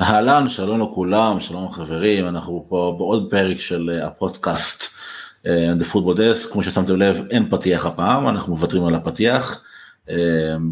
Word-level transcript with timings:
אהלן, 0.00 0.48
שלום 0.48 0.80
לכולם, 0.80 1.40
שלום 1.40 1.72
חברים, 1.72 2.28
אנחנו 2.28 2.66
פה 2.68 2.94
בעוד 2.98 3.30
פרק 3.30 3.60
של 3.60 3.90
אה, 3.90 4.06
הפודקאסט 4.06 4.96
uh, 5.42 5.46
The 5.80 5.92
Football 5.92 6.16
Desk, 6.16 6.52
כמו 6.52 6.62
ששמתם 6.62 6.96
לב 6.96 7.22
אין 7.30 7.50
פתיח 7.50 7.86
הפעם, 7.86 8.28
אנחנו 8.28 8.54
מוותרים 8.54 8.84
על 8.84 8.94
הפתיח, 8.94 9.64
uh, 10.06 10.10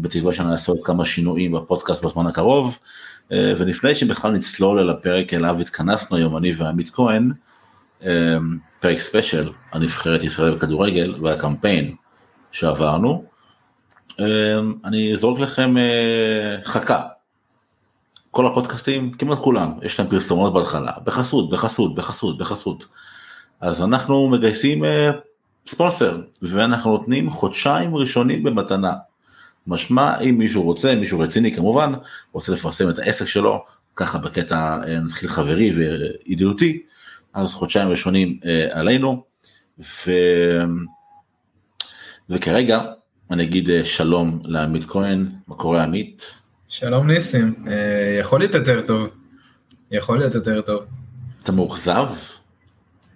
בתקווה 0.01 0.33
שנעשה 0.33 0.71
עוד 0.71 0.81
כמה 0.83 1.05
שינויים 1.05 1.51
בפודקאסט 1.51 2.05
בזמן 2.05 2.27
הקרוב, 2.27 2.79
ולפני 3.31 3.95
שבכלל 3.95 4.31
נצלול 4.31 4.79
אל 4.79 4.89
הפרק 4.89 5.33
אליו 5.33 5.57
התכנסנו 5.61 6.17
היום, 6.17 6.37
אני 6.37 6.53
ועמית 6.57 6.89
כהן, 6.89 7.31
פרק 8.79 8.99
ספיישל 8.99 9.49
על 9.71 9.81
נבחרת 9.81 10.23
ישראל 10.23 10.55
בכדורגל 10.55 11.15
והקמפיין 11.21 11.95
שעברנו, 12.51 13.23
אני 14.85 15.13
אזרוק 15.13 15.39
לכם 15.39 15.75
חכה. 16.63 17.14
כל 18.35 18.47
הפודקאסטים, 18.47 19.11
כמעט 19.11 19.39
כולם, 19.39 19.71
יש 19.81 19.99
להם 19.99 20.09
פרסומות 20.09 20.53
בהתחלה, 20.53 20.91
בחסות, 21.03 21.49
בחסות, 21.49 21.95
בחסות, 21.95 22.37
בחסות. 22.37 22.87
אז 23.61 23.81
אנחנו 23.81 24.29
מגייסים 24.29 24.83
uh, 24.83 24.87
ספונסר, 25.67 26.21
ואנחנו 26.41 26.91
נותנים 26.91 27.29
חודשיים 27.29 27.95
ראשונים 27.95 28.43
במתנה. 28.43 28.93
משמע, 29.67 30.19
אם 30.19 30.35
מישהו 30.37 30.63
רוצה, 30.63 30.95
מישהו 30.95 31.19
רציני 31.19 31.53
כמובן, 31.53 31.93
רוצה 32.33 32.51
לפרסם 32.53 32.89
את 32.89 32.99
העסק 32.99 33.25
שלו, 33.25 33.63
ככה 33.95 34.17
בקטע 34.17 34.79
uh, 34.83 34.87
נתחיל 34.87 35.29
חברי 35.29 35.71
וידידותי, 35.71 36.81
אז 37.33 37.53
חודשיים 37.53 37.89
ראשונים 37.89 38.39
uh, 38.41 38.45
עלינו, 38.77 39.23
ו... 39.79 40.11
וכרגע 42.29 42.83
אני 43.31 43.43
אגיד 43.43 43.67
uh, 43.67 43.85
שלום 43.85 44.39
לעמית 44.43 44.83
כהן, 44.83 45.31
מה 45.47 45.55
קורה 45.55 45.83
עמית? 45.83 46.44
שלום 46.79 47.11
ניסים, 47.11 47.65
אה, 47.67 48.17
יכול 48.19 48.39
להיות 48.39 48.53
יותר 48.53 48.81
טוב. 48.87 49.09
יכול 49.91 50.17
להיות 50.17 50.35
יותר 50.35 50.61
טוב. 50.61 50.85
אתה 51.43 51.51
מאוכזב? 51.51 52.07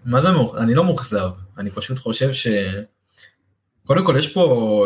מה 0.06 0.22
זה 0.22 0.32
מאוכזב? 0.32 0.62
אני 0.62 0.74
לא 0.76 0.84
מאוכזב, 0.84 1.30
אני 1.58 1.72
פשוט 1.72 1.98
חושב 1.98 2.34
ש... 2.34 2.48
קודם 3.86 4.06
כל 4.06 4.16
יש 4.18 4.34
פה 4.34 4.86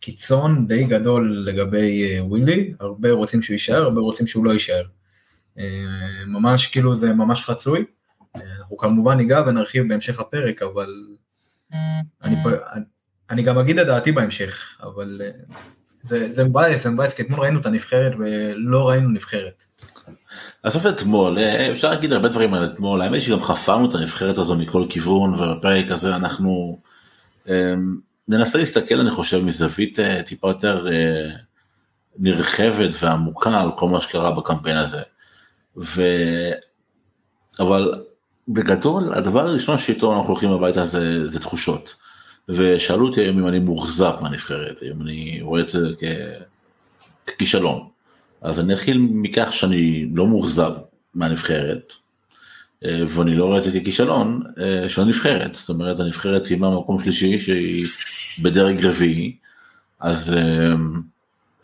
קיצון 0.00 0.66
די 0.66 0.84
גדול 0.84 1.38
לגבי 1.46 2.04
אה, 2.04 2.24
ווילי, 2.24 2.74
הרבה 2.80 3.10
רוצים 3.10 3.42
שהוא 3.42 3.54
יישאר, 3.54 3.82
הרבה 3.82 4.00
רוצים 4.00 4.26
שהוא 4.26 4.44
לא 4.44 4.52
יישאר. 4.52 4.84
אה, 5.58 5.64
ממש 6.26 6.66
כאילו 6.66 6.96
זה 6.96 7.12
ממש 7.12 7.42
חצוי. 7.42 7.84
אנחנו 8.58 8.76
כמובן 8.76 9.16
ניגע 9.16 9.42
ונרחיב 9.46 9.88
בהמשך 9.88 10.20
הפרק, 10.20 10.62
אבל 10.62 11.06
אני, 12.22 12.36
אני 13.30 13.42
גם 13.42 13.58
אגיד 13.58 13.78
את 13.78 13.86
דעתי 13.86 14.12
בהמשך, 14.12 14.78
אבל 14.82 15.20
זה, 16.04 16.32
זה 16.32 16.44
מבאס, 16.44 16.82
זה 16.82 16.90
מבאס, 16.90 17.14
כי 17.14 17.22
אתמול 17.22 17.40
ראינו 17.40 17.60
את 17.60 17.66
הנבחרת 17.66 18.12
ולא 18.18 18.88
ראינו 18.88 19.08
נבחרת. 19.08 19.64
עזוב 20.62 20.86
אתמול, 20.86 21.38
אה, 21.38 21.70
אפשר 21.70 21.90
להגיד 21.90 22.12
הרבה 22.12 22.28
דברים 22.28 22.54
על 22.54 22.64
אתמול, 22.64 23.02
האמת 23.02 23.22
שגם 23.22 23.40
חפרנו 23.40 23.88
את 23.88 23.94
הנבחרת 23.94 24.38
הזו 24.38 24.56
מכל 24.56 24.86
כיוון, 24.90 25.34
ובפרק 25.34 25.90
הזה 25.90 26.16
אנחנו 26.16 26.78
אמ, 27.48 27.96
ננסה 28.28 28.58
להסתכל, 28.58 29.00
אני 29.00 29.10
חושב, 29.10 29.44
מזווית 29.44 30.00
אה, 30.00 30.22
טיפה 30.22 30.48
יותר 30.48 30.86
אה, 30.92 31.30
נרחבת 32.18 32.90
ועמוקה 33.02 33.60
על 33.60 33.70
כל 33.76 33.88
מה 33.88 34.00
שקרה 34.00 34.30
בקמפיין 34.30 34.76
הזה. 34.76 35.02
ו... 35.76 36.02
אבל 37.60 37.92
בגדול, 38.48 39.14
הדבר 39.14 39.40
הראשון 39.40 39.78
שאיתו 39.78 40.16
אנחנו 40.16 40.28
הולכים 40.28 40.50
הביתה 40.50 40.86
זה, 40.86 41.28
זה 41.28 41.40
תחושות. 41.40 42.03
ושאלו 42.48 43.06
אותי 43.06 43.20
היום 43.20 43.38
אם 43.38 43.48
אני 43.48 43.58
מאוכזב 43.58 44.12
מהנבחרת, 44.20 44.82
אם 44.82 45.02
אני 45.02 45.38
רואה 45.42 45.60
את 45.60 45.68
זה 45.68 45.88
ככישלון. 47.26 47.88
אז 48.42 48.60
אני 48.60 48.74
אתחיל 48.74 48.98
מכך 48.98 49.48
שאני 49.52 50.08
לא 50.14 50.26
מאוכזב 50.26 50.72
מהנבחרת, 51.14 51.92
אה, 52.84 53.02
ואני 53.08 53.36
לא 53.36 53.44
רואה 53.44 53.58
את 53.58 53.62
זה 53.64 53.80
ככישלון 53.80 54.42
אה, 54.58 54.88
של 54.88 55.02
הנבחרת, 55.02 55.54
זאת 55.54 55.68
אומרת 55.68 56.00
הנבחרת 56.00 56.44
סיימה 56.44 56.78
מקום 56.78 57.00
שלישי 57.00 57.40
שהיא 57.40 57.86
בדרג 58.42 58.86
רביעי, 58.86 59.36
אז 60.00 60.32
אה, 60.32 60.74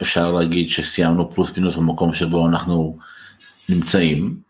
אפשר 0.02 0.32
להגיד 0.32 0.68
שסיימנו 0.68 1.30
פלוס 1.30 1.58
מינוס 1.58 1.76
במקום 1.76 2.14
שבו 2.14 2.48
אנחנו 2.48 2.98
נמצאים, 3.68 4.40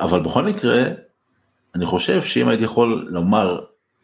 אבל 0.00 0.20
בכל 0.20 0.44
מקרה, 0.44 0.82
אני 1.74 1.86
חושב 1.86 2.22
שאם 2.22 2.48
הייתי 2.48 2.64
יכול 2.64 3.08
לומר 3.10 3.60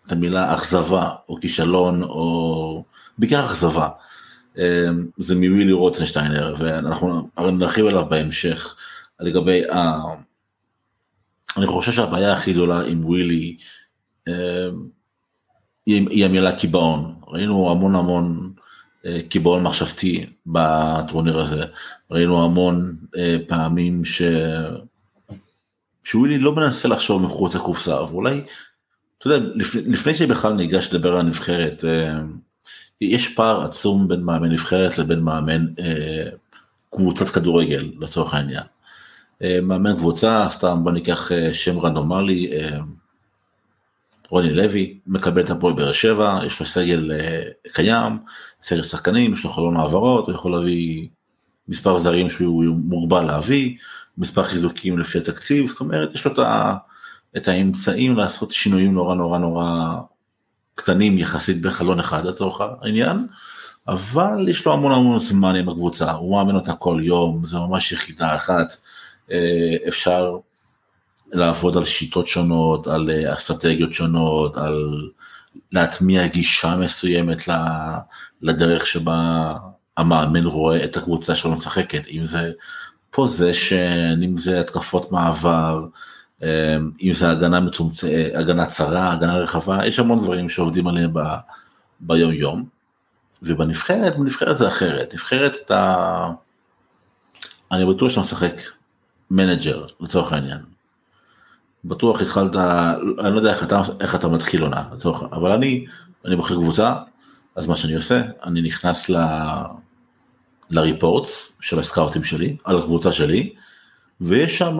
את 0.07 0.13
המילה 0.13 0.55
אכזבה 0.55 1.11
או 1.29 1.37
כישלון 1.41 2.03
או 2.03 2.85
בעיקר 3.19 3.47
אכזבה. 3.47 3.89
אמ, 4.57 5.07
זה 5.17 5.35
מווילי 5.35 5.73
רוטנשטיינר 5.73 6.55
ואנחנו 6.59 7.29
נרחיב 7.39 7.87
עליו 7.87 8.07
בהמשך 8.09 8.77
לגבי 9.21 9.71
ה... 9.71 9.99
אני 11.57 11.67
חושב 11.67 11.93
שהבעיה 11.93 12.33
הכי 12.33 12.53
גדולה 12.53 12.81
עם 12.81 13.05
ווילי 13.05 13.57
אמ, 14.29 14.33
היא 15.87 16.25
המילה 16.25 16.57
קיבעון. 16.57 17.15
ראינו 17.27 17.71
המון 17.71 17.95
המון 17.95 18.53
אה, 19.07 19.19
קיבעון 19.29 19.63
מחשבתי 19.63 20.27
בטורניר 20.47 21.41
הזה. 21.41 21.65
ראינו 22.11 22.45
המון 22.45 22.97
אה, 23.17 23.37
פעמים 23.49 24.05
ש... 24.05 24.23
שווילי 26.05 26.39
לא 26.39 26.55
מנסה 26.55 26.89
לחשוב 26.89 27.23
מחוץ 27.23 27.55
לקופסה 27.55 28.03
ואולי 28.03 28.45
אתה 29.19 29.27
יודע, 29.27 29.47
לפני, 29.87 30.15
שבכלל 30.15 30.53
ניגש 30.53 30.95
לדבר 30.95 31.13
על 31.13 31.21
הנבחרת, 31.21 31.85
אה, 31.85 32.19
יש 33.01 33.35
פער 33.35 33.65
עצום 33.65 34.09
בין 34.09 34.21
מאמן 34.21 34.53
נבחרת 34.53 34.99
לבין 34.99 35.21
מאמן 35.21 35.67
אה, 35.79 36.29
קבוצת 36.91 37.29
כדורגל 37.29 37.93
לצורך 38.01 38.35
העניין. 38.35 38.63
אה, 39.43 39.59
מאמן 39.63 39.97
קבוצה, 39.97 40.47
סתם 40.51 40.85
בוא 40.85 40.93
ניקח 40.93 41.31
שם 41.53 41.79
רנדומלי, 41.79 42.51
רוני 44.29 44.55
לוי, 44.55 44.99
מקבל 45.07 45.45
את 45.45 45.51
הפועל 45.51 45.75
באר 45.75 45.93
שבע, 45.93 46.41
יש 46.47 46.61
לו 46.61 46.67
סגל 46.67 47.11
קיים, 47.73 48.19
סגל 48.63 48.83
שחקנים, 48.83 49.33
יש 49.33 49.45
לו 49.45 49.51
חלון 49.51 49.77
העברות, 49.77 50.27
הוא 50.27 50.35
יכול 50.35 50.53
להביא 50.53 51.09
מספר 51.69 51.99
זרים 51.99 52.31
שהוא 52.31 52.65
מוגבל 52.65 53.23
להביא, 53.23 53.77
מספר 54.19 54.43
חיזוקים 54.43 54.99
לפי 54.99 55.19
התקציב, 55.19 55.69
זאת 55.69 55.81
אומרת 55.81 56.15
יש 56.15 56.27
לו 56.27 56.33
את 56.33 56.39
ה... 56.39 56.77
את 57.37 57.49
האמצעים 57.49 58.17
לעשות 58.17 58.53
שינויים 58.53 58.95
נורא 58.95 59.15
נורא 59.15 59.39
נורא 59.39 59.95
קטנים 60.75 61.19
יחסית 61.19 61.63
בחלון 61.63 61.99
אחד 62.01 62.25
לצורך 62.25 62.61
העניין, 62.61 63.27
אבל 63.89 64.49
יש 64.49 64.67
לו 64.67 64.73
המון 64.73 64.93
המון 64.93 65.19
זמן 65.19 65.57
עם 65.57 65.69
הקבוצה, 65.69 66.13
הוא 66.13 66.37
מאמן 66.37 66.55
אותה 66.55 66.75
כל 66.75 66.99
יום, 67.03 67.45
זה 67.45 67.59
ממש 67.59 67.93
יחידה 67.93 68.37
אחת, 68.37 68.77
אה, 69.33 69.77
אפשר 69.89 70.37
לעבוד 71.33 71.77
על 71.77 71.85
שיטות 71.85 72.27
שונות, 72.27 72.87
על 72.87 73.11
אה, 73.11 73.35
אסטרטגיות 73.35 73.93
שונות, 73.93 74.57
על 74.57 75.09
להטמיע 75.73 76.27
גישה 76.27 76.77
מסוימת 76.77 77.43
לדרך 78.43 78.87
שבה 78.87 79.53
המאמן 79.97 80.45
רואה 80.45 80.85
את 80.85 80.97
הקבוצה 80.97 81.35
שלו 81.35 81.57
משחקת, 81.57 82.07
אם 82.09 82.27
זה 82.27 82.53
פוזיישן, 83.11 84.23
אם 84.23 84.37
זה 84.37 84.61
התקפות 84.61 85.13
מעבר, 85.13 85.87
אם 86.43 87.13
זה 87.13 87.31
הגנה 87.31 87.61
מצומצמת, 87.61 88.13
הגנה 88.35 88.67
צרה, 88.67 89.13
הגנה 89.13 89.39
רחבה, 89.39 89.87
יש 89.87 89.99
המון 89.99 90.21
דברים 90.21 90.49
שעובדים 90.49 90.87
עליהם 90.87 91.11
ב, 91.15 91.21
ביום 92.01 92.33
יום. 92.33 92.65
ובנבחרת, 93.43 94.17
בנבחרת 94.17 94.57
זה 94.57 94.69
אחרת, 94.69 95.15
נבחרת 95.15 95.57
אתה, 95.65 96.31
אני 97.73 97.87
בטוח 97.87 98.09
שאתה 98.09 98.21
משחק 98.21 98.55
מנג'ר 99.31 99.87
לצורך 100.01 100.33
העניין. 100.33 100.61
בטוח 101.85 102.21
התחלת, 102.21 102.57
אני 102.57 103.33
לא 103.33 103.37
יודע 103.37 103.51
איך 103.51 103.63
אתה, 103.63 103.83
איך 104.01 104.15
אתה 104.15 104.29
מתחיל 104.29 104.63
עונה, 104.63 104.83
לצורך, 104.93 105.23
אבל 105.33 105.53
אני, 105.53 105.87
אני 106.25 106.37
בוחר 106.37 106.55
קבוצה, 106.55 106.95
אז 107.57 107.67
מה 107.67 107.77
שאני 107.77 107.95
עושה, 107.95 108.23
אני 108.45 108.63
נכנס 108.63 109.11
ל... 109.11 109.17
ל 110.71 110.82
reports 110.82 111.59
של 111.61 111.79
הסקאוטים 111.79 112.25
שלי, 112.25 112.57
על 112.65 112.79
הקבוצה 112.79 113.13
שלי, 113.13 113.55
ויש 114.21 114.59
שם 114.59 114.79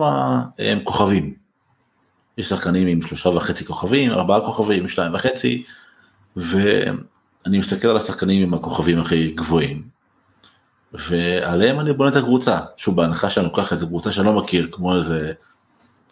הם, 0.59 0.79
כוכבים. 0.83 1.46
יש 2.37 2.49
שחקנים 2.49 2.87
עם 2.87 3.01
שלושה 3.01 3.29
וחצי 3.29 3.65
כוכבים, 3.65 4.11
ארבעה 4.11 4.41
כוכבים, 4.41 4.87
שתיים 4.87 5.13
וחצי, 5.13 5.63
ואני 6.35 7.57
מסתכל 7.57 7.87
על 7.87 7.97
השחקנים 7.97 8.43
עם 8.43 8.53
הכוכבים 8.53 8.99
הכי 8.99 9.31
גבוהים, 9.31 9.87
ועליהם 10.93 11.79
אני 11.79 11.93
בונה 11.93 12.09
את 12.09 12.15
הקבוצה, 12.15 12.59
שוב 12.77 12.95
בהנחה 12.95 13.29
שאני 13.29 13.45
לוקח 13.45 13.73
את 13.73 13.81
הקבוצה 13.81 14.11
שאני 14.11 14.27
לא 14.27 14.33
מכיר, 14.33 14.67
כמו 14.71 14.95
איזה, 14.95 15.31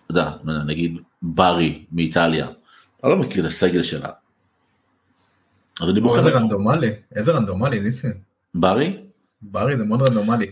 אתה 0.06 0.12
יודע, 0.12 0.32
נגיד 0.66 1.00
ברי 1.22 1.86
מאיטליה, 1.92 2.48
אני 3.04 3.12
לא 3.12 3.18
מכיר 3.18 3.42
את 3.42 3.50
הסגל 3.50 3.84
שלה. 3.84 4.10
אז 5.82 5.90
אני 5.90 6.02
בוחר... 6.02 6.18
איזה 6.18 6.30
רנדומלי, 6.30 6.92
איזה 7.16 7.32
רנדומלי 7.32 7.80
ניסים. 7.80 8.14
ברי? 8.56 8.98
ברי 9.42 9.78
זה 9.78 9.84
מאוד 9.84 10.02
רנדומלי. 10.02 10.52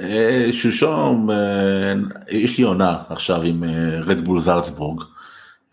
אה, 0.00 0.48
שלשום 0.52 1.30
אה, 1.30 1.94
יש 2.28 2.58
לי 2.58 2.64
עונה 2.64 3.02
עכשיו 3.08 3.42
עם 3.42 3.64
רדבול 4.06 4.36
אה, 4.36 4.42
זרצבורג 4.42 5.02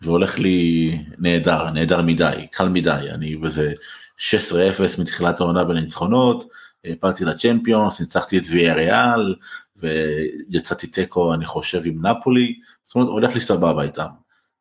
והולך 0.02 0.38
לי 0.38 0.98
נהדר 1.18 1.70
נהדר 1.70 2.02
מדי 2.02 2.46
קל 2.52 2.68
מדי. 2.68 3.08
אני 3.14 3.36
בזה 3.36 3.72
16-0 4.18 5.00
מתחילת 5.00 5.40
העונה 5.40 5.64
בניצחונות 5.64 6.44
הפלתי 6.84 7.24
לצ'מפיונס 7.24 8.00
ניצחתי 8.00 8.38
את 8.38 8.42
ויה 8.50 8.74
ריאל 8.74 9.34
ויצאתי 9.76 10.86
תיקו 10.86 11.34
אני 11.34 11.46
חושב 11.46 11.82
עם 11.84 12.06
נפולי, 12.06 12.58
זאת 12.84 12.94
אומרת 12.94 13.08
הולך 13.08 13.34
לי 13.34 13.40
סבבה 13.40 13.82
איתם, 13.82 14.06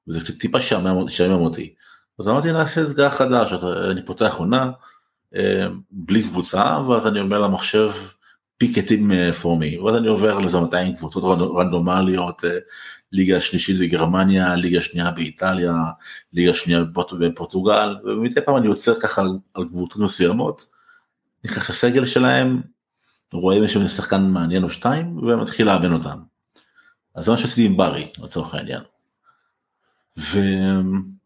וזה 0.08 0.20
קצת 0.20 0.34
טיפה 0.34 0.60
שעמם 0.60 1.42
אותי. 1.42 1.74
אז 2.20 2.28
אמרתי 2.28 2.52
נעשה 2.52 2.82
אתגר 2.82 3.10
חדש, 3.10 3.54
אני 3.92 4.06
פותח 4.06 4.36
עונה 4.38 4.72
בלי 5.92 6.24
קבוצה, 6.24 6.80
ואז 6.88 7.08
אני 7.08 7.20
אומר 7.20 7.40
למחשב 7.40 7.92
פיקטים 8.60 9.12
פורמי, 9.42 9.78
ואז 9.78 9.96
אני 9.96 10.08
עובר 10.08 10.40
לזה 10.40 10.60
200 10.60 10.96
קבוצות 10.96 11.24
רנדומליות, 11.58 12.46
אה, 12.46 12.58
ליגה 13.12 13.40
שלישית 13.40 13.80
בגרמניה, 13.80 14.56
ליגה 14.56 14.82
שנייה 14.82 15.12
באיטליה, 15.12 15.74
ליגה 16.34 16.54
שנייה 16.54 16.84
בפורטוגל, 17.20 17.96
ומדי 18.04 18.42
פעם 18.42 18.58
אני 18.58 18.68
עוצר 18.68 19.00
ככה 19.00 19.22
על 19.54 19.66
קבוצות 19.68 20.02
מסוימות, 20.02 20.66
נכנס 21.46 21.70
לסגל 21.70 22.06
שלהם, 22.06 22.62
רואה 23.34 23.58
אם 23.58 23.64
יש 23.64 23.74
שם 23.74 23.88
שחקן 23.88 24.22
מעניין 24.22 24.64
או 24.64 24.70
שתיים, 24.70 25.18
ומתחיל 25.18 25.68
לאמן 25.68 25.94
אותם. 25.94 26.20
אז 27.16 27.26
זה 27.26 27.32
מה 27.32 27.38
שעשיתי 27.38 27.66
עם 27.66 27.78
ברי, 27.78 28.12
לצורך 28.24 28.56
העניין. 28.56 28.82
ו... 30.18 30.40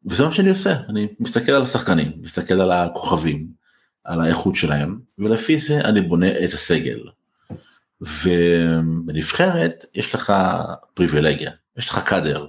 וזה 0.06 0.26
מה 0.26 0.32
שאני 0.32 0.50
עושה, 0.50 0.76
אני 0.90 1.08
מסתכל 1.20 1.52
על 1.52 1.62
השחקנים, 1.62 2.12
מסתכל 2.22 2.54
על 2.54 2.72
הכוכבים, 2.72 3.48
על 4.04 4.22
האיכות 4.22 4.56
שלהם, 4.56 5.00
ולפי 5.20 5.58
זה 5.60 5.82
אני 5.82 6.02
בונה 6.02 6.44
את 6.44 6.54
הסגל. 6.54 7.00
ובנבחרת 8.04 9.86
יש 9.96 10.16
לך 10.16 10.34
פריבילגיה, 10.94 11.52
יש 11.78 11.90
לך 11.90 12.00
קאדר, 12.06 12.48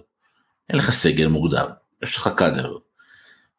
אין 0.68 0.78
לך 0.78 0.90
סגל 0.90 1.26
מוגדר, 1.26 1.66
יש 2.02 2.16
לך 2.16 2.28
קאדר. 2.36 2.76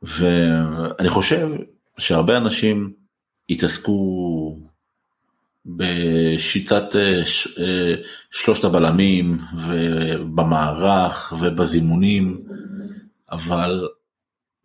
ואני 0.02 1.10
חושב 1.10 1.50
שהרבה 1.98 2.38
אנשים 2.38 2.94
התעסקו 3.50 4.60
בשיטת 5.66 6.96
אה, 6.96 7.22
אה, 7.60 7.96
שלושת 8.32 8.64
הבלמים 8.64 9.38
ובמערך 9.68 11.34
ובזימונים, 11.40 12.44
אבל 13.32 13.88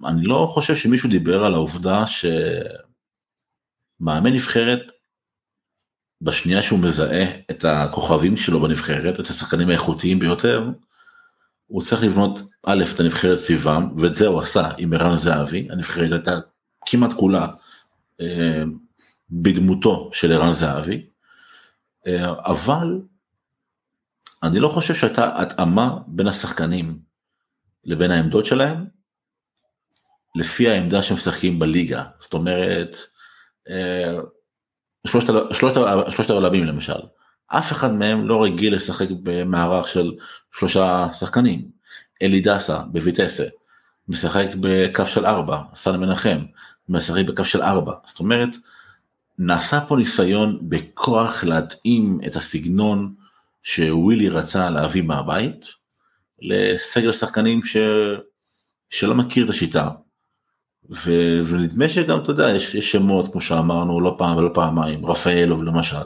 אני 0.04 0.24
לא 0.24 0.48
חושב 0.50 0.76
שמישהו 0.76 1.10
דיבר 1.10 1.44
על 1.44 1.54
העובדה 1.54 2.04
שמאמן 4.00 4.32
נבחרת 4.32 4.92
בשנייה 6.22 6.62
שהוא 6.62 6.78
מזהה 6.78 7.24
את 7.50 7.64
הכוכבים 7.64 8.36
שלו 8.36 8.60
בנבחרת, 8.60 9.20
את 9.20 9.26
השחקנים 9.26 9.68
האיכותיים 9.68 10.18
ביותר, 10.18 10.70
הוא 11.66 11.82
צריך 11.82 12.02
לבנות 12.02 12.38
א' 12.66 12.84
את 12.94 13.00
הנבחרת 13.00 13.38
סביבם, 13.38 13.88
ואת 13.96 14.14
זה 14.14 14.26
הוא 14.26 14.40
עשה 14.40 14.70
עם 14.78 14.92
ערן 14.92 15.16
זהבי, 15.16 15.68
הנבחרת 15.70 16.12
הייתה 16.12 16.38
כמעט 16.86 17.12
כולה 17.12 17.48
אה, 18.20 18.62
בדמותו 19.30 20.10
של 20.12 20.32
ערן 20.32 20.52
זהבי, 20.52 21.06
אה, 22.06 22.32
אבל 22.44 23.00
אני 24.42 24.60
לא 24.60 24.68
חושב 24.68 24.94
שהייתה 24.94 25.40
התאמה 25.40 25.98
בין 26.06 26.26
השחקנים 26.26 26.98
לבין 27.84 28.10
העמדות 28.10 28.44
שלהם, 28.44 28.86
לפי 30.34 30.68
העמדה 30.68 31.02
שהם 31.02 31.16
משחקים 31.16 31.58
בליגה, 31.58 32.04
זאת 32.18 32.32
אומרת, 32.32 32.96
אה, 33.70 34.18
שלושת, 35.06 35.32
שלושת, 35.52 35.80
שלושת 36.10 36.30
העולמים 36.30 36.64
למשל, 36.64 37.00
אף 37.46 37.72
אחד 37.72 37.92
מהם 37.94 38.28
לא 38.28 38.44
רגיל 38.44 38.74
לשחק 38.74 39.06
במערך 39.22 39.88
של 39.88 40.12
שלושה 40.52 41.08
שחקנים. 41.12 41.68
אלי 42.22 42.40
דסה 42.40 42.78
בויטסה, 42.78 43.44
משחק 44.08 44.46
בקו 44.60 45.06
של 45.06 45.26
ארבע, 45.26 45.58
סן 45.74 46.00
מנחם, 46.00 46.38
משחק 46.88 47.24
בקו 47.24 47.44
של 47.44 47.62
ארבע, 47.62 47.92
זאת 48.06 48.20
אומרת, 48.20 48.48
נעשה 49.38 49.80
פה 49.80 49.96
ניסיון 49.96 50.58
בכוח 50.62 51.44
להתאים 51.44 52.20
את 52.26 52.36
הסגנון 52.36 53.14
שווילי 53.62 54.28
רצה 54.28 54.70
להביא 54.70 55.02
מהבית, 55.02 55.66
לסגל 56.42 57.12
שחקנים 57.12 57.62
ש... 57.64 57.76
שלא 58.90 59.14
מכיר 59.14 59.44
את 59.44 59.50
השיטה, 59.50 59.88
ו... 60.90 61.10
ונדמה 61.44 61.88
שגם 61.88 62.20
אתה 62.22 62.30
יודע 62.30 62.50
יש, 62.50 62.74
יש 62.74 62.92
שמות 62.92 63.32
כמו 63.32 63.40
שאמרנו 63.40 64.00
לא 64.00 64.14
פעם 64.18 64.36
ולא 64.36 64.50
פעמיים 64.54 65.06
רפאלוב 65.06 65.62
למשל 65.62 65.96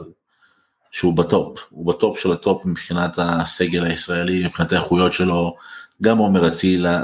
שהוא 0.91 1.17
בטופ 1.17 1.59
הוא 1.69 1.85
בטופ 1.85 2.19
של 2.19 2.31
הטופ 2.31 2.65
מבחינת 2.65 3.15
הסגל 3.17 3.85
הישראלי 3.85 4.43
מבחינת 4.43 4.71
האיכויות 4.71 5.13
שלו 5.13 5.55
גם 6.01 6.17
עומר 6.17 6.51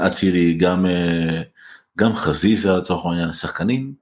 אצילי 0.06 0.54
גם 0.54 0.86
אה, 0.86 1.42
גם 1.98 2.12
חזיזה 2.12 2.72
לצורך 2.72 3.06
העניין 3.06 3.32
שחקנים 3.32 3.92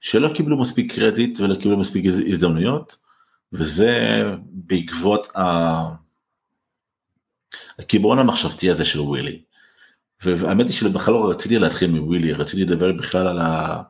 שלא 0.00 0.28
קיבלו 0.34 0.60
מספיק 0.60 0.94
קרדיט 0.94 1.40
ולא 1.40 1.54
קיבלו 1.54 1.78
מספיק 1.78 2.04
הזדמנויות 2.06 2.96
וזה 3.52 4.22
בעקבות 4.46 5.26
הקיבעון 7.78 8.18
המחשבתי 8.18 8.70
הזה 8.70 8.84
של 8.84 9.00
ווילי. 9.00 9.42
והאמת 10.22 10.66
היא 10.66 10.74
שבכלל 10.74 11.14
לא 11.14 11.30
רציתי 11.30 11.58
להתחיל 11.58 11.90
מווילי, 11.90 12.32
רציתי 12.32 12.62
לדבר 12.62 12.92
בכלל 12.92 13.26
על, 13.26 13.38
ה... 13.38 13.82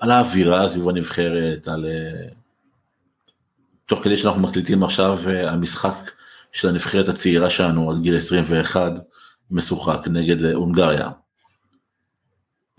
על 0.00 0.10
האווירה 0.10 0.68
סביב 0.68 0.88
הנבחרת, 0.88 1.68
על... 1.68 1.86
אה, 1.86 2.28
תוך 3.86 4.04
כדי 4.04 4.16
שאנחנו 4.16 4.40
מקליטים 4.40 4.82
עכשיו 4.82 5.18
אה, 5.28 5.50
המשחק 5.50 6.10
של 6.52 6.68
הנבחרת 6.68 7.08
הצעירה 7.08 7.50
שלנו 7.50 7.90
עד 7.90 8.02
גיל 8.02 8.16
21 8.16 8.92
משוחק 9.50 10.08
נגד 10.10 10.44
אה, 10.44 10.54
הונגריה. 10.54 11.10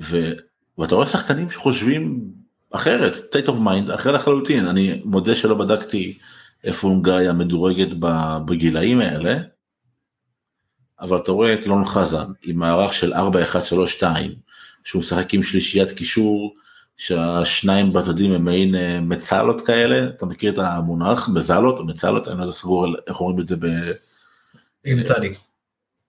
ו... 0.02 0.32
ואתה 0.78 0.96
רואה 0.96 1.08
שחקנים 1.08 1.52
שחושבים 1.52 2.32
אחרת, 2.72 3.14
state 3.14 3.48
of 3.48 3.52
mind, 3.52 3.96
אחר 3.96 4.12
לחלוטין, 4.12 4.68
אני 4.68 5.02
מודה 5.06 5.36
שלא 5.36 5.56
בדקתי 5.56 6.18
איפה 6.64 6.88
הונגריה 6.88 7.34
מדורגת 7.34 7.88
בגילאים 8.46 9.02
האלה, 9.02 9.38
אבל 11.02 11.18
אתה 11.18 11.32
רואה 11.32 11.54
את 11.54 11.66
אלון 11.66 11.86
חזן 11.86 12.32
עם 12.44 12.60
מערך 12.60 12.94
של 12.94 13.14
4-1-3-2, 13.14 14.04
שהוא 14.84 15.00
משחק 15.00 15.34
עם 15.34 15.44
שלישיית 15.44 15.92
קישור, 15.92 16.56
שהשניים 16.98 17.94
בצדדים 17.94 18.34
הם 18.34 18.46
מעין 18.46 18.76
אה, 18.76 19.00
מצלות 19.02 19.66
כאלה, 19.66 20.10
אתה 20.10 20.26
מכיר 20.26 20.54
את 20.54 20.58
המונח 20.58 21.30
מזלות 21.30 21.80
או 21.80 21.86
מצלות, 21.86 22.28
אני 22.28 22.38
לא 22.38 22.42
יודע 22.44 22.54
סגור 22.54 22.88
איך 23.08 23.22
אומרים 23.22 23.40
את 23.40 23.48
זה 23.48 23.56
ב... 23.56 23.66
עם 24.84 25.04
צדיק. 25.04 25.38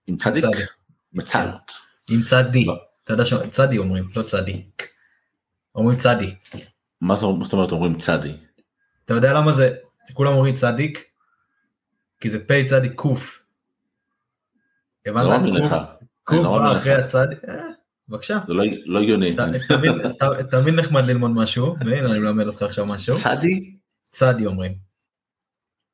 עם 0.07 0.17
צדיק? 0.17 0.45
מצלות. 1.13 1.71
עם 2.09 2.21
צדי, 2.23 2.65
אתה 3.03 3.13
יודע 3.13 3.25
שצדי 3.25 3.77
אומרים, 3.77 4.09
לא 4.15 4.21
צדיק. 4.23 4.87
אומרים 5.75 5.99
צדי. 5.99 6.35
מה 7.01 7.15
זאת 7.15 7.53
אומרת 7.53 7.71
אומרים 7.71 7.95
צדי? 7.95 8.33
אתה 9.05 9.13
יודע 9.13 9.33
למה 9.33 9.53
זה, 9.53 9.73
כולם 10.13 10.33
אומרים 10.33 10.55
צדיק? 10.55 11.03
כי 12.19 12.29
זה 12.29 12.39
פ' 12.39 12.65
צדיק 12.69 13.01
ק'. 13.01 13.40
הבנת? 15.05 15.49
לא. 15.49 15.77
קוף 16.23 16.45
בא 16.45 16.77
אחרי 16.77 16.93
הצד, 16.93 17.27
אה, 17.49 17.53
בבקשה. 18.09 18.39
זה 18.47 18.53
לא, 18.53 18.63
לא 18.85 18.99
הגיוני. 18.99 19.35
תמיד 20.51 20.75
נחמד 20.75 21.05
ללמוד 21.05 21.31
משהו, 21.31 21.75
והנה 21.79 22.11
אני 22.11 22.19
מלמד 22.19 22.47
אותך 22.47 22.61
עכשיו 22.61 22.85
משהו. 22.85 23.15
צדי? 23.15 23.73
צדי 24.11 24.45
אומרים. 24.45 24.73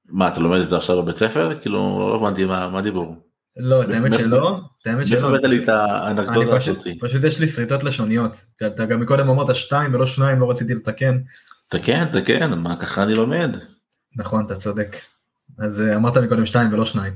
מה, 0.10 0.28
אתה 0.28 0.40
לומד 0.40 0.60
את 0.60 0.70
זה 0.70 0.78
עכשיו 0.78 1.02
בבית 1.02 1.16
ספר? 1.16 1.60
כאילו, 1.60 2.00
לא 2.00 2.16
הבנתי 2.16 2.46
מה 2.46 2.80
הדיבור. 2.80 3.16
לא, 3.58 3.84
את 3.84 3.90
האמת 3.90 4.14
שלא, 4.14 4.60
את 4.82 4.88
האמת 4.88 5.08
שלא. 5.08 5.16
מאיפה 5.16 5.28
הבאת 5.28 5.44
לי 5.44 5.64
את 5.64 5.70
האנקדוטה 5.70 6.58
הזאת? 6.58 6.78
פשוט 7.02 7.24
יש 7.24 7.40
לי 7.40 7.48
שריטות 7.48 7.84
לשוניות. 7.84 8.42
אתה 8.68 8.86
גם 8.86 9.00
מקודם 9.00 9.30
אמרת 9.30 9.56
שתיים 9.56 9.94
ולא 9.94 10.08
שניים, 10.08 10.40
לא 10.40 10.52
רציתי 10.52 10.76
לתקן. 10.76 11.18
תקן, 11.68 12.06
תקן, 12.06 12.54
מה 12.54 12.76
ככה 12.80 13.04
אני 13.04 13.14
לומד. 13.14 13.58
נכון, 14.16 14.46
אתה 14.46 14.56
צודק. 14.56 14.98
אז 15.60 15.82
אה, 15.82 15.96
אמרת 15.96 16.18
מקודם 16.18 16.46
שתיים 16.46 16.74
ולא 16.74 16.86
שניים. 16.86 17.14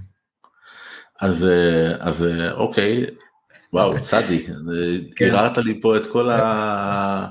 אז 1.22 1.46
אה, 1.46 1.96
אז 2.00 2.26
אה, 2.26 2.52
אוקיי 2.52 3.06
וואו 3.74 4.02
צדי 4.02 4.46
כן. 5.16 5.26
ערערת 5.26 5.58
לי 5.58 5.82
פה 5.82 5.98
את 5.98 6.06
כל 6.06 6.30
ה... 6.30 7.28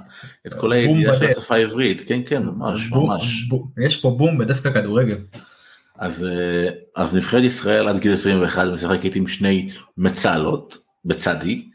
את 0.47 0.54
כל 0.54 0.73
הידיעה 0.73 1.14
של 1.14 1.26
השפה 1.26 1.54
העברית 1.54 2.09
כן 2.09 2.20
כן 2.26 2.42
ממש 2.42 2.90
ממש 2.92 3.49
יש 3.87 3.97
פה 3.97 4.11
בום 4.11 4.38
בדסק 4.38 4.66
הכדורגל. 4.66 5.18
אז 5.99 6.25
אה, 6.25 6.70
אז 6.97 7.14
נבחרת 7.14 7.42
ישראל 7.42 7.88
עד 7.88 7.99
גיל 7.99 8.12
21 8.12 8.66
משחקת 8.73 9.14
עם 9.14 9.26
שני 9.26 9.68
מצלות 9.97 10.76
בצדי. 11.04 11.68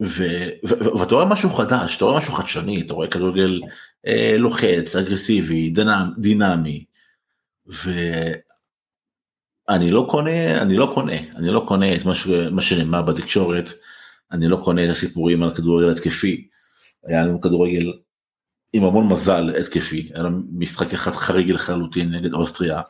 ואתה 0.00 1.14
רואה 1.14 1.24
משהו 1.24 1.50
חדש 1.50 1.96
אתה 1.96 2.04
רואה 2.04 2.18
משהו 2.18 2.32
חדשני 2.32 2.82
אתה 2.82 2.94
רואה 2.94 3.08
כדורגל 3.08 3.60
אה, 4.06 4.34
לוחץ 4.38 4.96
אגרסיבי 4.96 5.72
דינמי. 6.18 6.84
אני 9.68 9.90
לא 9.90 10.06
קונה, 10.10 10.62
אני 10.62 10.76
לא 10.76 10.90
קונה, 10.94 11.16
אני 11.36 11.48
לא 11.48 11.64
קונה 11.68 11.94
את 11.94 12.04
מה. 12.04 12.12
מה 12.50 12.62
שנאמר 12.62 13.02
בתקשורת, 13.02 13.68
אני 14.32 14.48
לא 14.48 14.56
קונה 14.64 14.84
את 14.84 14.90
הסיפורים 14.90 15.42
על 15.42 15.50
כדורגל 15.50 15.90
התקפי. 15.90 16.48
היה 17.04 17.24
לנו 17.24 17.40
כדורגל 17.40 17.92
עם 18.72 18.84
המון 18.84 19.12
מזל 19.12 19.56
התקפי, 19.60 20.10
היה 20.14 20.22
לנו 20.22 20.40
משחק 20.52 20.94
אחד 20.94 21.10
חריג 21.10 21.50
לחלוטין 21.50 22.14
נגד 22.14 22.34
אוסטריה. 22.34 22.80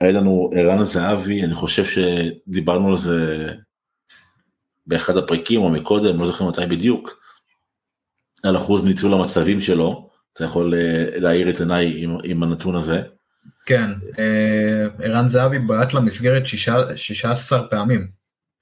היה 0.00 0.12
לנו 0.12 0.50
ערן 0.54 0.84
זהבי, 0.84 1.44
אני 1.44 1.54
חושב 1.54 1.84
שדיברנו 1.84 2.88
על 2.88 2.96
זה 2.96 3.52
באחד 4.86 5.16
הפרקים 5.16 5.60
או 5.60 5.68
מקודם, 5.68 6.20
לא 6.20 6.26
זוכר 6.26 6.48
מתי 6.48 6.66
בדיוק, 6.66 7.20
על 8.42 8.56
אחוז 8.56 8.84
ניצול 8.84 9.14
המצבים 9.14 9.60
שלו, 9.60 10.10
אתה 10.32 10.44
יכול 10.44 10.74
אה, 10.74 11.18
להאיר 11.18 11.50
את 11.50 11.60
עיניי 11.60 12.04
עם, 12.04 12.16
עם 12.24 12.42
הנתון 12.42 12.76
הזה. 12.76 13.02
כן, 13.66 13.90
אה, 14.18 14.86
ערן 15.02 15.28
זהבי 15.28 15.58
בעט 15.58 15.94
למסגרת 15.94 16.42
16 16.46 17.68
פעמים, 17.68 18.06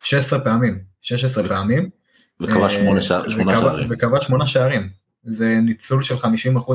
16 0.03 0.41
פעמים, 0.41 0.79
16 1.03 1.49
פעמים. 1.49 1.91
וכבש 2.41 2.75
שמונה 2.75 3.01
שערים. 3.01 3.89
וכבש 3.91 4.27
שמונה 4.27 4.47
שערים. 4.47 4.89
זה 5.25 5.59
ניצול 5.63 6.03
של 6.03 6.15
50% 6.15 6.27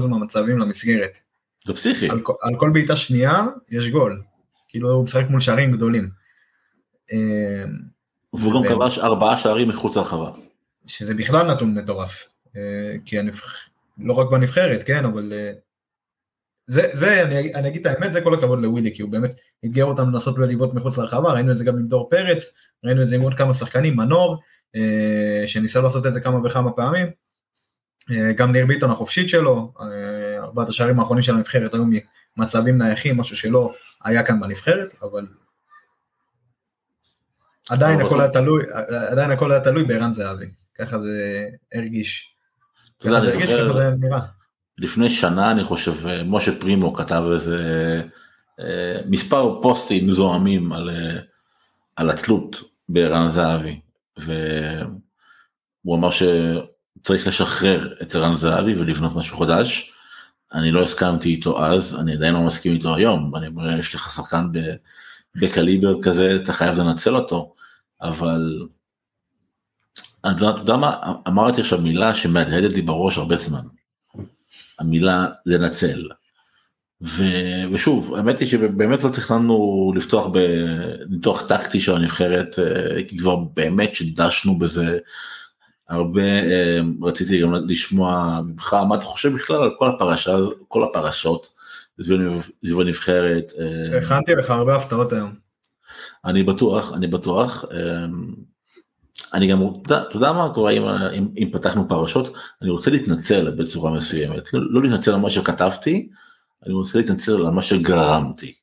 מהמצבים 0.07 0.59
למסגרת. 0.59 1.19
זה 1.63 1.73
פסיכי. 1.73 2.09
על, 2.09 2.21
על 2.41 2.53
כל 2.57 2.69
בעיטה 2.69 2.95
שנייה 2.95 3.45
יש 3.69 3.89
גול. 3.89 4.21
כאילו 4.69 4.91
הוא 4.91 5.03
משחק 5.03 5.25
מול 5.29 5.39
שערים 5.39 5.71
גדולים. 5.71 6.09
והוא 8.33 8.53
גם 8.53 8.69
כבש 8.69 8.99
ארבעה 8.99 9.37
שערים 9.37 9.69
מחוץ 9.69 9.97
לרחבה. 9.97 10.31
שזה 10.87 11.13
בכלל 11.13 11.51
נתון 11.51 11.77
מטורף. 11.77 12.27
כי 13.05 13.19
הנבח... 13.19 13.55
לא 13.97 14.13
רק 14.13 14.31
בנבחרת, 14.31 14.83
כן, 14.83 15.05
אבל 15.05 15.33
זה, 16.71 16.89
זה 16.93 17.23
אני, 17.23 17.53
אני 17.53 17.67
אגיד 17.67 17.87
את 17.87 17.93
האמת, 17.93 18.13
זה 18.13 18.21
כל 18.21 18.33
הכבוד 18.33 18.61
לווילי, 18.61 18.95
כי 18.95 19.01
הוא 19.01 19.11
באמת 19.11 19.31
אתגר 19.65 19.85
אותם 19.85 20.09
לנסות 20.09 20.37
ולבעוט 20.37 20.73
מחוץ 20.73 20.97
לרחבה, 20.97 21.31
ראינו 21.33 21.51
את 21.51 21.57
זה 21.57 21.63
גם 21.63 21.77
עם 21.77 21.87
דור 21.87 22.09
פרץ, 22.09 22.53
ראינו 22.83 23.01
את 23.01 23.07
זה 23.07 23.15
עם 23.15 23.21
עוד 23.21 23.33
כמה 23.33 23.53
שחקנים, 23.53 23.95
מנור, 23.95 24.41
אה, 24.75 25.47
שניסה 25.47 25.81
לעשות 25.81 26.05
את 26.05 26.13
זה 26.13 26.21
כמה 26.21 26.45
וכמה 26.45 26.71
פעמים, 26.71 27.07
אה, 28.11 28.33
גם 28.33 28.51
ניר 28.51 28.65
ביטון 28.65 28.91
החופשית 28.91 29.29
שלו, 29.29 29.73
אה, 29.81 30.43
ארבעת 30.43 30.69
השערים 30.69 30.99
האחרונים 30.99 31.23
של 31.23 31.35
הנבחרת 31.35 31.73
היו 31.73 31.83
מצבים 32.37 32.77
נייחים, 32.77 33.17
משהו 33.17 33.35
שלא 33.37 33.73
היה 34.03 34.23
כאן 34.23 34.39
בנבחרת, 34.39 34.93
אבל 35.01 35.27
עדיין 37.69 38.01
הכל 38.01 38.21
היה 38.21 38.29
תלוי, 38.29 38.63
עדיין 38.87 39.31
הכל 39.31 39.51
היה 39.51 39.61
תלוי 39.61 39.83
בערן 39.83 40.13
זהבי, 40.13 40.45
ככה 40.77 40.99
זה 40.99 41.47
הרגיש. 41.73 42.35
ככה 43.03 43.21
זה 43.21 43.27
הרגיש, 43.27 43.53
ככה 43.53 43.73
זה 43.73 43.91
נראה. 43.99 44.40
לפני 44.81 45.09
שנה 45.09 45.51
אני 45.51 45.63
חושב 45.63 46.07
אה, 46.07 46.23
משה 46.23 46.59
פרימו 46.59 46.93
כתב 46.93 47.23
איזה 47.33 48.01
אה, 48.59 48.97
מספר 49.09 49.61
פוסטים 49.61 50.07
מזוהמים 50.07 50.73
על, 50.73 50.89
אה, 50.89 51.19
על 51.95 52.09
התלות 52.09 52.63
בערן 52.89 53.29
זהבי 53.29 53.79
והוא 54.17 55.95
אמר 55.95 56.09
שצריך 56.11 57.27
לשחרר 57.27 57.93
את 58.01 58.15
ערן 58.15 58.37
זהבי 58.37 58.73
ולבנות 58.75 59.15
משהו 59.15 59.37
חדש. 59.37 59.93
אני 60.53 60.71
לא 60.71 60.83
הסכמתי 60.83 61.29
איתו 61.29 61.65
אז, 61.65 61.99
אני 61.99 62.13
עדיין 62.13 62.33
לא 62.33 62.41
מסכים 62.41 62.73
איתו 62.73 62.95
היום, 62.95 63.35
אני 63.35 63.47
אומר 63.47 63.77
יש 63.79 63.95
לך 63.95 64.11
שחקן 64.11 64.47
בקליבר 65.35 66.01
כזה, 66.01 66.35
אתה 66.35 66.53
חייב 66.53 66.79
לנצל 66.79 67.15
אותו, 67.15 67.53
אבל 68.01 68.67
אתה 70.19 70.45
יודע 70.45 70.75
מה, 70.75 71.13
אמרתי 71.27 71.61
עכשיו 71.61 71.81
מילה 71.81 72.13
שמהדהדת 72.13 72.73
לי 72.73 72.81
בראש 72.81 73.17
הרבה 73.17 73.35
זמן. 73.35 73.80
המילה 74.79 75.27
לנצל. 75.45 76.09
ו... 77.01 77.23
ושוב, 77.73 78.15
האמת 78.15 78.39
היא 78.39 78.47
שבאמת 78.47 79.03
לא 79.03 79.09
תכננו 79.09 79.91
לפתוח 79.95 80.27
בניתוח 80.27 81.47
טקטי 81.47 81.79
של 81.79 81.95
הנבחרת, 81.95 82.59
אה, 82.59 83.03
כי 83.07 83.17
כבר 83.17 83.35
באמת 83.35 83.95
שדשנו 83.95 84.59
בזה 84.59 84.99
הרבה, 85.89 86.21
אה, 86.21 86.79
רציתי 87.01 87.41
גם 87.41 87.53
לשמוע 87.53 88.39
ממך 88.45 88.73
מה 88.73 88.95
אתה 88.95 89.03
חושב 89.03 89.33
בכלל 89.33 89.63
על 89.63 89.71
כל 89.77 89.89
הפרשה, 89.89 90.37
כל 90.67 90.83
הפרשות 90.83 91.53
סביב 92.01 92.79
הנבחרת. 92.79 93.51
אה. 93.59 93.97
הכנתי 93.97 94.35
לך 94.35 94.49
הרבה 94.49 94.75
הפתעות 94.75 95.13
היום. 95.13 95.33
אני 96.25 96.43
בטוח, 96.43 96.93
אני 96.93 97.07
בטוח. 97.07 97.65
אני 99.33 99.47
גם, 99.47 99.61
אתה 99.85 100.07
יודע 100.13 100.31
מה 100.31 100.53
קורה 100.53 100.71
אם, 100.71 100.83
אם, 100.87 101.27
אם 101.37 101.49
פתחנו 101.51 101.87
פרשות, 101.87 102.33
אני 102.61 102.69
רוצה 102.69 102.91
להתנצל 102.91 103.51
בצורה 103.51 103.91
מסוימת, 103.91 104.53
לא, 104.53 104.73
לא 104.73 104.81
להתנצל 104.81 105.11
על 105.11 105.19
מה 105.19 105.29
שכתבתי, 105.29 106.09
אני 106.65 106.73
רוצה 106.73 106.97
להתנצל 106.97 107.31
על 107.31 107.49
מה 107.51 107.61
שגרמתי. 107.61 108.53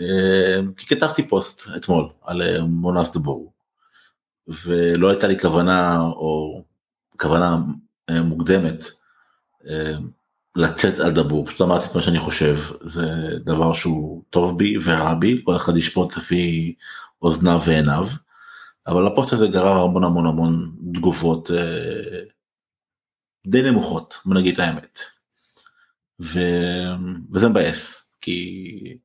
אה, 0.00 0.60
כי 0.76 0.86
כתבתי 0.86 1.28
פוסט 1.28 1.76
אתמול 1.76 2.08
על 2.22 2.42
אה, 2.42 2.64
מונס 2.64 3.16
דבור, 3.16 3.52
ולא 4.48 5.10
הייתה 5.10 5.26
לי 5.26 5.38
כוונה 5.38 6.00
או 6.00 6.62
כוונה 7.20 7.56
אה, 8.10 8.22
מוקדמת 8.22 8.84
לצאת 10.56 10.98
על 10.98 11.12
דבור, 11.12 11.46
פשוט 11.46 11.60
אמרתי 11.60 11.86
את 11.86 11.94
מה 11.94 12.00
שאני 12.00 12.18
חושב, 12.18 12.56
זה 12.80 13.06
דבר 13.44 13.72
שהוא 13.72 14.22
טוב 14.30 14.58
בי 14.58 14.76
ורע 14.84 15.14
בי, 15.14 15.40
כל 15.44 15.56
אחד 15.56 15.76
ישפוט 15.76 16.16
לפי 16.16 16.74
אוזניו 17.22 17.60
ועיניו. 17.66 18.08
אבל 18.86 19.06
הפוסט 19.06 19.32
הזה 19.32 19.46
גרר 19.46 19.82
המון 19.82 20.04
המון 20.04 20.26
המון 20.26 20.76
תגובות 20.94 21.50
אה, 21.50 22.20
די 23.46 23.62
נמוכות, 23.62 24.14
בוא 24.24 24.34
נגיד 24.34 24.54
את 24.54 24.60
האמת. 24.60 24.98
ו... 26.22 26.40
וזה 27.32 27.48
מבאס, 27.48 28.14
כי, 28.20 28.98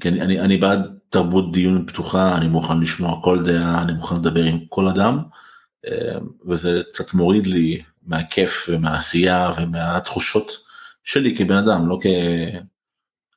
כי 0.00 0.08
אני, 0.08 0.20
אני, 0.20 0.40
אני 0.40 0.56
בעד 0.56 0.98
תרבות 1.08 1.52
דיון 1.52 1.86
פתוחה, 1.86 2.36
אני 2.36 2.48
מוכן 2.48 2.80
לשמוע 2.80 3.22
כל 3.22 3.42
דעה, 3.44 3.82
אני 3.82 3.92
מוכן 3.92 4.16
לדבר 4.16 4.44
עם 4.44 4.66
כל 4.68 4.88
אדם, 4.88 5.18
אה, 5.86 6.18
וזה 6.46 6.82
קצת 6.88 7.14
מוריד 7.14 7.46
לי 7.46 7.82
מהכיף 8.02 8.66
ומהעשייה 8.68 9.52
ומהתחושות 9.56 10.52
שלי 11.04 11.36
כבן 11.36 11.56
אדם, 11.56 11.88
לא 11.88 11.98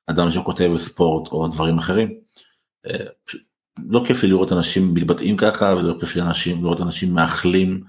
כאדם 0.07 0.31
שכותב 0.31 0.71
ספורט 0.75 1.31
או 1.31 1.47
דברים 1.47 1.77
אחרים. 1.77 2.19
אה, 3.79 3.83
לא 3.89 4.03
כיף 4.07 4.23
לי 4.23 4.29
לראות 4.29 4.51
אנשים 4.51 4.93
מתבטאים 4.93 5.37
ככה 5.37 5.73
ולא 5.77 5.95
כיף 5.99 6.15
לי 6.15 6.21
אנשים, 6.21 6.63
לראות 6.63 6.81
אנשים 6.81 7.13
מאחלים 7.13 7.83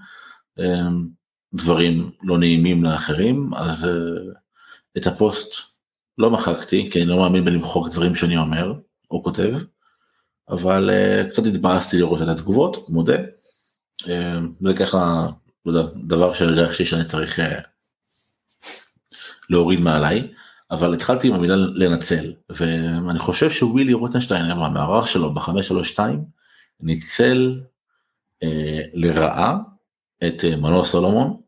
אמ, 0.59 1.07
דברים 1.53 2.11
לא 2.23 2.37
נעימים 2.37 2.83
לאחרים. 2.83 3.53
אז 3.53 3.85
אה, 3.85 4.33
את 4.97 5.07
הפוסט 5.07 5.53
לא 6.17 6.31
מחקתי 6.31 6.89
כי 6.91 7.01
אני 7.01 7.09
לא 7.09 7.17
מאמין 7.17 7.45
בלמחוק 7.45 7.89
דברים 7.89 8.15
שאני 8.15 8.37
אומר 8.37 8.73
או 9.11 9.23
כותב 9.23 9.53
אבל 10.49 10.89
uh, 10.89 11.29
קצת 11.29 11.45
התבאסתי 11.45 11.97
לראות 11.97 12.21
את 12.21 12.27
התגובות 12.27 12.89
מודה. 12.89 13.17
זה 14.61 14.73
ככה 14.79 15.27
לא 15.65 15.81
דבר 16.07 16.33
שהרגשתי 16.33 16.85
שאני 16.85 17.05
צריך 17.05 17.39
להוריד 19.49 19.79
מעליי 19.79 20.33
אבל 20.71 20.93
התחלתי 20.93 21.27
עם 21.27 21.33
המילה 21.33 21.55
לנצל 21.55 22.33
ואני 22.49 23.19
חושב 23.19 23.51
שווילי 23.51 23.93
רוטנשטיין 23.93 24.45
המערך 24.45 25.07
שלו 25.07 25.33
ב-532 25.33 25.99
ניצל 26.79 27.61
אה, 28.43 28.81
לרעה 28.93 29.57
את 30.27 30.43
אה, 30.43 30.55
מנוע 30.55 30.83
סולומון 30.83 31.41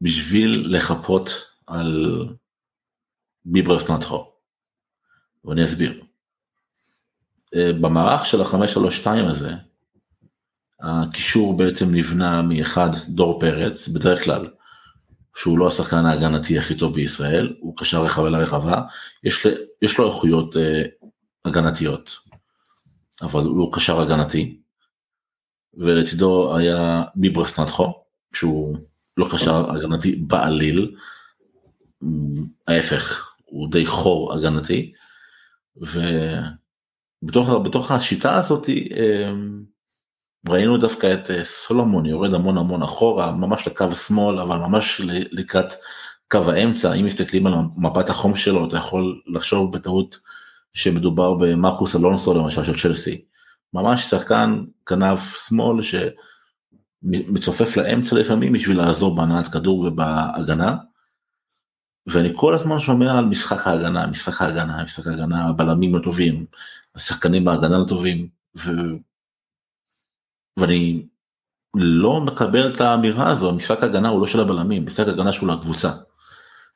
בשביל 0.00 0.76
לחפות 0.76 1.30
על 1.66 2.24
ביברס 3.44 3.90
נטחו. 3.90 4.30
ואני 5.44 5.64
אסביר. 5.64 6.02
אה, 7.54 7.72
במערך 7.80 8.26
של 8.26 8.40
ה-532 8.40 9.08
הזה 9.30 9.54
הקישור 10.80 11.56
בעצם 11.56 11.94
נבנה 11.94 12.42
מאחד 12.42 12.90
דור 13.08 13.40
פרץ 13.40 13.88
בדרך 13.88 14.24
כלל 14.24 14.48
שהוא 15.34 15.58
לא 15.58 15.68
השחקן 15.68 16.06
ההגנתי 16.06 16.58
הכי 16.58 16.74
טוב 16.74 16.94
בישראל, 16.94 17.56
הוא 17.60 17.76
קשר 17.76 18.04
רחבה 18.04 18.30
לרחבה, 18.30 18.82
יש, 19.24 19.46
יש 19.82 19.98
לו 19.98 20.06
איכויות 20.06 20.56
אה, 20.56 20.82
הגנתיות, 21.44 22.16
אבל 23.22 23.42
הוא 23.42 23.72
קשר 23.72 24.00
הגנתי, 24.00 24.60
ולצידו 25.74 26.56
היה 26.56 27.02
ביברס 27.14 27.60
נתחו, 27.60 27.92
שהוא 28.34 28.76
לא 29.16 29.28
קשר 29.32 29.70
הגנתי 29.70 30.16
בעליל, 30.16 30.94
ההפך, 32.68 33.34
הוא 33.44 33.70
די 33.70 33.86
חור 33.86 34.34
הגנתי, 34.34 34.92
ובתוך 37.22 37.90
השיטה 37.90 38.36
הזאת, 38.36 38.68
אה, 38.70 39.32
ראינו 40.48 40.76
דווקא 40.78 41.14
את 41.14 41.30
אה, 41.30 41.44
סולומון 41.44 42.06
יורד 42.06 42.34
המון 42.34 42.58
המון 42.58 42.82
אחורה, 42.82 43.32
ממש 43.32 43.68
לקו 43.68 43.94
שמאל, 43.94 44.40
אבל 44.40 44.56
ממש 44.56 45.00
לקראת 45.32 45.72
קו 46.30 46.50
האמצע, 46.50 46.92
אם 46.92 47.06
מסתכלים 47.06 47.46
על 47.46 47.54
מפת 47.76 48.08
החום 48.08 48.36
שלו, 48.36 48.68
אתה 48.68 48.76
יכול 48.76 49.20
לחשוב 49.26 49.72
בטעות 49.72 50.18
שמדובר 50.74 51.34
במרקוס 51.34 51.96
אלונסו 51.96 52.34
למשל 52.34 52.64
של 52.64 52.78
צ'לסי. 52.78 53.24
ממש 53.72 54.02
שחקן 54.04 54.64
כנף 54.86 55.46
שמאל 55.48 55.82
שמצופף 55.82 57.76
לאמצע 57.76 58.16
לפעמים 58.16 58.52
בשביל 58.52 58.78
לעזור 58.78 59.16
בהנעת 59.16 59.48
כדור 59.48 59.78
ובהגנה. 59.78 60.76
ואני 62.06 62.32
כל 62.34 62.54
הזמן 62.54 62.80
שומע 62.80 63.18
על 63.18 63.24
משחק 63.24 63.66
ההגנה, 63.66 64.06
משחק 64.06 64.42
ההגנה, 64.42 64.84
משחק 64.84 65.06
ההגנה, 65.06 65.48
הבלמים 65.48 65.94
הטובים, 65.94 66.46
השחקנים 66.94 67.44
בהגנה 67.44 67.82
הטובים, 67.82 68.28
ו... 68.56 68.70
ואני 70.56 71.06
לא 71.74 72.20
מקבל 72.20 72.74
את 72.74 72.80
האמירה 72.80 73.30
הזו, 73.30 73.50
המשחק 73.50 73.82
הגנה 73.82 74.08
הוא 74.08 74.20
לא 74.20 74.26
של 74.26 74.40
הבלמים, 74.40 74.86
משחק 74.86 75.08
הגנה 75.08 75.32
שהוא 75.32 75.48
לקבוצה. 75.48 75.90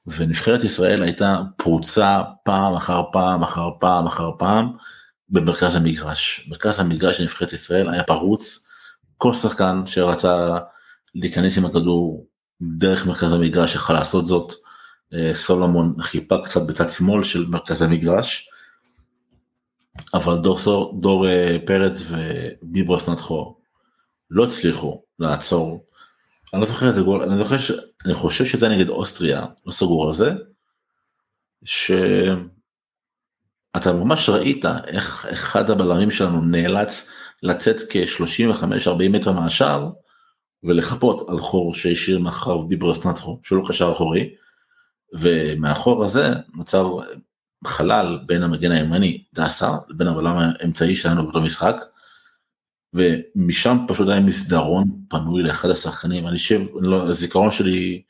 ונבחרת 0.06 0.64
ישראל 0.64 1.02
הייתה 1.02 1.40
פרוצה 1.56 2.22
פעם 2.44 2.74
אחר 2.74 3.02
פעם 3.12 3.42
אחר 3.42 3.70
פעם 3.80 4.06
אחר 4.06 4.30
פעם 4.38 4.72
במרכז 5.28 5.74
המגרש. 5.74 6.48
מרכז 6.50 6.80
המגרש 6.80 7.16
של 7.16 7.22
נבחרת 7.22 7.52
ישראל 7.52 7.88
היה 7.90 8.04
פרוץ, 8.04 8.68
כל 9.18 9.34
שחקן 9.34 9.82
שרצה 9.86 10.58
להיכנס 11.14 11.58
עם 11.58 11.64
הכדור 11.64 12.26
דרך 12.62 13.06
מרכז 13.06 13.32
המגרש 13.32 13.74
יכל 13.74 13.92
לעשות 13.92 14.26
זאת. 14.26 14.52
אה, 15.14 15.30
סולומון 15.34 15.94
חיפה 16.00 16.36
קצת 16.44 16.62
בצד 16.62 16.88
שמאל 16.88 17.22
של 17.22 17.46
מרכז 17.48 17.82
המגרש. 17.82 18.50
אבל 20.14 20.38
דור, 20.38 20.58
דור 21.00 21.26
פרץ 21.66 22.02
וביברס 22.10 23.08
נתחו 23.08 23.57
לא 24.30 24.44
הצליחו 24.44 25.02
לעצור. 25.18 25.84
אני 26.52 26.60
לא 26.60 26.66
זוכר 26.66 26.86
איזה 26.86 27.02
גול, 27.02 27.22
אני 27.22 27.36
זוכר 27.36 27.58
ש... 27.58 27.72
אני 28.04 28.14
חושב 28.14 28.44
שזה 28.44 28.68
נגד 28.68 28.88
אוסטריה, 28.88 29.46
לא 29.66 29.72
סגור 29.72 30.06
על 30.06 30.14
זה, 30.14 30.30
שאתה 31.64 32.32
ממש 33.92 34.28
ראית 34.28 34.64
איך 34.86 35.26
אחד 35.32 35.70
הבלמים 35.70 36.10
שלנו 36.10 36.40
נאלץ 36.40 37.10
לצאת 37.42 37.76
כ-35-40 37.90 39.08
מטר 39.10 39.32
מהשאר 39.32 39.90
ולחפות 40.62 41.28
על 41.28 41.40
חור 41.40 41.74
שהשאיר 41.74 42.18
מאחריו 42.18 42.68
ביברס 42.68 43.06
נתחו, 43.06 43.40
שהוא 43.42 43.62
לא 43.62 43.68
קשר 43.68 43.92
אחורי, 43.92 44.34
ומאחור 45.12 46.04
הזה 46.04 46.32
נוצר 46.54 46.96
חלל 47.66 48.18
בין 48.26 48.42
המגן 48.42 48.72
הימני 48.72 49.24
דסה 49.34 49.76
לבין 49.88 50.08
הבלם 50.08 50.36
האמצעי 50.36 50.96
שלנו 50.96 51.22
באותו 51.22 51.40
משחק. 51.40 51.76
ומשם 52.94 53.76
פשוט 53.88 54.08
היה 54.08 54.20
מסדרון 54.20 54.84
פנוי 55.08 55.42
לאחד 55.42 55.70
השחקנים 55.70 56.28
אני 56.28 56.36
חושב 56.36 56.60
לא, 56.80 57.02
הזיכרון 57.02 57.50
שלי 57.50 58.02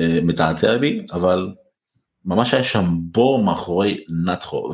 אה, 0.00 0.18
מתעתע 0.22 0.78
בי 0.78 1.06
אבל 1.12 1.54
ממש 2.24 2.54
היה 2.54 2.62
שם 2.64 2.84
בור 3.00 3.44
מאחורי 3.44 4.04
נתחו 4.08 4.70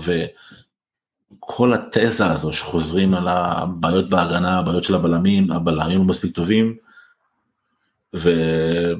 וכל 1.38 1.74
התזה 1.74 2.26
הזו 2.26 2.52
שחוזרים 2.52 3.14
על 3.14 3.28
הבעיות 3.28 4.10
בהגנה 4.10 4.58
הבעיות 4.58 4.84
של 4.84 4.94
הבלמים 4.94 5.52
הבלמים 5.52 5.98
לא 5.98 6.04
מספיק 6.04 6.34
טובים. 6.34 6.76
וזה 8.14 8.94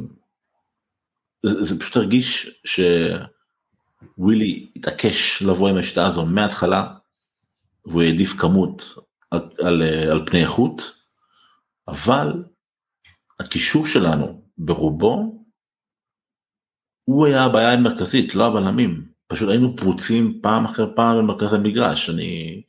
פשוט 1.81 1.97
הרגיש 1.97 2.61
שווילי 4.17 4.71
התעקש 4.77 5.43
לבוא 5.43 5.69
עם 5.69 5.77
השיטה 5.77 6.07
הזו 6.07 6.27
מההתחלה 6.27 6.95
והוא 7.87 8.03
העדיף 8.03 8.33
כמות 8.33 8.95
על, 9.33 9.83
על, 10.11 10.27
פני 10.27 10.43
איכות, 10.43 10.83
אבל 11.89 12.45
הקישור 13.41 13.87
שלנו 13.87 14.43
ברובו 14.59 15.45
הוא 17.05 17.27
היה 17.27 17.45
הבעיה 17.45 17.73
המרכזית, 17.73 18.35
לא 18.35 18.47
הבלמים. 18.47 19.05
פשוט 19.27 19.49
היינו 19.49 19.77
פרוצים 19.77 20.39
פעם 20.43 20.65
אחר 20.65 20.93
פעם 20.97 21.19
במרכז 21.19 21.53
המגרש. 21.53 22.11
אני 22.11 22.63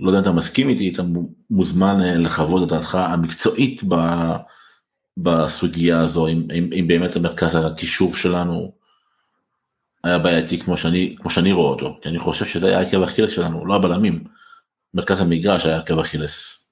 לא 0.00 0.08
יודע 0.08 0.18
אם 0.18 0.22
אתה 0.22 0.32
מסכים 0.32 0.68
איתי, 0.68 0.92
אתה 0.92 1.02
מוזמן 1.50 2.02
אה, 2.02 2.14
לחוות 2.14 2.62
את 2.62 2.68
דעתך 2.68 2.94
המקצועית 2.94 3.82
ב, 3.88 3.94
בסוגיה 5.16 6.00
הזו, 6.00 6.28
אם, 6.28 6.48
אם, 6.54 6.70
אם 6.80 6.88
באמת 6.88 7.16
המרכז 7.16 7.54
הקישור 7.54 8.14
שלנו 8.14 8.72
היה 10.04 10.18
בעייתי 10.18 10.58
כמו 10.58 10.76
שאני, 10.76 11.16
כמו 11.18 11.30
שאני 11.30 11.52
רואה 11.52 11.70
אותו, 11.70 11.98
כי 12.02 12.08
אני 12.08 12.18
חושב 12.18 12.44
שזה 12.44 12.66
היה 12.66 12.80
עקב 12.80 13.02
אכילס 13.02 13.30
שלנו, 13.30 13.66
לא 13.66 13.74
הבלמים. 13.74 14.24
מרכז 14.94 15.20
המגרש 15.20 15.66
היה 15.66 15.78
עקב 15.78 15.98
אכילס. 15.98 16.70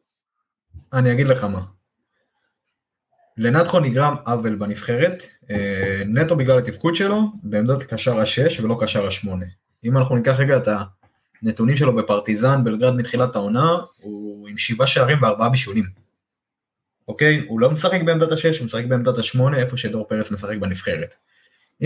אני 0.92 1.12
אגיד 1.12 1.26
לך 1.26 1.44
מה. 1.44 1.60
לנתחו 3.36 3.80
נגרם 3.80 4.16
עוול 4.26 4.56
בנבחרת, 4.56 5.22
אה, 5.50 6.02
נטו 6.06 6.36
בגלל 6.36 6.58
התפקוד 6.58 6.96
שלו, 6.96 7.22
בעמדת 7.42 7.82
קשר 7.82 8.18
השש 8.18 8.60
ולא 8.60 8.78
קשר 8.80 9.06
השמונה. 9.06 9.46
אם 9.84 9.98
אנחנו 9.98 10.16
ניקח 10.16 10.40
רגע 10.40 10.56
את 10.56 10.68
הנתונים 11.42 11.76
שלו 11.76 11.96
בפרטיזן 11.96 12.64
בלגרד 12.64 12.94
מתחילת 12.94 13.36
העונה, 13.36 13.76
הוא 14.00 14.48
עם 14.48 14.58
שבעה 14.58 14.86
שערים 14.86 15.22
וארבעה 15.22 15.48
בישולים. 15.48 15.84
אוקיי? 17.08 17.44
הוא 17.48 17.60
לא 17.60 17.70
משחק 17.70 18.00
בעמדת 18.04 18.32
השש, 18.32 18.58
הוא 18.58 18.66
משחק 18.66 18.84
בעמדת 18.84 19.18
השמונה, 19.18 19.58
איפה 19.58 19.76
שדור 19.76 20.08
פרץ 20.08 20.30
משחק 20.30 20.56
בנבחרת. 20.56 21.14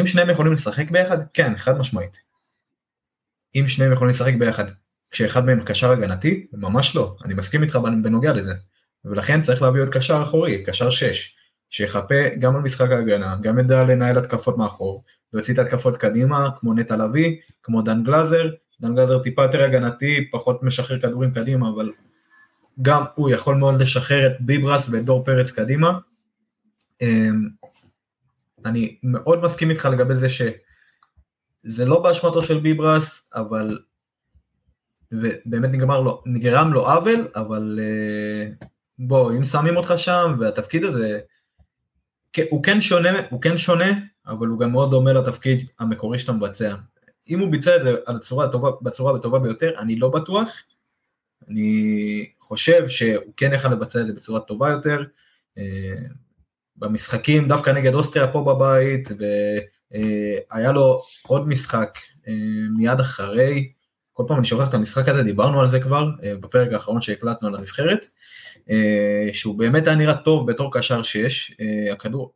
אם 0.01 0.07
שניהם 0.07 0.31
יכולים 0.31 0.53
לשחק 0.53 0.91
ביחד, 0.91 1.19
כן, 1.35 1.57
חד 1.57 1.79
משמעית. 1.79 2.21
אם 3.55 3.65
שניהם 3.69 3.93
יכולים 3.93 4.11
לשחק 4.11 4.35
ביחד 4.35 4.65
כשאחד 5.13 5.45
מהם 5.45 5.63
קשר 5.65 5.91
הגנתי? 5.91 6.47
ממש 6.53 6.97
לא, 6.97 7.17
אני 7.25 7.35
מסכים 7.35 7.63
איתך 7.63 7.79
בנוגע 8.03 8.33
לזה. 8.33 8.53
ולכן 9.05 9.43
צריך 9.43 9.63
להביא 9.63 9.81
עוד 9.81 9.89
קשר 9.89 10.23
אחורי, 10.23 10.65
קשר 10.65 10.91
6, 10.91 11.37
שיחפה 11.71 12.29
גם 12.39 12.57
על 12.57 12.63
משחק 12.63 12.91
ההגנה, 12.91 13.37
גם 13.43 13.59
ידע 13.59 13.85
לנהל 13.85 14.19
התקפות 14.19 14.59
מאחור, 14.59 15.05
ויוציא 15.33 15.55
את 15.55 15.59
התקפות 15.59 15.97
קדימה, 15.97 16.51
כמו 16.61 16.75
נטע 16.75 16.97
לביא, 16.97 17.37
כמו 17.63 17.83
דן 17.83 18.03
גלאזר, 18.05 18.51
דן 18.81 18.95
גלאזר 18.95 19.19
טיפה 19.19 19.43
יותר 19.43 19.65
הגנתי, 19.65 20.31
פחות 20.33 20.63
משחרר 20.63 21.01
כדורים 21.01 21.35
קדימה, 21.35 21.69
אבל 21.75 21.93
גם 22.83 23.03
הוא 23.15 23.31
יכול 23.31 23.57
מאוד 23.57 23.83
לשחרר 23.83 24.27
את 24.27 24.41
ביברס 24.41 24.89
ואת 24.89 25.05
דור 25.05 25.25
פרץ 25.25 25.51
קדימה. 25.51 25.99
אמ, 27.01 27.49
אני 28.65 28.99
מאוד 29.03 29.43
מסכים 29.43 29.71
איתך 29.71 29.89
לגבי 29.93 30.17
זה 30.17 30.29
שזה 30.29 31.85
לא 31.85 32.03
באשמתו 32.03 32.43
של 32.43 32.61
ביברס, 32.61 33.31
אבל 33.35 33.79
ובאמת 35.13 35.71
נגמר 35.71 36.01
לו, 36.01 36.23
נגרם 36.27 36.73
לו 36.73 36.87
עוול, 36.87 37.29
אבל 37.35 37.79
אה, 37.83 38.53
בוא, 38.99 39.33
אם 39.33 39.45
שמים 39.45 39.77
אותך 39.77 39.93
שם, 39.97 40.37
והתפקיד 40.39 40.85
הזה, 40.85 41.21
הוא 42.51 42.63
כן 42.63 42.81
שונה, 42.81 43.21
הוא 43.31 43.43
כן 43.43 43.59
שונה, 43.59 43.93
אבל 44.27 44.47
הוא 44.47 44.61
גם 44.61 44.73
מאוד 44.73 44.91
דומה 44.91 45.13
לתפקיד 45.13 45.71
המקורי 45.79 46.19
שאתה 46.19 46.33
מבצע. 46.33 46.75
אם 47.29 47.39
הוא 47.39 47.53
ביצע 47.53 47.77
את 47.77 47.83
זה 47.83 47.95
על 48.07 48.17
הצורה 48.17 48.45
הטובה, 48.45 48.71
בצורה 48.83 49.17
הטובה 49.17 49.39
ביותר, 49.39 49.79
אני 49.79 49.97
לא 49.97 50.09
בטוח. 50.09 50.49
אני 51.49 52.27
חושב 52.41 52.89
שהוא 52.89 53.33
כן 53.37 53.51
יכול 53.55 53.71
לבצע 53.71 54.01
את 54.01 54.07
זה 54.07 54.13
בצורה 54.13 54.41
טובה 54.41 54.71
יותר. 54.71 55.05
אה, 55.59 55.95
במשחקים, 56.77 57.49
דווקא 57.49 57.71
נגד 57.71 57.95
אוסטריה 57.95 58.33
פה 58.33 58.43
בבית, 58.43 59.09
והיה 59.19 60.69
אה, 60.69 60.73
לו 60.73 60.99
עוד 61.27 61.49
משחק 61.49 61.99
מיד 62.77 63.01
אחרי, 63.01 63.73
כל 64.13 64.25
פעם 64.29 64.37
אני 64.37 64.47
שוכח 64.47 64.69
את 64.69 64.75
המשחק 64.75 65.09
הזה, 65.09 65.23
דיברנו 65.23 65.61
על 65.61 65.69
זה 65.69 65.81
כבר 65.81 66.11
אה, 66.23 66.35
בפרק 66.41 66.73
האחרון 66.73 67.01
שהקלטנו 67.01 67.49
על 67.49 67.55
הנבחרת, 67.55 68.07
אה, 68.71 69.29
שהוא 69.33 69.59
באמת 69.59 69.87
היה 69.87 69.97
נראה 69.97 70.17
טוב 70.17 70.51
בתור 70.51 70.73
קשר 70.73 71.03
6, 71.03 71.55
אה, 71.61 71.93
הכדור, 71.93 72.33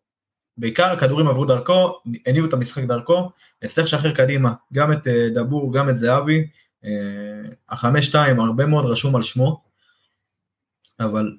בעיקר 0.56 0.92
הכדורים 0.92 1.28
עברו 1.28 1.44
דרכו, 1.44 2.00
הניעו 2.26 2.46
את 2.46 2.52
המשחק 2.52 2.84
דרכו, 2.84 3.30
הצליח 3.62 3.86
לשחרר 3.86 4.14
קדימה 4.14 4.52
גם 4.72 4.92
את 4.92 5.06
דבור, 5.34 5.72
גם 5.72 5.88
את 5.88 5.96
זהבי, 5.96 6.46
החמש 7.68 8.06
שתיים 8.06 8.40
הרבה 8.40 8.66
מאוד 8.66 8.84
רשום 8.84 9.16
על 9.16 9.22
שמו, 9.22 9.64
אבל 11.00 11.36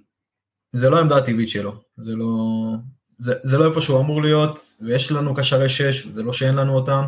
זה 0.71 0.89
לא 0.89 0.97
העמדה 0.97 1.17
הטבעית 1.17 1.49
שלו, 1.49 1.81
זה 1.97 2.15
לא, 2.15 2.25
זה, 3.17 3.33
זה 3.43 3.57
לא 3.57 3.65
איפה 3.67 3.81
שהוא 3.81 3.99
אמור 3.99 4.21
להיות, 4.21 4.59
ויש 4.81 5.11
לנו 5.11 5.35
קשרי 5.35 5.69
6, 5.69 6.07
זה 6.07 6.23
לא 6.23 6.33
שאין 6.33 6.55
לנו 6.55 6.75
אותם, 6.75 7.03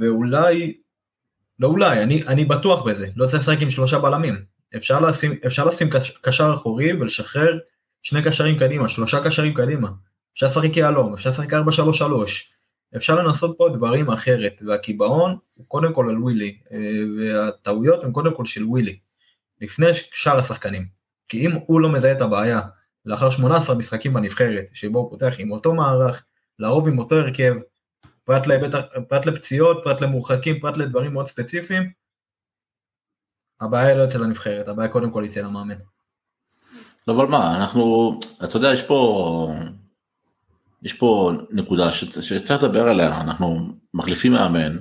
ואולי 0.00 0.76
לא 1.60 1.68
אולי, 1.68 2.02
אני, 2.02 2.22
אני 2.26 2.44
בטוח 2.44 2.82
בזה, 2.82 3.08
לא 3.16 3.26
צריך 3.26 3.42
לשחק 3.42 3.62
עם 3.62 3.70
שלושה 3.70 3.98
בלמים. 3.98 4.44
אפשר 4.76 5.00
לשים, 5.00 5.34
אפשר 5.46 5.64
לשים 5.64 5.88
קשר 6.22 6.54
אחורי 6.54 6.92
ולשחרר 6.92 7.58
שני 8.02 8.22
קשרים 8.22 8.58
קדימה, 8.58 8.88
שלושה 8.88 9.24
קשרים 9.24 9.54
קדימה. 9.54 9.88
אפשר 10.34 10.46
לשחק 10.46 10.76
יהלום, 10.76 11.14
אפשר 11.14 11.30
לשחק 11.30 11.54
4-3-3. 11.54 11.56
אפשר 12.96 13.22
לנסות 13.22 13.54
פה 13.58 13.68
דברים 13.68 14.10
אחרת, 14.10 14.62
והקיבעון 14.66 15.36
הוא 15.54 15.66
קודם 15.68 15.92
כל 15.92 16.08
על 16.08 16.18
ווילי, 16.18 16.58
אה, 16.72 16.78
והטעויות 17.18 18.04
הן 18.04 18.12
קודם 18.12 18.34
כל 18.34 18.46
של 18.46 18.64
ווילי, 18.64 18.98
לפני 19.60 19.86
שאר 19.94 20.38
השחקנים. 20.38 20.86
כי 21.28 21.46
אם 21.46 21.50
הוא 21.66 21.80
לא 21.80 21.88
מזהה 21.88 22.12
את 22.12 22.20
הבעיה 22.20 22.60
לאחר 23.06 23.30
18 23.30 23.76
משחקים 23.76 24.14
בנבחרת, 24.14 24.64
שבו 24.74 24.98
הוא 24.98 25.10
פותח 25.10 25.34
עם 25.38 25.50
אותו 25.50 25.74
מערך, 25.74 26.24
לרוב 26.58 26.88
עם 26.88 26.98
אותו 26.98 27.16
הרכב, 27.16 27.54
פרט, 28.30 28.46
להיבט, 28.46 28.74
פרט 29.08 29.26
לפציעות, 29.26 29.80
פרט 29.84 30.00
למורחקים, 30.00 30.60
פרט 30.60 30.76
לדברים 30.76 31.12
מאוד 31.12 31.26
ספציפיים, 31.26 31.90
הבעיה 33.60 33.94
לא 33.94 34.04
אצל 34.04 34.24
הנבחרת, 34.24 34.68
הבעיה 34.68 34.88
קודם 34.88 35.10
כל 35.10 35.24
אצל 35.24 35.44
המאמן. 35.44 35.74
אבל 37.08 37.26
מה, 37.26 37.56
אנחנו, 37.56 38.12
אתה 38.44 38.56
יודע, 38.56 38.68
יש 38.74 38.82
פה, 38.82 39.52
יש 40.82 40.92
פה 40.92 41.32
נקודה 41.50 41.92
שצריך 41.92 42.62
לדבר 42.62 42.88
עליה, 42.88 43.20
אנחנו 43.20 43.68
מחליפים 43.94 44.32
מאמן, 44.32 44.76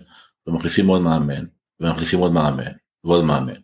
ומחליפים 0.48 0.88
עוד 0.88 1.02
מאמן, 1.02 1.46
ומחליפים 1.80 2.20
עוד 2.20 2.32
מאמן, 2.32 2.72
ועוד 3.04 3.26
מאמן, 3.26 3.60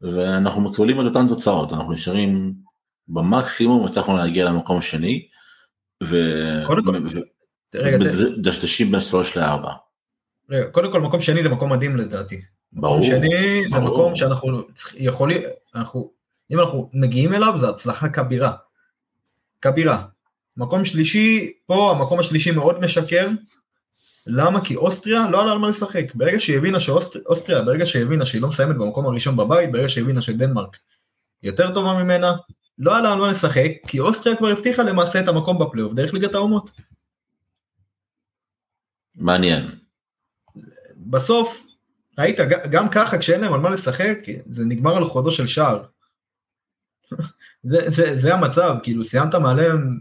ואנחנו 0.00 0.60
מקבלים 0.60 1.00
את 1.00 1.04
אותן 1.04 1.28
תוצאות, 1.28 1.72
אנחנו 1.72 1.92
נשארים 1.92 2.54
במקסימום, 3.08 3.86
הצלחנו 3.86 4.16
להגיע 4.16 4.44
למקום 4.44 4.78
השני, 4.78 5.28
ו... 6.02 6.16
קודם 6.66 6.84
כל, 6.84 6.92
דשדשים 8.42 8.90
בין 8.90 9.00
שלוש 9.00 9.36
לארבע. 9.36 9.72
קודם 10.72 10.92
כל 10.92 11.00
מקום 11.00 11.20
שני 11.20 11.42
זה 11.42 11.48
מקום 11.48 11.72
מדהים 11.72 11.96
לדעתי. 11.96 12.40
ברור. 12.72 12.98
מקום 12.98 13.10
שני 13.10 13.68
זה 13.68 13.78
מקום 13.78 14.16
שאנחנו 14.16 14.62
יכולים, 14.96 15.42
אנחנו, 15.74 16.10
אם 16.50 16.60
אנחנו 16.60 16.90
מגיעים 16.92 17.34
אליו 17.34 17.54
זה 17.58 17.68
הצלחה 17.68 18.08
כבירה. 18.08 18.52
כבירה. 19.62 20.04
מקום 20.56 20.84
שלישי, 20.84 21.52
פה 21.66 21.96
המקום 21.96 22.20
השלישי 22.20 22.50
מאוד 22.50 22.80
משקר. 22.80 23.28
למה? 24.26 24.64
כי 24.64 24.76
אוסטריה 24.76 25.30
לא 25.30 25.42
עלה 25.42 25.52
על 25.52 25.58
מה 25.58 25.68
לשחק. 25.68 26.14
ברגע 26.14 26.40
שהיא 26.40 26.56
הבינה 26.56 26.80
שאוסטריה, 26.80 27.62
ברגע 27.62 27.86
שהיא 27.86 28.02
הבינה 28.02 28.26
שהיא 28.26 28.42
לא 28.42 28.48
מסיימת 28.48 28.76
במקום 28.76 29.06
הראשון 29.06 29.36
בבית, 29.36 29.72
ברגע 29.72 29.88
שהיא 29.88 30.04
הבינה 30.04 30.22
שדנמרק 30.22 30.78
יותר 31.42 31.74
טובה 31.74 32.02
ממנה, 32.02 32.32
לא 32.78 32.96
עלה 32.96 33.12
על 33.12 33.18
מה 33.18 33.28
לשחק, 33.28 33.70
כי 33.86 34.00
אוסטריה 34.00 34.36
כבר 34.36 34.48
הבטיחה 34.48 34.82
למעשה 34.82 35.20
את 35.20 35.28
המקום 35.28 35.58
בפלייאוף 35.58 35.92
דרך 35.92 36.14
ליגת 36.14 36.34
האומות. 36.34 36.70
מעניין. 39.20 39.66
בסוף, 40.96 41.66
ראית, 42.18 42.36
גם 42.70 42.88
ככה 42.88 43.18
כשאין 43.18 43.40
להם 43.40 43.52
על 43.52 43.60
מה 43.60 43.70
לשחק, 43.70 44.18
זה 44.46 44.64
נגמר 44.64 44.96
על 44.96 45.04
חודו 45.04 45.30
של 45.30 45.46
שער. 45.46 45.84
זה, 47.70 47.90
זה, 47.90 48.16
זה 48.16 48.34
המצב, 48.34 48.76
כאילו 48.82 49.04
סיימת 49.04 49.34
מעליהם, 49.34 50.00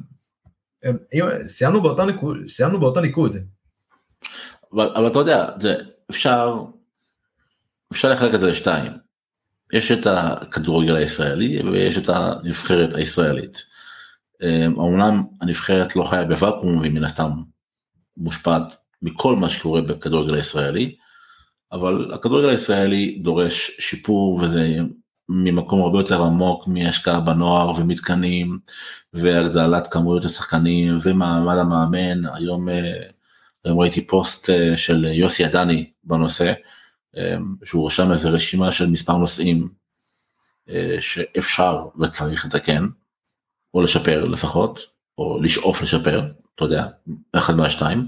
סיימנו 1.48 1.82
באותה 1.82 2.06
ניקוד, 2.06 2.38
סיימנו 2.48 2.80
באותו 2.80 3.02
ניקוד. 3.02 3.36
אבל, 4.74 4.88
אבל 4.96 5.08
אתה 5.08 5.20
יודע, 5.20 5.50
זה, 5.60 5.76
אפשר, 6.10 6.64
אפשר 7.92 8.10
לחלק 8.10 8.36
את 8.36 8.40
זה 8.40 8.48
לשתיים. 8.48 8.92
יש 9.74 9.92
את 9.92 10.08
הכדורגל 10.08 10.96
הישראלי 10.96 11.62
ויש 11.64 11.98
את 11.98 12.10
הנבחרת 12.10 12.94
הישראלית. 12.94 13.58
אמנם 14.44 15.02
אמ, 15.02 15.24
הנבחרת 15.42 15.96
לא 15.96 16.04
חיה 16.04 16.26
בוואקום 16.26 16.78
והיא 16.78 16.92
מן 16.92 17.04
הסתם 17.04 17.30
מושפעת 18.18 18.76
מכל 19.02 19.36
מה 19.36 19.50
שקורה 19.50 19.82
בכדורגל 19.82 20.36
הישראלי, 20.36 20.96
אבל 21.72 22.14
הכדורגל 22.14 22.50
הישראלי 22.50 23.20
דורש 23.22 23.72
שיפור 23.80 24.40
וזה 24.42 24.78
ממקום 25.30 25.82
הרבה 25.82 26.00
יותר 26.00 26.24
עמוק 26.24 26.68
מהשקעה 26.68 27.20
בנוער 27.20 27.72
ומתקנים 27.78 28.60
והגדלת 29.14 29.88
כמויות 29.88 30.26
השחקנים 30.26 30.98
ומעמד 31.04 31.58
המאמן. 31.58 32.26
היום, 32.34 32.70
אה, 32.70 33.02
היום 33.66 33.80
ראיתי 33.80 34.08
פוסט 34.08 34.50
אה, 34.50 34.78
של 34.78 35.06
יוסי 35.06 35.46
עדני 35.46 35.92
בנושא, 36.04 36.54
אה, 37.18 37.38
שהוא 37.64 37.86
רשם 37.86 38.12
איזה 38.12 38.30
רשימה 38.30 38.72
של 38.72 38.90
מספר 38.90 39.18
נושאים 39.18 39.70
שאפשר 41.00 41.88
וצריך 42.00 42.46
לתקן, 42.46 42.88
או 43.74 43.82
לשפר 43.82 44.24
לפחות, 44.24 44.80
או 45.18 45.40
לשאוף 45.42 45.82
לשפר, 45.82 46.32
אתה 46.56 46.66
יודע, 46.66 46.86
אחד 47.34 47.54
מהשתיים. 47.54 48.08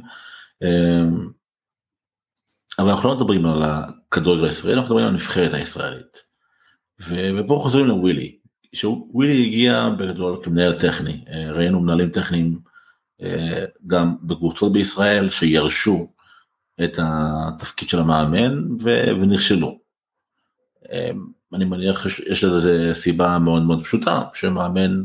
אבל 2.80 2.90
אנחנו 2.90 3.10
לא 3.10 3.16
מדברים 3.16 3.46
על 3.46 3.62
הכדורגל 3.64 4.46
הישראלי, 4.46 4.74
אנחנו 4.74 4.86
מדברים 4.86 5.06
על 5.06 5.12
הנבחרת 5.12 5.54
הישראלית. 5.54 6.32
ופה 7.10 7.60
חוזרים 7.62 7.86
לווילי, 7.86 8.38
שווילי 8.74 9.46
הגיע 9.46 9.90
בגדול 9.98 10.40
כמנהל 10.44 10.80
טכני, 10.80 11.26
אה, 11.30 11.52
ראינו 11.52 11.82
מנהלים 11.82 12.10
טכניים 12.10 12.60
אה, 13.22 13.66
גם 13.88 14.16
בקבוצות 14.24 14.74
בישראל 14.74 15.30
שירשו 15.30 16.08
את 16.84 17.00
התפקיד 17.02 17.90
של 17.90 18.00
המאמן 18.00 18.64
ונכשלו. 19.20 19.80
אה, 20.92 21.12
אני 21.54 21.66
מניח 21.66 22.08
שיש 22.08 22.44
לזה 22.44 22.94
סיבה 22.94 23.40
מאוד 23.40 23.64
מאוד 23.64 23.84
פשוטה, 23.84 24.24
שמאמן 24.34 25.04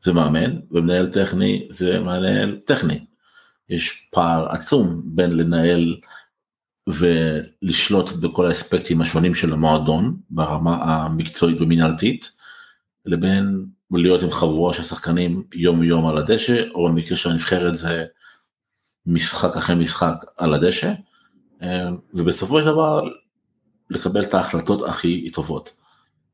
זה 0.00 0.12
מאמן 0.12 0.60
ומנהל 0.70 1.08
טכני 1.08 1.68
זה 1.70 2.00
מנהל 2.00 2.56
טכני. 2.64 3.06
יש 3.68 4.08
פער 4.12 4.46
עצום 4.48 5.02
בין 5.04 5.36
לנהל 5.36 5.96
ולשלוט 6.88 8.12
בכל 8.12 8.46
האספקטים 8.46 9.00
השונים 9.00 9.34
של 9.34 9.52
המועדון 9.52 10.16
ברמה 10.30 10.76
המקצועית 10.82 11.60
ומנהלתית, 11.60 12.30
לבין 13.06 13.66
להיות 13.90 14.22
עם 14.22 14.30
חבורה 14.30 14.74
של 14.74 14.82
שחקנים 14.82 15.42
יום 15.54 15.82
יום 15.82 16.06
על 16.06 16.18
הדשא, 16.18 16.70
או 16.70 16.88
במקרה 16.88 17.16
של 17.16 17.30
הנבחרת 17.30 17.74
זה 17.74 18.06
משחק 19.06 19.56
אחרי 19.56 19.76
משחק 19.76 20.24
על 20.36 20.54
הדשא, 20.54 20.92
ובסופו 22.14 22.60
של 22.60 22.66
דבר 22.66 23.08
לקבל 23.90 24.22
את 24.22 24.34
ההחלטות 24.34 24.88
הכי 24.88 25.30
טובות. 25.30 25.76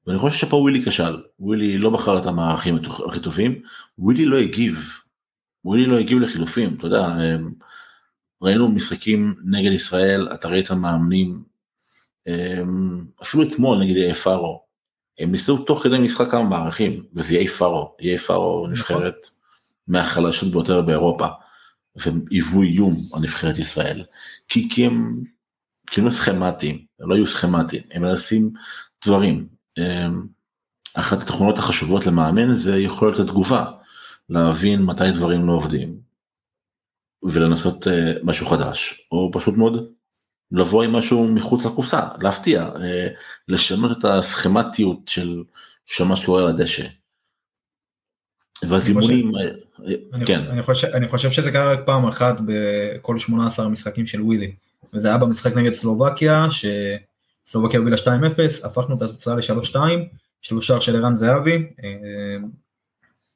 ואני 0.06 0.18
חושב 0.18 0.36
שפה 0.36 0.56
ווילי 0.56 0.82
כשל, 0.84 1.22
ווילי 1.40 1.78
לא 1.78 1.90
בחר 1.90 2.18
את 2.18 2.26
המערכים 2.26 2.78
הכי 3.08 3.20
טובים, 3.20 3.62
ווילי 3.98 4.24
לא 4.24 4.36
הגיב, 4.36 5.01
ווילי 5.64 5.86
לא 5.86 5.98
הגיב 5.98 6.18
לחילופים, 6.18 6.74
אתה 6.78 6.86
יודע, 6.86 7.08
ראינו 8.42 8.68
משחקים 8.68 9.34
נגד 9.44 9.72
ישראל, 9.72 10.28
אתה 10.34 10.48
ראית 10.48 10.70
מאמנים, 10.70 11.42
אמ, 12.26 13.04
אפילו 13.22 13.42
אתמול 13.42 13.78
נגד 13.78 13.96
איי 13.96 14.14
פארו, 14.14 14.62
הם 15.18 15.32
ניסו 15.32 15.64
תוך 15.64 15.82
כדי 15.82 15.98
משחק 15.98 16.30
כמה 16.30 16.42
מערכים, 16.42 17.04
וזה 17.14 17.34
איי 17.34 17.48
פארו, 17.48 17.96
איי 18.00 18.18
פארו 18.18 18.66
נכון. 18.66 18.72
נבחרת 18.72 19.26
מהחלשות 19.88 20.52
ביותר 20.52 20.80
באירופה, 20.80 21.26
והם 21.96 22.24
היוו 22.30 22.62
איום 22.62 22.94
על 23.14 23.22
נבחרת 23.22 23.58
ישראל, 23.58 24.04
כי, 24.48 24.68
כי 24.70 24.86
הם 24.86 25.10
כאילו 25.86 26.12
סכמטיים, 26.12 26.84
הם 27.00 27.10
לא 27.10 27.14
היו 27.14 27.26
סכמטיים, 27.26 27.82
הם 27.90 28.02
מנסים 28.02 28.50
דברים. 29.04 29.48
אחת 30.94 31.22
התכונות 31.22 31.58
החשובות 31.58 32.06
למאמן 32.06 32.54
זה 32.54 32.78
יכולת 32.78 33.18
התגובה, 33.18 33.64
להבין 34.28 34.82
מתי 34.82 35.10
דברים 35.14 35.46
לא 35.46 35.52
עובדים, 35.52 36.00
ולנסות 37.22 37.86
uh, 37.86 37.90
משהו 38.22 38.46
חדש, 38.46 39.08
או 39.12 39.30
פשוט 39.32 39.56
מאוד 39.56 39.92
לבוא 40.52 40.82
עם 40.82 40.92
משהו 40.92 41.28
מחוץ 41.28 41.66
לקופסה, 41.66 42.00
להפתיע, 42.20 42.70
uh, 42.74 42.78
לשנות 43.48 43.98
את 43.98 44.04
הסכמטיות 44.04 45.08
של, 45.08 45.42
של 45.86 46.04
מה 46.04 46.16
שקורה 46.16 46.42
על 46.42 46.48
הדשא. 46.48 46.86
והזימונים, 48.68 49.32
אה, 49.36 49.50
אני, 50.12 50.26
כן. 50.26 50.40
אני 50.40 50.62
חושב, 50.62 50.86
אני 50.86 51.08
חושב 51.08 51.30
שזה 51.30 51.52
קרה 51.52 51.72
רק 51.72 51.80
פעם 51.86 52.06
אחת 52.06 52.36
בכל 52.46 53.18
18 53.18 53.66
המשחקים 53.66 54.06
של 54.06 54.22
ווילי, 54.22 54.54
וזה 54.94 55.08
היה 55.08 55.18
במשחק 55.18 55.56
נגד 55.56 55.72
סלובקיה, 55.72 56.46
שסלובקיה 56.50 57.78
הובילה 57.78 57.96
2-0, 57.96 58.66
הפכנו 58.66 58.96
את 58.96 59.02
התוצאה 59.02 59.34
ל-3-2, 59.34 59.76
שלושה 60.42 60.80
של 60.80 60.96
ערן 60.96 61.14
זהבי, 61.14 61.66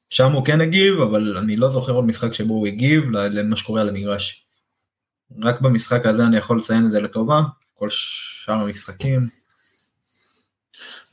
שם 0.09 0.31
הוא 0.31 0.45
כן 0.45 0.61
הגיב, 0.61 1.01
אבל 1.01 1.37
אני 1.37 1.55
לא 1.55 1.71
זוכר 1.71 1.91
עוד 1.91 2.05
משחק 2.05 2.33
שבו 2.33 2.53
הוא 2.53 2.67
הגיב 2.67 3.09
למה 3.11 3.55
שקורה 3.55 3.81
על 3.81 3.89
המגרש. 3.89 4.45
רק 5.41 5.61
במשחק 5.61 6.05
הזה 6.05 6.25
אני 6.25 6.37
יכול 6.37 6.59
לציין 6.59 6.85
את 6.85 6.91
זה 6.91 6.99
לטובה, 6.99 7.41
כל 7.73 7.87
שאר 7.89 8.53
המשחקים. 8.53 9.27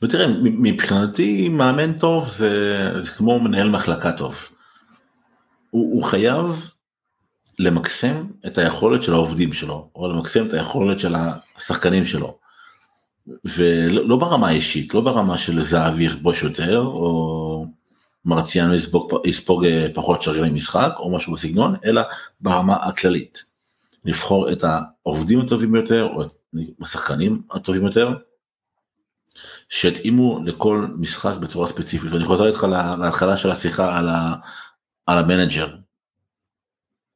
ותראה, 0.01 0.27
מבחינתי 0.41 1.49
מאמן 1.49 1.97
טוב 1.97 2.29
זה, 2.29 3.01
זה 3.01 3.11
כמו 3.11 3.39
מנהל 3.39 3.69
מחלקה 3.69 4.11
טוב. 4.11 4.49
הוא, 5.69 5.95
הוא 5.95 6.03
חייב 6.03 6.69
למקסם 7.59 8.27
את 8.47 8.57
היכולת 8.57 9.03
של 9.03 9.13
העובדים 9.13 9.53
שלו, 9.53 9.89
או 9.95 10.07
למקסם 10.07 10.47
את 10.47 10.53
היכולת 10.53 10.99
של 10.99 11.15
השחקנים 11.55 12.05
שלו. 12.05 12.37
ולא 13.45 14.07
לא 14.07 14.17
ברמה 14.17 14.47
האישית, 14.47 14.93
לא 14.93 15.01
ברמה 15.01 15.37
של 15.37 15.61
זהבי 15.61 16.03
יכבוש 16.03 16.43
יותר, 16.43 16.79
או 16.79 17.65
מרציאנו 18.25 18.73
יספוג, 18.73 19.11
יספוג 19.25 19.65
אה, 19.65 19.87
פחות 19.93 20.21
שרירי 20.21 20.49
משחק 20.49 20.91
או 20.99 21.15
משהו 21.15 21.33
בסגנון, 21.33 21.75
אלא 21.85 22.01
ברמה 22.41 22.75
הכללית. 22.75 23.43
לבחור 24.05 24.51
את 24.51 24.63
העובדים 24.63 25.39
הטובים 25.39 25.71
ביותר 25.71 26.09
או 26.13 26.21
את 26.21 26.33
השחקנים 26.81 27.41
הטובים 27.51 27.85
יותר, 27.85 28.13
שהתאימו 29.69 30.39
לכל 30.45 30.87
משחק 30.97 31.35
בצורה 31.35 31.67
ספציפית. 31.67 32.11
ואני 32.11 32.25
חוזר 32.25 32.47
איתך 32.47 32.67
להתחלה 32.99 33.37
של 33.37 33.51
השיחה 33.51 33.97
על, 33.97 34.09
ה, 34.09 34.33
על 35.05 35.17
המנג'ר. 35.17 35.75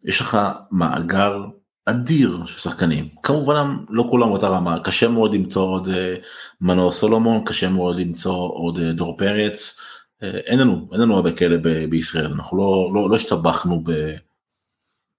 יש 0.03 0.21
לך 0.21 0.37
מאגר 0.71 1.45
אדיר 1.85 2.45
של 2.45 2.57
שחקנים, 2.57 3.09
כמובן 3.23 3.77
לא 3.89 4.07
כולם 4.09 4.29
באותה 4.29 4.47
רמה, 4.47 4.79
קשה 4.83 5.07
מאוד 5.07 5.33
למצוא 5.33 5.63
עוד 5.63 5.87
אה, 5.87 6.15
מנור 6.61 6.91
סולומון, 6.91 7.45
קשה 7.45 7.69
מאוד 7.69 7.99
למצוא 7.99 8.49
עוד 8.53 8.79
אה, 8.79 8.91
דור 8.91 9.17
פרץ, 9.17 9.79
אין 10.21 10.59
לנו, 10.59 10.89
אין 10.91 11.01
לנו 11.01 11.15
הרבה 11.15 11.35
כאלה 11.35 11.57
ב- 11.57 11.85
בישראל, 11.89 12.33
אנחנו 12.33 12.57
לא, 12.57 12.91
לא, 12.93 13.09
לא 13.09 13.15
השתבחנו 13.15 13.83
ב, 13.83 13.91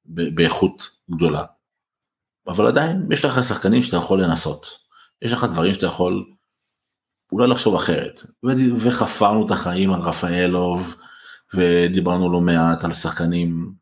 ב, 0.05 0.35
באיכות 0.35 0.83
גדולה. 1.11 1.45
אבל 2.47 2.67
עדיין 2.67 3.09
יש 3.13 3.25
לך 3.25 3.45
שחקנים 3.45 3.83
שאתה 3.83 3.97
יכול 3.97 4.23
לנסות, 4.23 4.67
יש 5.23 5.33
לך 5.33 5.45
דברים 5.45 5.75
שאתה 5.75 5.87
יכול 5.87 6.25
אולי 7.33 7.49
לחשוב 7.49 7.75
אחרת. 7.75 8.21
ו- 8.47 8.77
וחפרנו 8.77 9.47
את 9.47 9.51
החיים 9.51 9.93
על 9.93 10.01
רפאלוב, 10.01 10.97
ודיברנו 11.55 12.33
לא 12.33 12.41
מעט 12.41 12.85
על 12.85 12.93
שחקנים, 12.93 13.73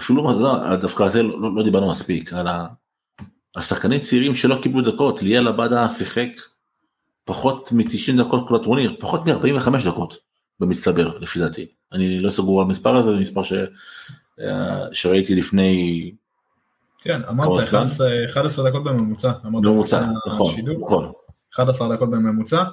אפילו 0.00 0.40
לא, 0.40 0.76
דווקא 0.76 1.02
על 1.02 1.08
זה 1.08 1.22
לא, 1.22 1.40
לא, 1.40 1.54
לא 1.54 1.64
דיברנו 1.64 1.90
מספיק, 1.90 2.32
על, 2.32 2.48
ה, 2.48 2.66
על 3.54 3.62
שחקנים 3.62 4.00
צעירים 4.00 4.34
שלא 4.34 4.58
קיבלו 4.62 4.82
דקות, 4.82 5.22
ליאל 5.22 5.48
עבדה 5.48 5.88
שיחק 5.88 6.28
פחות 7.24 7.72
מ-90 7.72 8.22
דקות 8.24 8.48
כל 8.48 8.56
הטורניר, 8.56 8.96
פחות 9.00 9.20
מ-45 9.26 9.90
דקות 9.90 10.23
במצטבר 10.60 11.18
לפי 11.18 11.38
דעתי. 11.38 11.66
אני 11.92 12.20
לא 12.20 12.30
סגור 12.30 12.60
על 12.60 12.66
המספר 12.66 12.96
הזה, 12.96 13.12
זה 13.12 13.20
מספר 13.20 13.42
ש... 13.42 13.52
אה, 14.40 14.84
שראיתי 14.92 15.34
לפני... 15.34 16.12
כן, 16.98 17.20
אמרת 17.28 17.58
11, 17.58 18.24
11 18.26 18.70
דקות 18.70 18.84
בממוצע. 18.84 19.32
בממוצע, 19.44 20.06
נכון, 20.26 20.54
נכון. 20.80 21.12
11 21.54 21.94
דקות 21.96 22.10
בממוצע. 22.10 22.64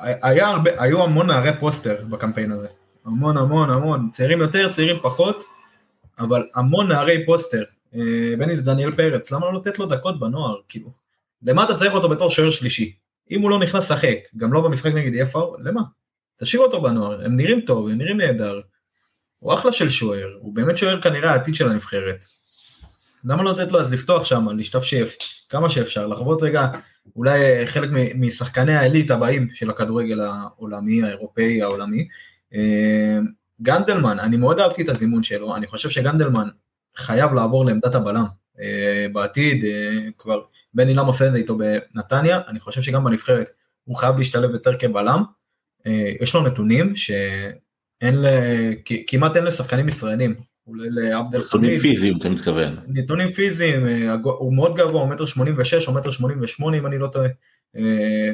היה 0.00 0.48
הרבה, 0.48 0.70
היו 0.78 1.02
המון 1.02 1.26
נערי 1.26 1.50
פוסטר 1.60 1.96
בקמפיין 2.10 2.52
הזה. 2.52 2.68
המון 3.04 3.36
המון 3.36 3.70
המון, 3.70 4.10
צעירים 4.12 4.40
יותר, 4.40 4.72
צעירים 4.72 4.96
פחות, 5.02 5.44
אבל 6.18 6.46
המון 6.54 6.88
נערי 6.88 7.26
פוסטר. 7.26 7.62
אה, 7.94 8.00
בין 8.38 8.50
אם 8.50 8.56
זה 8.56 8.62
דניאל 8.62 8.96
פרץ, 8.96 9.30
למה 9.30 9.46
לא 9.46 9.60
לתת 9.60 9.78
לו 9.78 9.86
דקות 9.86 10.20
בנוער, 10.20 10.56
כאילו? 10.68 10.90
למה 11.42 11.64
אתה 11.64 11.74
צריך 11.74 11.94
אותו 11.94 12.08
בתור 12.08 12.30
שוער 12.30 12.50
שלישי? 12.50 12.96
אם 13.30 13.42
הוא 13.42 13.50
לא 13.50 13.58
נכנס 13.58 13.84
לשחק, 13.84 14.18
גם 14.36 14.52
לא 14.52 14.60
במשחק 14.60 14.92
נגד 14.92 15.14
יפו, 15.14 15.56
למה? 15.58 15.82
תשאיר 16.36 16.62
אותו 16.62 16.82
בנוער, 16.82 17.24
הם 17.24 17.36
נראים 17.36 17.60
טוב, 17.60 17.88
הם 17.88 17.98
נראים 17.98 18.16
נהדר. 18.16 18.60
הוא 19.38 19.54
אחלה 19.54 19.72
של 19.72 19.90
שוער, 19.90 20.36
הוא 20.40 20.54
באמת 20.54 20.76
שוער 20.76 21.00
כנראה 21.00 21.30
העתיד 21.30 21.54
של 21.54 21.68
הנבחרת. 21.68 22.16
למה 23.24 23.42
לא 23.42 23.52
לתת 23.52 23.72
לו 23.72 23.80
אז 23.80 23.92
לפתוח 23.92 24.24
שם, 24.24 24.48
להשתפשף, 24.56 25.16
כמה 25.48 25.68
שאפשר, 25.68 26.06
לחוות 26.06 26.42
רגע 26.42 26.68
אולי 27.16 27.66
חלק 27.66 27.90
משחקני 28.14 28.74
העילית 28.74 29.10
הבאים 29.10 29.48
של 29.54 29.70
הכדורגל 29.70 30.20
העולמי, 30.20 31.02
האירופאי, 31.02 31.62
העולמי. 31.62 32.08
גנדלמן, 33.62 34.18
אני 34.18 34.36
מאוד 34.36 34.60
אהבתי 34.60 34.82
את 34.82 34.88
הזימון 34.88 35.22
שלו, 35.22 35.56
אני 35.56 35.66
חושב 35.66 35.90
שגנדלמן 35.90 36.48
חייב 36.96 37.34
לעבור 37.34 37.66
לעמדת 37.66 37.94
הבלם 37.94 38.24
בעתיד, 39.12 39.64
כבר 40.18 40.42
בן 40.74 40.88
אילם 40.88 41.06
עושה 41.06 41.26
את 41.26 41.32
זה 41.32 41.38
איתו 41.38 41.58
בנתניה, 41.58 42.40
אני 42.48 42.60
חושב 42.60 42.82
שגם 42.82 43.04
בנבחרת 43.04 43.50
הוא 43.84 43.96
חייב 43.96 44.18
להשתלב 44.18 44.50
יותר 44.50 44.78
כבלם. 44.78 45.22
יש 46.20 46.34
לו 46.34 46.42
נתונים 46.42 46.96
שאין, 46.96 48.24
כמעט 49.06 49.36
אין 49.36 49.44
לשחקנים 49.44 49.88
ישראלים, 49.88 50.34
אולי 50.66 50.88
לעבדל 50.90 51.42
חמיד. 51.42 51.64
נתונים 51.64 51.80
פיזיים 51.80 52.16
אתה 52.18 52.28
מתכוון. 52.28 52.76
נתונים 52.88 53.28
פיזיים, 53.28 53.86
הוא 54.24 54.54
מאוד 54.54 54.76
גבוה, 54.76 55.02
הוא 55.02 55.10
מטר 55.10 55.26
שמונים 55.26 55.54
ושש 55.58 55.88
או 55.88 55.94
מטר 55.94 56.10
שמונים 56.10 56.38
ושמונה 56.40 56.78
אם 56.78 56.86
אני 56.86 56.98
לא 56.98 57.06
טועה. 57.06 57.28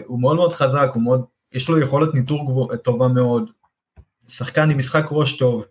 הוא 0.07 0.21
מאוד 0.21 0.37
מאוד 0.37 0.53
חזק, 0.53 0.91
הוא 0.95 1.03
מאוד, 1.03 1.25
יש 1.53 1.69
לו 1.69 1.79
יכולת 1.79 2.15
ניטור 2.15 2.47
גבוה, 2.47 2.77
טובה 2.77 3.09
מאוד. 3.09 3.51
שחקן 4.29 4.71
עם 4.71 4.79
משחק 4.79 5.05
ראש 5.11 5.37
טוב. 5.37 5.65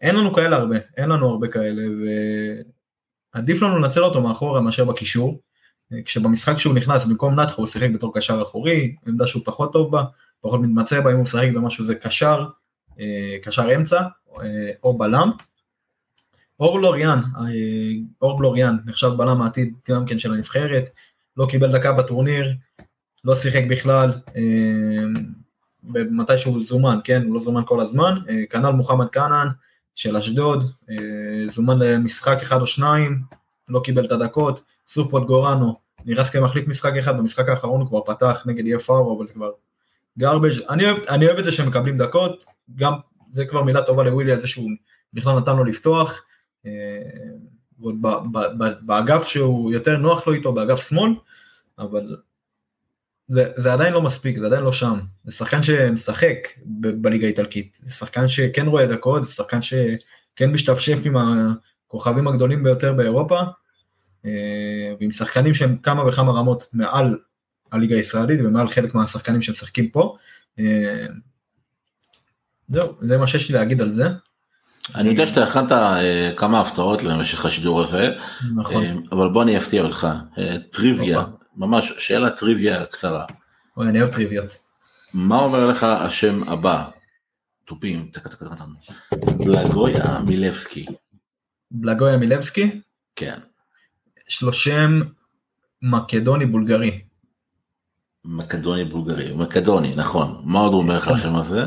אין 0.00 0.14
לנו 0.14 0.34
כאלה 0.34 0.56
הרבה, 0.56 0.76
אין 0.96 1.08
לנו 1.08 1.28
הרבה 1.30 1.48
כאלה, 1.48 1.82
ועדיף 3.34 3.62
לנו 3.62 3.78
לנצל 3.78 4.04
אותו 4.04 4.22
מאחורה 4.22 4.60
מאשר 4.60 4.84
בקישור. 4.84 5.40
כשבמשחק 6.04 6.58
שהוא 6.58 6.74
נכנס 6.74 7.04
במקום 7.04 7.40
נתחו 7.40 7.62
הוא 7.62 7.68
שיחק 7.68 7.90
בתור 7.94 8.14
קשר 8.14 8.42
אחורי, 8.42 8.94
עמדה 9.06 9.26
שהוא 9.26 9.42
פחות 9.44 9.72
טוב 9.72 9.92
בה, 9.92 10.04
פחות 10.40 10.60
מתמצא 10.60 11.00
בה 11.00 11.10
אם 11.10 11.16
הוא 11.16 11.24
משחק 11.24 11.48
במשהו 11.54 11.84
זה 11.84 11.94
קשר, 11.94 12.46
אה, 13.00 13.36
קשר 13.42 13.74
אמצע 13.76 14.02
אה, 14.40 14.70
או 14.82 14.98
בלם. 14.98 15.30
אור 16.60 16.78
בלוריאן, 16.78 17.20
אה, 17.36 17.42
אור 18.22 18.38
בלוריאן 18.38 18.76
נחשב 18.86 19.10
בלם 19.16 19.42
העתיד 19.42 19.74
גם 19.88 20.06
כן 20.06 20.18
של 20.18 20.32
הנבחרת, 20.32 20.88
לא 21.36 21.46
קיבל 21.50 21.72
דקה 21.72 21.92
בטורניר, 21.92 22.52
לא 23.24 23.36
שיחק 23.36 23.62
בכלל, 23.70 24.12
מתי 25.84 26.38
שהוא 26.38 26.62
זומן, 26.62 26.98
כן, 27.04 27.22
הוא 27.22 27.34
לא 27.34 27.40
זומן 27.40 27.62
כל 27.66 27.80
הזמן, 27.80 28.18
כנ"ל 28.50 28.70
מוחמד 28.70 29.08
כנען 29.08 29.48
של 29.94 30.16
אשדוד, 30.16 30.70
זומן 31.50 31.78
למשחק 31.78 32.38
אחד 32.42 32.60
או 32.60 32.66
שניים, 32.66 33.22
לא 33.68 33.80
קיבל 33.84 34.04
את 34.04 34.12
הדקות, 34.12 34.62
סוף 34.88 35.10
פוטגורנו 35.10 35.76
נכנס 36.06 36.30
כמחליף 36.30 36.68
משחק 36.68 36.92
אחד, 36.98 37.18
במשחק 37.18 37.48
האחרון 37.48 37.80
הוא 37.80 37.88
כבר 37.88 38.00
פתח 38.00 38.42
נגד 38.46 38.78
פארו, 38.78 39.16
אבל 39.18 39.26
זה 39.26 39.34
כבר 39.34 39.50
garbage, 40.18 40.70
אני 40.70 40.84
אני 41.08 41.26
אוהב 41.26 41.38
את 41.38 41.44
זה 41.44 41.52
שהם 41.52 41.68
מקבלים 41.68 41.98
דקות, 41.98 42.44
גם 42.74 42.92
זה 43.32 43.44
כבר 43.44 43.62
מילה 43.62 43.82
טובה 43.82 44.02
לווילי 44.02 44.32
על 44.32 44.40
זה 44.40 44.46
שהוא 44.46 44.70
בכלל 45.12 45.38
נתן 45.38 45.56
לו 45.56 45.64
לפתוח, 45.64 46.24
אה, 46.66 46.70
ועוד 47.78 47.96
באגף 48.80 49.24
שהוא 49.24 49.72
יותר 49.72 49.96
נוח 49.96 50.26
לו 50.26 50.32
איתו, 50.32 50.52
באגף 50.52 50.88
שמאל, 50.88 51.12
אבל 51.78 52.16
זה, 53.28 53.52
זה 53.56 53.72
עדיין 53.72 53.92
לא 53.92 54.02
מספיק, 54.02 54.38
זה 54.38 54.46
עדיין 54.46 54.62
לא 54.62 54.72
שם, 54.72 55.00
זה 55.24 55.32
שחקן 55.32 55.62
שמשחק 55.62 56.36
ב- 56.80 57.02
בליגה 57.02 57.26
האיטלקית, 57.26 57.78
זה 57.82 57.94
שחקן 57.94 58.28
שכן 58.28 58.66
רואה 58.66 58.86
דקות, 58.86 59.24
זה 59.24 59.32
שחקן 59.32 59.62
שכן 59.62 60.52
משתפשף 60.52 60.98
עם 61.04 61.16
הכוכבים 61.16 62.28
הגדולים 62.28 62.62
ביותר 62.62 62.92
באירופה, 62.92 63.40
אה, 64.24 64.94
ועם 65.00 65.12
שחקנים 65.12 65.54
שהם 65.54 65.76
כמה 65.76 66.08
וכמה 66.08 66.32
רמות 66.32 66.66
מעל 66.72 67.18
הליגה 67.72 67.96
הישראלית 67.96 68.40
ומעל 68.44 68.68
חלק 68.68 68.94
מהשחקנים 68.94 69.42
שמשחקים 69.42 69.88
פה. 69.88 70.16
אה, 70.58 71.06
זהו, 72.68 72.94
זה 73.00 73.16
מה 73.16 73.26
שיש 73.26 73.50
לי 73.50 73.58
להגיד 73.58 73.80
על 73.80 73.90
זה. 73.90 74.08
אני 74.94 75.08
יודע 75.08 75.26
שאתה 75.26 75.44
הכנת 75.44 75.72
אה, 75.72 76.32
כמה 76.36 76.60
הפתעות 76.60 77.02
למשך 77.02 77.44
השידור 77.44 77.80
הזה, 77.80 78.08
נכון. 78.56 78.84
אבל 79.12 79.28
בוא 79.28 79.42
אני 79.42 79.58
אפתיע 79.58 79.82
אותך, 79.82 80.08
טריוויה, 80.70 81.24
ממש 81.56 81.92
שאלה 81.98 82.30
טריוויה 82.30 82.86
קצרה. 82.86 83.24
אוי, 83.76 83.88
אני 83.88 84.00
אוהב 84.02 84.12
טריוויות. 84.12 84.58
מה 85.14 85.38
אומר 85.38 85.66
לך 85.66 85.84
השם 85.84 86.48
הבא? 86.48 86.84
תופים, 87.64 88.10
בלגויה 89.38 90.18
מילבסקי. 90.26 90.86
בלגויה 91.70 92.16
מילבסקי? 92.16 92.80
כן. 93.16 93.38
יש 94.28 94.42
לו 94.42 94.52
שם 94.52 95.00
מקדוני 95.82 96.46
בולגרי. 96.46 97.00
מקדוני 98.24 98.84
בולגרי, 98.84 99.34
מקדוני, 99.34 99.94
נכון. 99.94 100.42
מה 100.44 100.58
עוד 100.58 100.72
הוא 100.72 100.80
אומר 100.80 100.96
לך 100.96 101.04
כן. 101.04 101.14
השם 101.14 101.36
הזה? 101.36 101.60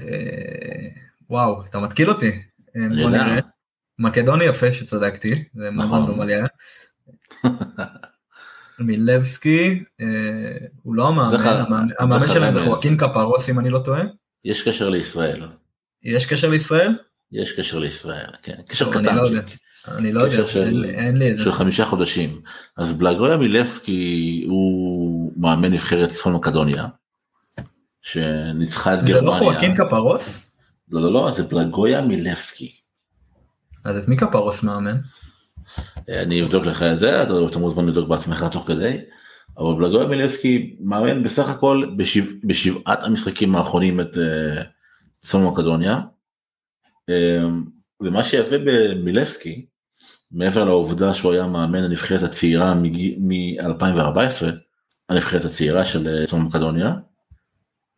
אה, 0.00 0.88
וואו, 1.30 1.64
אתה 1.64 1.80
מתקיל 1.80 2.10
אותי. 2.10 2.42
אני 2.76 3.02
יודע. 3.02 3.24
מקדוני 3.98 4.44
יפה 4.44 4.72
שצדקתי, 4.72 5.44
זה 5.54 5.70
נכון. 5.70 6.30
היה. 6.30 6.46
מילבסקי, 8.78 9.84
אה, 10.00 10.66
הוא 10.82 10.94
לא 10.94 11.08
המאמן, 11.08 11.86
המאמן 11.98 12.28
שלהם 12.28 12.54
זה 12.54 12.60
חואקין 12.64 12.96
קפרוס 12.96 13.48
אם 13.48 13.58
אני 13.58 13.70
לא 13.70 13.78
טועה. 13.78 14.02
יש 14.44 14.68
קשר 14.68 14.88
לישראל. 14.88 15.48
יש 16.02 16.26
קשר 16.26 16.48
לישראל? 16.48 16.94
יש 17.32 17.60
קשר 17.60 17.78
לישראל, 17.78 18.30
כן. 18.42 18.56
קשר 18.68 18.92
קטן. 18.92 19.18
אני 19.88 20.12
לא 20.12 20.20
יודע, 20.20 20.44
אין 20.88 21.16
לי 21.16 21.30
את 21.30 21.38
זה. 21.38 21.44
של 21.44 21.52
חמישה 21.52 21.84
חודשים. 21.84 22.40
אז 22.76 22.92
בלגויה 22.92 23.36
מילבסקי 23.36 24.44
הוא 24.48 25.03
מאמן 25.44 25.72
נבחרת 25.72 26.08
צפון 26.08 26.32
מקדוניה, 26.32 26.86
שניצחה 28.02 28.94
את 28.94 28.98
גרמניה. 29.04 29.14
זה 29.14 29.20
לא 29.20 29.32
חואקין 29.38 29.76
קפרוס? 29.76 30.50
לא, 30.88 31.02
לא, 31.02 31.12
לא, 31.12 31.30
זה 31.30 31.42
בלגויה 31.42 32.00
מילבסקי. 32.00 32.72
אז 33.84 33.96
את 33.96 34.08
מי 34.08 34.16
קפרוס 34.16 34.62
מאמן? 34.62 34.96
אני 36.08 36.42
אבדוק 36.42 36.66
לך 36.66 36.82
את 36.82 36.98
זה, 36.98 37.22
אתה 37.22 37.58
מוזמן 37.58 37.86
לבדוק 37.86 38.08
בעצמך 38.08 38.44
תוך 38.52 38.66
כדי. 38.66 39.00
אבל 39.58 39.74
בלגויה 39.74 40.08
מילבסקי 40.08 40.76
מאמן 40.80 41.22
בסך 41.22 41.48
הכל 41.48 41.90
בשבע, 41.96 42.32
בשבעת 42.44 43.02
המשחקים 43.02 43.56
האחרונים 43.56 44.00
את 44.00 44.14
uh, 44.14 44.18
צפון 45.20 45.46
מקדוניה. 45.46 46.00
Um, 47.10 47.14
ומה 48.00 48.24
שיפה 48.24 48.56
במילבסקי 48.64 49.66
מעבר 50.30 50.64
לעובדה 50.64 51.14
שהוא 51.14 51.32
היה 51.32 51.46
מאמן 51.46 51.84
הנבחרת 51.84 52.22
הצעירה 52.22 52.74
מ-2014, 52.74 54.44
הנבחרת 55.08 55.44
הצעירה 55.44 55.84
של 55.84 56.08
אה, 56.08 56.26
צפון 56.26 56.42
מקדוניה, 56.42 56.92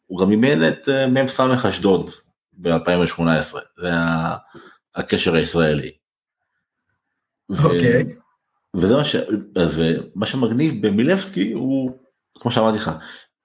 הוא 0.06 0.20
גם 0.20 0.30
אימן 0.30 0.68
את 0.68 0.88
אה, 0.88 1.06
מ"ס 1.06 1.40
אשדוד 1.40 2.10
ב-2018, 2.52 3.20
זה 3.78 3.90
הקשר 4.94 5.34
הישראלי. 5.34 5.92
אוקיי. 7.64 8.02
Okay. 8.02 8.26
וזה 8.76 8.96
מה, 8.96 9.04
ש... 9.04 9.16
אז 9.56 9.80
מה 10.14 10.26
שמגניב 10.26 10.86
במילבסקי 10.86 11.52
הוא, 11.52 11.98
כמו 12.38 12.50
שאמרתי 12.50 12.78
לך, 12.78 12.90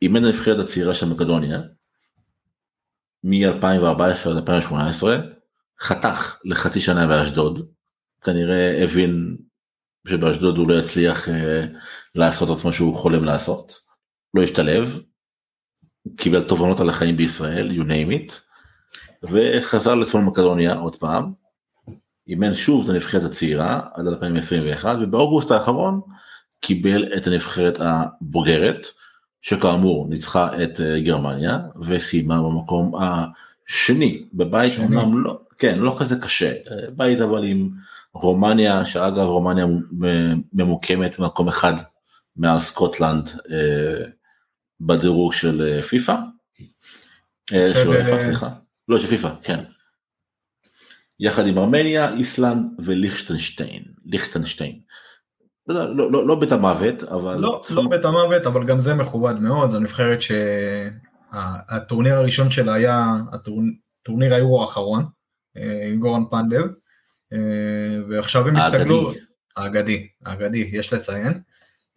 אימן 0.01 0.25
הנבחרת 0.25 0.59
הצעירה 0.59 0.93
של 0.93 1.09
מקדוניה, 1.09 1.59
מ-2014 3.23 4.29
עד 4.29 4.35
2018, 4.35 5.17
חתך 5.81 6.37
לחצי 6.45 6.79
שנה 6.79 7.07
באשדוד, 7.07 7.59
כנראה 8.21 8.83
הבין 8.83 9.37
שבאשדוד 10.07 10.57
הוא 10.57 10.69
לא 10.69 10.79
יצליח 10.79 11.29
אה, 11.29 11.65
לעשות 12.15 12.59
את 12.59 12.65
מה 12.65 12.73
שהוא 12.73 12.95
חולם 12.95 13.23
לעשות, 13.23 13.79
לא 14.33 14.43
השתלב, 14.43 15.01
קיבל 16.15 16.43
תובנות 16.43 16.79
על 16.79 16.89
החיים 16.89 17.17
בישראל, 17.17 17.71
you 17.71 17.83
name 17.83 18.11
it, 18.11 18.33
וחזר 19.23 19.95
לצפון 19.95 20.25
מקדוניה 20.25 20.73
עוד 20.73 20.95
פעם, 20.95 21.31
אימן 22.27 22.53
שוב 22.53 22.83
את 22.83 22.89
הנבחרת 22.89 23.23
הצעירה 23.23 23.81
עד 23.93 24.07
2021, 24.07 24.97
ובאוגוסט 25.01 25.51
האחרון 25.51 26.01
קיבל 26.59 27.17
את 27.17 27.27
הנבחרת 27.27 27.77
הבוגרת, 27.79 28.87
שכאמור 29.41 30.07
ניצחה 30.09 30.63
את 30.63 30.81
אה, 30.81 30.99
גרמניה 30.99 31.59
וסיימה 31.81 32.41
במקום 32.41 32.91
השני. 32.95 34.25
בבית 34.33 34.79
אמנם 34.79 35.23
לא, 35.23 35.39
כן, 35.57 35.79
לא 35.79 35.95
כזה 35.99 36.15
קשה, 36.21 36.51
אה, 36.51 36.91
בית 36.95 37.21
אבל 37.21 37.43
עם 37.43 37.69
רומניה, 38.13 38.85
שאגב 38.85 39.17
רומניה 39.17 39.65
ממוקמת 40.53 41.19
במקום 41.19 41.47
אחד 41.47 41.73
מעל 42.35 42.59
סקוטלנד 42.59 43.29
אה, 43.51 44.05
בדירוג 44.79 45.33
של 45.33 45.61
אה, 45.61 45.81
פיפא. 45.81 46.15
אה, 47.53 47.73
של 47.73 48.03
פיפא, 48.03 48.21
סליחה. 48.21 48.49
לא, 48.87 48.97
של 48.97 49.07
פיפא, 49.07 49.29
כן. 49.43 49.63
יחד 51.19 51.47
עם 51.47 51.57
ארמניה, 51.57 52.13
איסלנד 52.13 52.65
וליכטנשטיין. 52.79 53.83
ליכטנשטיין. 54.05 54.79
לא, 55.67 55.95
לא, 55.95 56.11
לא, 56.11 56.27
לא 56.27 56.39
בית 56.39 56.51
המוות, 56.51 57.03
אבל... 57.03 57.37
לא, 57.37 57.61
לא 57.75 57.83
בית 57.89 58.05
המוות, 58.05 58.45
אבל 58.45 58.65
גם 58.65 58.81
זה 58.81 58.93
מכובד 58.93 59.39
מאוד, 59.39 59.71
זו 59.71 59.79
נבחרת 59.79 60.19
שהטורניר 60.21 62.13
הראשון 62.13 62.51
שלה 62.51 62.73
היה 62.73 63.07
הטורניר 63.33 64.33
היורו 64.33 64.61
האחרון, 64.61 65.05
עם 65.91 65.99
גורן 65.99 66.23
פנדב, 66.31 66.61
אה, 66.61 66.67
ועכשיו 68.09 68.47
הם 68.47 68.55
הסתגלו, 68.55 69.11
האגדי, 69.57 70.07
האגדי, 70.25 70.69
יש 70.73 70.93
לציין, 70.93 71.39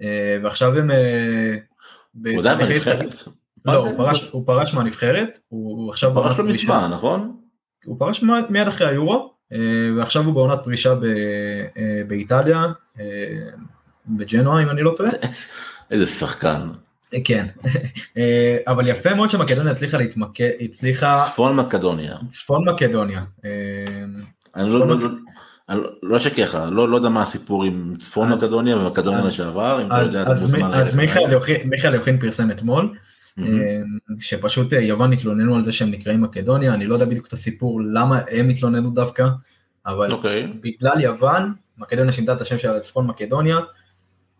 אה, 0.02 0.38
ועכשיו 0.42 0.78
הם... 0.78 0.90
אה, 0.90 1.56
הוא 2.24 2.40
עדיין 2.40 2.58
בנבחרת? 2.58 3.14
לא, 3.64 3.76
הוא 3.76 3.96
פרש, 3.96 4.30
הוא 4.30 4.46
פרש 4.46 4.74
מהנבחרת, 4.74 5.38
הוא 5.48 5.90
עכשיו... 5.90 6.10
הוא 6.18 6.22
פרש 6.22 6.38
לא 6.38 6.44
מזמן, 6.44 6.90
נכון? 6.92 7.36
הוא 7.84 7.98
פרש 7.98 8.22
מיד 8.50 8.68
אחרי 8.68 8.88
היורו, 8.88 9.34
ועכשיו 9.96 10.24
הוא 10.24 10.34
בעונת 10.34 10.58
פרישה 10.64 10.94
באיטליה, 12.08 12.66
בג'נואה 14.06 14.62
אם 14.62 14.70
אני 14.70 14.82
לא 14.82 14.94
טועה. 14.96 15.10
איזה 15.90 16.06
שחקן. 16.06 16.68
כן, 17.24 17.46
אה, 18.16 18.58
אבל 18.66 18.88
יפה 18.88 19.14
מאוד 19.14 19.30
שמקדוניה 19.30 19.72
הצליחה 19.72 19.98
להתמקד, 19.98 20.50
הצליחה... 20.60 21.24
צפון 21.26 21.56
מקדוניה. 21.56 22.16
צפון 22.28 22.68
מקדוניה. 22.68 23.24
אה, 23.44 23.50
אני 24.56 24.72
לא, 24.72 24.88
לא, 24.88 25.08
לא, 25.68 25.90
לא 26.03 26.16
אשקר 26.16 26.44
לך, 26.44 26.59
לא, 26.70 26.88
לא 26.88 26.96
יודע 26.96 27.09
מה 27.09 27.22
הסיפור 27.22 27.64
עם 27.64 27.94
צפון 27.98 28.33
מקדוניה 28.33 28.77
ומקדוניה 28.77 29.24
לשעבר, 29.24 29.83
אם 29.83 29.87
אתה 29.87 30.03
יודע 30.03 30.22
אתה 30.22 30.35
מוזמן. 30.40 30.72
אז 30.74 30.96
מיכאל 31.64 31.94
יוכין 31.94 32.20
פרסם 32.20 32.50
אתמול, 32.50 32.94
שפשוט 34.20 34.72
יוון 34.72 35.12
התלוננו 35.12 35.57
על 35.57 35.64
זה 35.64 35.72
שהם 35.72 35.90
נקראים 35.90 36.22
מקדוניה, 36.22 36.74
אני 36.74 36.87
לא 36.87 36.94
יודע 36.94 37.07
בדיוק 37.07 37.27
את 37.27 37.33
הסיפור 37.33 37.81
למה 37.83 38.20
הם 38.31 38.48
התלוננו 38.48 38.90
דווקא, 38.90 39.27
אבל. 39.87 40.12
אוקיי. 40.12 40.53
בגלל 40.61 41.00
יוון, 41.00 41.53
מקדוניה 41.79 42.12
שינתה 42.12 42.33
את 42.33 42.40
השם 42.40 42.59
שלה 42.59 42.77
לצפון 42.77 43.07
מקדוניה, 43.07 43.59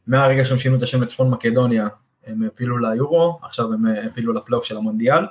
מהרגע 0.07 0.45
שהם 0.45 0.59
שינו 0.59 0.77
את 0.77 0.83
השם 0.83 1.03
לצפון 1.03 1.31
מקדוניה, 1.31 1.89
הם 2.27 2.43
הפילו 2.43 2.79
ליורו, 2.79 3.39
עכשיו 3.43 3.73
הם 3.73 3.85
הפילו 4.11 4.33
לפלייאוף 4.33 4.65
של 4.65 4.77
המונדיאל, 4.77 5.25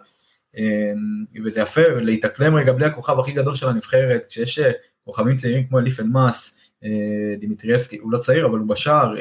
וזה 1.46 1.60
יפה, 1.60 1.82
להתאקלם 2.02 2.56
רגע 2.56 2.74
בלי 2.74 2.86
הכוכב 2.86 3.20
הכי 3.20 3.32
גדול 3.32 3.56
של 3.56 3.68
הנבחרת, 3.68 4.26
כשיש 4.30 4.60
כוכבים 5.06 5.38
צעירים 5.38 5.68
כמו 5.68 5.80
אליף 5.80 6.00
אלמאס, 6.00 6.58
דימיטרייבסקי, 7.39 7.98
הוא 7.98 8.12
לא 8.12 8.18
צעיר 8.18 8.46
אבל 8.46 8.60
הוא 8.60 8.68
בשער, 8.68 9.16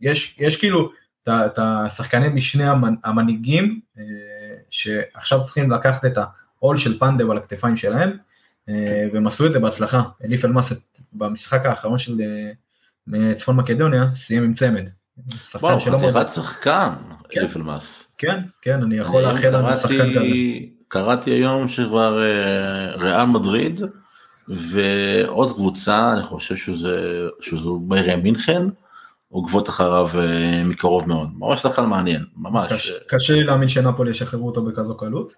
יש, 0.00 0.36
יש 0.38 0.56
כאילו 0.56 0.90
את 1.26 1.58
השחקני 1.58 2.28
משנה 2.28 2.74
המנהיגים, 3.04 3.80
שעכשיו 4.70 5.44
צריכים 5.44 5.70
לקחת 5.70 6.04
את 6.04 6.18
העול 6.58 6.78
של 6.78 6.98
פנדב 6.98 7.30
על 7.30 7.36
הכתפיים 7.36 7.76
שלהם, 7.76 8.10
והם 9.12 9.26
עשו 9.26 9.46
את 9.46 9.52
זה 9.52 9.58
בהצלחה, 9.58 10.02
אליף 10.24 10.44
אלמאס 10.44 10.72
במשחק 11.12 11.66
האחרון 11.66 11.98
של 11.98 12.20
צפון 13.36 13.56
מקדוניה 13.56 14.06
סיים 14.14 14.44
עם 14.44 14.54
צמד. 14.54 14.88
וואו, 15.54 15.80
חתיכת 15.80 16.32
שחקן, 16.34 16.88
כן. 17.28 17.40
אליף 17.40 17.56
אלמאס. 17.56 18.14
כן, 18.18 18.40
כן, 18.62 18.82
אני 18.82 18.96
יכול 18.96 19.22
לאחל 19.22 19.56
לנו 19.58 19.76
שחקן 19.76 20.14
כזה. 20.14 20.20
קראתי 20.88 21.30
היום 21.30 21.68
שכבר 21.68 22.22
אה, 22.22 22.96
ריאל 22.96 23.24
מדריד 23.24 23.80
ועוד 24.48 25.52
קבוצה, 25.52 26.12
אני 26.12 26.22
חושב 26.22 26.56
שזה, 26.56 27.26
שזו 27.40 27.78
ביירי 27.78 28.16
מינכן, 28.16 28.62
עוקבות 29.28 29.68
אחריו 29.68 30.08
אה, 30.18 30.62
מקרוב 30.64 31.08
מאוד. 31.08 31.28
ממש 31.38 31.62
שחקן 31.62 31.86
מעניין, 31.86 32.24
ממש. 32.36 32.92
קשה 33.08 33.32
לי 33.32 33.44
להאמין 33.44 33.68
שנפולי 33.68 34.10
ישחררו 34.10 34.46
אותו 34.46 34.64
בכזו 34.64 34.96
קלות. 34.96 35.32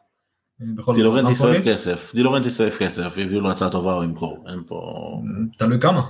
דילורנטי 0.94 1.34
שואף 1.34 1.56
כסף, 1.64 2.12
דילורנטי 2.14 2.50
שואף 2.50 2.78
כסף, 2.78 3.18
הביאו 3.18 3.40
לו 3.40 3.50
הצעה 3.50 3.70
טובה 3.70 3.94
או 3.94 4.04
ימכור, 4.04 4.44
אין 4.48 4.62
פה... 4.66 5.20
תלוי 5.58 5.80
כמה. 5.80 6.02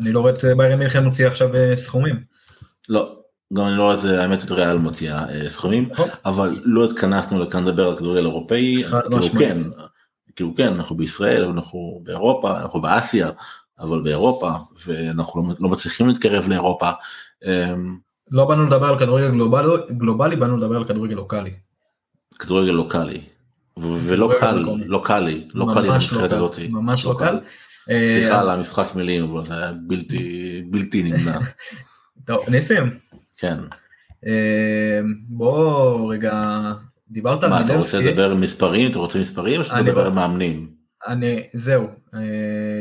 אני 0.00 0.12
לא 0.12 0.20
רואה 0.20 0.32
את 0.32 0.44
ביירי 0.56 0.76
מינכן 0.76 1.04
מוציא 1.04 1.26
עכשיו 1.26 1.54
אה, 1.54 1.76
סכומים. 1.76 2.22
לא, 2.88 3.16
גם 3.54 3.66
אני 3.66 3.76
לא 3.76 3.82
רואה 3.82 3.94
את 3.94 4.00
זה, 4.00 4.22
האמת 4.22 4.44
את 4.44 4.50
ריאל 4.50 4.78
מוציאה 4.78 5.24
סכומים, 5.48 5.88
אבל 6.24 6.56
לא 6.64 6.84
התכנסנו 6.84 7.42
לכאן 7.42 7.64
לדבר 7.64 7.86
על 7.86 7.96
כדורגל 7.96 8.26
אירופאי, 8.26 8.84
כאילו 8.84 9.22
כן, 9.38 9.56
כאילו 10.40 10.54
כן, 10.54 10.68
אנחנו 10.68 10.96
בישראל, 10.96 11.44
אנחנו 11.44 12.00
באירופה, 12.02 12.60
אנחנו 12.60 12.80
באסיה, 12.80 13.30
אבל 13.78 14.00
באירופה, 14.02 14.52
ואנחנו 14.86 15.42
לא, 15.42 15.54
לא 15.60 15.68
מצליחים 15.68 16.08
להתקרב 16.08 16.48
לאירופה. 16.48 16.90
אמ, 17.44 17.98
לא 18.30 18.44
באנו 18.44 18.66
לדבר 18.66 18.86
על 18.86 18.98
כדורגל 18.98 19.30
גלובלי, 19.30 19.68
גלובלי 19.90 20.36
באנו 20.36 20.56
לדבר 20.56 20.76
על 20.76 20.84
כדורגל 20.84 21.14
לוקאלי. 21.14 21.52
כדורגל 22.38 22.72
לוקאלי. 22.72 23.20
ולא 23.78 24.32
קל, 24.40 24.64
לא 24.86 25.02
קל 25.04 25.20
לי, 25.20 25.48
לא 25.54 25.66
קל 25.74 25.80
לי 25.80 25.88
הנבחרת 25.88 26.32
הזאת. 26.32 26.58
ממש 26.70 27.04
לא 27.04 27.14
קל. 27.18 27.40
סליחה 27.86 28.34
אה, 28.34 28.40
על 28.40 28.50
המשחק 28.50 28.94
מילים, 28.94 29.24
אבל 29.24 29.44
זה 29.44 29.56
היה 29.56 29.72
בלתי, 29.72 30.62
בלתי 30.70 31.02
נמנע. 31.02 31.38
טוב, 32.26 32.38
נסים. 32.48 32.90
כן. 33.38 33.58
אה, 34.26 35.00
בוא 35.28 36.12
רגע, 36.12 36.62
דיברת 37.10 37.44
על 37.44 37.50
מילבסקי. 37.50 37.72
מה, 37.72 37.80
אתה 37.80 37.84
רוצה 37.84 38.00
לדבר 38.00 38.34
מספרים? 38.34 38.90
אתה 38.90 38.98
רוצה 38.98 39.18
מספרים 39.18 39.60
או 39.60 39.64
שאתה 39.64 39.82
מדבר 39.82 40.06
על 40.06 40.12
מאמנים? 40.12 40.70
אני, 41.06 41.42
זהו, 41.52 41.88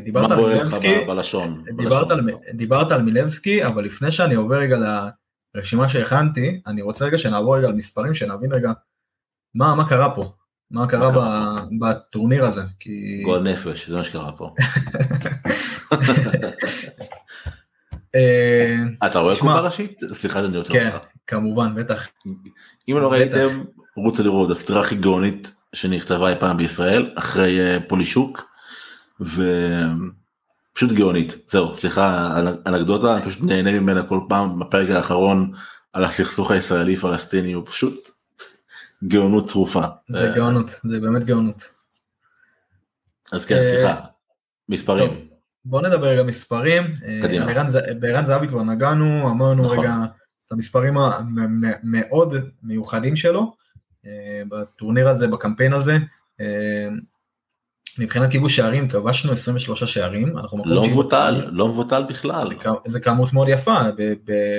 דיברת 0.03 0.31
על 0.31 0.37
מילבסקי, 0.45 1.05
בלשון, 1.07 1.63
דיברת, 1.77 2.11
על, 2.11 2.29
דיברת 2.53 2.91
על 2.91 3.01
מילבסקי, 3.01 3.65
אבל 3.65 3.85
לפני 3.85 4.11
שאני 4.11 4.35
עובר 4.35 4.57
רגע 4.57 4.77
לרשימה 5.55 5.89
שהכנתי, 5.89 6.61
אני 6.67 6.81
רוצה 6.81 7.05
רגע 7.05 7.17
שנעבור 7.17 7.57
רגע 7.57 7.67
על 7.67 7.73
מספרים, 7.73 8.13
שנבין 8.13 8.53
רגע 8.53 8.71
מה, 9.55 9.75
מה 9.75 9.89
קרה 9.89 10.15
פה, 10.15 10.31
מה 10.71 10.87
קרה, 10.87 11.11
מה 11.11 11.65
ב, 11.71 11.89
בטורניר 11.89 12.45
הזה, 12.45 12.61
כי... 12.79 13.21
גועל 13.25 13.43
נפש, 13.43 13.89
זה 13.89 13.97
מה 13.97 14.03
שקרה 14.03 14.31
פה. 14.31 14.53
אה, 18.15 18.75
אתה 19.05 19.19
רואה 19.19 19.35
קופה 19.35 19.59
ראשית? 19.59 19.99
סליחה 20.13 20.39
אני 20.39 20.57
רוצה 20.57 20.73
כן, 20.73 20.89
כמובן, 21.27 21.75
בטח. 21.75 22.07
אם 22.89 22.97
לא 22.97 23.11
ראיתם, 23.11 23.63
רוצו 23.95 24.23
לראות, 24.23 24.49
הסדרה 24.49 24.79
הכי 24.79 24.95
גאונית 24.95 25.55
שנכתבה 25.73 26.29
אי 26.29 26.35
פעם 26.39 26.57
בישראל, 26.57 27.11
אחרי 27.15 27.59
אה, 27.59 27.77
פולישוק, 27.87 28.49
ופשוט 29.21 30.91
גאונית. 30.91 31.35
זהו, 31.47 31.75
סליחה, 31.75 32.37
אנקדוטה, 32.65 33.15
אני 33.15 33.25
פשוט 33.25 33.43
נהנה 33.43 33.71
ממנה 33.71 34.03
כל 34.03 34.19
פעם 34.29 34.59
בפרק 34.59 34.89
האחרון 34.89 35.51
על 35.93 36.03
הסכסוך 36.03 36.51
הישראלי 36.51 36.95
פלסטיני, 36.95 37.53
הוא 37.53 37.65
פשוט 37.65 37.93
גאונות 39.03 39.45
צרופה. 39.45 39.83
זה 40.09 40.31
גאונות, 40.35 40.69
זה 40.69 40.99
באמת 40.99 41.25
גאונות. 41.25 41.63
אז 43.31 43.45
כן, 43.45 43.63
סליחה, 43.63 43.95
מספרים. 44.69 45.09
בוא 45.65 45.81
נדבר 45.81 46.07
רגע 46.07 46.23
מספרים, 46.23 46.83
בערן 47.99 48.25
זהבי 48.25 48.47
כבר 48.47 48.63
נגענו, 48.63 49.29
אמרנו 49.29 49.63
נכון. 49.63 49.79
רגע 49.79 49.95
את 50.47 50.51
המספרים 50.51 50.97
המאוד 50.97 52.35
מיוחדים 52.63 53.15
שלו 53.15 53.39
אה, 53.41 53.58
בטורניר 54.49 55.09
הזה, 55.09 55.27
בקמפיין 55.27 55.73
הזה. 55.73 55.97
אה, 56.39 56.87
מבחינת 57.99 58.31
כיבוש 58.31 58.55
שערים 58.55 58.87
כבשנו 58.87 59.31
23 59.31 59.83
שערים, 59.83 60.37
לא 60.65 60.83
מבוטל, 60.83 61.49
לא 61.51 61.67
מבוטל 61.67 62.03
בכלל. 62.09 62.47
זה 62.87 62.99
כמות 62.99 63.33
מאוד 63.33 63.47
יפה, 63.49 63.77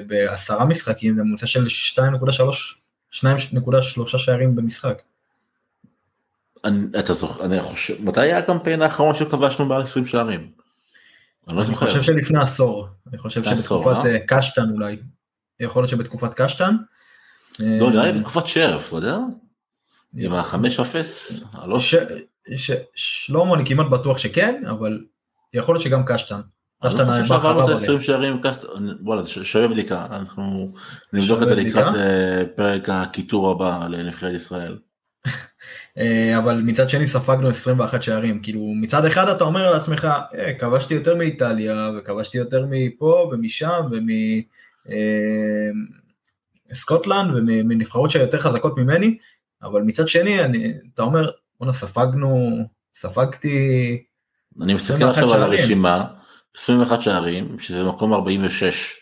בעשרה 0.06 0.64
משחקים 0.64 1.16
ממוצע 1.16 1.46
של 1.46 1.66
2.3 1.66 2.74
2.3 3.12 4.18
שערים 4.18 4.56
במשחק. 4.56 5.02
אני, 6.64 6.86
אתה 6.98 7.12
זוכר, 7.12 7.44
אני 7.44 7.60
חושב, 7.60 8.04
מתי 8.04 8.20
היה 8.20 8.38
הקמפיין 8.38 8.82
האחרון 8.82 9.14
שכבשנו 9.14 9.66
מעל 9.66 9.82
20 9.82 10.06
שערים? 10.06 10.50
אני 11.48 11.56
לא 11.56 11.62
זוכר. 11.62 11.86
אני 11.86 11.90
חושב 11.90 12.02
שלפני 12.02 12.40
עשור, 12.40 12.88
אני 13.10 13.18
חושב 13.18 13.44
שבתקופת 13.44 14.06
אה? 14.06 14.06
אה, 14.06 14.18
קשטן 14.26 14.70
אולי, 14.70 14.96
יכול 15.60 15.82
להיות 15.82 15.90
שבתקופת 15.90 16.34
קשטן. 16.34 16.76
לא, 17.66 17.90
נראה 17.90 18.04
לי 18.04 18.10
אה, 18.10 18.16
בתקופת 18.16 18.46
שרף, 18.46 18.88
אתה 18.88 18.96
יודע? 18.96 19.18
עם 20.16 20.32
החמש 20.32 20.80
אפס, 20.80 21.44
שלמה 22.94 23.54
אני 23.54 23.66
כמעט 23.66 23.86
בטוח 23.86 24.18
שכן, 24.18 24.62
אבל 24.70 25.04
יכול 25.54 25.74
להיות 25.74 25.84
שגם 25.84 26.02
קשטן. 26.06 26.40
אני 26.82 26.94
לא 26.94 27.04
חושב 27.04 27.24
שעברנו 27.24 27.64
את 27.64 27.68
ה-20 27.68 28.00
שערים, 28.00 28.40
וואלה, 29.00 29.26
שווה 29.26 29.68
בדיקה, 29.68 30.06
אנחנו 30.10 30.72
נבדוק 31.12 31.42
את 31.42 31.48
זה 31.48 31.54
לקראת 31.54 31.94
פרק 32.54 32.88
הקיטור 32.88 33.50
הבא 33.50 33.86
לנבחרת 33.90 34.34
ישראל. 34.34 34.78
אה, 35.98 36.38
אבל 36.38 36.60
מצד 36.64 36.90
שני 36.90 37.06
ספגנו 37.06 37.48
21 37.48 38.02
שערים, 38.02 38.42
כאילו 38.42 38.60
מצד 38.60 39.04
אחד 39.04 39.28
אתה 39.28 39.44
אומר 39.44 39.70
לעצמך, 39.70 40.08
אה, 40.34 40.54
כבשתי 40.54 40.94
יותר 40.94 41.16
מאיטליה 41.16 41.90
וכבשתי 41.98 42.38
יותר 42.38 42.66
מפה 42.70 43.30
ומשם 43.32 43.80
ומסקוטלנד 43.90 45.99
אה, 46.70 47.22
ומנבחרות 47.36 48.10
שהיותר 48.10 48.40
חזקות 48.40 48.78
ממני, 48.78 49.18
אבל 49.62 49.82
מצד 49.82 50.08
שני 50.08 50.44
אני, 50.44 50.72
אתה 50.94 51.02
אומר, 51.02 51.30
בואנה 51.58 51.72
ספגנו, 51.72 52.58
ספגתי... 52.94 54.02
אני 54.62 54.74
מסתכל 54.74 55.04
עכשיו 55.04 55.34
על 55.34 55.42
הרשימה, 55.42 56.04
21 56.56 57.00
שערים, 57.00 57.58
שזה 57.58 57.84
מקום 57.84 58.12
46 58.12 58.96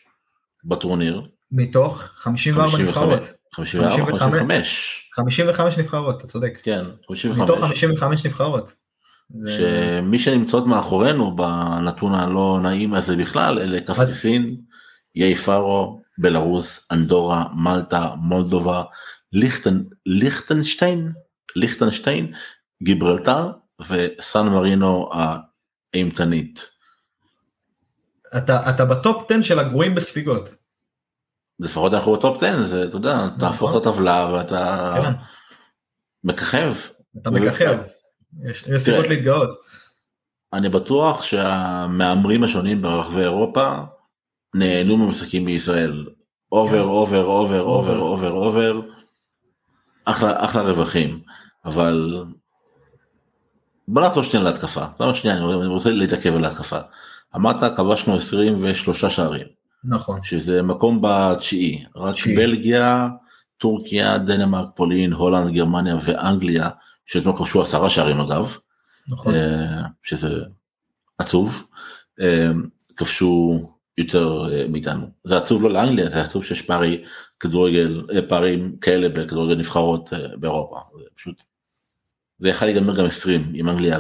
בטורניר. 0.65 1.23
מתוך 1.53 2.03
54 2.03 2.79
נבחרות. 2.79 3.33
54, 3.55 4.19
55. 4.19 5.11
55 5.15 5.79
נבחרות, 5.79 6.17
אתה 6.17 6.27
צודק. 6.27 6.59
כן, 6.63 6.85
55. 7.09 7.39
מתוך 7.39 7.61
55 7.61 8.27
נבחרות. 8.27 8.75
שמי 9.47 10.19
שנמצאות 10.19 10.67
מאחורינו 10.67 11.37
בנתון 11.37 12.15
הלא 12.15 12.59
נעים 12.63 12.95
הזה 12.95 13.17
בכלל, 13.17 13.59
אלה 13.59 13.81
קפריסין, 13.81 14.57
איי 15.17 15.35
פארו, 15.35 16.01
בלרוס, 16.19 16.93
אנדורה, 16.93 17.45
מלטה, 17.55 18.15
מולדובה, 18.17 18.83
ליכטן, 19.33 19.83
ליכטנשטיין, 20.07 21.13
ליכטנשטיין, 21.57 22.33
גיברלטר 22.83 23.51
וסן 23.89 24.47
מרינו 24.47 25.11
האימתנית. 25.13 26.71
אתה, 28.37 28.71
אתה 28.71 28.85
בטופ 28.85 29.31
10 29.31 29.43
של 29.43 29.59
הגרועים 29.59 29.95
בספיגות. 29.95 30.49
לפחות 31.61 31.95
אנחנו 31.95 32.17
בטופ 32.17 32.43
10 32.43 32.65
זה 32.65 32.85
אתה 32.85 32.97
יודע 32.97 33.17
נכון. 33.17 33.39
תהפוך 33.39 33.71
את 33.77 33.87
הטבלה 33.87 34.31
ואתה 34.33 34.95
כן. 35.03 35.13
מככב. 36.25 36.75
אתה 37.23 37.31
מככב. 37.31 37.79
יש 38.45 38.65
סיבות 38.79 39.07
להתגאות. 39.09 39.49
אני 40.53 40.69
בטוח 40.69 41.23
שהמהמרים 41.23 42.45
השונים 42.45 42.83
ברחבי 42.83 43.21
אירופה 43.21 43.79
נהנו 44.55 44.97
ממשחקי 44.97 45.45
ישראל. 45.45 46.07
over, 46.53 46.83
over, 46.83 47.25
over, 47.25 47.61
over, 47.61 47.99
over, 47.99 48.31
over, 48.31 48.81
אחלה, 50.05 50.45
אחלה 50.45 50.63
רווחים, 50.63 51.21
אבל 51.65 52.25
בוא 53.89 54.03
נחזור 54.03 54.23
שנייה 54.23 54.45
להתקפה, 54.45 54.85
למה 55.01 55.15
שנייה, 55.15 55.37
אני 55.37 55.67
רוצה 55.67 55.91
להתעכב 55.91 56.37
על 56.37 56.45
ההתקפה. 56.45 56.79
אמרת 57.37 57.77
כבשנו 57.77 58.17
23 58.17 59.05
שערים. 59.05 59.47
נכון. 59.85 60.21
שזה 60.23 60.63
מקום 60.63 61.01
בתשיעי, 61.03 61.85
רק. 61.97 62.17
בלגיה, 62.27 63.09
טורקיה, 63.59 64.19
דנמרק, 64.19 64.69
פולין, 64.75 65.13
הולנד, 65.13 65.55
גרמניה 65.55 65.97
ואנגליה, 66.05 66.69
שאתמול 67.07 67.37
כבשו 67.37 67.63
עשרה 67.63 67.91
שערים 67.91 68.21
אגב, 68.21 68.57
נכון. 69.09 69.35
אה, 69.35 69.83
שזה 70.03 70.41
עצוב, 71.19 71.67
אה, 72.21 72.51
כבשו 72.97 73.61
יותר 73.99 74.49
אה, 74.53 74.69
מאיתנו. 74.69 75.07
זה 75.25 75.37
עצוב 75.37 75.63
לא 75.63 75.71
לאנגליה, 75.71 76.09
זה 76.09 76.23
עצוב 76.23 76.45
שיש 76.45 76.63
פערי 76.63 77.05
כדורגל, 77.41 78.07
אה, 78.15 78.23
פערים 78.23 78.77
כאלה 78.77 79.09
בכדורגל 79.09 79.55
נבחרות 79.55 80.13
אה, 80.13 80.37
באירופה. 80.37 80.81
זה 80.99 81.05
פשוט, 81.15 81.43
זה 82.39 82.49
יכול 82.49 82.69
להיגמר 82.69 82.97
גם 82.97 83.05
20, 83.05 83.53
אם 83.55 83.69
אנגליה 83.69 83.99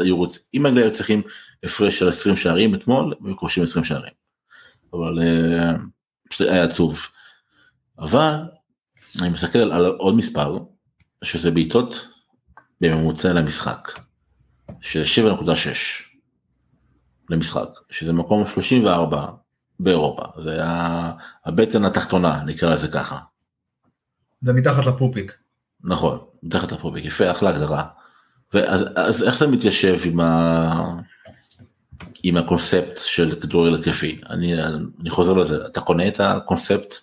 היו 0.00 0.16
רוצים, 0.16 0.42
אם 0.54 0.66
אנגליה 0.66 0.84
היו 0.84 0.92
צריכים 0.92 1.22
הפרש 1.64 1.98
של 1.98 2.08
20 2.08 2.36
שערים 2.36 2.74
אתמול, 2.74 3.14
הם 3.20 3.26
היו 3.26 3.36
כובשים 3.36 3.62
20 3.62 3.84
שערים. 3.84 4.12
אבל 4.92 5.18
פשוט 6.30 6.48
היה 6.48 6.64
עצוב. 6.64 7.00
אבל 7.98 8.34
אני 9.20 9.28
מסתכל 9.28 9.58
על 9.58 9.86
עוד 9.86 10.14
מספר, 10.14 10.58
שזה 11.24 11.50
בעיטות 11.50 12.08
בממוצע 12.80 13.32
למשחק, 13.32 13.98
של 14.80 15.02
7.6 15.02 16.05
למשחק, 17.30 17.68
שזה 17.90 18.12
מקום 18.12 18.46
34 18.46 19.26
באירופה, 19.80 20.22
זה 20.38 20.52
היה 20.52 21.12
הבטן 21.44 21.84
התחתונה, 21.84 22.42
נקרא 22.46 22.74
לזה 22.74 22.88
ככה. 22.88 23.18
זה 24.42 24.52
מתחת 24.52 24.86
לפופיק. 24.86 25.34
נכון, 25.84 26.18
מתחת 26.42 26.72
לפוביק, 26.72 27.04
יפה, 27.04 27.30
אחלה 27.30 27.50
הגדרה. 27.50 27.84
ואז 28.54 28.84
אז 28.96 29.22
איך 29.22 29.38
זה 29.38 29.46
מתיישב 29.46 29.98
עם, 30.04 30.20
ה... 30.20 31.00
עם 32.22 32.36
הקונספט 32.36 33.00
של 33.04 33.40
כדורגל 33.40 33.74
התקפי? 33.74 34.20
אני, 34.30 34.62
אני 35.00 35.10
חוזר 35.10 35.32
לזה, 35.32 35.66
אתה 35.66 35.80
קונה 35.80 36.08
את 36.08 36.20
הקונספט 36.20 36.94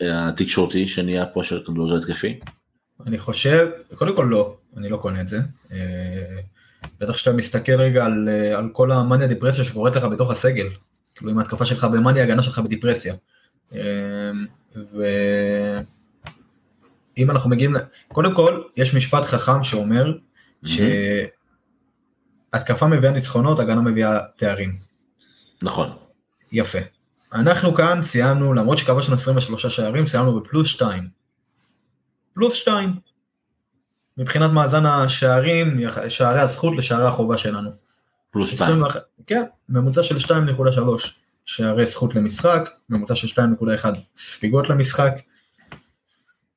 התקשורתי 0.00 0.88
שנהיה 0.88 1.26
פה 1.26 1.44
של 1.44 1.62
כדורגל 1.66 1.96
התקפי? 1.96 2.40
אני 3.06 3.18
חושב, 3.18 3.68
קודם 3.94 4.16
כל 4.16 4.26
לא, 4.30 4.56
אני 4.76 4.88
לא 4.88 4.96
קונה 4.96 5.20
את 5.20 5.28
זה. 5.28 5.38
בטח 7.02 7.12
כשאתה 7.12 7.32
מסתכל 7.36 7.80
רגע 7.80 8.04
על, 8.04 8.28
אה, 8.28 8.58
על 8.58 8.68
כל 8.72 8.92
המאניה 8.92 9.26
דיפרסיה 9.26 9.64
שקורית 9.64 9.96
לך 9.96 10.04
בתוך 10.04 10.30
הסגל. 10.30 10.66
כאילו 11.14 11.32
אם 11.32 11.38
ההתקפה 11.38 11.64
שלך 11.64 11.84
במאניה, 11.84 12.22
ההגנה 12.22 12.42
שלך 12.42 12.58
בדיפרסיה. 12.58 13.14
אה, 13.74 14.30
ואם 17.16 17.30
אנחנו 17.30 17.50
מגיעים, 17.50 17.76
קודם 18.08 18.34
כל, 18.34 18.62
יש 18.76 18.94
משפט 18.94 19.24
חכם 19.24 19.64
שאומר 19.64 20.12
שהתקפה 22.50 22.86
מביאה 22.86 23.12
ניצחונות, 23.12 23.58
הגנה 23.58 23.80
מביאה 23.80 24.18
תארים. 24.36 24.72
נכון, 25.62 25.88
יפה. 26.52 26.78
אנחנו 27.34 27.74
כאן 27.74 28.02
סיימנו, 28.02 28.54
למרות 28.54 28.78
שכבשנו 28.78 29.14
23 29.14 29.66
שערים, 29.66 30.06
סיימנו 30.06 30.40
בפלוס 30.40 30.68
2. 30.68 31.08
פלוס 32.34 32.54
2. 32.54 33.11
מבחינת 34.18 34.50
מאזן 34.50 34.86
השערים, 34.86 35.80
שערי 36.08 36.40
הזכות 36.40 36.76
לשערי 36.76 37.06
החובה 37.06 37.38
שלנו. 37.38 37.70
פלוס 38.30 38.50
2. 38.50 38.70
21, 38.70 39.00
כן, 39.26 39.42
ממוצע 39.68 40.02
של 40.02 40.16
2.3 40.16 40.30
שערי 41.44 41.86
זכות 41.86 42.14
למשחק, 42.14 42.70
ממוצע 42.90 43.14
של 43.14 43.42
2.1 43.42 43.86
ספיגות 44.16 44.68
למשחק. 44.70 45.12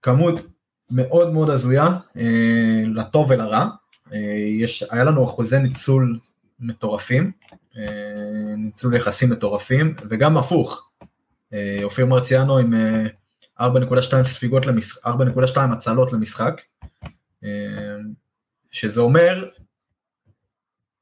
כמות 0.02 0.48
מאוד 0.92 1.34
מאוד 1.34 1.50
הזויה, 1.50 1.88
אה, 2.18 2.84
לטוב 2.96 3.32
ולרע. 3.32 3.68
אה, 4.14 4.20
יש, 4.60 4.84
היה 4.90 5.04
לנו 5.04 5.26
אחוזי 5.26 5.60
ניצול 5.60 6.20
מטורפים, 6.60 7.32
אה, 7.78 7.84
ניצול 8.58 8.96
יחסים 8.96 9.30
מטורפים, 9.30 9.96
וגם 10.10 10.38
הפוך. 10.38 10.90
אה, 11.54 11.80
אופיר 11.84 12.06
מרציאנו 12.06 12.58
עם 12.58 12.74
אה, 12.74 13.68
4.2 13.68 14.28
ספיגות 14.28 14.66
למשחק, 14.66 15.06
4.2 15.06 15.58
הצלות 15.58 16.14
למשחק, 16.14 16.62
שזה 18.72 19.02
אומר 19.02 19.50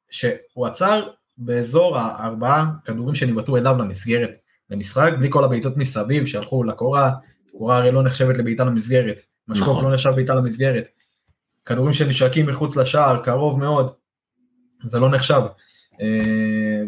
שהוא 0.09 0.67
עצר 0.67 1.09
באזור 1.37 1.97
הארבעה 1.97 2.71
כדורים 2.85 3.15
שניבטו 3.15 3.57
אליו 3.57 3.77
למסגרת 3.77 4.31
למשחק, 4.69 5.13
בלי 5.19 5.27
כל 5.31 5.43
הבעיטות 5.43 5.77
מסביב 5.77 6.25
שהלכו 6.25 6.63
לקורה, 6.63 7.11
קורה 7.51 7.77
הרי 7.77 7.91
לא 7.91 8.03
נחשבת 8.03 8.37
לבעיטה 8.37 8.63
למסגרת, 8.63 9.21
משקוף 9.47 9.69
נכון. 9.69 9.85
לא 9.85 9.93
נחשב 9.93 10.11
בעיטה 10.15 10.35
למסגרת, 10.35 10.87
כדורים 11.65 11.93
שנשרקים 11.93 12.45
מחוץ 12.45 12.75
לשער, 12.75 13.23
קרוב 13.23 13.59
מאוד, 13.59 13.93
זה 14.83 14.99
לא 14.99 15.11
נחשב. 15.11 15.41
אה, 16.01 16.83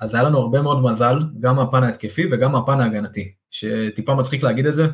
אז 0.00 0.14
היה 0.14 0.24
לנו 0.24 0.38
הרבה 0.38 0.62
מאוד 0.62 0.82
מזל, 0.82 1.18
גם 1.40 1.56
מהפן 1.56 1.82
ההתקפי 1.82 2.26
וגם 2.32 2.52
מהפן 2.52 2.80
ההגנתי, 2.80 3.32
שטיפה 3.50 4.14
מצחיק 4.14 4.42
להגיד 4.42 4.66
את 4.66 4.74
זה, 4.74 4.86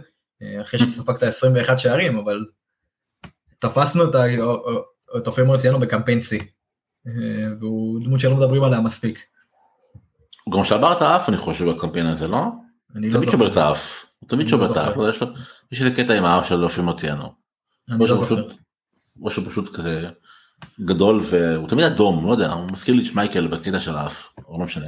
אה, 0.43 0.61
אחרי 0.63 0.81
שספגת 0.81 1.23
21 1.23 1.79
שערים, 1.79 2.19
אבל 2.19 2.45
תפסנו 3.61 4.11
את 4.11 4.15
ה- 4.15 4.25
את 5.17 5.27
אופיר 5.27 5.45
מרציאנו 5.45 5.79
בקמפיין 5.81 6.19
C, 6.19 6.43
אה, 7.07 7.13
והוא 7.61 8.01
דמות 8.05 8.21
שלא 8.21 8.37
מדברים 8.37 8.65
עליה 8.65 8.81
מספיק. 8.81 9.25
הוא 10.45 10.55
גם 10.55 10.65
שבר 10.65 10.93
את 10.93 11.03
האף 11.03 11.29
אני 11.29 11.37
חושב 11.37 11.65
בקמפיין 11.71 12.07
הזה 12.07 12.29
לא? 12.29 12.45
אני 12.97 13.11
לא 13.11 13.19
תמיד. 13.19 13.31
שובר 13.31 13.51
את 13.51 13.57
האף. 13.57 14.07
הוא 14.19 14.29
תמיד 14.29 14.49
שובר 14.49 14.67
לא 14.67 14.73
את 14.73 14.77
האף. 14.77 14.97
יש 15.73 15.83
איזה 15.83 15.97
קטע 16.03 16.15
עם 16.15 16.25
האף 16.25 16.49
של 16.49 16.65
אופיר 16.65 16.85
מרציאנו. 16.85 17.33
לא 17.89 18.07
זוכר. 18.07 18.49
פשוט, 19.47 19.77
כזה 19.77 20.09
גדול 20.81 21.21
והוא 21.31 21.69
תמיד 21.69 21.85
אדום, 21.85 22.27
לא 22.27 22.33
יודע, 22.33 22.53
הוא 22.53 22.71
מזכיר 22.73 22.95
לי 22.95 23.01
את 23.03 23.07
שמייקל 23.07 23.47
בקטע 23.47 23.81
של 23.81 23.95
האף, 23.95 24.33
או 24.47 24.59
לא 24.59 24.65
משנה. 24.65 24.87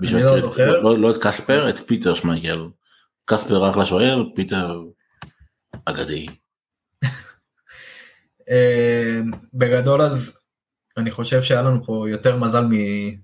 אני 0.00 0.22
לא 0.22 0.40
זוכר. 0.40 0.80
לא 0.80 1.10
את 1.10 1.16
קספר, 1.22 1.68
את 1.68 1.78
פיטר 1.78 2.14
שמייקל. 2.14 2.68
קספר 3.24 3.70
אחלה 3.70 3.86
שוער, 3.86 4.24
פיטר 4.34 4.80
אגדי. 5.84 6.26
אה, 8.50 9.20
בגדול 9.54 10.02
אז 10.02 10.38
אני 10.96 11.10
חושב 11.10 11.42
שהיה 11.42 11.62
לנו 11.62 11.84
פה 11.84 12.06
יותר 12.10 12.36
מזל 12.36 12.64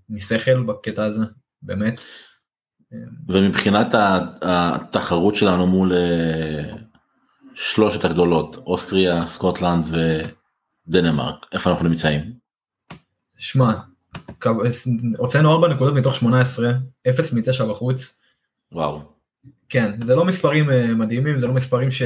משכל 0.08 0.62
בקטע 0.62 1.04
הזה, 1.04 1.22
באמת. 1.62 2.00
ומבחינת 3.28 3.94
ה- 3.94 4.20
התחרות 4.42 5.34
שלנו 5.34 5.66
מול 5.66 5.92
אה, 5.92 6.72
שלושת 7.54 8.04
הגדולות, 8.04 8.56
אוסטריה, 8.56 9.26
סקוטלנד 9.26 9.84
ודנמרק, 10.88 11.46
איפה 11.52 11.70
אנחנו 11.70 11.88
נמצאים? 11.88 12.22
שמע, 13.36 13.72
הוצאנו 15.18 15.52
4 15.52 15.68
נקודות 15.74 15.94
מתוך 15.94 16.14
18, 16.14 16.72
0 17.08 17.32
מ-9 17.32 17.64
בחוץ. 17.70 18.18
וואו, 18.72 19.13
כן, 19.68 20.00
זה 20.04 20.14
לא 20.14 20.24
מספרים 20.24 20.70
אה, 20.70 20.94
מדהימים, 20.94 21.40
זה 21.40 21.46
לא 21.46 21.54
מספרים 21.54 21.90
ש... 21.90 22.02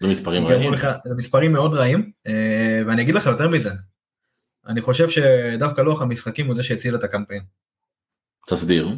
זה 0.00 0.08
מספרים 0.08 0.42
יגרמו 0.42 0.58
רעים. 0.60 0.72
לך- 0.72 0.86
זה 1.04 1.14
מספרים 1.16 1.52
מאוד 1.52 1.74
רעים, 1.74 2.10
אה, 2.26 2.82
ואני 2.86 3.02
אגיד 3.02 3.14
לך 3.14 3.26
יותר 3.26 3.48
מזה. 3.48 3.70
אני 4.66 4.80
חושב 4.82 5.08
שדווקא 5.08 5.80
לוח 5.80 6.02
המשחקים 6.02 6.46
הוא 6.46 6.54
זה 6.54 6.62
שהציל 6.62 6.94
את 6.94 7.04
הקמפיין. 7.04 7.42
תסביר. 8.50 8.88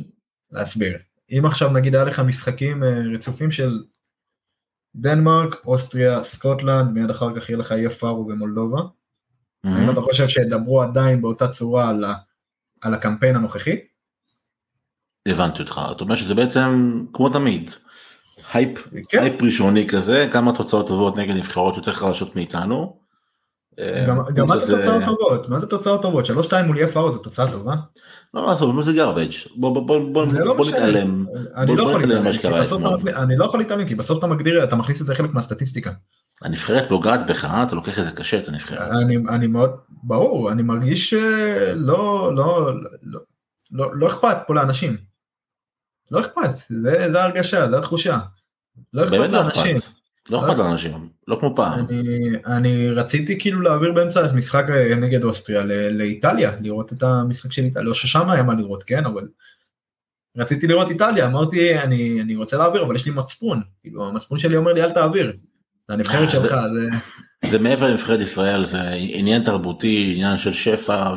להסביר. 0.50 0.98
אם 1.30 1.42
עכשיו 1.46 1.72
נגיד 1.72 1.94
היה 1.94 2.04
לך 2.04 2.20
משחקים 2.20 2.84
אה, 2.84 3.02
רצופים 3.14 3.50
של 3.50 3.82
דנמרק, 4.94 5.54
אוסטריה, 5.66 6.24
סקוטלנד, 6.24 6.90
מיד 6.90 7.10
אחר 7.10 7.36
כך 7.40 7.48
יהיה 7.48 7.58
לך 7.58 7.72
איי 7.72 7.88
פארו 7.90 8.26
ומולדובה. 8.28 8.80
האם 9.64 9.90
אתה 9.90 10.00
חושב 10.00 10.28
שידברו 10.28 10.82
עדיין 10.82 11.22
באותה 11.22 11.48
צורה 11.48 11.88
על, 11.88 12.04
ה, 12.04 12.14
על 12.82 12.94
הקמפיין 12.94 13.36
הנוכחי? 13.36 13.76
הבנתי 15.28 15.62
אותך, 15.62 15.80
אתה 15.90 16.04
אומר 16.04 16.14
שזה 16.14 16.34
בעצם 16.34 17.02
כמו 17.12 17.28
תמיד. 17.28 17.70
הייפ, 18.54 18.88
כן, 19.08 19.18
הייפ 19.18 19.42
ראשוני 19.42 19.86
כזה, 19.88 20.28
כמה 20.32 20.52
תוצאות 20.56 20.88
טובות 20.88 21.18
נגד 21.18 21.34
נבחרות 21.34 21.76
יותר 21.76 21.92
חלשות 21.92 22.36
מאיתנו. 22.36 23.02
גם, 24.06 24.20
אה, 24.20 24.30
גם 24.34 24.46
מה 24.46 24.58
זה 24.58 24.76
תוצאות 24.76 25.02
טובות? 25.04 25.48
מה 25.48 25.60
זה 25.60 25.66
תוצאות 25.66 26.02
טובות? 26.02 26.24
3-2 26.26 26.30
מול 26.66 26.78
אי 26.78 26.86
פארו 26.86 27.12
זה 27.12 27.18
תוצאה 27.18 27.52
טובה? 27.52 27.74
לא, 28.34 28.42
לא, 28.42 28.50
עזוב, 28.52 28.82
זה 28.82 28.92
גרבג'. 28.92 29.30
בוא 29.56 29.74
בוא 29.74 29.86
בוא 29.86 30.12
בוא 30.12 30.26
זה 30.32 30.44
לא 30.44 30.54
בוא. 30.54 30.66
נתעלם. 30.68 31.24
אני 31.56 31.66
בוא- 31.66 31.76
לא 31.76 31.84
בוא 31.84 31.90
יכול 31.90 32.02
נתעלם 32.02 32.08
להתעלם, 32.08 32.24
מה 32.24 32.30
כי 32.32 32.36
שקרה 32.38 32.60
בסוף 32.62 32.82
אתמול. 32.82 33.00
אתה- 33.10 33.22
אני 33.22 33.36
לא 33.36 33.44
יכול 33.44 33.60
להתעלם, 33.60 33.86
כי 33.88 33.94
בסוף 33.94 34.18
אתה 34.18 34.26
מגדיר, 34.26 34.64
אתה 34.64 34.76
מכניס 34.76 35.00
את 35.00 35.06
זה 35.06 35.14
חלק 35.14 35.34
מהסטטיסטיקה. 35.34 35.90
הנבחרת 36.42 36.88
פוגעת 36.88 37.26
בך, 37.26 37.44
אתה 37.66 37.74
לוקח 37.74 37.98
את 37.98 38.04
זה 38.04 38.10
קשה 38.10 38.38
את 38.38 38.48
הנבחרת. 38.48 38.90
אני, 39.02 39.16
אני 39.28 39.46
מאוד, 39.46 39.70
ברור, 40.02 40.52
אני 40.52 40.62
מרגיש 40.62 41.10
שלא, 41.10 41.74
לא, 42.36 42.70
לא, 43.02 43.22
לא, 43.72 43.90
לא 43.96 44.06
אכפת 44.06 44.36
פה 44.46 44.54
לאנשים. 44.54 45.11
לא 46.12 46.20
אכפת, 46.20 46.50
זה, 46.68 47.08
זה 47.12 47.20
ההרגשה, 47.22 47.70
זה 47.70 47.78
התחושה. 47.78 48.18
לא 48.92 49.04
אכפת 49.04 49.12
לא 49.16 49.26
לאנשים. 49.26 49.76
אכפת. 49.76 49.90
לא 50.30 50.46
אכפת 50.46 50.58
לאנשים, 50.58 51.08
לא 51.28 51.36
כמו 51.40 51.56
פעם. 51.56 51.86
אני, 51.90 52.08
אני 52.46 52.90
רציתי 52.90 53.38
כאילו 53.38 53.60
להעביר 53.60 53.92
באמצע 53.92 54.32
משחק 54.32 54.64
אה, 54.70 54.94
נגד 54.94 55.24
אוסטריה 55.24 55.62
ל- 55.62 55.88
לאיטליה, 55.98 56.50
לראות 56.60 56.92
את 56.92 57.02
המשחק 57.02 57.52
של 57.52 57.62
איטליה, 57.64 57.84
לא 57.84 57.94
ששם 57.94 58.30
היה 58.30 58.42
מה 58.42 58.54
לראות, 58.54 58.82
כן, 58.84 59.04
אבל 59.06 59.28
רציתי 60.36 60.66
לראות 60.66 60.90
איטליה, 60.90 61.26
אמרתי 61.26 61.78
אני, 61.78 62.20
אני 62.22 62.36
רוצה 62.36 62.56
להעביר 62.56 62.82
אבל 62.82 62.94
יש 62.96 63.06
לי 63.06 63.12
מצפון, 63.12 63.62
כאילו 63.80 64.04
המצפון 64.08 64.38
שלי 64.38 64.56
אומר 64.56 64.72
לי 64.72 64.82
אל 64.82 64.92
תעביר, 64.92 65.32
זה 65.88 65.94
הנבחרת 65.94 66.24
אה, 66.24 66.30
שלך, 66.30 66.54
זה- 66.74 67.50
זה... 67.50 67.58
מעבר 67.58 67.86
לנבחרת 67.90 68.20
ישראל 68.20 68.64
זה 68.64 68.82
עניין 68.92 69.42
תרבותי 69.44 70.12
עניין 70.14 70.38
של 70.38 70.52
שפע 70.52 71.12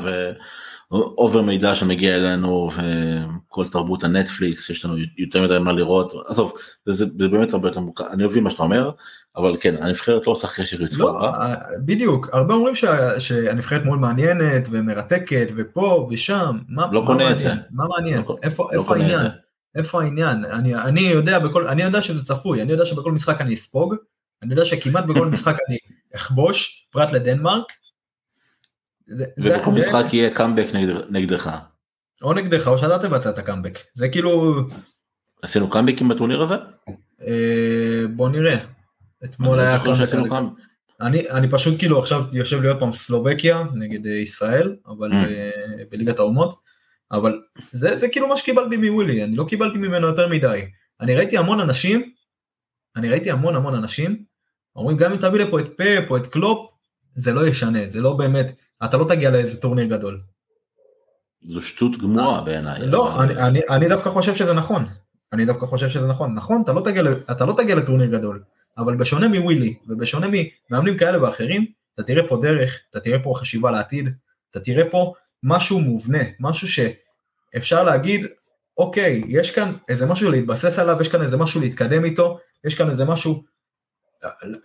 ו 0.91 1.01
over 1.01 1.41
מידע 1.41 1.75
שמגיע 1.75 2.15
אלינו 2.15 2.69
וכל 2.75 3.65
תרבות 3.67 4.03
הנטפליקס 4.03 4.69
יש 4.69 4.85
לנו 4.85 4.95
יותר 5.17 5.43
מדי 5.43 5.59
מה 5.59 5.71
לראות 5.71 6.13
עזוב 6.27 6.53
זה, 6.85 6.91
זה, 6.91 7.05
זה 7.19 7.27
באמת 7.29 7.53
הרבה 7.53 7.67
יותר 7.67 7.79
מורכב 7.79 8.03
אני 8.03 8.25
מבין 8.25 8.43
מה 8.43 8.49
שאתה 8.49 8.63
אומר 8.63 8.91
אבל 9.35 9.55
כן 9.61 9.75
הנבחרת 9.83 10.27
לא 10.27 10.31
עושה 10.31 10.47
חשק 10.47 10.79
לצפות 10.79 10.99
לא, 10.99 11.21
בה. 11.21 11.29
אה, 11.41 11.55
בדיוק, 11.85 12.29
הרבה 12.33 12.53
אומרים 12.53 12.75
שה, 12.75 13.19
שהנבחרת 13.19 13.85
מאוד 13.85 13.99
מעניינת 13.99 14.67
ומרתקת 14.71 15.47
ופה 15.55 16.07
ושם, 16.11 16.57
מה, 16.67 16.87
לא 16.91 17.01
מה 17.01 17.07
קונה 17.07 17.23
את 17.23 17.35
מעניין? 17.35 17.39
זה. 17.39 17.61
מה 17.71 17.83
מעניין? 17.87 18.23
לא- 18.29 18.37
איפה, 18.43 18.69
לא 18.73 18.79
איפה 18.79 18.95
את 18.95 19.01
העניין? 19.01 19.17
זה. 19.19 19.27
איפה 19.75 20.01
העניין? 20.01 20.45
אני, 20.45 20.75
אני 20.75 21.01
יודע 21.01 21.39
בכל, 21.39 21.67
אני 21.67 21.83
יודע 21.83 22.01
שזה 22.01 22.25
צפוי, 22.25 22.61
אני 22.61 22.71
יודע 22.71 22.85
שבכל 22.85 23.11
משחק 23.11 23.41
אני 23.41 23.53
אספוג, 23.53 23.95
אני 24.43 24.53
יודע 24.53 24.65
שכמעט 24.65 25.05
בכל 25.05 25.27
משחק 25.27 25.55
אני 25.67 25.77
אכבוש, 26.15 26.87
פרט 26.91 27.11
לדנמרק. 27.11 27.63
ובכל 29.37 29.71
משחק 29.71 30.13
יהיה 30.13 30.29
קאמבק 30.29 30.65
נגד, 30.73 30.93
נגדך. 31.09 31.57
או 32.21 32.33
נגדך 32.33 32.67
או 32.67 32.77
שאתה 32.79 32.99
תבצע 32.99 33.29
את 33.29 33.37
הקאמבק, 33.37 33.79
זה 33.95 34.09
כאילו, 34.09 34.55
עשינו 35.41 35.69
קאמבקים 35.69 36.07
בטורניר 36.07 36.41
הזה? 36.41 36.55
אה, 37.21 38.07
בוא 38.15 38.29
נראה. 38.29 38.57
אתמול 39.23 39.59
היה 39.59 39.79
קאמבק. 40.29 40.31
אני, 41.01 41.29
אני 41.29 41.49
פשוט 41.51 41.79
כאילו 41.79 41.99
עכשיו 41.99 42.23
יושב 42.31 42.61
לי 42.61 42.67
עוד 42.67 42.79
פעם 42.79 42.93
סלובקיה 42.93 43.63
נגד 43.73 44.07
אה, 44.07 44.11
ישראל, 44.13 44.75
אבל 44.87 45.11
Mm. 45.11 45.15
ב- 45.15 45.83
בליגת 45.91 46.19
האומות, 46.19 46.59
אבל 47.11 47.39
זה, 47.71 47.97
זה 47.97 48.07
כאילו 48.07 48.27
מה 48.27 48.37
שקיבלתי 48.37 48.77
מווילי, 48.77 49.23
אני 49.23 49.35
לא 49.35 49.43
קיבלתי 49.49 49.77
ממנו 49.77 50.07
יותר 50.07 50.27
מדי. 50.29 50.65
אני 51.01 51.15
ראיתי 51.15 51.37
המון 51.37 51.59
אנשים, 51.59 52.11
אני 52.95 53.09
ראיתי 53.09 53.31
המון 53.31 53.55
המון 53.55 53.75
אנשים, 53.75 54.23
אומרים 54.75 54.97
גם 54.97 55.11
אם 55.11 55.17
תביא 55.17 55.39
לפה 55.39 55.59
את 55.59 55.65
פפ 55.77 56.09
או 56.11 56.17
את 56.17 56.27
קלופ, 56.27 56.69
זה 57.15 57.33
לא 57.33 57.47
ישנה, 57.47 57.79
זה 57.89 58.01
לא 58.01 58.13
באמת, 58.13 58.51
אתה 58.85 58.97
לא 58.97 59.05
תגיע 59.09 59.29
לאיזה 59.29 59.61
טורניר 59.61 59.85
גדול. 59.85 60.21
זו 61.41 61.61
שטות 61.61 61.97
גמורה 61.97 62.41
בעיניי. 62.41 62.87
לא, 62.87 63.23
אני, 63.23 63.35
אני, 63.35 63.61
אני 63.69 63.89
דווקא 63.89 64.09
חושב 64.09 64.35
שזה 64.35 64.53
נכון. 64.53 64.85
אני 65.33 65.45
דווקא 65.45 65.65
חושב 65.65 65.89
שזה 65.89 66.07
נכון. 66.07 66.35
נכון, 66.35 66.61
אתה 66.61 66.73
לא 66.73 66.81
תגיע, 66.81 67.03
אתה 67.31 67.45
לא 67.45 67.53
תגיע 67.57 67.75
לטורניר 67.75 68.17
גדול, 68.17 68.43
אבל 68.77 68.95
בשונה 68.95 69.27
מווילי, 69.27 69.75
ובשונה 69.87 70.27
ממאמנים 70.31 70.97
כאלה 70.97 71.23
ואחרים, 71.23 71.65
אתה 71.93 72.03
תראה 72.03 72.27
פה 72.27 72.39
דרך, 72.41 72.79
אתה 72.89 72.99
תראה 72.99 73.19
פה 73.19 73.33
חשיבה 73.37 73.71
לעתיד, 73.71 74.09
אתה 74.51 74.59
תראה 74.59 74.89
פה 74.89 75.13
משהו 75.43 75.79
מובנה, 75.79 76.23
משהו 76.39 76.67
שאפשר 76.67 77.83
להגיד, 77.83 78.25
אוקיי, 78.77 79.23
יש 79.27 79.51
כאן 79.51 79.71
איזה 79.89 80.05
משהו 80.05 80.31
להתבסס 80.31 80.79
עליו, 80.79 80.97
יש 81.01 81.07
כאן 81.07 81.21
איזה 81.21 81.37
משהו 81.37 81.61
להתקדם 81.61 82.05
איתו, 82.05 82.39
יש 82.63 82.75
כאן 82.75 82.89
איזה 82.89 83.05
משהו, 83.05 83.43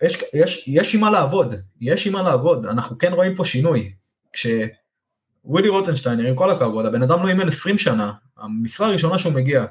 יש, 0.01 0.17
יש, 0.33 0.63
יש 0.67 0.95
עם 0.95 1.01
מה 1.01 1.09
לעבוד, 1.09 1.53
יש 1.81 2.07
עם 2.07 2.13
מה 2.13 2.21
לעבוד, 2.21 2.65
אנחנו 2.65 2.97
כן 2.97 3.13
רואים 3.13 3.35
פה 3.35 3.45
שינוי. 3.45 3.91
כשווילי 4.33 5.69
רוטנשטיינר, 5.69 6.27
עם 6.27 6.35
כל 6.35 6.49
הכבוד, 6.49 6.85
הבן 6.85 7.03
אדם 7.03 7.23
לא 7.23 7.27
אימן 7.27 7.47
20 7.47 7.77
שנה, 7.77 8.11
המשרה 8.37 8.87
הראשונה 8.87 9.19
שהוא 9.19 9.33
מגיע, 9.33 9.65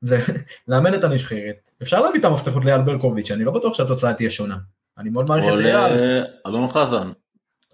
זה 0.00 0.18
לאמן 0.68 0.94
את 0.94 1.04
הנבחרת. 1.04 1.70
אפשר 1.82 2.00
להביא 2.00 2.20
את 2.20 2.24
המפתחות 2.24 2.64
לאייל 2.64 2.82
ברקוביץ', 2.82 3.30
אני 3.30 3.44
לא 3.44 3.52
בטוח 3.52 3.74
שהתוצאה 3.74 4.14
תהיה 4.14 4.30
שונה. 4.30 4.56
אני 4.98 5.10
מאוד 5.10 5.28
מעריך 5.28 5.44
את 5.44 5.50
אייל. 5.66 5.92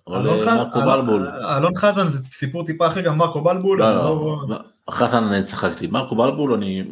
או 0.07 0.17
אלון 0.17 0.41
חזן- 0.41 0.51
למרקו 0.57 0.79
בלבול. 0.81 1.29
אלון- 1.29 1.57
אלון 1.57 1.73
חזן 1.77 2.11
זה 2.11 2.19
סיפור 2.25 2.65
טיפה 2.67 2.87
אחר, 2.87 3.01
גם 3.01 3.19
מרקו 3.19 3.41
בלבול. 3.41 3.79
לא, 3.79 3.89
אני 3.89 3.97
לא, 3.97 4.45
לא. 4.49 4.59
חזן 4.91 5.25
אני 5.25 5.43
צחקתי. 5.43 5.87
מרקו 5.87 6.17
בלבול 6.17 6.53
אני 6.55 6.85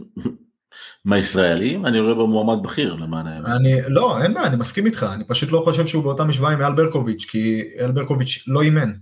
מהישראלים 1.04 1.86
אני 1.86 2.00
רואה 2.00 2.14
בו 2.14 2.26
מועמד 2.26 2.62
בכיר 2.62 2.94
למען 2.94 3.26
האמת. 3.26 3.46
אני, 3.46 3.76
לא, 3.88 4.22
אין 4.22 4.34
בעיה, 4.34 4.46
אני 4.46 4.56
מסכים 4.56 4.86
איתך, 4.86 5.06
אני 5.14 5.24
פשוט 5.24 5.52
לא 5.52 5.60
חושב 5.64 5.86
שהוא 5.86 6.02
באותה 6.02 6.24
משוואה 6.24 6.52
עם 6.52 6.60
אייל 6.62 6.72
ברקוביץ', 6.72 7.24
כי 7.30 7.62
אייל 7.78 7.90
ברקוביץ' 7.90 8.44
לא 8.46 8.62
אימן. 8.62 8.92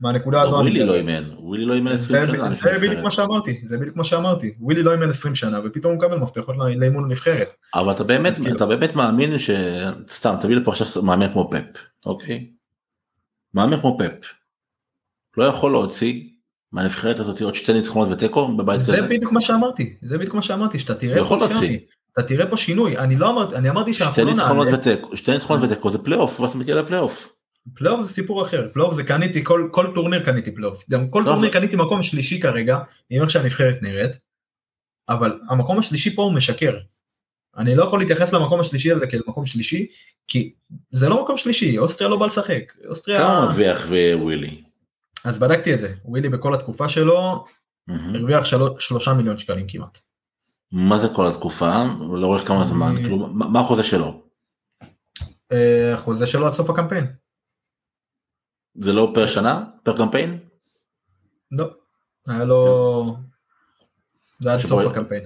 מהנקודה 0.00 0.42
הזו... 0.42 0.60
אני- 0.60 0.70
ווילי 0.70 0.86
לא 0.86 0.94
אימן. 0.94 1.22
ווילי 1.38 1.64
לא 1.64 1.74
אימן 1.74 1.92
20 1.92 2.26
זה, 2.26 2.32
שנה. 2.32 2.42
זה 2.44 2.48
לפני 2.50 2.88
בדיוק. 2.88 3.04
מה 3.04 3.10
שאמרתי, 3.10 3.60
זה 3.66 3.78
בדיוק 3.78 3.96
מה 3.96 4.04
שאמרתי. 4.04 4.54
ווילי 4.60 4.82
לא 4.82 4.92
אימן 4.92 5.10
20 5.10 5.34
שנה, 5.34 5.60
ופתאום 5.64 5.92
הוא 5.94 6.02
מקבל 6.02 6.18
מפתחות 6.18 6.56
לא- 6.58 6.68
לאימון 6.70 7.04
הנבחרת. 7.04 7.48
אבל 7.74 7.92
אתה 7.92 8.04
באמת 8.04 8.34
כאילו- 8.34 8.56
אתה 8.56 8.66
באמת 8.66 8.94
מאמין 8.94 9.30
שסתם 9.38 10.34
תביא 10.40 10.56
לפה 10.56 10.70
עכשיו 10.70 11.02
מאמן 11.02 11.32
כמו 11.32 11.50
פפ 11.50 11.78
אוקיי. 12.06 12.50
מאמן 13.54 13.80
כמו 13.80 13.98
פפ. 13.98 14.34
לא 15.36 15.44
יכול 15.44 15.72
להוציא 15.72 16.22
מהנבחרת 16.76 17.20
הזאת 17.20 17.42
עוד 17.42 17.54
שתי 17.54 17.72
ניצחונות 17.72 18.08
ותיקו 18.12 18.56
בבית 18.56 18.80
זה 18.80 18.96
כזה. 18.96 19.08
בדיוק 19.08 19.32
מה 19.32 19.40
שאמרתי, 19.40 19.96
זה 20.02 20.18
בדיוק 20.18 20.34
מה 20.34 20.42
שאמרתי, 20.42 20.78
שאתה 20.78 20.94
תראה 20.94 21.24
פה. 21.24 21.48
שינוי. 21.52 21.80
אתה 22.12 22.22
תראה 22.22 22.46
פה 22.46 22.56
שינוי, 22.56 22.98
אני 22.98 23.16
לא 23.16 23.30
אמרתי, 23.30 23.56
אני 23.56 23.70
אמרתי 23.70 23.94
שאנחנו 23.94 24.24
לא 24.24 24.34
נעלה. 24.34 24.74
ותיקו 24.74 25.16
שתי 25.16 25.30
ניצחונות 25.30 25.70
ותיקו 25.70 25.90
זה 25.90 25.98
פלייאוף 25.98 26.40
ואז 26.40 26.56
מגיע 26.56 26.74
לפלייאוף. 26.74 27.36
פלייאוף 27.74 28.02
זה 28.02 28.08
סיפור 28.08 28.42
אחר, 28.42 28.68
פלייאוף 28.68 28.94
זה 28.94 29.04
קניתי, 29.04 29.44
כל, 29.44 29.68
כל 29.70 29.92
טורניר 29.94 30.24
קניתי 30.24 30.50
פלייאוף. 30.50 30.84
גם 30.90 31.08
כל 31.08 31.24
טורניר 31.24 31.50
קניתי 31.50 31.76
מקום 31.76 32.02
שלישי 32.02 32.40
כרגע, 32.40 32.78
עם 33.10 33.22
איך 33.22 33.30
שהנבחרת 33.30 33.82
נראית, 33.82 34.12
אבל 35.08 35.38
המקום 35.48 35.78
השלישי 35.78 36.14
פה 36.14 36.22
הוא 36.22 36.32
משקר. 36.32 36.76
אני 37.56 37.74
לא 37.74 37.84
יכול 37.84 37.98
להתייחס 37.98 38.32
למקום 38.32 38.60
השלישי 38.60 38.92
הזה 38.92 39.06
כאל 39.06 39.20
מקום 39.26 39.46
שלישי, 39.46 39.86
כי 40.28 40.52
זה 40.92 41.08
לא 41.08 41.22
מקום 41.22 41.36
שלישי, 41.36 41.78
אוסטריה 41.78 42.10
לא 42.10 42.18
בא 42.18 42.26
לשחק. 42.26 42.72
אוסטריה... 42.88 43.18
כמה 43.18 43.40
מרוויח 43.40 43.86
ווילי? 43.90 44.65
אז 45.26 45.38
בדקתי 45.38 45.74
את 45.74 45.78
זה, 45.78 45.94
ווילי 46.04 46.28
בכל 46.28 46.54
התקופה 46.54 46.88
שלו. 46.88 47.44
הרוויח 47.88 48.44
שלו- 48.44 48.80
שלושה 48.80 49.14
מיליון 49.14 49.36
שקלים 49.36 49.66
כמעט. 49.68 49.98
מה 50.72 50.98
זה 50.98 51.08
כל 51.16 51.26
התקופה? 51.26 51.72
לאורך 52.20 52.48
כמה 52.48 52.64
זמן? 52.64 52.86
אני- 52.86 53.02
כאילו, 53.02 53.26
מה 53.26 53.60
החוזה 53.60 53.82
שלו? 53.82 54.22
אה, 55.52 55.94
החוזה 55.94 56.26
שלו 56.26 56.46
עד 56.46 56.52
סוף 56.52 56.70
הקמפיין. 56.70 57.12
זה 58.78 58.92
לא 58.92 59.10
פר 59.14 59.26
שנה? 59.26 59.64
פר 59.82 59.96
קמפיין? 59.96 60.38
לא, 61.52 61.70
היה 62.26 62.44
לו... 62.44 63.16
זה 64.38 64.52
עד 64.52 64.58
סוף 64.58 64.86
הקמפיין. 64.90 65.24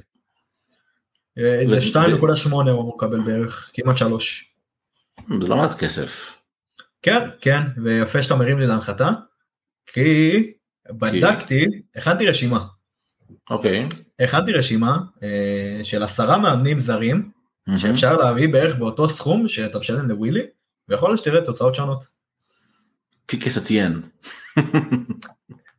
אה, 1.39 1.63
זה 1.69 1.77
ו- 1.77 1.81
2.8 1.81 2.51
הוא 2.53 2.63
אמור 2.63 2.97
לקבל 2.97 3.21
בערך, 3.21 3.71
כמעט 3.75 3.97
3. 3.97 4.55
זה 5.41 5.49
לא 5.49 5.57
מעט 5.57 5.71
כסף. 5.81 6.39
כן, 7.03 7.29
כן, 7.41 7.61
ויפה 7.85 8.23
שאתה 8.23 8.35
מרים 8.35 8.59
לי 8.59 8.67
להנחתה, 8.67 9.11
כי 9.93 10.53
בדקתי, 10.91 11.67
הכנתי 11.97 12.27
רשימה, 12.27 12.67
אוקיי. 13.51 13.89
הכנתי 14.21 14.53
רשימה 14.53 14.99
אה, 15.23 15.81
של 15.85 16.03
עשרה 16.03 16.39
מאמנים 16.39 16.81
זרים, 16.81 17.31
שאפשר 17.79 18.17
להביא 18.17 18.49
בערך 18.49 18.77
באותו 18.77 19.09
סכום 19.09 19.49
שאתה 19.49 19.79
משלם 19.79 20.09
לווילי, 20.09 20.43
ויכול 20.89 21.11
להיות 21.11 21.19
שתראה 21.21 21.45
תוצאות 21.45 21.75
שונות. 21.75 22.05
קיקס. 23.27 23.59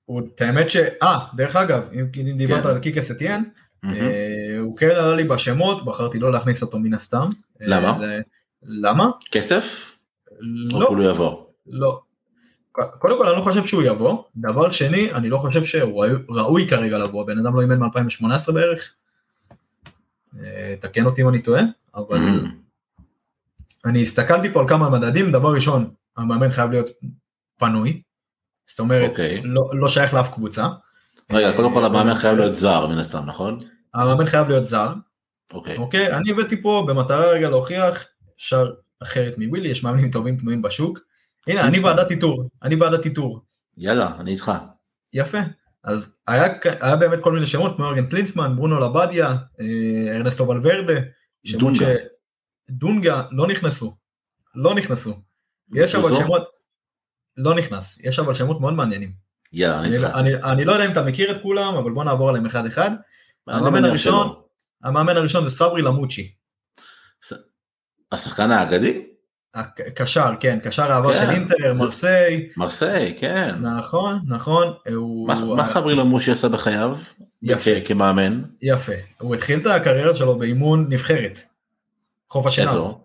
הוא- 0.05 0.21
את 0.35 0.41
האמת 0.41 0.69
ש... 0.69 0.75
אה, 0.77 1.19
דרך 1.35 1.55
אגב, 1.55 1.89
אם 1.93 2.05
אם 2.31 2.37
דיברת 2.37 2.63
כן. 2.63 2.69
על 2.69 2.79
קיקס 2.79 3.11
מהמם. 3.11 3.97
אה, 4.01 4.57
הוא 4.59 4.77
כן 4.77 4.89
עלה 4.89 5.15
לי 5.15 5.23
בשמות, 5.23 5.85
בחרתי 5.85 6.19
לא 6.19 6.31
להכניס 6.31 6.61
אותו 6.61 6.79
מן 6.79 6.93
הסתם. 6.93 7.17
אה, 7.61 7.67
למה? 7.67 7.97
זה- 7.99 8.21
למה? 8.63 9.09
כסף? 9.31 9.97
או 10.73 10.81
לא, 10.81 10.87
כולו 10.87 11.03
יבוא? 11.03 11.45
לא. 11.67 12.01
קודם 12.71 13.17
כל 13.17 13.27
אני 13.27 13.37
לא 13.37 13.41
חושב 13.41 13.65
שהוא 13.65 13.83
יבוא, 13.83 14.23
דבר 14.35 14.71
שני 14.71 15.13
אני 15.13 15.29
לא 15.29 15.37
חושב 15.37 15.65
שהוא 15.65 16.05
ראוי- 16.29 16.67
כרגע 16.67 16.97
לבוא, 16.97 17.27
בן 17.27 17.37
אדם 17.37 17.55
לא 17.55 17.61
אימן 17.61 17.79
מ-2018 17.79 18.51
בערך. 18.51 18.93
אה, 20.43 20.75
תקן 20.79 21.05
אותי 21.05 21.21
אם 21.21 21.29
אני 21.29 21.41
טועה, 21.41 21.61
אבל. 21.95 22.17
אני 23.85 24.01
הסתכלתי 24.01 24.53
פה 24.53 24.61
על 24.61 24.67
כמה 24.67 24.89
מדדים, 24.89 25.31
דבר 25.31 25.53
ראשון, 25.53 25.93
המאמן 26.17 26.51
חייב 26.51 26.71
להיות 26.71 26.87
פנוי, 27.57 28.01
זאת 28.67 28.79
אומרת, 28.79 29.09
אוקיי. 29.09 29.41
לא, 29.43 29.69
לא 29.73 29.87
שייך 29.87 30.13
לאף 30.13 30.33
קבוצה. 30.33 30.67
רגע, 31.31 31.55
קודם 31.55 31.73
כל 31.73 31.81
אה, 31.81 31.85
המאמן 31.85 32.15
חייב 32.15 32.37
להיות 32.37 32.53
זר 32.53 32.87
מן 32.87 32.97
הסתם, 32.97 33.23
נכון? 33.25 33.59
המאמן 33.93 34.25
חייב 34.25 34.49
להיות 34.49 34.65
זר, 34.65 34.93
אוקיי. 35.53 35.77
אוקיי? 35.77 36.13
אני 36.13 36.31
הבאתי 36.31 36.61
פה 36.61 36.85
במטרה 36.87 37.25
רגע 37.29 37.49
להוכיח, 37.49 38.05
אפשר 38.37 38.71
אחרת 39.03 39.37
מווילי, 39.37 39.69
יש 39.69 39.83
מאמנים 39.83 40.11
טובים 40.11 40.37
פנויים 40.37 40.61
בשוק. 40.61 40.99
הנה, 41.47 41.61
אני. 41.61 41.79
ועדת 41.79 42.11
איתור, 42.11 42.49
אני 42.63 42.75
ועדת 42.75 43.05
איתור. 43.05 43.41
יאללה, 43.77 44.15
אני 44.19 44.31
איתך. 44.31 44.51
יפה. 45.13 45.37
אז 45.83 46.11
היה, 46.27 46.47
היה 46.81 46.95
באמת 46.95 47.19
כל 47.23 47.33
מיני 47.33 47.45
שמות 47.45 47.75
כמו 47.75 47.85
ארגן 47.85 48.09
פלינסמן, 48.09 48.55
ברונו 48.55 48.79
לבדיה, 48.79 49.27
אה, 49.61 50.15
ארנסטו 50.15 50.47
ולוורדה, 50.47 50.93
שמות. 51.43 51.75
ש... 51.75 51.81
דונגה 52.69 53.21
לא 53.31 53.47
נכנסו, 53.47 53.97
לא 54.55 54.75
נכנסו. 54.75 55.13
יש 55.73 55.95
אבל? 55.95 56.09
שמות, 56.09 56.43
לא 57.37 57.55
נכנס, 57.55 57.99
יש 58.03 58.19
אבל 58.19 58.33
שמות 58.33 58.61
מאוד 58.61 58.73
מעניינים. 58.73 59.13
יאללה, 59.53 59.79
אני 59.79 59.87
אני, 59.87 59.97
איתך. 59.97 60.15
אני, 60.15 60.43
אני 60.43 60.65
לא 60.65 60.71
יודע 60.71 60.85
אם 60.85 60.91
אתה 60.91 61.03
מכיר 61.03 61.31
את 61.31 61.41
כולם, 61.41 61.75
אבל 61.75 61.91
בוא 61.91 62.03
נעבור 62.03 62.29
עליהם 62.29 62.45
אחד 62.45 62.65
אחד. 62.65 62.89
אני 63.47 63.57
המאמן 63.57 63.85
הראשון. 63.85 64.41
המאמן 64.83 65.17
הראשון 65.17 65.43
זה 65.43 65.49
סברי 65.49 65.81
למוצ'י. 65.81 66.33
השחקן 68.11 68.51
האגדי? 68.51 69.10
קשר, 69.95 70.31
כן, 70.39 70.59
קשר 70.63 70.91
העבר 70.91 71.13
כן. 71.13 71.21
של 71.25 71.29
אינטר, 71.29 71.73
מרסיי, 71.73 72.49
מרסיי, 72.57 73.15
כן. 73.19 73.55
נכון, 73.61 74.19
נכון, 74.27 74.73
הוא... 74.95 75.27
מה 75.27 75.35
מה 75.55 75.65
סברי 75.65 75.95
למושי 75.95 76.31
עשה 76.31 76.49
בחייו? 76.49 76.97
יפה. 77.41 77.71
כ- 77.85 77.87
כמאמן. 77.87 78.41
יפה. 78.61 78.91
הוא 79.19 79.35
התחיל 79.35 79.59
את 79.59 79.65
הקריירה 79.65 80.15
שלו 80.15 80.37
באימון 80.37 80.85
נבחרת. 80.89 81.39
חוף 82.29 82.45
השנהב. 82.45 82.67
איזו? 82.67 82.99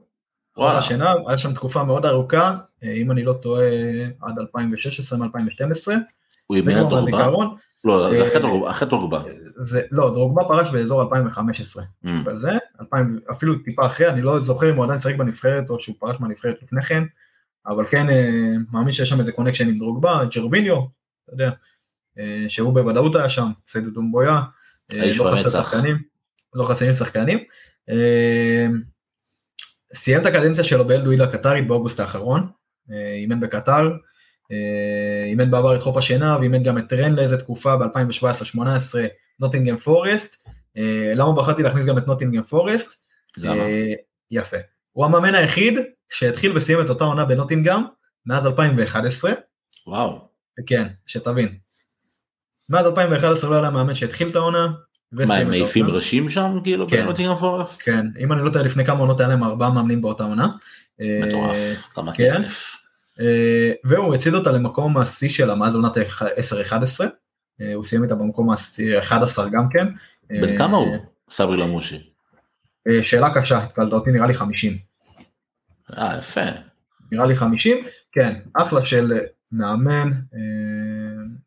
חוף. 0.55 0.72
השנהב, 0.72 1.18
היה 1.28 1.38
שם 1.38 1.55
תקופה 1.55 1.84
מאוד 1.84 2.07
ארוכה, 2.07 2.57
אה, 2.84 2.92
אם 2.92 3.11
אני 3.11 3.24
לא 3.24 3.32
טועה, 3.32 3.66
עד 4.22 4.38
2016 4.38 5.18
מ-2012. 5.18 5.92
הוא 6.47 6.57
אימן 6.57 6.80
את 6.80 6.88
דרוגבה? 6.88 7.47
לא, 7.87 8.11
זה 8.14 8.22
אה, 8.22 8.28
אחרי 8.28 8.41
דרוגבה- 8.41 8.70
אחרי 8.70 8.89
דרוגבה. 8.89 9.22
זה, 9.57 9.82
לא, 9.91 10.11
דרוגבה 10.11 10.45
פרש 10.45 10.70
באזור 10.70 11.03
2015. 11.03 11.82
Mm. 12.05 12.09
בזה, 12.24 12.51
2000, 12.80 13.18
אפילו 13.30 13.59
טיפה 13.59 13.87
אחרי, 13.87 14.09
אני 14.09 14.22
לא 14.22 14.41
זוכר 14.41 14.70
אם 14.70 14.76
הוא 14.76 14.84
עדיין 14.84 15.01
שיחק 15.01 15.16
בנבחרת 15.16 15.70
או 15.70 15.82
שהוא 15.82 15.97
פרש 15.99 16.16
מהנבחרת 16.20 16.55
לפני 16.62 16.82
כן, 16.82 17.05
אבל 17.66 17.87
כן, 17.87 18.09
אה, 18.11 18.30
מאמין 18.72 18.93
שיש 18.93 19.09
שם 19.09 19.20
איזה 19.20 19.32
connection 19.32 19.68
עם 19.68 19.78
דרוגבה, 19.78 20.24
ג'רביניו, 20.34 20.76
אתה 21.24 21.34
יודע, 21.34 21.51
אה, 22.18 22.45
שהוא 22.49 22.74
בוודאות 22.74 23.14
היה 23.14 23.28
שם, 23.28 23.47
סיידו 23.66 23.91
דומביה, 23.90 24.40
אה, 24.93 25.12
לא 25.16 25.32
חסר. 25.37 25.62
שחקנים, 25.62 25.97
לא 26.55 26.66
חסרים 26.66 26.95
שחקנים. 26.95 27.39
אה, 27.91 28.66
סיים 29.95 30.20
את 30.20 30.26
הקדנציה 30.26 30.64
שלו 30.64 30.84
באל 30.87 31.03
דואילה 31.05 31.24
הקטרית 31.24 31.68
באוגוסט 31.68 32.01
האחרון, 32.01 32.47
אה, 32.91 33.14
אימן 33.14 33.41
בקטר, 33.41 33.91
אה, 33.91 33.97
אימן 35.26 35.51
בעבר 35.51 35.76
את 35.76 35.80
חוף 35.80 35.97
השנהב, 35.97 36.42
אימן 36.42 36.62
גם 36.62 36.78
את 36.78 36.92
רן 36.92 37.14
לאיזה 37.14 37.36
תקופה 37.36 37.76
ב-2017-2018, 37.76 38.61
נוטינגהם 39.40 39.76
פורסט, 39.76 40.47
אה, 40.76 41.12
למה 41.14 41.32
בחרתי 41.32 41.62
להכניס 41.62 41.86
גם 41.86 41.99
את 41.99 42.07
נוטינגהם 42.07 42.42
פורסט? 42.42 43.05
למה? 43.36 43.62
אה, 43.62 43.92
יפה. 44.30 44.57
הוא 44.92 45.05
המאמן 45.05 45.34
היחיד 45.34 45.74
שהתחיל 46.11 46.57
וסיים 46.57 46.80
את 46.80 46.88
אותה 46.88 47.05
עונה 47.05 47.24
בנוטינגהם 47.24 47.82
מאז 48.26 48.47
2011, 48.47 49.32
וואו. 49.86 50.28
כן, 50.66 50.88
שתבין. 51.07 51.59
מאז 52.68 52.86
2011 52.86 53.51
לא 53.51 53.55
היה 53.55 53.62
להם 53.62 53.74
מאמן 53.74 53.94
שהתחיל 53.94 54.28
את 54.28 54.36
העונה. 54.36 54.72
מה, 55.12 55.36
הם 55.36 55.49
מעיפים. 55.49 55.86
ראשים 55.86 56.28
שם, 56.28 56.59
כאילו, 56.64 56.88
כן. 56.88 57.05
בנוטינגרם 57.05 57.36
פורסט? 57.36 57.82
כן, 57.82 58.07
אם 58.20 58.32
אני 58.32 58.44
לא 58.44 58.51
טועה 58.51 58.64
לפני 58.64 58.84
כמה 58.84 58.99
עונות 59.01 59.20
היה 59.20 59.28
להם 59.28 59.44
ארבעה 59.44 59.70
מאמנים 59.70 60.03
באותה 60.03 60.24
עונה. 60.24 60.49
אה, 61.01 61.20
מטורף, 61.26 61.88
כמה 61.94 62.12
כן. 62.14 62.30
כסף. 62.30 62.76
אה, 63.20 63.72
והוא 63.84 64.14
הצעיד 64.14 64.34
אותה 64.34 64.52
למקום 64.52 64.96
השיא 64.96 65.28
שלה 65.28 65.54
מאז 65.54 65.74
עונת 65.74 65.96
ה-10-11. 65.96 67.04
אה, 67.60 67.74
הוא 67.74 67.84
סיים 67.84 68.04
איתה 68.04 68.14
במקום 68.14 68.50
ה-11 68.50 69.42
גם 69.52 69.68
כן. 69.68 69.86
בן 70.30 70.48
אה, 70.48 70.56
כמה 70.56 70.76
הוא? 70.76 70.96
סברי 71.28 71.56
למושי. 71.56 72.10
אה, 72.88 73.04
שאלה 73.04 73.34
קשה, 73.34 73.58
התקלת 73.58 73.92
אותי, 73.92 74.10
נראה 74.10 74.26
לי 74.26 74.34
50. 74.34 74.72
אה, 75.98 76.18
יפה. 76.18 76.40
נראה 77.12 77.26
לי 77.26 77.36
50, 77.36 77.84
כן, 78.12 78.34
אחלה 78.54 78.86
של 78.86 79.18
מאמן, 79.52 80.10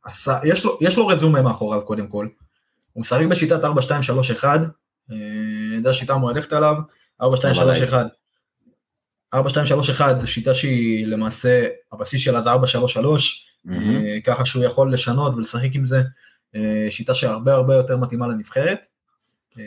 עשה, 0.03 0.39
יש, 0.43 0.65
לו, 0.65 0.77
יש 0.81 0.97
לו 0.97 1.07
רזומה 1.07 1.41
מאחוריו 1.41 1.85
קודם 1.85 2.07
כל, 2.07 2.27
הוא 2.93 3.01
משחק 3.01 3.25
בשיטת 3.25 3.63
4-2-3-1, 3.63 3.67
אה, 5.11 5.15
זו 5.83 5.89
השיטה 5.89 6.13
המועדפת 6.13 6.53
עליו, 6.53 6.75
4-2-3-1, 7.21 7.25
4-2-3-1 9.35 9.39
זו 10.21 10.27
שיטה 10.27 10.53
שהיא 10.53 11.07
למעשה, 11.07 11.63
הבסיס 11.91 12.21
שלה 12.21 12.41
זה 12.41 12.49
4-3-3, 12.53 12.55
מהמם. 13.65 13.95
אה, 14.05 14.17
ככה 14.25 14.45
שהוא 14.45 14.63
יכול 14.63 14.93
לשנות 14.93 15.35
ולשחק 15.35 15.69
עם 15.73 15.85
זה, 15.85 16.01
אה, 16.55 16.87
שיטה 16.89 17.13
שהרבה 17.15 17.53
הרבה 17.53 17.75
יותר 17.75 17.97
מתאימה 17.97 18.27
לנבחרת. 18.27 18.85
אה, 19.59 19.63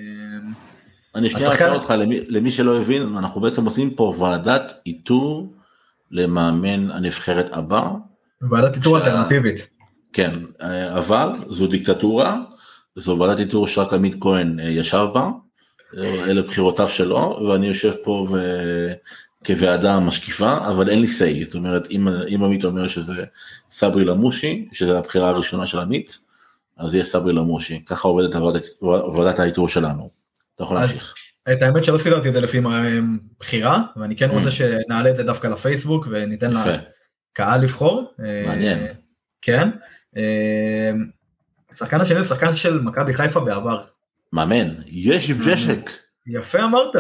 אני 1.15 1.29
שנייה 1.29 1.51
אעצור 1.53 1.69
אותך 1.75 1.91
למי- 1.99 2.21
למי 2.29 2.51
שלא 2.51 2.81
הבין, 2.81 3.03
אנחנו 3.19 3.41
בעצם 3.41 3.65
עושים 3.65 3.91
פה 3.95 4.15
ועדת 4.19 4.73
איתור 4.87 5.53
למאמן 6.11 6.91
הנבחרת 6.91 7.51
הבא. 7.57 7.89
ועדת 8.51 8.77
איתור 8.77 8.99
שה- 8.99 9.05
אלטרנטיבית. 9.07 9.71
כן, 10.13 10.31
אבל 10.97 11.29
זו 11.49 11.67
דיקטטורה, 11.67 12.39
זו 12.97 13.19
ועדת 13.19 13.39
איתור 13.39 13.67
שרק 13.67 13.93
עמית 13.93 14.15
כהן 14.21 14.59
ישב 14.63 15.07
בה, 15.15 15.29
אלה 15.99 16.43
בחירותיו 16.43 16.89
שלו, 16.89 17.47
ואני 17.49 17.67
יושב 17.67 17.93
פה 18.05 18.27
ו... 18.31 18.37
כוועדה 19.47 20.01
משקיפה, 20.01 20.69
אבל 20.69 20.89
אין 20.91 21.01
לי 21.01 21.07
say, 21.07 21.45
זאת 21.45 21.55
אומרת, 21.55 21.91
אם, 21.91 22.09
אם 22.09 22.45
עמית 22.45 22.65
אומר 22.65 22.89
שזה 22.89 23.25
סברי 23.71 24.05
למושי, 24.05 24.69
שזה 24.73 24.99
הבחירה 24.99 25.29
הראשונה 25.29 25.67
של 25.67 25.79
עמית, 25.79 26.19
אז 26.77 26.95
יהיה 26.95 27.05
סברי 27.05 27.33
למושי, 27.33 27.85
ככה 27.85 28.09
עובדת 28.09 28.35
ועדת 29.17 29.39
האיתור 29.39 29.69
שלנו. 29.69 30.09
אתה 30.57 30.65
יכול 30.65 30.79
אז- 30.79 30.91
להמשיך. 30.91 31.15
את 31.53 31.63
האמת 31.63 31.85
שלא 31.85 31.99
סידרתי 31.99 32.29
את 32.29 32.33
זה 32.33 32.41
לפי 32.41 32.61
מה- 32.61 32.83
בחירה, 33.41 33.83
ואני 33.97 34.17
כן 34.17 34.31
רוצה 34.31 34.49
Mm. 34.49 34.53
שנעלה 34.53 35.11
את 35.11 35.17
זה 35.17 35.23
דווקא 35.23 35.47
לפייסבוק 35.47 36.07
וניתן 36.11 36.53
לקהל 37.33 37.61
לבחור. 37.63 38.15
מעניין. 38.47 38.79
אה, 38.79 38.93
כן. 39.43 39.69
אה, 40.17 40.93
השחקן 41.73 42.01
השני 42.01 42.23
זה 42.23 42.29
שחקן 42.29 42.57
של 42.57 42.81
מכבי 42.81 43.15
חיפה 43.15 43.41
בעבר. 43.41 43.83
מאמן, 44.33 44.69
יש 44.87 45.31
עם. 45.31 45.39
ג'שק. 45.47 45.91
יפה 46.27 46.65
אמרת, 46.65 46.93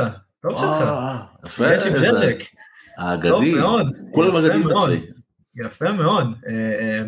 טוב 0.43 0.59
שלך. 0.59 0.89
יפה, 1.47 1.75
יש 1.75 1.87
עם 1.87 1.93
טוב 1.93 2.21
האגדי, 2.99 3.55
מאוד. 3.55 3.87
כולם 4.11 4.29
יפה 4.29 4.47
אגדים 4.47 4.63
מאוד, 4.63 4.91
אצלי. 4.91 5.11
יפה 5.57 5.93
מאוד. 5.93 6.27
אה, 6.47 6.53
אה, 6.53 7.03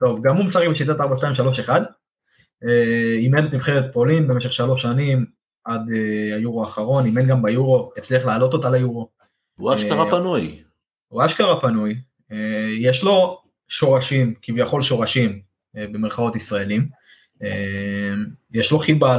טוב, 0.00 0.22
גם 0.22 0.36
הוא 0.36 0.44
משחק 0.44 0.66
בשיטת 0.72 1.00
4-2-3-1. 1.00 1.70
אה, 2.64 3.14
אימן 3.18 3.46
את 3.46 3.54
נבחרת 3.54 3.92
פולין 3.92 4.28
במשך 4.28 4.52
שלוש 4.52 4.82
שנים 4.82 5.26
עד 5.64 5.80
אה, 5.94 6.36
היורו 6.36 6.64
האחרון, 6.64 7.04
אימן 7.06 7.26
גם 7.26 7.42
ביורו, 7.42 7.92
הצליח 7.96 8.24
להעלות 8.24 8.52
אותה 8.52 8.70
ליורו. 8.70 9.08
הוא 9.56 9.74
אשכרה 9.74 10.04
אה, 10.04 10.10
פנוי. 10.10 10.62
הוא 11.08 11.24
אשכרה 11.24 11.60
פנוי, 11.60 12.00
אה, 12.32 12.68
יש 12.78 13.04
לו 13.04 13.40
שורשים, 13.68 14.34
כביכול 14.42 14.82
שורשים, 14.82 15.40
אה, 15.76 15.86
במרכאות 15.92 16.36
ישראלים. 16.36 16.88
אה, 17.42 18.14
יש 18.52 18.72
לו 18.72 18.78
חיבה 18.78 19.18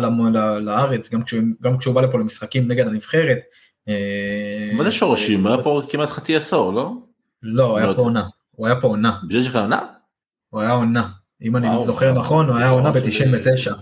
לארץ, 0.59 1.09
גם 1.09 1.23
כשהוא, 1.23 1.41
גם 1.61 1.77
כשהוא 1.77 1.95
בא 1.95 2.01
לפה 2.01 2.17
למשחקים 2.17 2.71
נגד 2.71 2.87
הנבחרת. 2.87 3.39
אה, 3.87 4.71
מה 4.73 4.83
זה 4.83 4.91
שורשים? 4.91 5.47
הוא 5.47 5.53
היה 5.53 5.63
פה 5.63 5.81
כמעט 5.89 6.09
חצי 6.09 6.35
עשור, 6.35 6.73
לא? 6.73 6.93
לא, 7.43 7.77
היה 7.77 7.85
מאוד. 7.85 7.95
פה 7.95 8.01
עונה. 8.01 8.27
הוא 8.51 8.67
היה 8.67 8.81
פה 8.81 8.87
עונה. 8.87 9.19
ג'שק 9.29 9.55
העונה? 9.55 9.79
הוא 10.49 10.61
היה 10.61 10.71
עונה. 10.71 11.07
אם 11.41 11.55
אני. 11.57 11.67
זוכר 11.85 12.13
נכון, 12.13 12.49
הוא 12.49 12.57
היה 12.57 12.69
עונה 12.69 12.89
וואו, 12.89 13.01
ב-99. 13.03 13.73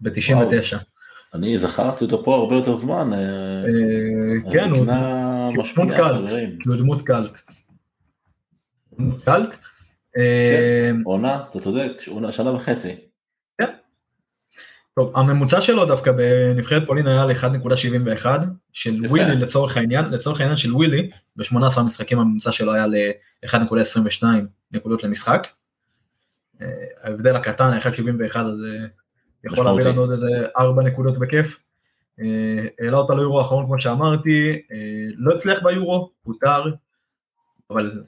ב-99. 0.00 0.78
אני 1.34 1.58
זכרתי 1.58 2.04
אותו 2.04 2.24
פה 2.24 2.34
הרבה 2.34 2.54
יותר 2.54 2.76
זמן. 2.76 3.12
אה, 3.12 3.18
אה, 3.18 4.52
כן, 4.52 4.70
הוא 4.70 4.86
דמות 5.74 5.90
קלט. 5.96 6.32
הוא 6.66 6.76
דמות 6.76 7.04
קלט. 7.04 7.40
דמות 8.98 9.24
קלט. 9.24 9.56
אה, 10.16 10.90
עונה, 11.04 11.42
אתה 11.50 11.60
צודק, 11.60 11.92
עונה 12.08 12.32
שנה 12.32 12.50
וחצי. 12.50 12.94
טוב, 14.96 15.12
הממוצע 15.16 15.60
שלו 15.60 15.84
דווקא 15.84 16.12
בנבחרת 16.12 16.82
פולין 16.86 17.06
היה 17.06 17.24
ל-1.71 17.24 18.26
של 18.72 19.04
יפה. 19.04 19.10
ווילי 19.10 19.36
לצורך 19.36 19.76
העניין, 19.76 20.10
לצורך 20.10 20.40
העניין 20.40 20.56
של 20.56 20.74
ווילי, 20.74 21.10
ב-18 21.36 21.80
משחקים 21.80 22.18
הממוצע 22.18 22.52
שלו 22.52 22.72
היה 22.74 22.86
ל-1.22 22.86 24.24
נקודות 24.72 25.04
למשחק. 25.04 25.46
אה, 26.62 26.66
ההבדל 27.02 27.36
הקטן, 27.36 27.72
ה-1.71 27.72 28.38
הזה 28.38 28.78
יכול 29.44 29.64
להביא. 29.64 29.84
לנו 29.84 30.00
עוד 30.00 30.10
איזה 30.10 30.46
4 30.58 30.82
נקודות 30.82 31.18
בכיף. 31.18 31.58
אה, 32.20 32.66
העלה 32.80 32.98
אותה 32.98 33.14
ליורו 33.14 33.40
האחרון 33.40 33.66
כמו 33.66 33.80
שאמרתי, 33.80 34.62
אה, 34.72 35.06
לא 35.16 35.34
הצליח 35.34 35.62
ביורו, 35.62 36.10
פוטר, 36.24 36.64
אבל 37.70 38.02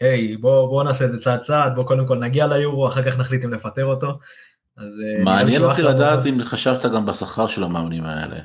היי, 0.00 0.36
בוא, 0.36 0.68
בוא 0.68 0.84
נעשה 0.84 1.04
את 1.04 1.12
זה 1.12 1.20
צעד 1.20 1.42
צעד, 1.42 1.74
בוא 1.74 1.84
קודם 1.84 2.06
כל 2.06 2.18
נגיע 2.18 2.46
ליורו, 2.46 2.88
אחר 2.88 3.10
כך 3.10 3.18
נחליט 3.18 3.44
אם 3.44 3.52
לפטר 3.52 3.84
אותו. 3.84 4.18
אז, 4.82 5.00
אה, 5.18 5.24
מעניין 5.24 5.62
אותי 5.62 5.82
לדעת. 5.82 6.26
אם 6.26 6.38
חשבת 6.44 6.84
גם 6.94 7.06
בשכר 7.06 7.46
של 7.46 7.64
המאמנים 7.64 8.04
האלה. 8.04 8.36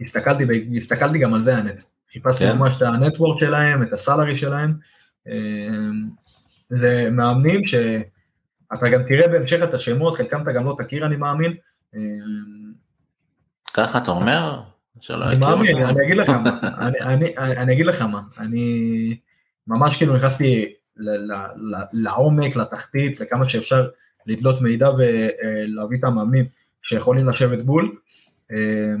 הסתכלתי, 0.00 0.44
ב- 0.44 0.76
הסתכלתי 0.78 1.18
גם 1.18 1.34
על 1.34 1.42
זה 1.42 1.56
האמת. 1.56 1.82
חיפשתי 2.12 2.44
כן? 2.44 2.56
ממש 2.58 2.76
את 2.76 2.82
הנטוורק 2.82 3.40
שלהם, 3.40 3.82
את 3.82 3.92
הסלרי 3.92 4.38
שלהם. 4.38 4.74
אה, 5.28 5.34
זה 6.70 7.08
מאמנים 7.12 7.66
שאתה 7.66 8.88
גם 8.92 9.02
תראה 9.08 9.28
בהמשך 9.28 9.58
את 9.64 9.74
השמות, 9.74 10.16
חלקם 10.16 10.42
אתה 10.42 10.52
גם 10.52 10.64
לא 10.64 10.76
תכיר 10.78 11.06
אני 11.06 11.16
מאמין. 11.16 11.54
אה, 11.94 12.00
ככה 13.74 13.98
אתה 13.98 14.10
אומר? 14.10 14.60
אני 15.22 15.36
מאמין. 15.36 15.76
אני 15.82 16.04
אגיד 16.04 16.16
לך 16.16 16.28
מה, 16.28 16.58
אני- 16.78 17.00
אני- 17.00 17.36
אני 17.36 17.72
אגיד 17.72 17.86
לך 17.86 18.02
מה, 18.02 18.20
אני 18.40 19.16
ממש 19.66 19.96
כאילו 19.96 20.16
נכנסתי 20.16 20.72
ל- 20.96 21.10
ל- 21.32 21.46
ל- 21.74 22.02
לעומק, 22.02 22.56
לתחתית, 22.56 23.20
לכמה 23.20 23.48
שאפשר 23.48 23.88
לדלות 24.26 24.60
מידע 24.60 24.90
ולהביא 24.90 25.98
את 25.98 26.04
המאמנים 26.04 26.44
שיכולים 26.82 27.28
לשבת 27.28 27.64
בול. 27.64 27.96
אה, 28.52 28.94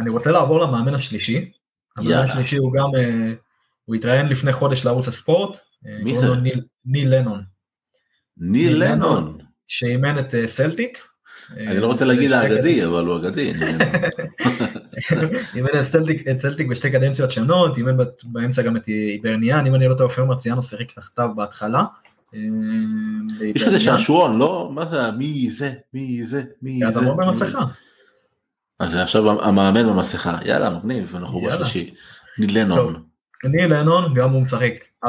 אני 0.00 0.10
רוצה 0.10 0.30
לעבור 0.32 0.60
למאמן 0.60 0.94
השלישי. 0.94 1.50
המאמן 1.98 2.10
יאללה. 2.12 2.32
השלישי 2.32 2.56
הוא 2.56 2.72
גם, 2.72 2.88
אה, 2.98 3.32
הוא 3.84 3.94
התראיין 3.96 4.26
לפני 4.26 4.52
חודש 4.52 4.84
לערוץ 4.84 5.08
הספורט. 5.08 5.56
אה, 5.86 5.98
מי 6.04 6.16
זה? 6.16 6.26
ניל- 6.42 6.64
ניל 6.84 7.14
לנון, 7.14 7.42
ניל 8.36 8.84
לנון. 8.84 9.38
שאימן 9.68 10.18
את 10.18 10.34
אה, 10.34 10.48
סלטיק. 10.48 10.98
אני 11.56 11.78
לא 11.80 11.86
רוצה 11.86 12.04
להגיד 12.04 12.32
האגדי, 12.32 12.84
אבל 12.86 13.06
הוא 13.06 13.16
אגדי. 13.16 13.52
אימן 15.56 15.68
את 15.78 15.82
סלטיק, 15.82 16.28
את 16.28 16.38
סלטיק 16.38 16.66
בשתי 16.66 16.90
קדנציות 16.90 17.32
שונות, 17.32 17.76
אימן 17.78 17.96
באמצע 18.24 18.62
גם 18.62 18.76
את 18.76 18.88
היברניאן, 18.88 19.66
אם 19.66 19.74
אני 19.74 19.88
לא 19.88 19.94
טועה, 19.94 20.08
אופיר 20.08 20.36
מרציאנו 20.36 20.62
שיחק 20.62 20.92
תחתיו 20.92 21.28
בהתחלה, 21.36 21.84
יש 23.54 23.64
כזה 23.64 23.80
שעשועון, 23.80 24.38
לא? 24.38 24.70
מה 24.74 24.86
זה, 24.86 25.10
מי 25.10 25.50
זה, 25.50 25.72
מי 25.94 26.24
זה, 26.24 26.42
מי 26.62 26.80
זה. 26.90 27.00
אז 28.78 28.96
עכשיו 28.96 29.42
המאמן 29.42 29.86
במסכה, 29.86 30.38
יאללה, 30.44 30.70
מגניב, 30.70 31.16
אנחנו. 31.16 31.40
בשלישי. 31.40 31.94
ניל 32.38 32.58
לנון. 32.58 33.02
ניל 33.44 33.74
לנון, 33.74 34.14
גם 34.14 34.30
הוא 34.30 34.42
משחק 34.42 34.72
4-2-3-1. 35.04 35.08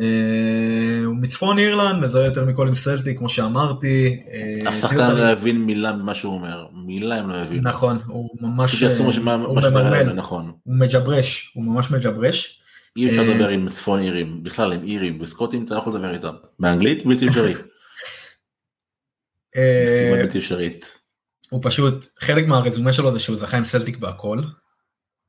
אה, 0.00 1.04
הוא 1.04 1.16
מצפון 1.16 1.58
אירלנד, 1.58 2.04
מזוהה 2.04 2.24
יותר 2.24 2.44
מכל 2.44 2.68
עם 2.68 2.74
סלטיק, 2.74 3.18
כמו 3.18 3.28
שאמרתי. 3.28 4.20
אה, 4.32 4.68
אף 4.68 4.74
שחקן 4.74 5.16
לא 5.16 5.30
יבין 5.30 5.58
מילה 5.58 5.92
ממה 5.92 6.14
שהוא 6.14 6.34
אומר, 6.34 6.66
מילה 6.72 7.16
הם 7.16 7.30
לא 7.30 7.36
יבינו. 7.36 7.62
נכון, 7.62 7.98
הוא 8.06 8.30
ממש... 8.40 8.82
אה, 8.82 8.88
הוא 8.98 9.56
ממלמל, 9.56 10.12
נכון. 10.12 10.52
הוא 10.64 10.74
מג'ברש, 10.74 11.52
הוא 11.54 11.64
ממש 11.64 11.90
מג'ברש. 11.90 12.60
אי 12.96 13.10
אפשר 13.10 13.22
אה, 13.22 13.34
לדבר 13.34 13.48
עם 13.48 13.68
צפון 13.68 14.00
אירים, 14.00 14.42
בכלל 14.42 14.72
עם 14.72 14.84
אירים 14.84 15.20
וסקוטים 15.20 15.66
אתה 15.66 15.74
לא 15.74 15.80
יכול 15.80 15.94
לדבר 15.94 16.14
איתם. 16.14 16.34
באנגלית 16.58 17.06
בלתי 17.06 17.28
אפשרי. 17.28 17.54
אה, 19.56 19.84
משימה 19.84 20.16
בלתי 20.16 20.38
אפשרית. 20.38 20.98
הוא 21.50 21.60
פשוט, 21.62 22.06
חלק 22.20 22.46
מהרזומה 22.46 22.92
שלו 22.92 23.12
זה 23.12 23.18
שהוא 23.18 23.38
זכה 23.38 23.56
עם 23.56 23.64
סלטיק 23.64 23.96
בהכל. 23.96 24.42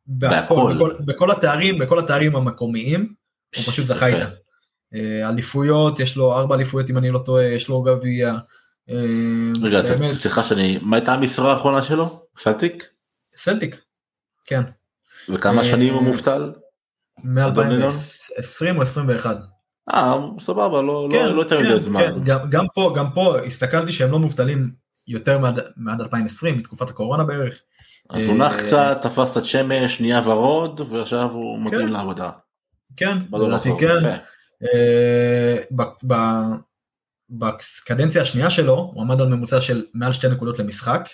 בהכל. 0.07 0.77
בכל, 1.05 1.31
התארים, 1.31 1.79
בכל 1.79 1.99
התארים 1.99 2.35
המקומיים, 2.35 3.13
הוא 3.55 3.63
פשוט 3.63 3.85
זכה. 3.85 4.07
איתם. 4.07 4.29
אה, 4.93 5.29
אליפויות, 5.29 5.99
יש 5.99 6.17
לו 6.17 6.33
ארבע 6.33 6.55
אליפויות 6.55 6.89
אם 6.89 6.97
אני 6.97 7.11
לא 7.11 7.19
טועה, 7.19 7.45
יש 7.45 7.67
לו 7.67 7.81
גביע. 7.81 8.37
רגע, 9.61 9.81
סליחה 10.09 10.43
שאני, 10.43 10.79
מה 10.81 10.97
הייתה 10.97 11.13
המשרה 11.13 11.53
האחרונה 11.53 11.81
שלו? 11.81 12.27
סלטיק? 12.37 12.89
סלטיק, 13.35 13.81
כן, 14.45 14.61
וכמה 15.29 15.63
שנים 15.63 15.93
הוא 15.93 16.03
מובטל? 16.03 16.51
מ-2020 17.23 18.75
או 18.75 18.81
21. 18.81 19.37
אה, 19.93 20.15
סבבה, 20.39 20.81
לא 20.81 21.09
לא- 21.11 21.35
לא 21.35 21.41
יותר 21.41 21.59
מדי 21.59 21.79
זמן. 21.79 21.99
כן, 21.99 22.23
גם, 22.23 22.49
גם 22.49 22.65
פה, 22.73 22.93
גם 22.97 23.11
פה 23.13 23.39
הסתכלתי 23.39 23.91
שהם 23.91 24.11
לא 24.11 24.19
מובטלים 24.19 24.71
יותר 25.07 25.37
מעד, 25.37 25.59
מעד 25.77 26.01
2020, 26.01 26.57
מתקופת 26.57 26.89
הקורונה 26.89 27.23
בערך. 27.23 27.61
אז 28.09 28.25
הוא 28.25 28.37
נח 28.37 28.53
אה, 28.53 28.59
קצת, 28.59 28.99
תפס 29.01 29.31
קצת 29.31 29.43
שמש, 29.43 30.01
נהיה 30.01 30.21
ורוד, 30.25 30.81
ועכשיו 30.89 31.31
הוא 31.31 31.59
מתאים 31.59 31.87
כן. 31.87 31.93
לעבודה. 31.93 32.31
כן, 32.97 33.17
לדעתי 33.33 33.69
כן. 33.79 34.17
אה, 34.63 35.57
בקדנציה 37.29 38.21
השנייה 38.21 38.49
שלו 38.49 38.91
הוא 38.93 39.01
עמד 39.01 39.21
על 39.21 39.27
ממוצע 39.27 39.61
של 39.61 39.85
מעל 39.93 40.13
שתי 40.13 40.27
נקודות 40.27 40.59
למשחק. 40.59 41.09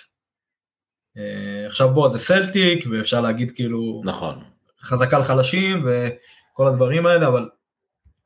אה, 1.16 1.66
עכשיו 1.66 1.94
בוא 1.94 2.08
זה 2.08 2.18
סלטיק 2.18 2.86
ואפשר 2.90 3.20
להגיד 3.20 3.52
כאילו 3.54 4.02
נכון. 4.04 4.38
חזקה 4.82 5.16
על 5.16 5.24
חלשים 5.24 5.86
וכל 5.86 6.66
הדברים 6.66 7.06
האלה 7.06 7.28
אבל 7.28 7.48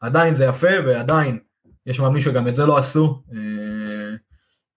עדיין 0.00 0.34
זה 0.34 0.44
יפה 0.44 0.68
ועדיין 0.86 1.38
יש 1.86 2.00
מאמנים 2.00 2.20
שגם 2.20 2.48
את 2.48 2.54
זה 2.54 2.66
לא 2.66 2.78
עשו. 2.78 3.22
אה, 3.32 4.16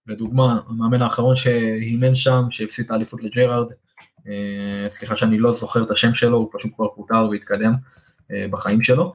לדוגמה 0.07 0.59
המאמן 0.67 1.01
האחרון 1.01 1.35
שאימן 1.35 2.15
שם 2.15 2.43
שהפסיד 2.51 2.85
את 2.85 2.91
האליפות 2.91 3.23
לג'רארד. 3.23 3.71
אה, 4.27 4.89
סליחה 4.89 5.15
שאני 5.15 5.39
לא 5.39 5.51
זוכר 5.51 5.83
את 5.83 5.91
השם 5.91 6.13
שלו 6.13 6.37
הוא 6.37 6.49
פשוט 6.57 6.71
כבר 6.75 6.87
פוטר 6.87 7.27
והתקדם 7.31 7.73
אה, 8.31 8.45
בחיים 8.51 8.83
שלו. 8.83 9.13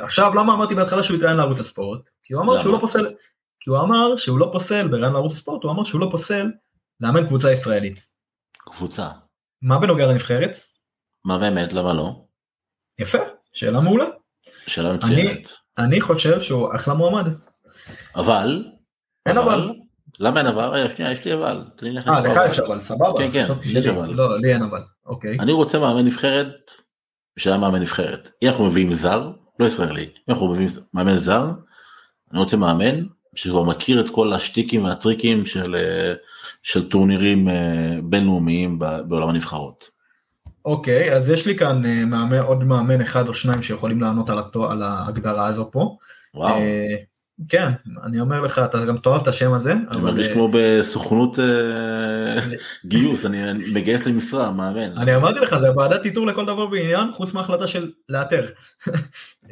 עכשיו 0.00 0.34
למה 0.34 0.54
אמרתי 0.54 0.74
בהתחלה 0.74 1.02
שהוא 1.02 1.16
התראיין 1.16 1.36
לערוץ 1.36 1.60
הספורט? 1.60 2.08
כי 2.22 2.34
הוא 2.34 2.42
אמר? 2.42 2.62
שהוא 2.62 2.72
לא 2.72 2.78
פוסל, 2.78 3.14
כי 3.60 3.70
הוא 3.70 3.78
אמר 3.78 4.16
שהוא 4.16 4.38
לא 4.38 4.48
פוסל 4.52 4.88
בראיין 4.88 5.12
לערוץ 5.12 5.32
הספורט 5.32 5.62
הוא 5.62 5.72
אמר 5.72 5.84
שהוא 5.84 6.00
לא 6.00 6.08
פוסל 6.10 6.50
לאמן 7.00 7.26
קבוצה 7.26 7.52
ישראלית. 7.52 8.06
קבוצה. 8.58 9.08
מה 9.62 9.78
בנוגע 9.78 10.06
לנבחרת? 10.06 10.56
מה 11.24 11.38
באמת, 11.38 11.72
למה 11.72 11.92
לא? 11.92 12.24
יפה, 12.98 13.18
שאלה 13.52 13.80
מעולה. 13.80 14.04
שאלה 14.66 14.92
מצוינת. 14.92 15.48
אני 15.78 16.00
חושב 16.00 16.40
שהוא 16.40 16.74
אחלה 16.76 16.94
מועמד. 16.94 17.32
אבל, 18.16 18.64
אין 19.26 19.38
אבל. 19.38 19.72
למה 20.18 20.40
אין 20.40 20.46
אבל? 20.46 20.64
רגע, 20.68 20.88
שנייה, 20.90 21.12
יש 21.12 21.24
לי 21.24 21.34
אבל. 21.34 21.62
אה, 21.82 21.90
לך 21.90 22.08
אבל. 22.08 22.50
יש 22.50 22.58
אבל, 22.58 22.80
סבבה. 22.80 23.18
כן, 23.18 23.30
כן, 23.32 23.46
יש. 23.64 23.86
אבל. 23.86 24.10
לא, 24.10 24.38
לי 24.38 24.54
אין 24.54 24.62
אבל. 24.62 24.82
אוקיי. 25.06 25.38
אני 25.40 25.52
רוצה 25.52 25.78
מאמן 25.78 26.04
נבחרת, 26.04 26.70
שהיה 27.38 27.58
מאמן 27.58 27.80
נבחרת. 27.80 28.28
אם 28.42 28.48
אנחנו 28.48 28.66
מביאים 28.66 28.92
זר, 28.92 29.32
לא 29.58 29.66
ישראלי, 29.66 30.04
אם 30.04 30.34
אנחנו 30.34 30.48
מביאים 30.48 30.68
מאמן 30.94 31.16
זר, 31.16 31.46
אני 32.32 32.38
רוצה 32.38 32.56
מאמן 32.56 33.04
שכבר 33.38 33.62
מכיר 33.62 34.00
את 34.00 34.08
כל 34.08 34.32
השטיקים 34.32 34.84
והטריקים 34.84 35.46
של, 35.46 35.76
אה, 35.76 36.14
של 36.62 36.88
טורנירים 36.88 37.48
אה, 37.48 37.98
בינלאומיים 38.02 38.78
בעולם 38.78 39.28
הנבחרות. 39.28 39.90
אוקיי, 40.64 41.12
אז 41.12 41.28
יש 41.28 41.46
לי 41.46 41.56
כאן 41.56 41.84
אה, 41.84 42.04
מאמן, 42.04 42.38
עוד 42.38 42.64
מאמן 42.64 43.00
אחד 43.00 43.28
או 43.28 43.34
שניים 43.34 43.62
שיכולים 43.62 44.00
לענות 44.00 44.30
על, 44.30 44.38
התו, 44.38 44.70
על 44.70 44.82
ההגדרה 44.82 45.46
הזו 45.46 45.68
פה. 45.72 45.96
וואו, 46.34 46.58
אה, 46.58 46.96
כן, 47.48 47.72
אני 48.04 48.20
אומר 48.20 48.40
לך, 48.40 48.58
אתה 48.64 48.84
גם 48.84 48.96
תאהב 48.96 49.22
את 49.22 49.28
השם 49.28 49.52
הזה. 49.52 49.72
אני 49.72 50.00
מרגיש 50.02 50.28
אה, 50.28 50.32
כמו 50.32 50.48
בסוכנות 50.52 51.38
אה, 51.38 52.40
גיוס, 52.84 53.26
אני 53.26 53.52
מגייס 53.72 54.06
למשרה, 54.06 54.50
מאמן. 54.50 54.98
אני 54.98 55.16
אמרתי 55.16 55.40
לך, 55.40 55.58
זה 55.58 55.76
ועדת 55.76 56.04
איתור 56.04 56.26
לכל 56.26 56.46
דבר 56.46 56.68
ועניין, 56.70 57.08
חוץ 57.16 57.34
מההחלטה 57.34 57.66
של 57.66 57.90
לאתר. 58.08 58.46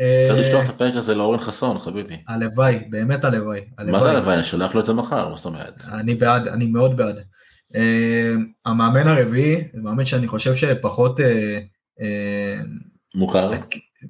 אה, 0.00 0.22
צריך 0.26 0.40
לשלוח 0.40 0.64
את 0.64 0.68
הפרק 0.68 0.96
הזה 0.96 1.14
לאורן 1.14 1.38
חסון, 1.38 1.78
חביבי. 1.78 2.16
הלוואי, 2.28 2.78
באמת 2.90 3.24
הלוואי. 3.24 3.60
מה 3.86 4.00
זה 4.00 4.10
הלוואי? 4.10 4.34
אני 4.34 4.42
שולח 4.42 4.74
לו 4.74 4.80
את 4.80 4.86
זה 4.86 4.92
מחר, 4.92 5.28
מה 5.28 5.36
זאת 5.36 5.46
אומרת? 5.46 5.84
אני 5.92 6.14
בעד, 6.14 6.48
אני 6.48 6.66
מאוד 6.66 6.96
בעד. 6.96 7.16
המאמן 8.66 9.08
הרביעי, 9.08 9.64
מאמן 9.74 10.04
שאני 10.04 10.28
חושב 10.28 10.54
שפחות, 10.54 11.20
מוכר? 13.14 13.50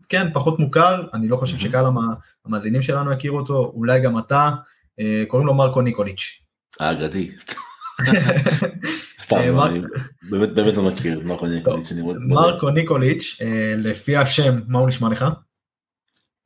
כן, 0.09 0.32
פחות 0.32 0.59
מוכר, 0.59 1.03
אני 1.14 1.28
לא 1.28 1.36
חושב 1.36 1.57
Mhm. 1.57 1.61
שקהל 1.61 1.86
המ- 1.86 2.14
המאזינים 2.47 2.82
שלנו 2.82 3.12
יכירו 3.12 3.38
אותו, 3.38 3.72
אולי 3.74 4.01
גם 4.01 4.18
אתה, 4.18 4.51
uh, 5.01 5.05
קוראים 5.28 5.47
לו 5.47 5.55
מרקו 5.55 5.82
ניקוליץ'. 5.82 6.42
האגדי. 6.80 7.30
סתם, 9.20 9.36
אה, 9.59 9.66
אני 9.66 9.80
באמת 10.30 10.49
באמת 10.55 10.74
לא 10.74 10.82
מכיר 10.82 11.20
מרקו 11.24 11.47
ניקוליץ'. 11.47 11.92
מרקו 12.28 12.70
ניקוליץ', 12.70 13.36
uh, 13.40 13.44
לפי 13.78 14.16
השם, 14.16 14.61
מה 14.68 14.78
הוא 14.78 14.88
נשמע 14.88 15.09
לך? 15.09 15.24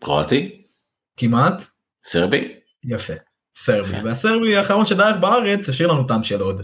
קרואטי? 0.05 0.62
כמעט? 1.16 1.62
סרבי? 2.05 2.55
יפה. 2.84 3.12
סרבי. 3.57 4.01
והסרבי 4.05 4.57
האחרון 4.57 4.86
שדרך 4.86 5.16
בארץ 5.20 5.68
השאיר 5.68 5.88
לנו 5.92 6.05
טעם 6.05 6.22
של 6.22 6.40
עוד, 6.40 6.62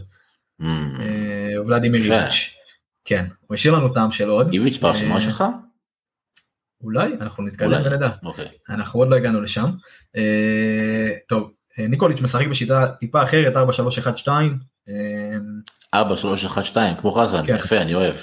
Mm. 0.62 0.64
אה, 1.00 1.66
ולדימיר. 1.66 2.02
איביץ'. 2.02 2.54
כן, 3.04 3.26
הוא 3.46 3.54
השאיר 3.54 3.74
לנו 3.74 3.88
טעם 3.94 4.12
של 4.12 4.28
עוד. 4.28 4.52
איביץ' 4.52 4.78
ברשימה 4.78 5.14
אה, 5.14 5.20
שלך? 5.20 5.44
אולי, 6.82 7.12
אנחנו 7.20 7.44
נתקדם. 7.44 7.80
ונדע. 7.84 8.08
אוקיי. 8.22 8.46
אנחנו 8.68 9.00
עוד 9.00 9.08
לא 9.08 9.16
הגענו 9.16 9.40
לשם. 9.40 9.70
אה, 10.16 11.10
טוב, 11.28 11.50
אה, 11.78 11.88
ניקוליץ' 11.88 12.20
משחק 12.20 12.46
בשיטה 12.46 12.86
טיפה 13.00 13.22
אחרת, 13.22 13.56
4-3-1-2. 13.56 14.58
אה, 14.88 14.94
4, 15.94 16.16
3, 16.16 16.44
1, 16.44 16.64
2, 16.64 16.96
כמו 16.96 17.12
חזן, 17.12 17.46
כן. 17.46 17.56
יפה, 17.56 17.76
אני 17.76 17.94
אוהב. 17.94 18.14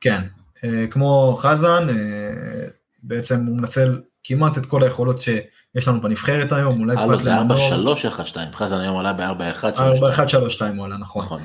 כן, 0.00 0.22
אה, 0.64 0.86
כמו 0.90 1.36
חזן, 1.38 1.88
אה, 1.88 2.66
בעצם 3.02 3.46
הוא 3.46 3.56
מנצל 3.56 4.00
כמעט 4.24 4.58
את 4.58 4.66
כל 4.66 4.82
היכולות 4.82 5.20
שיש 5.20 5.88
לנו 5.88 6.00
בנבחרת 6.00 6.52
היום, 6.52 6.80
אולי 6.80 6.96
הלו, 6.96 7.22
זה 7.22 7.34
4, 7.34 7.42
למנור. 7.42 7.68
3, 7.68 8.06
1, 8.06 8.26
2, 8.26 8.52
חזן 8.52 8.80
היום 8.80 8.98
עלה 8.98 9.12
ב-4, 9.12 9.42
1, 9.50 9.76
3, 9.76 9.80
4, 9.80 9.96
2. 9.96 10.10
1, 10.10 10.28
3, 10.28 10.54
2 10.54 10.76
הוא 10.76 10.86
עלה, 10.86 10.96
נכון. 10.96 11.24
נכון. 11.24 11.40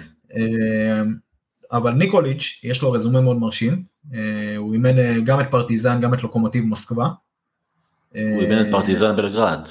אה, 1.74 1.78
אבל 1.78 1.92
ניקוליץ', 1.92 2.60
יש 2.64 2.82
לו 2.82 2.92
רזומה 2.92 3.22
מאוד 3.22 3.38
מרשים. 3.38 3.84
אה, 4.14 4.58
הוא 4.58 4.74
אימן 4.74 5.00
אה, 5.00 5.16
גם 5.24 5.40
את 5.40 5.46
פרטיזן, 5.52 6.00
גם 6.02 6.14
את 6.14 6.24
לוקומוטיב 6.24 6.64
מוסקבה. 6.64 7.08
הוא 8.12 8.42
אימן 8.42 8.62
את 8.62 8.66
אה, 8.66 8.72
פרטיזן 8.72 9.16
בלגרד. 9.16 9.68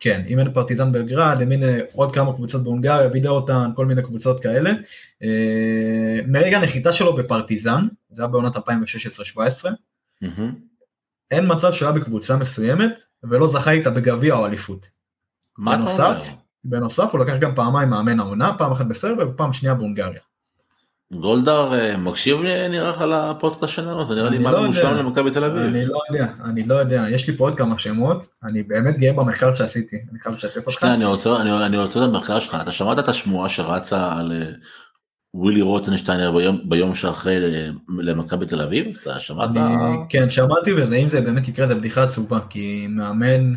כן, 0.00 0.22
אימן 0.26 0.52
פרטיזן 0.52 0.92
בלגרד, 0.92 1.36
אימן 1.40 1.62
אה, 1.62 1.80
עוד 1.92 2.14
כמה 2.14 2.32
קבוצות 2.32 2.64
בהונגריה, 2.64 3.08
וידא 3.12 3.28
אותן, 3.28 3.70
כל 3.76 3.86
מיני 3.86 4.02
קבוצות 4.02 4.42
כאלה. 4.42 4.70
אה, 5.22 6.20
מרגע 6.26 6.58
הנחיתה 6.58 6.92
שלו 6.92 7.16
בפרטיזן, 7.16 7.86
זה 8.10 8.22
היה 8.22 8.28
בעונת 8.28 8.56
2016-2017, 8.56 8.60
מהמם. 10.22 10.54
אין 11.30 11.44
מצב 11.48 11.72
שהוא 11.72 11.88
היה 11.88 11.98
בקבוצה 11.98 12.36
מסוימת 12.36 13.00
ולא 13.24 13.48
זכה 13.48 13.70
איתה 13.70 13.90
בגביע 13.90 14.34
או 14.34 14.46
אליפות. 14.46 14.86
מה 15.58 15.74
אתה 15.74 15.82
אומר? 15.82 15.94
בנוסף, 15.96 16.34
בנוסף 16.64 17.08
הוא 17.12 17.20
לקח 17.20 17.34
גם 17.40 17.54
פעמיים 17.54 17.90
מאמן 17.90 18.20
העונה, 18.20 18.52
פעם 18.58 18.72
אחת 18.72 18.86
בסרביה 18.86 19.26
ופעם 19.26 19.52
שנייה 19.52 19.74
בהונגריה. 19.74 20.20
גולדהר 21.20 21.74
אה, 21.74 21.96
מקשיב 21.96 22.42
לי, 22.42 22.68
נראה 22.68 22.90
לך 22.90 23.04
לפודקאסט 23.10 23.72
שלנו? 23.72 24.06
זה 24.06 24.14
נראה 24.14 24.30
לי 24.30 24.38
מה 24.38 24.52
לא. 24.52 24.66
מושלם 24.66 24.96
למכבי 24.96 25.30
תל 25.30 25.44
אביב. 25.44 25.62
אני 25.62 25.86
לא 25.86 26.00
יודע, 26.10 26.26
אני 26.44 26.66
לא 26.66 26.74
יודע, 26.74 27.04
יש 27.10 27.28
לי 27.28 27.36
פה 27.36 27.44
עוד 27.44 27.58
כמה 27.58 27.78
שמות, 27.78 28.26
אני 28.44 28.62
באמת 28.62 28.98
גאה 28.98 29.12
במחקר 29.12 29.54
שעשיתי, 29.54 29.96
אני 30.10 30.20
חייב 30.20 30.34
לשתף 30.34 30.66
אותך. 30.66 30.80
שנייה, 30.80 30.94
אני 30.94 31.04
רוצה, 31.04 31.40
אני, 31.40 31.66
אני 31.66 31.78
רוצה 31.78 32.04
את 32.04 32.08
המחקר 32.08 32.40
שלך, 32.40 32.56
אתה 32.62 32.72
שמעת 32.72 32.98
את 32.98 33.08
השמועה 33.08 33.48
שרצה 33.48 34.12
על 34.18 34.32
אה, 34.32 34.50
ווילי 35.34 35.62
רוטנשטיינר 35.62 36.32
ביום, 36.32 36.60
ביום 36.64 36.94
שאחרי 36.94 37.36
למכבי 37.98 38.46
תל 38.46 38.60
אביב? 38.60 38.96
אתה 39.00 39.18
שמעת? 39.18 39.50
אני, 39.50 39.96
כן, 40.08 40.30
שמעתי 40.30 40.72
וזה, 40.72 40.96
אם 40.96 41.08
זה 41.08 41.20
באמת 41.20 41.48
יקרה, 41.48 41.66
זה 41.66 41.74
בדיחה 41.74 42.02
עצובה, 42.02 42.38
כי 42.50 42.86
מאמן 42.90 43.54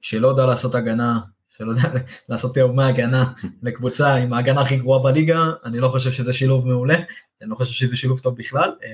שלא 0.00 0.28
יודע 0.28 0.46
לעשות 0.46 0.74
הגנה, 0.74 1.18
שלא 1.56 1.70
יודע 1.70 1.88
לעשות 2.28 2.54
תאומי 2.54 2.84
הגנה 2.84 3.32
לקבוצה 3.62 4.14
עם 4.14 4.32
ההגנה 4.32 4.60
הכי 4.60 4.76
גרועה 4.76 5.02
בליגה, 5.02 5.38
אני 5.64 5.80
לא 5.80 5.88
חושב 5.88 6.12
שזה 6.12 6.32
שילוב 6.32 6.68
מעולה, 6.68 6.96
אני 7.42 7.50
לא 7.50 7.54
חושב 7.54 7.72
שזה 7.72 7.96
שילוב 7.96 8.20
טוב 8.20 8.36
בכלל. 8.36 8.70
אה, 8.84 8.88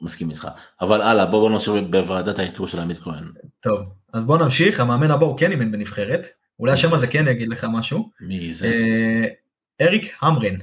מסכים 0.00 0.30
איתך. 0.30 0.48
אבל 0.80 1.02
הלאה, 1.02 1.26
בואו 1.26 1.40
בוא 1.40 1.56
נשאיר 1.56 1.84
בוועדת 1.84 2.38
האיתור 2.38 2.68
של 2.68 2.80
עמית 2.80 2.98
כהן. 2.98 3.24
טוב, 3.60 3.80
אז 4.12 4.24
בוא 4.24 4.38
נמשיך, 4.38 4.80
המאמן 4.80 5.10
הבא 5.10 5.26
הוא 5.26 5.38
כן 5.38 5.50
אימן 5.50 5.72
בנבחרת, 5.72 6.26
אולי 6.58 6.72
השם 6.72 6.94
הזה 6.94 7.06
כן 7.06 7.28
יגיד 7.28 7.48
לך 7.48 7.66
משהו. 7.72 8.10
מי 8.20 8.52
זה? 8.52 8.66
אה, 8.66 9.26
אריק 9.86 10.16
המרן, 10.20 10.56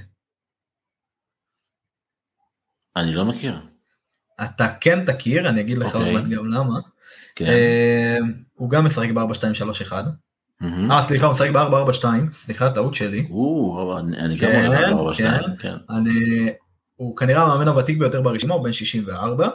אני 2.97 3.13
לא 3.13 3.25
מכיר. 3.25 3.59
אתה 4.43 4.67
כן 4.81 5.05
תכיר, 5.05 5.49
אני 5.49 5.61
אגיד 5.61 5.77
לך 5.77 5.95
עוד 5.95 6.01
אוקיי. 6.01 6.13
מעט 6.13 6.23
גם 6.23 6.51
למה. 6.51 6.79
כן. 7.35 7.45
אה, 7.45 8.17
הוא 8.53 8.69
גם 8.69 8.85
משחק 8.85 9.09
ב-4-2-3-1. 9.09 9.91
אה, 10.63 11.03
סליחה, 11.03 11.25
הוא 11.25 11.33
משחק 11.33 11.49
ב-4-4-2, 11.49 12.05
סליחה, 12.33 12.69
טעות 12.69 12.95
שלי. 12.95 13.27
אני 14.17 14.35
גם 14.35 14.51
כן, 14.51 14.65
רואה 14.67 14.89
ארבע 14.89 15.13
שתיים, 15.13 15.55
כן. 15.59 15.71
כן. 15.87 15.93
אני, 15.95 16.49
הוא 16.95 17.17
כנראה 17.17 17.43
המאמן 17.43 17.67
הוותיק 17.67 17.97
ביותר 17.97 18.21
ברשימה, 18.21 18.53
הוא 18.53 18.63
בן 18.63 18.71
64. 18.71 19.49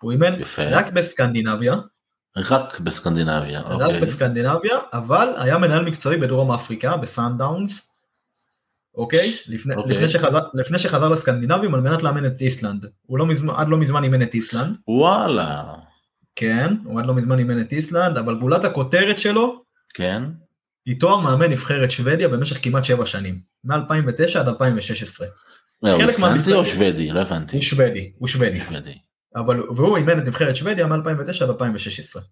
הוא 0.00 0.12
אימן. 0.12 0.34
רק 0.58 0.92
בסקנדינביה, 0.92 1.76
רק 2.36 2.80
בסקנדינביה, 2.80 3.60
רק 3.60 3.82
אוקיי. 3.82 4.00
בסקנדינביה, 4.00 4.78
אבל 4.92 5.28
היה 5.36 5.58
מנהל 5.58 5.84
מקצועי 5.84 6.16
בדרום 6.16 6.52
אפריקה, 6.52 6.96
בסאנדאונס. 6.96 7.90
אוקיי? 8.94 9.32
לפני, 9.48 9.74
אוקיי. 9.74 9.94
לפני, 9.94 10.08
שחזר, 10.08 10.40
לפני 10.54 10.78
שחזר 10.78 11.08
לסקנדינבים 11.08 11.74
על 11.74 11.80
מנת 11.80 12.02
לאמן 12.02 12.26
את 12.26 12.40
איסלנד. 12.40 12.86
הוא 13.06 13.18
לא 13.18 13.26
מזמן, 13.26 13.54
עד 13.56 13.68
לא 13.68 13.78
מזמן 13.78 14.04
אימן 14.04 14.22
את 14.22 14.34
איסלנד. 14.34 14.76
וואלה, 14.88 15.74
כן, 16.36 16.74
הוא 16.84 17.00
עד 17.00 17.06
לא 17.06 17.14
מזמן 17.14 17.38
אימן 17.38 17.60
את 17.60 17.72
איסלנד, 17.72 18.18
אבל 18.18 18.34
גולת 18.34 18.64
הכותרת 18.64 19.18
שלו 19.18 19.63
כן. 19.94 20.22
תואר 21.00 21.20
מאמן 21.20 21.50
נבחרת 21.50 21.90
שוודיה 21.90 22.28
במשך 22.28 22.64
כמעט 22.64 22.84
שבע 22.84 23.06
שנים. 23.06 23.40
מ-2009 23.64 24.38
עד 24.38 24.48
2016. 24.48 25.26
מה, 25.82 25.92
הוא 25.92 26.02
חלק 26.02 26.18
מהמשחק- 26.18 26.52
או 26.52 26.64
שוודי? 26.66 27.10
לא 27.10 27.20
הבנתי. 27.20 27.56
הוא 27.56 27.62
שוודי, 27.62 28.12
הוא 28.18 28.28
שוודי. 28.28 28.60
שוודי. 28.60 28.98
אבל, 29.36 29.62
והוא 29.62 29.96
אימן 29.96 30.18
את 30.18 30.24
נבחרת 30.24 30.56
שוודיה 30.56 30.86
מ-2009 30.86 31.42
עד 31.44 31.48
2016. 31.50 32.22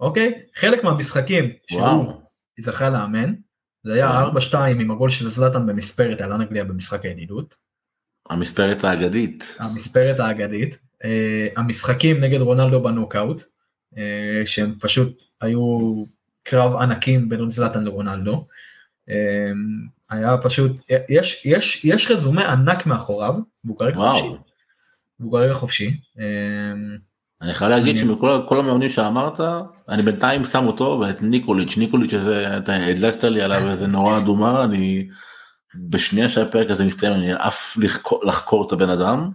אוקיי? 0.00 0.32
חלק 0.54 0.84
מהמשחקים 0.84 1.50
שהוא. 1.70 2.12
זכה 2.60 2.90
לאמן, 2.90 3.34
זה 3.84 3.92
היה 3.94 4.06
וואו. 4.06 4.32
4-2 4.40 4.54
עם 4.80 4.90
הגול 4.90 5.10
של 5.10 5.28
זלאטן 5.30 5.66
במספרת 5.66 6.20
על 6.20 6.32
אנגליה 6.32 6.64
במשחק 6.64 7.04
הידידות. 7.04 7.54
המספרת 8.30 8.84
האגדית. 8.84 9.56
המספרת 9.60 10.20
האגדית. 10.20 10.78
אה, 11.04 11.48
המשחקים 11.56 12.20
נגד 12.20 12.40
רונלדו 12.40 12.82
בנוקאוט, 12.82 13.42
אה, 13.98 14.46
שהם 14.46 14.74
פשוט 14.80 15.24
היו 15.40 16.04
קרב 16.42 16.76
ענקים 16.76 17.28
בין 17.28 17.50
זלאטן 17.50 17.84
לרונלדו. 17.84 18.46
אה, 19.10 19.14
היה 20.10 20.36
פשוט, 20.42 20.72
יש, 21.08 21.42
יש, 21.46 21.84
יש 21.84 22.10
רזומה 22.10 22.52
ענק 22.52 22.86
מאחוריו, 22.86 23.34
והוא 23.64 23.78
כרגע 23.78 23.96
חופשי. 23.96 24.28
והוא 25.20 25.32
כרגע 25.32 25.54
חופשי. 25.54 25.96
אה, 26.20 26.72
אני 27.42 27.54
חייב 27.54 27.70
להגיד 27.70 27.96
אני- 27.96 27.98
שמכל 28.06 28.40
כל 28.48 28.58
המאמנים 28.58 28.88
שאמרת, 28.90 29.40
אני 29.88 30.02
בינתיים 30.02 30.44
שם 30.44 30.66
אותו 30.66 31.00
ואת 31.00 31.22
ניקוליץ', 31.22 31.76
ניקוליץ' 31.78 32.14
הזה, 32.14 32.58
אתה 32.58 32.74
הדלקת 32.76 33.24
לי 33.24 33.42
עליו 33.42 33.68
איזה 33.70 33.86
נורה 33.86 34.18
אדומה, 34.18 34.64
אני 34.64 35.08
בשנייה 35.74 36.28
שהפרק 36.28 36.70
הזה 36.70 36.84
מסתיים 36.84 37.12
אני 37.12 37.32
עף 37.32 37.76
לחקור- 37.80 38.24
לחקור 38.24 38.66
את 38.66 38.72
הבן 38.72 38.88
אדם. 38.88 39.30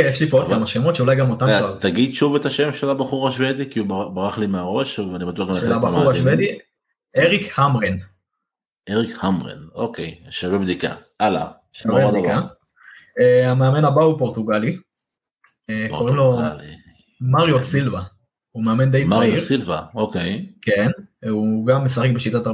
יש 0.00 0.20
לי 0.20 0.26
פה 0.26 0.38
עוד 0.42 0.50
כמה 0.50 0.66
שמות 0.66 0.94
שאולי 0.96 1.16
גם 1.16 1.30
אותם 1.30 1.48
אה, 1.48 1.58
כבר. 1.58 1.76
תגיד 1.80 2.12
שוב 2.14 2.34
את 2.34 2.44
השם 2.46 2.72
של 2.72 2.90
הבחור 2.90 3.28
השוודי 3.28 3.70
כי 3.70 3.78
הוא 3.78 3.88
בר- 3.88 4.08
ברח 4.08 4.38
לי 4.38 4.46
מהראש 4.46 4.98
ואני 4.98 5.24
בטוח 5.26 5.48
גם 5.48 5.56
של 5.56 5.60
לחלק 5.62 5.74
הבחור. 5.76 6.10
השוודי, 6.10 6.58
אריק 7.18 7.52
המרן. 7.58 7.96
אריק 8.90 9.16
המרן, 9.24 9.58
אוקיי, 9.74 10.14
שווה 10.30 10.58
בדיקה. 10.58 10.94
הלאה. 11.20 11.46
שווה 11.72 12.10
בדיקה. 12.10 12.40
אה, 13.20 13.50
המאמן 13.50 13.84
הבא 13.84 14.02
הוא 14.02 14.18
פורטוגלי. 14.18 14.76
אה, 15.70 15.86
קוראים 15.90 16.16
לו. 16.16 16.38
מריו 17.20 17.64
סילבה. 17.64 18.02
הוא 18.52 18.64
מאמן 18.64 18.90
די 18.90 19.04
מריו 19.04 19.20
צעיר. 19.20 19.40
סילבה, 19.40 19.82
אוקיי. 19.94 20.46
כן. 20.62 20.90
הוא 21.30 21.66
גם 21.66 21.84
משחק 21.84 22.10
בשיטת 22.14 22.46
4-2-3-1. 22.46 22.50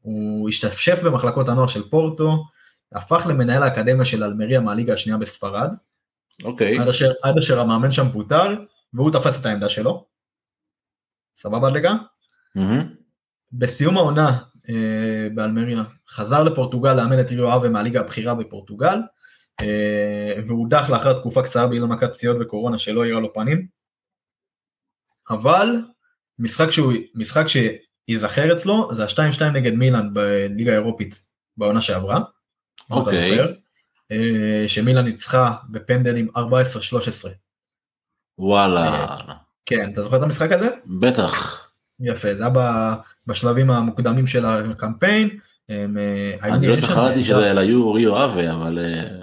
הוא 0.00 0.48
השתפשף 0.48 1.02
במחלקות 1.02 1.48
הנוער 1.48 1.66
של 1.66 1.88
פורטו. 1.90 2.44
הפך 2.92 3.26
למנהל 3.28 3.62
האקדמיה 3.62 4.04
של 4.04 4.24
אלמריה 4.24 4.60
מהליגה 4.60 4.92
השנייה 4.92 5.18
בספרד. 5.18 5.70
אוקיי. 6.44 6.78
עד 6.78 6.88
אשר, 6.88 7.12
עד 7.22 7.38
אשר 7.38 7.60
המאמן 7.60 7.92
שם 7.92 8.10
פוטר, 8.12 8.54
והוא 8.94 9.10
תפס 9.10 9.40
את 9.40 9.46
העמדה 9.46 9.68
שלו. 9.68 10.06
סבבה 11.36 11.70
דקה? 11.70 11.94
מהמם. 12.54 12.94
בסיום 13.52 13.96
העונה 13.96 14.38
אה, 14.68 15.28
באלמריה 15.34 15.82
חזר 16.08 16.42
לפורטוגל 16.42 16.94
לאמן 16.94 17.20
את 17.20 17.30
ריו 17.30 17.56
אבה 17.56 17.68
מהליגה 17.68 18.00
הבכירה 18.00 18.34
בפורטוגל 18.34 18.98
אה, 19.60 20.34
והודח 20.46 20.90
לאחר 20.90 21.18
תקופה 21.18 21.42
קצרה 21.42 21.66
בגלל 21.66 21.84
מכת 21.84 22.10
פציעות 22.14 22.36
וקורונה 22.40 22.78
שלא 22.78 23.02
האירה 23.02 23.20
לו 23.20 23.32
פנים. 23.32 23.66
אבל 25.30 25.76
משחק 26.38 26.70
שהוא 26.70 26.92
משחק 27.14 27.44
שייזכר 27.46 28.56
אצלו 28.56 28.90
זה 28.94 29.04
ה-2-2 29.04 29.44
נגד 29.44 29.72
מילאן 29.72 30.14
בליגה 30.14 30.72
האירופית 30.72 31.20
בעונה 31.56 31.80
שעברה. 31.80 32.20
אוקיי. 32.90 33.38
אה, 34.12 34.64
שמילאן 34.66 35.04
ניצחה 35.04 35.54
בפנדלים 35.70 36.28
14-13. 36.36 36.40
וואלה. 38.38 39.16
כן, 39.66 39.90
אתה 39.92 40.02
זוכר 40.02 40.16
את 40.16 40.22
המשחק 40.22 40.52
הזה? 40.52 40.68
בטח. 41.00 41.64
יפה, 42.00 42.34
זה 42.34 42.42
היה 42.46 42.96
בשלבים 43.26 43.70
המוקדמים 43.70 44.26
של 44.26 44.44
הקמפיין. 44.46 45.38
הם, 45.68 45.98
אה, 45.98 46.34
אני 46.42 46.66
לא 46.66 46.76
זכרתי. 46.76 47.24
שזה 47.24 47.60
היו 47.60 47.92
ריו 47.92 48.24
אבה 48.24 48.52
אבל 48.52 48.78
אה, 48.78 49.20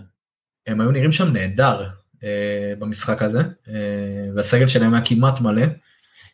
הם 0.68 0.82
היו 0.82 0.92
נראים 0.92 1.12
שם 1.12 1.34
נהדר 1.34 1.90
אה, 2.24 2.74
במשחק 2.80 3.22
הזה, 3.22 3.40
אה, 3.68 3.74
והסגל 4.36 4.68
שלהם 4.68 4.94
היה 4.94 5.06
כמעט 5.06 5.42
מלא. 5.42 5.66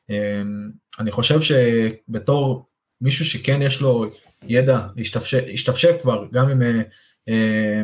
אה, 0.10 0.42
אני 1.00 1.12
חושב 1.12 1.40
שבתור 1.42 2.68
מישהו 3.02 3.26
שכן 3.26 3.62
יש 3.62 3.82
לו 3.82 4.06
ידע 4.44 4.80
השתפשף 5.54 5.96
כבר 6.02 6.26
גם 6.32 6.50
עם 6.50 6.62
אה, 6.62 6.68
אה, 6.68 6.82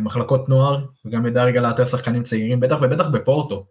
מחלקות 0.01 0.49
נוער 0.49 0.85
וגם 1.05 1.25
ידע 1.25 1.43
רגע 1.43 1.61
לאתר 1.61 1.85
שחקנים 1.85 2.23
צעירים, 2.23 2.59
בטח 2.59 2.77
ובטח 2.81 3.07
בפורטו. 3.07 3.65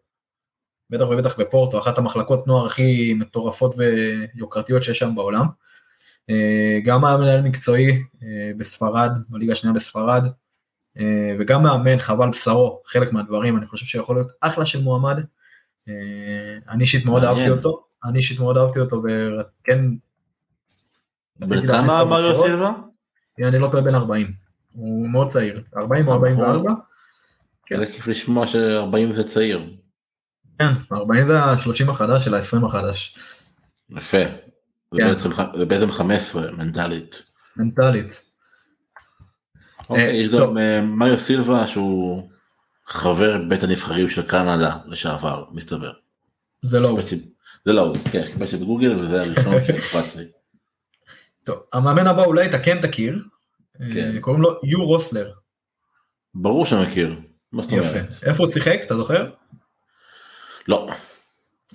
בטח 0.90 1.04
ובטח 1.10 1.40
בפורטו, 1.40 1.78
אחת 1.78 1.98
המחלקות 1.98 2.46
נוער 2.46 2.66
הכי 2.66 3.14
מטורפות 3.14 3.74
ויוקרתיות 3.76 4.82
שיש 4.82 4.98
שם 4.98 5.14
בעולם. 5.14 5.46
אה, 6.30 6.78
גם 6.84 7.04
היה 7.04 7.16
מנהל 7.16 7.42
מקצועי 7.42 8.02
אה, 8.22 8.50
בספרד, 8.56 9.10
בליגה 9.28 9.52
השנייה 9.52 9.74
בספרד, 9.74 10.24
אה, 10.98 11.36
וגם 11.38 11.62
מאמן 11.62 11.98
חבל 11.98 12.30
בשרו, 12.30 12.82
חלק 12.86 13.12
מהדברים, 13.12 13.56
אני 13.56 13.66
חושב 13.66 13.86
שיכול 13.86 14.16
להיות 14.16 14.28
אחלה 14.40 14.66
של 14.66 14.82
מועמד. 14.82 15.22
אה, 15.88 15.94
אני 16.68 16.82
אישית 16.82 17.04
מאוד 17.04 17.22
מעניין. 17.22 17.42
אהבתי 17.42 17.58
אותו, 17.58 17.84
אני 18.04 18.18
אישית 18.18 18.40
מאוד 18.40 18.56
אהבתי 18.56 18.80
אותו, 18.80 19.02
וכן, 19.02 19.84
בן 21.36 21.68
כמה 21.68 22.04
מריו 22.04 22.42
סילבה? 22.42 22.72
אני 23.38 23.58
לא 23.58 23.68
טועה 23.70 23.82
בן 23.82 23.94
40, 23.94 24.32
הוא 24.76 25.08
מאוד 25.08 25.30
צעיר, 25.30 25.62
40 25.76 26.08
או 26.08 26.12
44, 26.12 26.72
כן. 27.66 27.78
זה 27.78 27.86
כיף 27.86 28.06
לשמוע 28.06 28.46
ש-40 28.46 29.12
זה 29.14 29.24
צעיר. 29.28 29.70
כן, 30.58 30.66
40 30.92 31.26
זה 31.26 31.40
ה-30 31.40 31.90
החדש 31.90 32.24
של 32.24 32.34
ה-20 32.34 32.66
החדש, 32.66 33.18
יפה. 33.90 34.18
זה 34.92 35.00
כן. 35.00 35.08
בעצם 35.08 35.30
ח- 35.34 35.56
זה 35.56 35.66
בעצם 35.66 35.92
15 35.92 36.52
מנטלית. 36.52 37.26
מנטלית. 37.56 38.22
אוקיי, 39.90 40.16
יש 40.16 40.28
טוב. 40.30 40.40
גם 40.50 40.58
אה, 40.58 40.80
מריו 40.82 41.18
סילבה 41.18 41.66
שהוא 41.66 42.28
חבר 42.86 43.38
בית 43.48 43.62
הנבחרים 43.62 44.08
של 44.08 44.22
קנדה 44.22 44.76
לשעבר, 44.86 45.44
מסתבר. 45.52 45.92
זה 46.62 46.80
לא 46.80 46.88
הוא. 46.88 47.00
זה 47.64 47.72
לא 47.72 47.80
הוא, 47.80 47.96
כן, 48.12 48.22
חיפשתי 48.22 48.56
בגוגל 48.56 48.98
וזה 49.00 49.22
הראשון 49.22 49.54
שקפץ 49.66 50.16
לי. 50.16 50.24
טוב, 51.44 51.56
המאמן 51.72 52.06
הבא 52.06 52.24
אולי 52.24 52.46
אתה 52.46 52.58
כן 52.58 52.80
תכיר, 52.82 53.18
כן. 53.92 54.12
אה, 54.14 54.20
קוראים 54.20 54.42
לו 54.42 54.60
יו 54.64 54.84
רוסלר, 54.84 55.32
ברור 56.34 56.66
שאני 56.66 56.82
מכיר. 56.82 57.20
מה 57.52 57.62
זאת 57.62 57.72
יפה. 57.72 57.80
אומרת? 57.88 58.14
איפה 58.22 58.44
הוא 58.44 58.52
שיחק, 58.52 58.78
אתה 58.86 58.96
זוכר? 58.96 59.30
לא. 60.68 60.88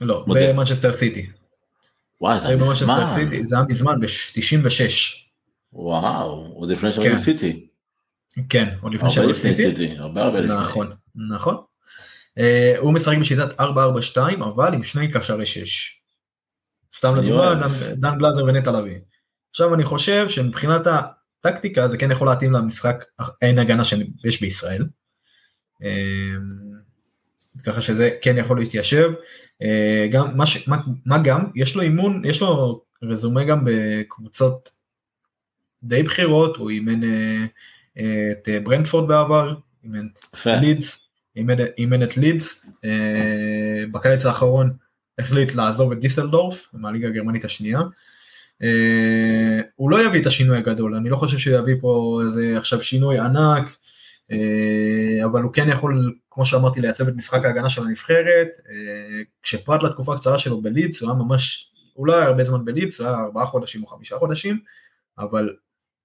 לא. 0.01 0.25
במנצ'סטר 0.27 0.93
סיטי. 0.93 1.29
וואי, 2.21 2.39
זה 2.39 2.47
במנצ'סטר 2.47 2.85
מזמן. 3.03 3.45
זה 3.47 3.55
היה 3.55 3.65
מזמן, 3.69 3.99
ב-96. 3.99 4.91
וואו, 5.73 6.45
עוד 6.55 6.69
לפני 6.69 6.91
כן. 6.93 7.01
שהיו 7.01 7.19
סיטי. 7.19 7.67
כן, 8.49 8.69
עוד 8.81 8.93
לפני 8.93 9.09
שהיו 9.09 9.35
סיטי. 9.35 9.55
סיטי, 9.55 9.97
הרבה 9.97 10.23
הרבה 10.23 10.39
לפני. 10.39 10.57
נכון, 10.61 10.91
נכון. 11.35 11.57
אה, 12.37 12.75
הוא 12.77 12.93
משחק 12.93 13.17
בשיטת 13.17 13.59
4-4-2, 13.59 13.63
אבל 14.39 14.73
עם 14.73 14.83
שני 14.83 15.11
קשרי 15.11 15.45
6. 15.45 16.01
סתם 16.97 17.15
לדוגמה. 17.15 17.55
דן- 17.55 17.93
דן 17.95 18.17
גלאזר 18.17 18.43
ונטע 18.45 18.71
לביא. 18.71 18.97
עכשיו 19.49 19.73
אני 19.75 19.83
חושב 19.83 20.29
שמבחינת 20.29 20.81
הטקטיקה 21.45 21.87
זה 21.87 21.97
כן 21.97 22.11
יכול 22.11 22.27
להתאים 22.27 22.51
למשחק, 22.51 23.05
אין 23.41 23.59
הגנה 23.59 23.83
שיש 23.83 24.41
בישראל. 24.41 24.85
אה, 25.83 26.35
ככה 27.63 27.81
שזה 27.81 28.09
כן 28.21 28.37
יכול 28.37 28.59
להתיישב. 28.59 29.11
אה, 29.61 30.07
גם 30.11 30.37
מה, 30.37 30.45
ש, 30.45 30.67
מה, 30.67 30.77
מה 31.05 31.17
גם 31.23 31.45
יש 31.55 31.75
לו 31.75 31.81
אימון 31.81 32.21
יש 32.25 32.41
לו 32.41 32.81
רזומה 33.03 33.43
גם 33.43 33.65
בקבוצות 33.65 34.69
די 35.83 36.03
בכירות 36.03 36.57
הוא 36.57 36.69
אימן 36.69 37.03
אה, 37.03 38.31
את 38.31 38.63
ברנדפורד 38.63 39.07
בעבר 39.07 39.55
אימן 39.83 40.07
את. 40.07 40.45
לידס 40.61 41.07
אימן 41.77 42.03
את 42.03 42.17
לידס, 42.17 42.65
בקיץ 43.91 44.25
האחרון 44.25 44.73
החליט 45.19 45.55
לעזוב 45.55 45.91
את 45.91 45.99
דיסלדורף, 45.99 46.69
מהליגה 46.73 47.07
הגרמנית 47.07 47.45
השנייה. 47.45 47.79
אה, 48.63 49.61
הוא 49.75 49.91
לא 49.91 50.05
יביא 50.05 50.21
את 50.21 50.25
השינוי 50.25 50.57
הגדול, 50.57 50.95
אני 50.95 51.09
לא 51.09 51.17
חושב 51.17 51.37
שהוא 51.37 51.57
יביא 51.57 51.75
פה 51.81 52.21
איזה 52.27 52.57
עכשיו 52.57 52.83
שינוי 52.83 53.19
ענק, 53.19 53.77
אה, 54.31 55.25
אבל 55.25 55.41
הוא 55.41 55.53
כן 55.53 55.69
יכול, 55.69 56.13
כמו 56.31 56.45
שאמרתי, 56.45 56.81
לייצב 56.81 57.07
את 57.07 57.15
משחק 57.15 57.45
ההגנה 57.45 57.69
של 57.69 57.83
הנבחרת. 57.83 58.47
כשפרט 59.43 59.83
לתקופה 59.83 60.13
הקצרה 60.13 60.37
שלו 60.37 60.61
בלידס, 60.61 61.01
הוא 61.01 61.09
היה 61.11 61.19
ממש, 61.19 61.71
הוא 61.93 62.07
לא 62.07 62.15
היה 62.15 62.25
הרבה 62.25 62.43
זמן 62.43 62.65
בלידס, 62.65 62.99
הוא 62.99 63.07
היה 63.07 63.19
ארבעה 63.19 63.45
חודשים 63.45 63.83
או 63.83 63.87
חמישה 63.87 64.17
חודשים, 64.17 64.59
אבל 65.19 65.49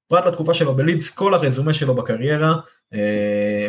פרט 0.09 0.27
לתקופה 0.27 0.55
שלו 0.55 0.75
בלידס, 0.75 1.11
כל 1.11 1.35
הרזומה 1.35 1.73
שלו 1.73 1.95
בקריירה, 1.95 2.57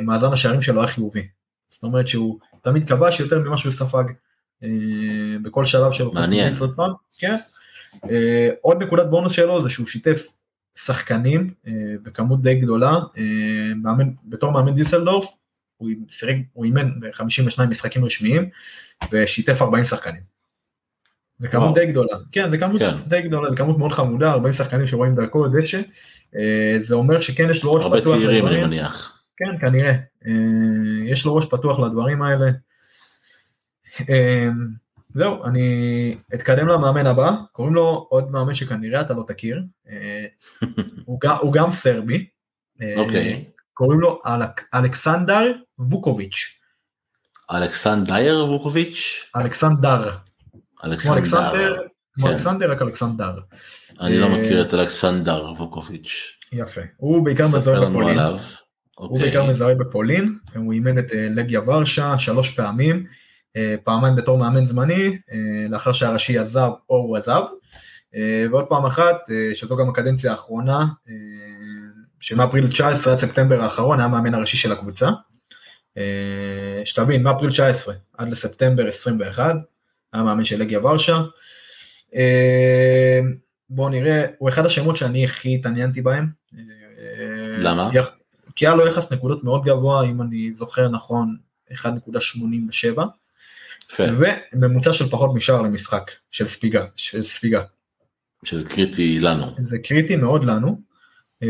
מאזן 0.01 0.33
השערים 0.33 0.61
שלו 0.61 0.79
היה 0.79 0.87
חיובי. 0.87 1.27
זאת 1.69 1.83
אומרת 1.83 2.07
שהוא 2.07 2.39
תמיד 2.61 2.87
כבש 2.87 3.19
יותר 3.19 3.39
ממה 3.39 3.57
שהוא 3.57 3.71
ספג 3.71 4.03
אה, 4.63 4.69
בכל 5.41 5.65
שלב 5.65 5.91
שלו. 5.91 6.11
מעניין. 6.13 6.53
כן. 7.17 7.35
אה, 8.09 8.49
עוד 8.61 8.83
נקודת 8.83 9.09
בונוס 9.09 9.31
שלו 9.31 9.63
זה 9.63 9.69
שהוא 9.69 9.87
שיתף 9.87 10.27
שחקנים 10.75 11.53
אה, 11.67 11.71
בכמות 12.03 12.41
די 12.41 12.55
גדולה, 12.55 12.99
מאמן, 13.75 14.09
בתור 14.25 14.51
מאמן 14.51 14.75
דיסלדורף, 14.75 15.25
הוא, 15.77 15.89
סירג, 16.09 16.41
הוא 16.53 16.65
אימן 16.65 16.99
ב-52 16.99 17.65
משחקים 17.69 18.05
רשמיים 18.05 18.49
ושיתף 19.11 19.61
40 19.61 19.85
שחקנים. 19.85 20.21
זה 21.39 21.47
כמות 21.47 21.75
די 21.75 21.85
גדולה, 21.85 22.17
כן 22.31 22.49
זה 22.49 22.57
כמות 22.57 22.79
כן. 22.79 22.95
די 23.07 23.21
גדולה, 23.21 23.49
זה 23.49 23.55
כמות 23.55 23.77
מאוד 23.77 23.91
חמודה, 23.91 24.31
40 24.31 24.53
שחקנים 24.53 24.87
שרואים 24.87 25.15
דרכו 25.15 25.47
דשא, 25.47 25.81
זה 26.79 26.95
אומר 26.95 27.21
שכן 27.21 27.49
יש 27.49 27.63
לו 27.63 27.73
ראש 27.73 27.85
פתוח. 27.85 27.93
הרבה 27.93 28.05
צעירים 28.05 28.47
אני 28.47 28.63
מניח. 28.63 29.17
כן, 29.37 29.67
כנראה. 29.67 29.91
אה, 30.25 30.31
יש 31.05 31.25
לו 31.25 31.35
ראש 31.35 31.45
פתוח 31.45 31.79
לדברים 31.79 32.21
האלה. 32.21 32.49
אה, 35.17 35.23
זהו, 35.23 35.45
אני 35.45 36.15
אתקדם 36.33 36.67
למאמן 36.67 37.05
הבא, 37.05 37.31
קוראים 37.51 37.75
לו 37.75 38.07
עוד 38.09 38.31
מאמן 38.31 38.53
שכנראה 38.53 39.01
אתה 39.01 39.13
לא 39.13 39.23
תכיר, 39.27 39.61
אה, 39.89 40.25
הוא, 41.41 41.53
גם 41.53 41.71
סרבי, 41.71 42.27
אוקיי. 42.97 43.45
קוראים 43.73 43.99
לו 43.99 44.19
אלכסנדר 44.73 45.51
ווקוביץ'. 45.79 46.57
אלכסנדר 47.51 48.45
ווקוביץ'? 48.49 49.31
אלכסנדר. 49.35 50.09
אלכסנדר. 50.83 51.77
כמו 52.17 52.25
כן. 52.25 52.31
אלכסנדר, 52.33 52.71
רק 52.71 52.81
אלכסנדר. 52.81 53.39
אני 53.99 54.17
לא 54.17 54.29
מכיר 54.29 54.61
את 54.61 54.73
אלכסנדר 54.73 55.53
ווקוביץ'. 55.57 56.37
יפה, 56.51 56.81
הוא 56.97 57.25
בעיקר 57.25 57.47
מזוהה 57.47 57.89
בפולין. 57.89 58.19
הוא 58.19 58.37
אוקיי. 58.97 59.21
בעיקר 59.21 59.45
מזוהה 59.45 59.75
בפולין, 59.75 60.37
הוא 60.55 60.73
אימן 60.73 60.99
את 60.99 61.11
אה, 61.11 61.27
לגיה 61.29 61.61
ורשה 61.61 62.17
שלוש 62.17 62.49
פעמים, 62.49 62.95
אה, 62.95 63.11
פעמיים 63.83 64.15
בתור 64.15 64.37
מאמן 64.37 64.65
זמני, 64.65 65.17
אה, 65.31 65.37
לאחר 65.69 65.91
שהראשי 65.91 66.37
עזב 66.37 66.69
או 66.89 66.95
הוא 66.95 67.17
עזב, 67.17 67.41
ועוד 68.51 68.65
פעם 68.69 68.85
אחת, 68.85 69.15
שזו 69.53 69.77
גם 69.77 69.89
הקדנציה 69.89 70.31
האחרונה, 70.31 70.85
שמאפריל 72.19 72.67
19 72.67 73.13
עד 73.13 73.19
ספטמבר 73.19 73.61
האחרון 73.61 73.99
היה 73.99 74.05
המאמן 74.05 74.33
הראשי 74.33 74.57
של 74.57 74.71
הקבוצה. 74.71 75.09
שתבין, 76.85 77.23
מאפריל 77.23 77.51
19 77.51 77.93
עד 78.17 78.29
לספטמבר 78.29 78.87
21, 78.87 79.55
היה 80.13 80.23
מאמן 80.23 80.43
של 80.43 80.59
לגיה 80.59 80.85
ורשה. 80.85 81.21
בואו 83.69 83.89
נראה, 83.89 84.25
הוא 84.37 84.49
אחד 84.49 84.65
השמות 84.65 84.97
שאני 84.97 85.25
הכי 85.25 85.55
התעניינתי 85.55 86.01
בהם. 86.01 86.27
למה? 87.57 87.89
כי 88.55 88.67
היה 88.67 88.75
לו 88.75 88.87
יחס 88.87 89.11
נקודות 89.11 89.43
מאוד 89.43 89.63
גבוה, 89.63 90.03
אם 90.03 90.21
אני 90.21 90.51
זוכר 90.55 90.89
נכון, 90.89 91.37
1.87, 91.73 93.01
וממוצע 93.99 94.93
של 94.93 95.09
פחות 95.09 95.35
משער 95.35 95.61
למשחק, 95.61 96.11
של 96.31 96.47
ספיגה, 96.47 96.85
של 96.95 97.23
ספיגה. 97.23 97.63
שזה 98.43 98.69
קריטי 98.69 99.19
לנו. 99.19 99.45
זה 99.63 99.77
קריטי 99.79 100.15
מאוד 100.15 100.43
לנו. 100.43 100.81
אה, 101.43 101.47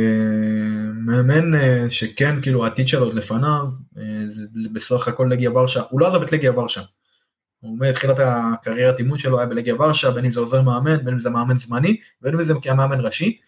מאמן 0.94 1.56
אה, 1.56 1.86
שכן, 1.90 2.42
כאילו 2.42 2.66
העתיד 2.66 2.88
שלו 2.88 3.14
לפניו, 3.14 3.66
אה, 3.98 4.04
זה 4.28 4.46
בסך 4.74 5.08
הכל 5.08 5.28
לגיה 5.32 5.52
ורשה, 5.52 5.82
הוא 5.90 6.00
לא 6.00 6.08
עזב 6.08 6.22
את 6.22 6.32
לגיה 6.32 6.60
ורשה. 6.60 6.82
הוא 7.60 7.78
מתחילת 7.80 8.18
הקריירת 8.20 9.00
אימון 9.00 9.18
שלו 9.18 9.38
היה 9.38 9.48
בלגיה 9.48 9.76
ורשה, 9.76 10.12
בין 10.12 10.26
אם 10.26 10.32
זה 10.32 10.40
עוזר 10.40 10.62
מאמן, 10.62 10.98
בין 10.98 11.14
אם 11.14 11.20
זה 11.20 11.30
מאמן 11.30 11.58
זמני, 11.58 11.98
בין 12.22 12.34
אם 12.34 12.44
זה 12.44 12.54
כמאמן 12.62 13.06
ראשי. 13.06 13.40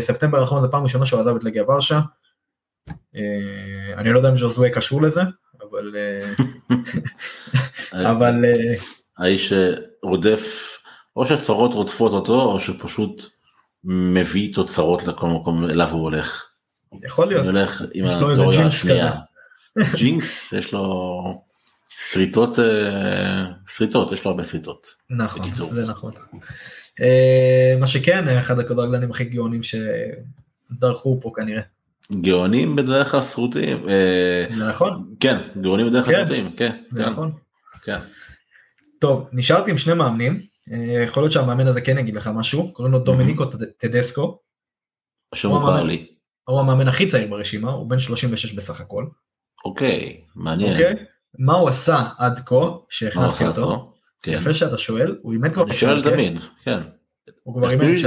ספטמבר 0.00 0.40
האחרון 0.40 0.62
זה 0.62 0.68
פעם 0.68 0.82
ראשונה 0.82 1.06
שהוא 1.06 1.20
עזב 1.20 1.36
את 1.36 1.44
לגיה 1.44 1.70
ורשה, 1.70 2.00
אני 3.96 4.12
לא 4.12 4.18
יודע 4.18 4.30
אם 4.30 4.36
ז'וזווה 4.36 4.70
קשור 4.70 5.02
לזה, 5.02 5.20
אבל... 5.72 5.96
אה, 7.94 8.10
אבל... 8.10 8.44
אה, 8.44 8.74
האיש 9.18 9.52
רודף, 10.02 10.78
או 11.16 11.26
שצרות 11.26 11.74
רודפות 11.74 12.12
אותו, 12.12 12.42
או 12.42 12.60
שפשוט 12.60 13.22
מביא 13.84 14.54
תוצרות 14.54 15.06
לכל 15.06 15.26
מקום 15.26 15.64
אליו 15.64 15.88
הוא 15.90 16.02
הולך. 16.02 16.46
יכול 17.04 17.28
להיות. 17.28 17.46
אני 17.46 17.58
הולך 17.58 17.82
עם 17.94 18.06
התיאוריה 18.06 18.66
השנייה. 18.66 19.12
ג'ינקס, 19.98 20.52
יש 20.52 20.72
לו 20.72 21.42
שריטות, 21.86 22.58
שריטות, 23.66 24.12
יש 24.12 24.24
לו 24.24 24.30
הרבה 24.30 24.44
שריטות. 24.44 24.88
נכון, 25.10 25.54
זה 25.54 25.86
נכון. 25.86 26.12
מה 27.80 27.86
שכן, 27.86 28.28
אחד 28.28 28.58
הכדורגלנים 28.58 29.10
הכי 29.10 29.24
גאונים 29.24 29.60
שדרכו 29.62 31.20
פה 31.22 31.32
כנראה. 31.36 31.62
גאונים 32.20 32.76
בדרך 32.76 33.10
כלל 33.10 33.22
שרוטים. 33.22 33.88
אה, 33.88 34.46
נכון. 34.68 35.14
כן, 35.20 35.38
גאונים 35.60 35.86
בדרך 35.86 36.04
כלל 36.04 36.14
שרוטים, 36.14 36.52
כן. 36.56 36.70
כן. 36.96 37.08
נכון. 37.08 37.32
כן. 37.82 37.98
טוב, 38.98 39.28
נשארתי 39.32 39.70
עם 39.70 39.78
שני 39.78 39.94
מאמנים, 39.94 40.40
אה, 40.72 41.02
יכול 41.04 41.22
להיות 41.22 41.32
שהמאמן 41.32 41.66
הזה 41.66 41.80
כן 41.80 41.98
יגיד 41.98 42.16
לך 42.16 42.30
משהו, 42.34 42.72
קוראים 42.72 42.92
לו 42.92 42.98
דומיניקו 42.98 43.44
טדסקו. 43.78 44.38
שהוא 45.34 45.58
מוכר 45.58 45.82
לי. 45.82 46.06
הוא 46.44 46.60
המאמן 46.60 46.88
הכי 46.88 47.06
צעיר 47.06 47.30
ברשימה, 47.30 47.70
הוא 47.70 47.90
בן 47.90 47.98
36 47.98 48.52
בסך 48.52 48.80
הכל. 48.80 49.06
אוקיי, 49.64 50.20
מעניין. 50.36 50.72
אוקיי? 50.72 50.94
מה 51.38 51.54
הוא 51.54 51.68
עשה 51.68 52.02
עד 52.18 52.40
כה, 52.46 52.68
שהכנסתי 52.90 53.46
אותו? 53.46 53.92
כן. 54.22 54.32
יפה 54.32 54.54
שאתה 54.54 54.78
שואל, 54.78 55.16
הוא 55.22 55.32
אימן 55.32 55.50
כבר 55.50 55.64
אני 55.64 55.74
שואל 55.74 56.02
תמיד, 56.02 56.38
כן. 56.64 56.78
הוא 57.42 57.54
כבר 57.54 57.70
אימן. 57.70 57.98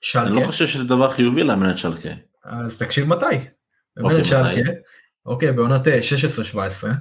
שלקה. 0.00 0.26
אני 0.26 0.40
לא 0.40 0.46
חושב 0.46 0.66
שזה 0.66 0.84
דבר 0.84 1.10
חיובי 1.10 1.42
לאמן 1.42 1.70
את 1.70 1.78
שלקה. 1.78 2.08
אז 2.44 2.78
תקשיב 2.78 3.08
מתי. 3.08 3.24
אוקיי, 4.00 4.24
שלקה, 4.24 4.70
אוקיי, 5.26 5.52
בעונת 5.52 5.86
16-17. 5.86 5.88
אה, 6.86 6.92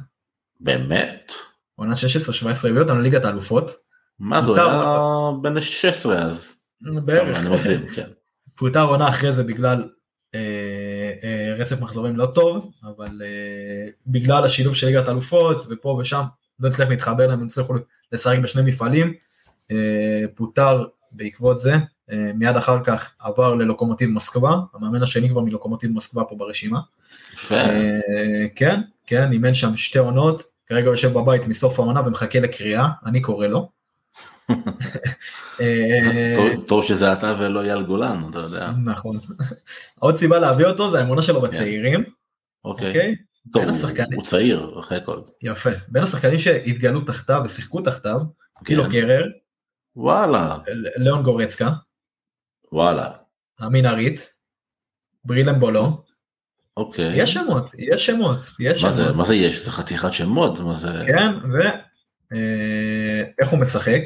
באמת? 0.59 1.31
עונת 1.75 1.97
16-17 1.97 2.67
הביא 2.69 2.81
אותנו 2.81 2.99
לליגת 2.99 3.25
האלופות. 3.25 3.71
מה 4.19 4.41
זה, 4.41 4.51
היה 4.55 5.31
בן 5.41 5.61
16 5.61 6.15
אז. 6.15 6.61
בערך. 6.81 7.37
אני 7.37 7.49
מגזים, 7.49 7.87
כן. 7.95 8.07
פוטר 8.57 8.83
עונה 8.83 9.09
אחרי 9.09 9.33
זה 9.33 9.43
בגלל 9.43 9.89
אה, 10.35 11.11
אה, 11.23 11.53
רצף 11.57 11.79
מחזורים 11.81 12.15
לא 12.15 12.25
טוב, 12.25 12.71
אבל 12.83 13.21
אה, 13.25 13.87
בגלל 14.07 14.43
השילוב 14.43 14.75
של 14.75 14.87
ליגת 14.87 15.07
האלופות 15.07 15.65
ופה 15.69 15.97
ושם 16.01 16.23
לא 16.59 16.67
הצליח 16.67 16.89
להתחבר 16.89 17.27
להם, 17.27 17.45
הצליחו 17.45 17.73
לשחק 18.11 18.37
בשני 18.39 18.61
מפעלים, 18.61 19.13
אה, 19.71 20.23
פוטר 20.35 20.85
בעקבות 21.11 21.59
זה, 21.59 21.75
מיד 22.11 22.55
אחר 22.55 22.83
כך 22.83 23.11
עבר 23.19 23.55
ללוקומוטיב 23.55 24.09
מוסקבה, 24.09 24.55
המאמן 24.73 25.03
השני 25.03 25.29
כבר 25.29 25.41
מלוקומוטיב 25.41 25.91
מוסקבה 25.91 26.23
פה 26.23 26.35
ברשימה. 26.35 26.79
אה, 27.51 27.99
כן, 28.55 28.81
כן, 29.07 29.31
אימן 29.31 29.53
שם 29.53 29.77
שתי 29.77 29.99
עונות, 29.99 30.43
כרגע 30.67 30.89
יושב 30.89 31.13
בבית 31.13 31.47
מסוף 31.47 31.79
העונה 31.79 32.07
ומחכה 32.07 32.39
לקריאה, 32.39 32.87
אני 33.05 33.21
קורא 33.21 33.47
לו. 33.47 33.69
אה, 35.61 36.53
טוב 36.67 36.83
שזה 36.83 37.13
אתה 37.13 37.35
ולא 37.39 37.63
אייל 37.63 37.81
גולן, 37.81 38.21
אתה 38.29 38.39
יודע. 38.39 38.71
נכון. 38.83 39.17
עוד 39.99 40.15
סיבה 40.17 40.39
להביא 40.39 40.65
אותו 40.65 40.91
זה 40.91 40.99
האמונה 40.99 41.21
שלו 41.21 41.41
בצעירים. 41.41 42.03
אוקיי. 42.65 42.87
אוקיי? 42.87 43.15
טוב, 43.53 43.63
הוא 44.15 44.23
צעיר 44.23 44.79
אחרי 44.79 44.97
הכל. 44.97 45.19
יפה. 45.43 45.69
בין 45.87 46.03
השחקנים 46.03 46.39
שהתגלו 46.39 47.01
תחתיו 47.01 47.41
ושיחקו 47.45 47.81
תחתיו, 47.81 48.19
קילו 48.63 48.83
כן. 48.83 48.89
גרר. 48.89 49.25
וואלה. 49.95 50.57
ליאון 50.97 51.23
גורצקה. 51.23 51.71
וואלה. 52.71 53.09
המנהרית, 53.59 54.33
ברילם 55.25 55.59
בולו. 55.59 56.03
אוקיי. 56.77 57.11
יש 57.15 57.33
שמות, 57.33 57.71
יש 57.77 58.05
שמות, 58.05 58.39
יש 58.59 58.83
מה 58.83 58.93
שמות. 58.93 59.07
זה, 59.07 59.13
מה 59.13 59.23
זה 59.23 59.35
יש? 59.35 59.65
זה 59.65 59.71
חתיכת 59.71 60.13
שמות? 60.13 60.59
מה 60.59 60.73
זה? 60.73 61.03
כן, 61.07 61.35
ואיך 61.51 63.47
אה, 63.47 63.49
הוא 63.51 63.59
משחק? 63.59 64.01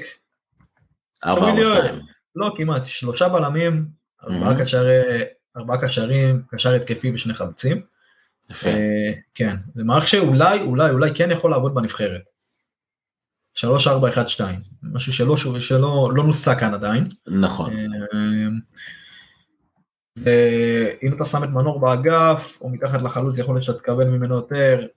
ארבע 1.25 1.51
או 1.51 1.65
שתיים. 1.65 2.01
לא, 2.35 2.53
כמעט, 2.57 2.85
שלושה 2.85 3.29
בלמים, 3.29 3.87
ארבעה 4.23 4.53
ארבעה 5.57 5.81
קשרים, 5.81 6.41
קשר 6.51 6.73
התקפי 6.73 7.11
ושני 7.11 7.33
חלוצים. 7.33 7.81
יפה. 8.49 8.69
אה, 8.69 9.11
כן, 9.35 9.55
זה 9.75 9.83
מערך 9.83 10.07
שאולי, 10.07 10.61
אולי, 10.61 10.91
אולי 10.91 11.11
כן 11.15 11.31
יכול 11.31 11.51
לעבוד 11.51 11.75
בנבחרת. 11.75 12.21
3, 13.55 13.87
4, 13.87 14.09
1, 14.09 14.27
2, 14.27 14.59
משהו 14.83 15.13
שלא, 15.13 15.37
שלא 15.59 16.09
לא 16.15 16.23
נוסע 16.23 16.55
כאן 16.55 16.73
עדיין. 16.73 17.03
נכון. 17.27 17.73
ואם 20.17 21.13
אתה 21.15 21.25
שם 21.25 21.43
את 21.43 21.49
מנור 21.49 21.79
באגף, 21.79 22.57
או 22.61 22.69
מתחת 22.69 23.01
לחלוץ, 23.01 23.39
יכול 23.39 23.55
להיות 23.55 23.63
שאתה 23.63 23.79
תקבל 23.79 24.05
ממנו 24.05 24.35
יותר. 24.35 24.87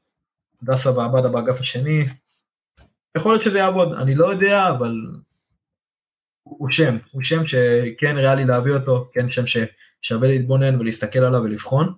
דסה 0.62 0.90
ועבדה 0.90 1.28
באגף 1.28 1.60
השני. 1.60 2.06
יכול 3.16 3.32
להיות 3.32 3.44
שזה 3.44 3.58
יעבוד, 3.58 3.92
אני 3.92 4.14
לא 4.14 4.26
יודע, 4.26 4.68
אבל 4.68 4.96
הוא 6.42 6.70
שם, 6.70 6.96
הוא 7.10 7.22
שם 7.22 7.46
שכן 7.46 8.16
ריאלי 8.16 8.44
להביא 8.44 8.72
אותו, 8.72 9.10
כן 9.12 9.30
שם 9.30 9.42
ששווה 9.46 10.28
להתבונן 10.28 10.80
ולהסתכל 10.80 11.18
עליו 11.18 11.40
ולבחון. 11.40 11.94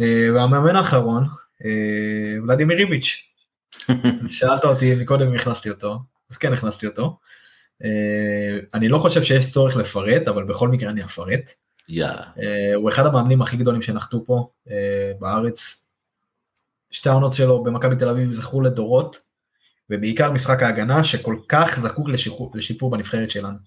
אה, 0.00 0.28
והמאמן 0.34 0.76
האחרון, 0.76 1.24
אה, 1.64 2.36
ולדימיר 2.42 2.78
איביץ', 2.78 3.32
שאלת 4.36 4.64
אותי 4.64 5.02
מקודם 5.02 5.26
אם 5.26 5.34
הכנסתי 5.34 5.70
אותו, 5.70 5.98
אז 6.30 6.36
כן 6.36 6.52
הכנסתי 6.52 6.86
אותו. 6.86 7.18
אה, 7.84 8.58
אני 8.74 8.88
לא 8.88 8.98
חושב 8.98 9.22
שיש 9.22 9.52
צורך 9.52 9.76
לפרט, 9.76 10.28
אבל 10.28 10.44
בכל 10.44 10.68
מקרה 10.68 10.90
אני 10.90 11.04
אפרט. 11.04 11.52
יאללה. 11.88 12.24
הוא 12.76 12.88
אחד 12.88 13.06
המאמנים 13.06 13.42
הכי 13.42 13.56
גדולים 13.56 13.82
שנחתו 13.82 14.24
פה 14.24 14.50
בארץ. 15.20 15.86
שתי 16.90 17.08
העונות 17.08 17.34
שלו 17.34 17.64
במכבי 17.64 17.96
תל 17.96 18.08
אביב 18.08 18.32
זכו 18.32 18.60
לדורות, 18.60 19.20
ובעיקר 19.90 20.32
משחק 20.32 20.62
ההגנה 20.62 21.04
שכל 21.04 21.36
כך 21.48 21.80
זקוק 21.82 22.08
לשיפור, 22.08 22.52
לשיפור 22.54 22.90
בנבחרת 22.90 23.30
שלנו. 23.30 23.58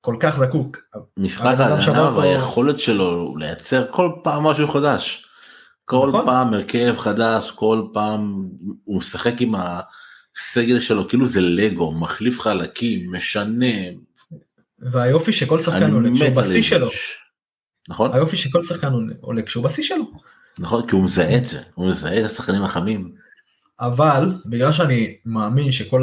כל 0.00 0.16
כך 0.20 0.38
זקוק. 0.38 0.76
משחק 1.16 1.54
ההגנה 1.58 2.16
והיכולת 2.16 2.80
שלו 2.80 3.36
לייצר 3.36 3.92
כל 3.92 4.12
פעם 4.24 4.44
משהו 4.44 4.68
חדש. 4.68 5.26
כל 5.84 6.08
נכון. 6.08 6.26
פעם 6.26 6.54
הרכב 6.54 6.94
חדש, 6.98 7.50
כל 7.50 7.82
פעם 7.92 8.48
הוא 8.84 8.98
משחק 8.98 9.32
עם 9.40 9.54
הסגל 10.38 10.80
שלו 10.80 11.08
כאילו 11.08 11.26
זה 11.26 11.40
לגו, 11.40 11.92
מחליף 11.92 12.40
חלקים, 12.40 13.12
משנה. 13.12 13.74
והיופי 14.78 15.32
שכל 15.32 15.62
שחקן 15.62 15.92
עולה 15.92 16.10
כשהוא 16.14 16.36
בשיא 16.36 16.62
שלו. 16.62 16.88
נכון? 17.88 18.14
היופי 18.14 18.36
שכל 18.36 18.62
שחקן 18.62 18.92
עולה 19.20 19.42
כשהוא 19.42 19.64
בשיא 19.64 19.82
שלו. 19.82 20.04
נכון, 20.58 20.88
כי 20.88 20.96
הוא 20.96 21.04
מזהה 21.04 21.36
את 21.36 21.44
זה, 21.44 21.62
הוא 21.74 21.88
מזהה 21.88 22.20
את 22.20 22.24
השחקנים 22.24 22.62
החמים. 22.62 23.12
אבל 23.80 24.34
בגלל 24.46 24.72
שאני 24.72 25.16
מאמין 25.24 25.72
שכל 25.72 26.02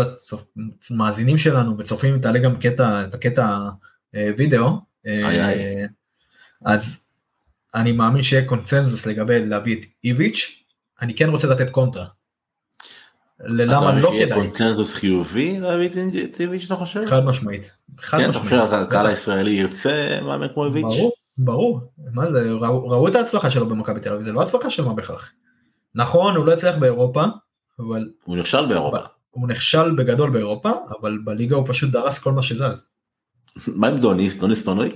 המאזינים 0.92 1.38
שלנו 1.38 1.78
וצופים 1.78 2.22
תעלה 2.22 2.40
גם 2.40 2.60
קטע, 2.60 3.08
בקטע 3.14 3.60
אה, 4.16 4.32
וידאו, 4.38 4.70
אה, 5.08 5.86
אז 6.66 7.06
אני 7.76 7.92
מאמין 7.92 8.24
שיהיה 8.24 8.48
קונצנזוס 8.48 9.06
לגבי 9.06 9.46
להביא 9.46 9.80
את 9.80 9.86
איביץ', 10.04 10.64
אני 11.02 11.16
כן 11.16 11.30
רוצה 11.30 11.48
לתת 11.48 11.70
קונטרה. 11.70 12.06
ללמה 13.44 13.92
לא 13.92 14.10
כדאי. 14.10 14.34
קונצנזוס 14.34 14.96
חיובי 14.96 15.60
להביא 15.60 15.90
את 16.24 16.40
איביץ' 16.40 16.66
אתה 16.66 16.76
חושב? 16.76 17.06
חד 17.06 17.26
משמעית. 17.26 17.76
כן, 18.12 18.30
אתה 18.30 18.40
חושב 18.40 18.56
שהקהל 18.72 19.06
הישראלי 19.06 19.52
ירצה 19.52 20.20
מאמן 20.24 20.48
כמו 20.54 20.66
איביץ'? 20.66 20.84
ברור, 20.84 21.12
ברור. 21.38 21.80
מה 22.14 22.32
זה, 22.32 22.52
ראו 22.62 23.08
את 23.08 23.16
ההצלחה 23.16 23.52
שלו 23.52 23.70
במכבי 23.70 24.00
תל 24.00 24.14
אביב, 24.14 24.26
זה 24.26 24.32
לא 24.32 24.42
הצלחה 24.42 24.70
של 24.70 24.86
מה 24.86 24.94
בכך. 24.94 25.32
נכון, 25.96 26.36
הוא 26.36 26.46
לא 26.46 26.54
הצליח 26.54 26.76
באירופה, 26.78 27.24
אבל... 27.80 28.10
הוא 28.24 28.38
נכשל 28.38 28.66
באירופה. 28.66 28.98
הוא 29.32 29.48
נכשל 29.48 29.96
בגדול 29.96 30.30
באירופה, 30.30 30.72
אבל 31.02 31.18
בליגה 31.24 31.56
הוא 31.56 31.66
פשוט 31.68 31.92
דרס 31.92 32.20
כל 32.20 32.32
מה 32.32 32.42
שזז. 32.42 32.84
מה 33.68 33.88
עם 33.88 33.98
דוניס? 33.98 34.40
דוניס 34.40 34.66
פנוי? 34.66 34.92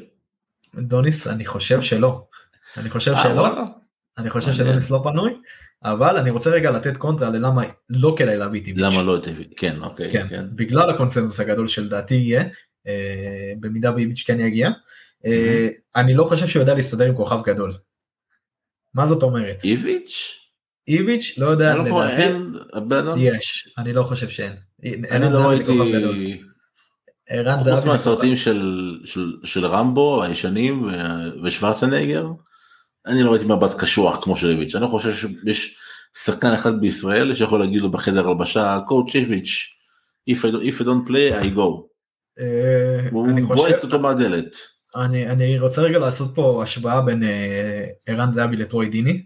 דוניס 0.75 1.27
אני 1.27 1.45
חושב 1.45 1.81
שלא. 1.81 2.27
אני 2.77 2.89
חושב 2.89 3.13
אה, 3.13 3.23
שלא. 3.23 3.47
אני 4.17 4.29
חושב 4.29 4.53
שדוניס 4.53 4.91
לא 4.91 5.01
פנוי. 5.03 5.33
אבל 5.85 6.17
אני 6.17 6.29
רוצה 6.29 6.49
רגע 6.49 6.71
לתת 6.71 6.97
קונטרה 6.97 7.29
ללמה 7.29 7.63
לא 7.89 8.15
כדאי 8.17 8.37
להביא 8.37 8.61
את 8.61 8.67
איביץ'. 8.67 8.83
למה 8.83 9.03
לא 9.03 9.17
את 9.17 9.27
איביץ', 9.27 9.53
כן, 9.57 9.75
אוקיי. 9.81 10.11
כן, 10.11 10.27
כן. 10.27 10.45
בגלל 10.55 10.89
הקונצנזוס 10.89 11.39
הגדול 11.39 11.67
שלדעתי 11.67 12.15
יהיה, 12.15 12.43
אה, 12.87 13.53
במידה 13.59 13.93
ואיביץ' 13.95 14.23
כן 14.27 14.39
יגיע. 14.39 14.69
אה, 15.25 15.67
אני 15.95 16.13
לא 16.13 16.23
חושב 16.23 16.47
שהוא 16.47 16.61
יודע 16.61 16.73
להסתדר 16.73 17.05
עם 17.05 17.15
כוכב 17.15 17.39
גדול. 17.45 17.73
מה 18.93 19.07
זאת 19.07 19.23
אומרת? 19.23 19.63
איביץ'? 19.63 20.39
איביץ' 20.87 21.35
לא 21.37 21.47
יודע, 21.47 21.75
לא 21.75 21.83
לדעתי, 21.83 23.19
יש, 23.19 23.73
אני 23.77 23.93
לא 23.93 24.03
חושב 24.03 24.29
שאין. 24.29 24.53
אני 25.11 25.33
לא 25.33 25.39
ראיתי, 25.39 25.71
חוץ 27.63 27.85
מהסרטים 27.85 28.35
של 29.43 29.65
רמבו 29.65 30.23
הישנים 30.23 30.89
ושוורצנגר, 31.43 32.27
אני 33.07 33.23
לא 33.23 33.31
ראיתי 33.31 33.45
מבט 33.45 33.79
קשוח 33.79 34.23
כמו 34.23 34.35
של 34.35 34.49
איביץ', 34.49 34.75
אני 34.75 34.87
חושב 34.87 35.11
שיש 35.13 35.77
שחקן 36.17 36.51
אחד 36.51 36.81
בישראל 36.81 37.33
שיכול 37.33 37.59
להגיד 37.59 37.81
לו 37.81 37.91
בחדר 37.91 38.27
הלבשה, 38.27 38.79
coach 38.87 39.15
איביץ', 39.15 39.75
if 40.29 40.35
I 40.81 40.83
don't 40.83 41.09
play 41.09 41.43
I 41.43 41.57
go. 41.57 41.81
אה, 42.39 43.09
הוא 43.11 43.27
בועט 43.47 43.83
אותו 43.83 43.99
מהדלת. 43.99 44.55
אני 44.95 45.59
רוצה 45.59 45.81
רגע 45.81 45.99
לעשות 45.99 46.35
פה 46.35 46.63
השוואה 46.63 47.01
בין 47.01 47.23
אה, 47.23 47.85
ערן 48.07 48.31
זהבי 48.31 48.55
לטרוי 48.55 48.89
דיני. 48.89 49.23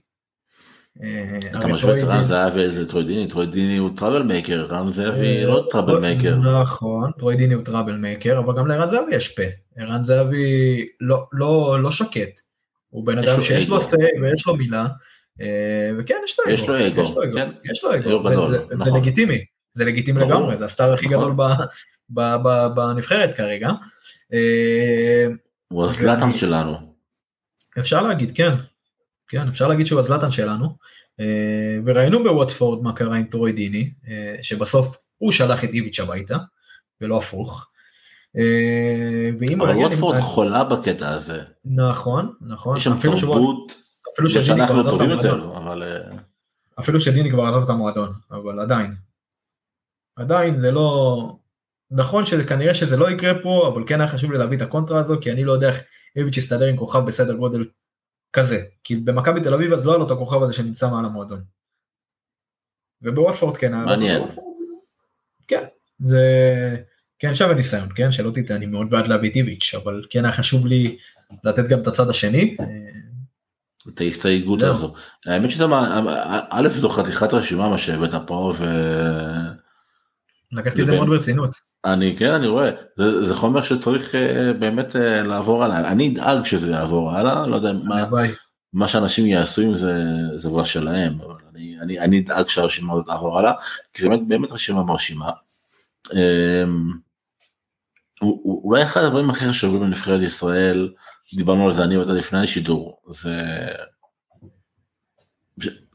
אתה 1.57 1.67
משווה 1.67 1.97
את 1.97 2.03
ערן 2.03 2.21
זהבי 2.21 2.67
לטרוי 2.67 2.97
דיני, 2.97 3.27
טרוי 3.27 3.52
דיני 3.52 3.77
הוא 3.77 3.89
trouble 3.95 4.23
maker, 4.23 4.65
ערן 4.65 4.91
זהבי 4.91 5.43
לא 5.43 5.67
trouble 5.69 5.99
maker. 5.99 6.35
נכון, 6.35 7.11
טרוידיני 7.19 7.53
הוא 7.53 7.63
טראבל 7.63 7.97
מייקר, 7.97 8.39
אבל 8.39 8.57
גם 8.57 8.67
לערן 8.67 8.89
זהבי 8.89 9.15
יש 9.15 9.27
פה. 9.27 9.43
ערן 9.77 10.03
זהבי 10.03 10.87
לא, 11.01 11.23
לא, 11.31 11.77
לא 11.81 11.91
שקט. 11.91 12.39
הוא 12.89 13.05
בן 13.05 13.17
אדם 13.17 13.41
שיש 13.41 13.69
לו 13.69 13.81
סיי 13.81 14.19
ויש 14.21 14.47
לו 14.47 14.55
מילה, 14.55 14.87
אה, 15.41 15.91
וכן 15.99 16.15
יש 16.23 16.39
לו 16.39 16.45
אגו. 16.45 16.53
יש 16.53 16.67
לו 16.67 17.23
אגו, 17.23 17.33
כן. 17.33 17.49
יש 17.71 17.83
לו 17.83 17.95
אגו, 17.95 18.49
זה 18.49 18.75
נכון. 18.75 18.99
לגיטימי, 18.99 19.45
זה 19.73 19.85
לגיטימי 19.85 20.21
לגמרי, 20.21 20.57
זה 20.57 20.65
הסטאר 20.65 20.93
הכי 20.93 21.05
נכון. 21.05 21.33
גדול 21.33 21.47
בנבחרת 22.75 23.35
כרגע. 23.35 23.69
אה, 24.33 25.27
הוא 25.67 25.85
הזלטן 25.85 26.31
שלנו. 26.31 26.93
אפשר 27.79 28.01
להגיד, 28.01 28.31
כן. 28.35 28.51
כן, 29.29 29.47
אפשר 29.47 29.67
להגיד 29.67 29.85
שהוא 29.85 29.99
הזלטן 29.99 30.31
שלנו, 30.31 30.77
אה, 31.19 31.25
וראינו 31.85 32.23
בווטפורד 32.23 32.83
מה 32.83 32.93
קרה 32.93 33.17
עם 33.17 33.23
טרוי 33.23 33.51
דיני, 33.51 33.91
אה, 34.07 34.35
שבסוף 34.41 34.97
הוא 35.17 35.31
שלח 35.31 35.63
את 35.63 35.69
איביץ' 35.69 35.99
הביתה, 35.99 36.37
ולא 37.01 37.17
הפוך. 37.17 37.68
אה, 38.37 39.29
ואם 39.39 39.61
אבל 39.61 39.75
ווטפורד. 39.75 40.19
חולה 40.19 40.63
בקטע 40.63 41.09
הזה. 41.09 41.41
נכון, 41.65 42.33
נכון. 42.41 42.77
יש 42.77 42.83
שם 42.83 42.91
תרבות, 43.01 43.73
אפילו 44.13 44.29
שדיני 44.29 44.67
כבר 44.67 44.79
עזב 44.79 44.95
את 44.95 45.01
המועדון. 45.01 45.55
אבל... 45.55 45.83
אפילו 46.79 47.01
שדיני 47.01 47.31
כבר 47.31 47.43
עזב 47.43 47.63
את 47.63 47.69
המועדון, 47.69 48.13
אבל 48.31 48.59
עדיין. 48.59 48.95
עדיין 50.15 50.57
זה 50.57 50.71
לא... 50.71 51.35
נכון 51.91 52.25
שכנראה 52.25 52.73
שזה 52.73 52.97
לא 52.97 53.11
יקרה 53.11 53.41
פה, 53.43 53.67
אבל 53.67 53.83
כן 53.87 54.01
היה 54.01 54.09
חשוב 54.09 54.31
לי 54.31 54.37
להביא 54.37 54.57
את 54.57 54.61
הקונטרה 54.61 54.99
הזו, 54.99 55.17
כי 55.21 55.31
אני 55.31 55.43
לא 55.43 55.51
יודע 55.51 55.67
איך 55.67 55.81
איביץ' 56.15 56.37
יסתדר 56.37 56.65
עם 56.65 56.77
כוכב 56.77 56.99
בסדר 56.99 57.33
גודל 57.33 57.65
כזה, 58.33 58.63
כי 58.83 58.95
במכבי 58.95 59.41
תל 59.41 59.53
אביב 59.53 59.73
אז 59.73 59.85
לא 59.85 59.91
היה 59.91 59.99
לו 59.99 60.05
את 60.05 60.11
הכוכב 60.11 60.43
הזה 60.43 60.53
שנמצא 60.53 60.89
מעל 60.89 61.05
המועדון. 61.05 61.43
ובוואטפורד 63.01 63.57
כן 63.57 63.73
היה 63.73 63.81
לו. 63.81 63.89
מעניין. 63.89 64.23
כן, 65.47 65.63
זה 65.99 66.23
כן 67.19 67.35
שווה 67.35 67.53
ניסיון, 67.53 67.89
כן, 67.95 68.11
שלא 68.11 68.31
תטעה, 68.33 68.57
אני 68.57 68.65
מאוד 68.65 68.89
בעד 68.89 69.07
להביא 69.07 69.33
טיביץ', 69.33 69.75
אבל 69.83 70.05
כן 70.09 70.25
היה 70.25 70.33
חשוב 70.33 70.67
לי 70.67 70.97
לתת 71.43 71.67
גם 71.67 71.79
את 71.81 71.87
הצד 71.87 72.09
השני. 72.09 72.57
את 73.87 74.01
ההסתייגות 74.01 74.63
הזו. 74.63 74.93
האמת 75.25 75.51
שזה, 75.51 75.65
א' 76.49 76.67
זו 76.75 76.89
חתיכת 76.89 77.33
רשימה 77.33 77.69
מה 77.69 77.77
שהבאת 77.77 78.13
פה 78.27 78.53
ו... 78.57 78.65
לקחתי 80.51 80.81
את 80.81 80.87
זה 80.87 80.95
מאוד 80.95 81.07
ברצינות. 81.07 81.55
אני 81.85 82.15
כן 82.17 82.33
אני 82.33 82.47
רואה 82.47 82.71
זה, 82.97 83.23
זה 83.23 83.35
חומר 83.35 83.63
שצריך 83.63 84.15
uh, 84.15 84.53
באמת 84.59 84.95
uh, 84.95 85.27
לעבור 85.27 85.63
הלאה 85.63 85.91
אני 85.91 86.13
אדאג 86.13 86.45
שזה 86.45 86.71
יעבור 86.71 87.11
הלאה 87.11 87.47
לא 87.47 87.55
יודע 87.55 87.73
מה, 87.73 88.05
מה 88.73 88.87
שאנשים 88.87 89.25
יעשו 89.25 89.61
עם 89.61 89.75
זה 89.75 90.03
זה 90.35 90.49
כבר 90.49 90.63
שלהם 90.63 91.13
אבל 91.25 91.35
אני, 91.51 91.75
אני, 91.81 91.99
אני 91.99 92.19
אדאג 92.19 92.47
שהרשימה 92.47 92.93
הזאת 92.93 93.05
תעבור 93.05 93.39
הלאה 93.39 93.51
כי 93.93 94.01
זה 94.01 94.09
באמת, 94.09 94.27
באמת 94.27 94.51
רשימה 94.51 94.83
מרשימה. 94.83 95.29
Um, 96.07 96.13
אולי 98.21 98.83
אחד 98.83 99.03
הדברים 99.03 99.29
הכי 99.29 99.47
חשובים 99.49 99.79
בנבחרת 99.79 100.21
ישראל 100.21 100.89
דיברנו 101.33 101.65
על 101.65 101.73
זה 101.73 101.83
אני 101.83 101.97
ואתה 101.97 102.13
לפני 102.13 102.39
השידור 102.39 103.01
זה 103.09 103.41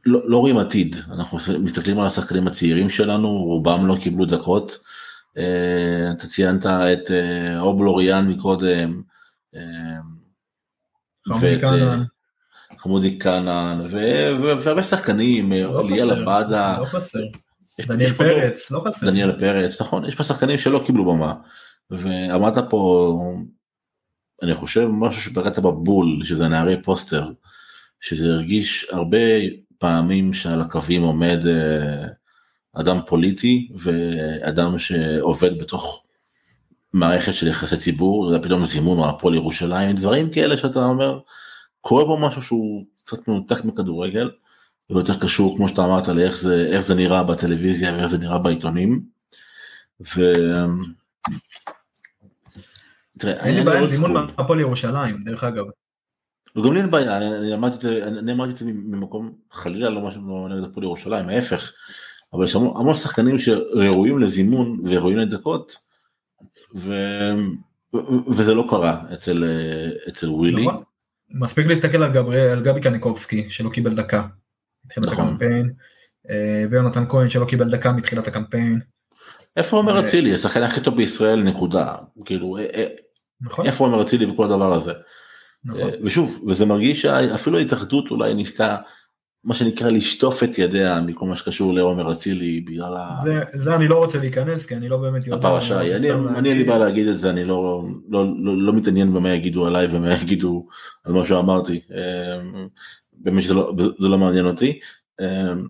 לא, 0.06 0.30
לא 0.30 0.38
רואים 0.38 0.58
עתיד 0.58 0.96
אנחנו 1.10 1.38
מסתכלים 1.60 2.00
על 2.00 2.06
השחקנים 2.06 2.46
הצעירים 2.46 2.90
שלנו 2.90 3.28
רובם 3.28 3.86
לא 3.86 3.96
קיבלו 4.02 4.24
דקות. 4.24 4.78
אה, 5.38 6.10
אתה 6.16 6.26
ציינת 6.26 6.66
את 6.66 7.10
אה, 7.10 7.60
אובלוריאן 7.60 8.28
מקודם. 8.28 9.02
אה, 9.54 9.60
חמודי 11.28 11.60
קאנן. 11.60 12.02
חמודי 12.78 13.18
קאנן 13.18 13.84
והרבה 14.40 14.82
שחקנים, 14.82 15.52
לא 15.52 15.84
ליאל 15.84 16.10
עבאדה. 16.10 16.78
לא. 16.78 17.00
דניאל 17.86 18.12
פרץ, 18.12 18.70
לא 18.70 18.82
חסר. 18.86 19.06
דניאל 19.06 19.40
פרץ, 19.40 19.80
נכון, 19.80 20.04
יש 20.04 20.14
פה 20.14 20.24
שחקנים 20.24 20.58
שלא 20.58 20.82
קיבלו 20.86 21.04
במה. 21.04 21.34
ועמדת 21.90 22.64
פה, 22.70 23.18
אני 24.42 24.54
חושב, 24.54 24.88
משהו 24.92 25.22
שפרץ 25.22 25.58
בבול, 25.58 26.24
שזה 26.24 26.48
נערי 26.48 26.82
פוסטר, 26.82 27.32
שזה 28.00 28.32
הרגיש 28.32 28.86
הרבה 28.90 29.18
פעמים 29.78 30.32
שעל 30.32 30.60
הקווים 30.60 31.02
עומד 31.02 31.44
אדם 32.72 32.98
פוליטי 33.06 33.68
ואדם 33.76 34.78
שעובד 34.78 35.58
בתוך 35.58 36.06
מערכת 36.92 37.34
של 37.34 37.48
יחסי 37.48 37.76
ציבור, 37.76 38.32
זה 38.32 38.38
פתאום 38.38 38.66
זימון 38.66 38.98
או 38.98 39.08
הפועל 39.08 39.34
ירושלים, 39.34 39.92
דברים 39.96 40.30
כאלה 40.30 40.56
שאתה 40.56 40.84
אומר, 40.84 41.18
קורה 41.80 42.04
פה 42.04 42.18
משהו 42.28 42.42
שהוא 42.42 42.84
קצת 43.04 43.28
מנותק 43.28 43.64
מכדורגל, 43.64 44.30
ויותר 44.90 45.20
קשור 45.20 45.56
כמו 45.56 45.68
שאתה 45.68 45.84
אמרת 45.84 46.08
לאיך 46.08 46.36
זה 46.36 46.80
זה 46.80 46.94
נראה 46.94 47.22
בטלוויזיה 47.22 47.92
ואיך 47.92 48.06
זה 48.06 48.18
נראה 48.18 48.38
בעיתונים. 48.38 49.04
ו... 50.16 50.32
תראה, 53.18 53.46
אין 53.46 53.54
לי 53.54 53.64
בעיה 53.64 53.80
עם 53.80 53.86
זימון 53.86 54.12
מהפועל 54.12 54.60
ירושלים 54.60 55.24
דרך 55.24 55.44
אגב. 55.44 55.64
וגם 56.56 56.72
לי 56.72 56.80
אין 56.80 56.90
בעיה, 56.90 57.16
אני 57.16 58.32
אמרתי 58.32 58.52
את 58.52 58.56
זה 58.56 58.64
ממקום 58.66 59.32
חלילה 59.50 59.90
לא 59.90 60.00
משהו 60.00 60.48
נגד 60.48 60.64
הפועל 60.64 60.84
ירושלים, 60.84 61.28
ההפך, 61.28 61.72
אבל 62.32 62.44
יש 62.44 62.54
המון 62.54 62.94
שחקנים 62.94 63.38
שראויים 63.38 64.18
לזימון 64.18 64.80
וראויים 64.84 65.18
לדקות, 65.18 65.76
ו... 66.76 66.94
וזה 68.28 68.54
לא 68.54 68.66
קרה 68.68 69.02
אצל, 69.12 69.44
אצל 70.08 70.28
ווילי. 70.28 70.66
נכון. 70.66 70.82
מספיק 71.30 71.66
להסתכל 71.66 72.02
על, 72.02 72.12
גברי, 72.12 72.50
על 72.50 72.62
גבי 72.62 72.80
קניקובסקי 72.80 73.50
שלא 73.50 73.70
קיבל 73.70 73.94
דקה 73.94 74.26
מתחילת 74.84 75.06
נכון. 75.06 75.26
הקמפיין, 75.26 75.72
אה, 76.30 76.64
ויונתן 76.70 77.04
כהן 77.08 77.28
שלא 77.28 77.44
קיבל 77.44 77.70
דקה 77.70 77.92
מתחילת 77.92 78.28
הקמפיין. 78.28 78.80
איפה 79.56 79.76
עומר 79.76 79.96
אה, 79.96 80.04
אצילי, 80.04 80.34
השחקן 80.34 80.62
הכי 80.62 80.80
טוב 80.80 80.96
בישראל, 80.96 81.42
נקודה. 81.42 81.96
כאילו, 82.24 82.58
אה, 82.58 82.86
נכון. 83.44 83.66
איפה 83.66 83.84
עומר 83.84 84.02
אצילי 84.02 84.26
וכל 84.26 84.44
הדבר 84.44 84.72
הזה. 84.72 84.92
נכון. 85.64 85.90
ושוב, 86.02 86.44
וזה 86.48 86.66
מרגיש 86.66 87.02
שאפילו 87.02 87.58
ההתאחדות 87.58 88.10
אולי 88.10 88.34
ניסתה 88.34 88.76
מה 89.44 89.54
שנקרא 89.54 89.90
לשטוף 89.90 90.42
את 90.42 90.58
ידיה 90.58 91.00
מכל 91.00 91.26
מה 91.26 91.36
שקשור 91.36 91.74
לעומר 91.74 92.12
אצילי 92.12 92.60
בגלל 92.60 92.96
ה... 92.96 93.16
זה, 93.22 93.42
זה 93.52 93.74
אני 93.74 93.88
לא 93.88 93.98
רוצה 93.98 94.18
להיכנס 94.18 94.66
כי 94.66 94.74
אני 94.74 94.88
לא 94.88 94.96
באמת 94.96 95.26
יודע. 95.26 95.48
הפרשה 95.48 95.78
היא, 95.78 95.96
אני, 95.96 96.12
אני 96.12 96.48
אין 96.48 96.58
לי 96.58 96.64
בעיה 96.64 96.78
להגיד 96.78 97.08
את 97.08 97.18
זה, 97.18 97.30
אני 97.30 97.44
לא, 97.44 97.84
לא, 98.08 98.26
לא, 98.38 98.58
לא 98.58 98.72
מתעניין 98.72 99.12
במה 99.12 99.30
יגידו 99.30 99.66
עליי 99.66 99.86
ומה 99.90 100.14
יגידו 100.14 100.66
על 101.04 101.12
מה 101.12 101.26
שאמרתי, 101.26 101.80
אמ, 101.90 102.68
באמת 103.12 103.42
שזה 103.42 103.54
לא, 103.54 103.72
זה 103.98 104.08
לא 104.08 104.18
מעניין 104.18 104.46
אותי. 104.46 104.78
אמ, 105.20 105.66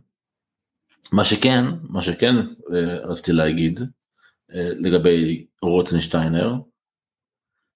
מה 1.12 1.24
שכן, 1.24 1.64
מה 1.88 2.02
שכן 2.02 2.34
אה, 2.74 2.98
רציתי 3.04 3.32
להגיד 3.32 3.80
אה, 4.54 4.70
לגבי 4.76 5.46
רוטנשטיינר, 5.62 6.54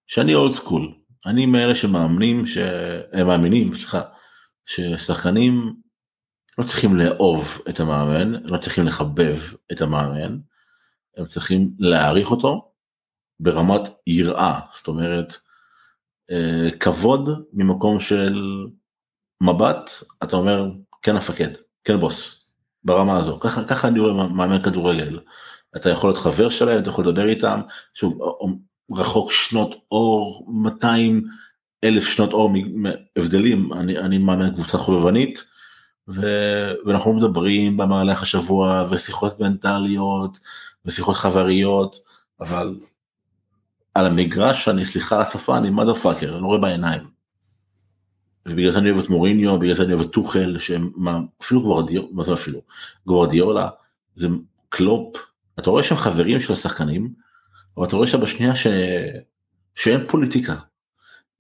שאני 0.09 0.35
אולד 0.35 0.53
סקול, 0.53 0.95
אני 1.27 1.47
מאלה 1.47 1.75
שמאמנים, 1.75 2.47
שהם 2.47 3.27
מאמינים, 3.27 3.75
סליחה, 3.75 4.03
ששחקנים 4.67 5.75
לא 6.59 6.65
צריכים 6.65 6.97
לאהוב 6.97 7.59
את 7.69 7.81
המאמן, 7.81 8.33
לא 8.33 8.59
צריכים 8.59 8.87
לחבב 8.87 9.39
את 9.73 9.81
המאמן, 9.81 10.39
הם 11.17 11.25
צריכים 11.25 11.71
להעריך 11.79 12.31
אותו 12.31 12.73
ברמת 13.41 13.81
יראה, 14.07 14.61
זאת 14.73 14.89
אומרת, 14.89 15.37
אה, 16.31 16.69
כבוד 16.81 17.29
ממקום 17.53 18.01
של 18.01 18.43
מבט, 19.41 19.91
אתה 20.23 20.37
אומר, 20.37 20.71
כן 21.03 21.15
המפקד, 21.15 21.51
כן 21.85 22.01
בוס, 22.01 22.51
ברמה 22.85 23.19
הזו, 23.19 23.41
ככה, 23.41 23.65
ככה 23.65 23.89
אני 23.89 24.01
רואה 24.01 24.29
מאמן 24.29 24.63
כדורגל, 24.63 25.21
אתה 25.77 25.91
יכול 25.91 26.11
להיות 26.11 26.23
חבר 26.23 26.49
שלהם, 26.49 26.83
אתה 26.83 26.89
יכול 26.91 27.05
לדבר 27.05 27.29
איתם, 27.29 27.61
שוב, 27.95 28.19
רחוק 28.91 29.33
שנות 29.33 29.75
אור, 29.93 30.47
200 30.49 31.29
אלף 31.85 32.09
שנות 32.09 32.33
אור 32.33 32.53
מהבדלים, 32.75 33.73
אני, 33.73 33.99
אני 33.99 34.19
מאמן 34.19 34.55
קבוצה 34.55 34.79
חובבנית, 34.79 35.45
ו... 36.09 36.23
ואנחנו 36.87 37.13
מדברים 37.13 37.77
במהלך 37.77 38.23
השבוע 38.23 38.85
ושיחות 38.91 39.41
מנטליות 39.41 40.39
ושיחות 40.85 41.17
חבריות 41.17 41.97
אבל 42.41 42.77
על 43.95 44.07
המגרש 44.07 44.69
אני 44.69 44.85
סליחה 44.85 45.17
על 45.17 45.23
השפה 45.23 45.59
אני 45.59 45.69
מother 45.69 46.05
fucker 46.05 46.25
אני 46.25 46.41
לא 46.41 46.47
רואה 46.47 46.59
בעיניים. 46.59 47.03
ובגלל 48.49 48.71
זה 48.73 48.79
אני 48.79 48.91
אוהב 48.91 49.05
את 49.05 49.11
מוריניו 49.11 49.59
בגלל 49.59 49.75
זה 49.75 49.83
אני 49.83 49.93
אוהב 49.93 50.07
את 50.07 50.13
טוחל 50.13 50.57
שהם 50.59 50.91
אפילו 51.43 51.63
גוורדיולה 51.63 52.09
מה 52.13 52.25
זה 52.25 52.33
אפילו? 52.33 52.61
גוורדיולה 53.07 53.69
זה 54.17 54.29
קלופ. 54.69 55.17
אתה 55.59 55.71
רואה 55.71 55.83
שהם 55.83 55.99
חברים 55.99 56.41
של 56.41 56.53
השחקנים 56.53 57.13
אבל 57.79 57.87
אתה 57.87 57.97
רואה 57.97 58.07
שבשנייה 58.07 58.55
ש... 58.55 58.67
שאין 59.75 60.01
פוליטיקה 60.09 60.55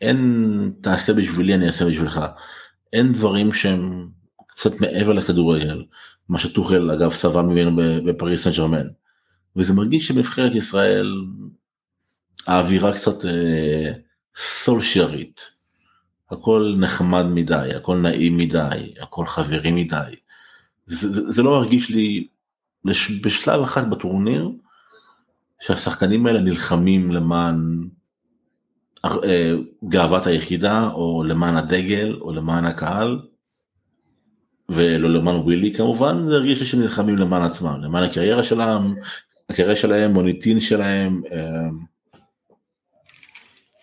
אין 0.01 0.73
תעשה 0.81 1.13
בשבילי 1.13 1.55
אני 1.55 1.67
אעשה 1.67 1.85
בשבילך 1.85 2.21
אין 2.93 3.13
דברים 3.13 3.53
שהם 3.53 4.09
קצת 4.47 4.81
מעבר 4.81 5.13
לכדורגל, 5.13 5.85
מה 6.29 6.39
שטוחל 6.39 6.91
אגב 6.91 7.13
סבל 7.13 7.43
ממנו 7.43 7.77
בפריס 8.07 8.45
סן 8.45 8.51
ג'רמן. 8.51 8.87
וזה 9.57 9.75
מרגיש 9.75 10.09
שבנבחרת 10.09 10.55
ישראל 10.55 11.15
האווירה 12.47 12.93
קצת 12.93 13.25
אה, 13.25 13.93
סולשרית, 14.37 15.51
הכל 16.31 16.75
נחמד 16.79 17.25
מדי, 17.25 17.71
הכל 17.77 17.97
נעים 17.97 18.37
מדי, 18.37 18.95
הכל 19.01 19.27
חברי 19.27 19.71
מדי. 19.71 20.15
זה, 20.87 21.13
זה, 21.13 21.31
זה 21.31 21.43
לא 21.43 21.51
מרגיש 21.51 21.91
לי 21.91 22.29
בשלב 23.23 23.63
אחד 23.63 23.91
בטורניר 23.91 24.51
שהשחקנים 25.61 26.27
האלה 26.27 26.41
נלחמים 26.41 27.13
למען 27.13 27.89
אה, 29.05 29.55
גאוות 29.89 30.27
היחידה 30.27 30.89
או 30.89 31.25
למען 31.27 31.57
הדגל 31.57 32.19
או 32.21 32.33
למען 32.33 32.65
הקהל. 32.65 33.21
ולא 34.69 35.11
למען 35.11 35.37
ווילי 35.37 35.75
כמובן, 35.75 36.29
זה 36.29 36.35
הרגיש 36.35 36.61
לי 36.61 36.67
שנלחמים 36.67 37.17
למען 37.17 37.43
עצמם, 37.43 37.81
למען 37.83 38.05
הקריירה 38.05 38.43
שלהם, 38.43 38.95
הקריירה 39.51 39.77
שלהם, 39.77 40.13
מוניטין 40.13 40.61
שלהם, 40.61 41.23
אה, 41.33 41.69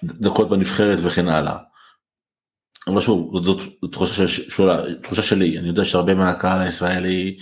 דקות 0.03 0.49
בנבחרת 0.49 0.99
וכן 1.03 1.27
הלאה. 1.27 1.57
אבל 2.87 3.01
שוב, 3.01 3.43
זאת 3.43 3.59
תחושה, 3.91 4.27
שולה, 4.27 4.81
תחושה 5.03 5.21
שלי, 5.21 5.59
אני 5.59 5.67
יודע 5.67 5.85
שהרבה 5.85 6.13
מהקהל 6.13 6.61
הישראלי 6.61 7.37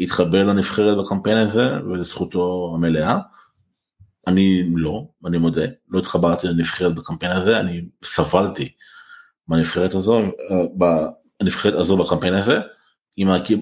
התחבר 0.00 0.44
לנבחרת 0.44 0.98
בקמפיין 0.98 1.36
הזה, 1.36 1.68
וזו 1.80 2.02
זכותו 2.02 2.72
המלאה. 2.74 3.18
אני 4.30 4.62
לא, 4.74 5.06
אני 5.26 5.38
מודה, 5.38 5.64
לא 5.88 5.98
התחברתי 5.98 6.46
לנבחרת 6.46 6.94
בקמפיין 6.94 7.32
הזה, 7.32 7.60
אני 7.60 7.84
סבלתי 8.04 8.68
בנבחרת 9.48 9.94
הזו, 9.94 10.18
אה, 10.18 10.28
בנבחרת 11.40 11.74
הזו 11.74 11.96
בקמפיין 11.96 12.34
הזה. 12.34 12.60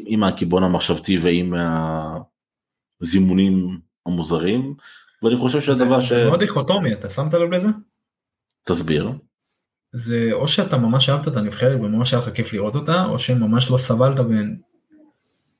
עם 0.06 0.22
הקיבעון 0.22 0.62
המחשבתי 0.62 1.18
ועם 1.18 1.54
הזימונים 3.02 3.80
המוזרים 4.06 4.74
ואני 5.22 5.38
חושב 5.38 5.60
שהדבר 5.60 6.00
ש... 6.00 6.12
זה 6.12 6.26
מאוד 6.26 6.40
דיכוטומי 6.40 6.92
אתה 6.92 7.10
שמת 7.10 7.34
לב 7.34 7.50
לזה? 7.50 7.68
תסביר. 8.64 9.12
זה 9.92 10.28
או 10.32 10.48
שאתה 10.48 10.78
ממש 10.78 11.08
אהבת 11.08 11.28
את 11.28 11.36
הנבחרת 11.36 11.80
וממש 11.80 12.14
היה 12.14 12.22
לך 12.22 12.28
כיף 12.34 12.52
לראות 12.52 12.74
אותה 12.74 13.04
או 13.04 13.18
שממש 13.18 13.70
לא 13.70 13.78
סבלת 13.78 14.20
ו... 14.20 14.32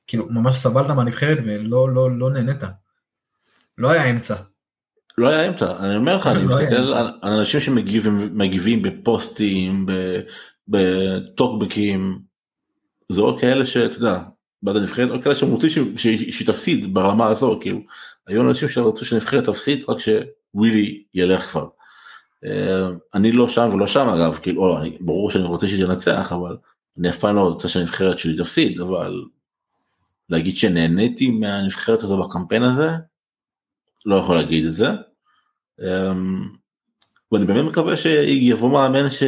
כאילו 0.07 0.27
ממש 0.29 0.57
סבלת 0.57 0.87
מהנבחרת 0.87 1.37
ולא 1.45 1.93
לא 1.93 2.17
לא 2.17 2.31
נהנית. 2.31 2.63
לא 3.77 3.89
היה 3.89 4.09
אמצע. 4.09 4.35
לא 5.19 5.29
היה 5.29 5.47
אמצע 5.47 5.79
אני 5.79 5.95
אומר 5.95 6.15
לך 6.15 6.27
אני 6.27 6.43
לא 6.43 6.49
מסתכל 6.49 6.75
על 6.75 7.13
אנשים 7.23 7.59
שמגיבים 7.61 8.81
בפוסטים 8.81 9.85
בטוקבקים 10.67 12.19
זה 13.09 13.21
או 13.21 13.37
כאלה 13.37 13.65
שאתה 13.65 13.97
יודע, 13.97 14.19
בעד 14.63 14.75
הנבחרת, 14.75 15.09
או 15.09 15.21
כאלה 15.21 15.35
שהם 15.35 15.49
רוצים 15.49 15.97
שהיא 15.97 16.47
תפסיד 16.47 16.93
ברמה 16.93 17.27
הזו, 17.27 17.59
כאילו, 17.61 17.79
היו 18.27 18.41
אנשים 18.41 18.69
שרצו 18.69 19.05
שנבחרת 19.05 19.43
תפסיד 19.43 19.83
רק 19.89 19.97
שווילי 19.99 21.03
ילך 21.13 21.41
כבר. 21.41 21.67
אה, 22.45 22.87
אני 23.13 23.31
לא 23.31 23.49
שם 23.49 23.69
ולא 23.73 23.87
שם 23.87 24.07
אגב, 24.07 24.39
כאילו, 24.41 24.77
אני, 24.77 24.97
ברור 24.99 25.29
שאני 25.29 25.43
רוצה 25.43 25.67
שהיא 25.67 25.85
תנצח, 25.85 26.31
אבל 26.35 26.57
אני 26.99 27.09
אף 27.09 27.17
פעם 27.17 27.35
לא 27.35 27.41
רוצה 27.41 27.67
שהנבחרת 27.67 28.19
שלי 28.19 28.37
תפסיד, 28.37 28.79
אבל 28.81 29.23
להגיד 30.29 30.55
שנהניתי 30.55 31.31
מהנבחרת 31.31 32.03
הזו 32.03 32.23
בקמפיין 32.23 32.63
הזה, 32.63 32.89
לא 34.05 34.15
יכול 34.15 34.35
להגיד 34.35 34.65
את 34.65 34.73
זה. 34.73 34.89
אה, 35.83 36.11
ואני 37.31 37.45
באמת 37.45 37.65
מקווה 37.65 37.97
שיבוא 37.97 38.71
מאמן 38.71 39.09
ש... 39.09 39.23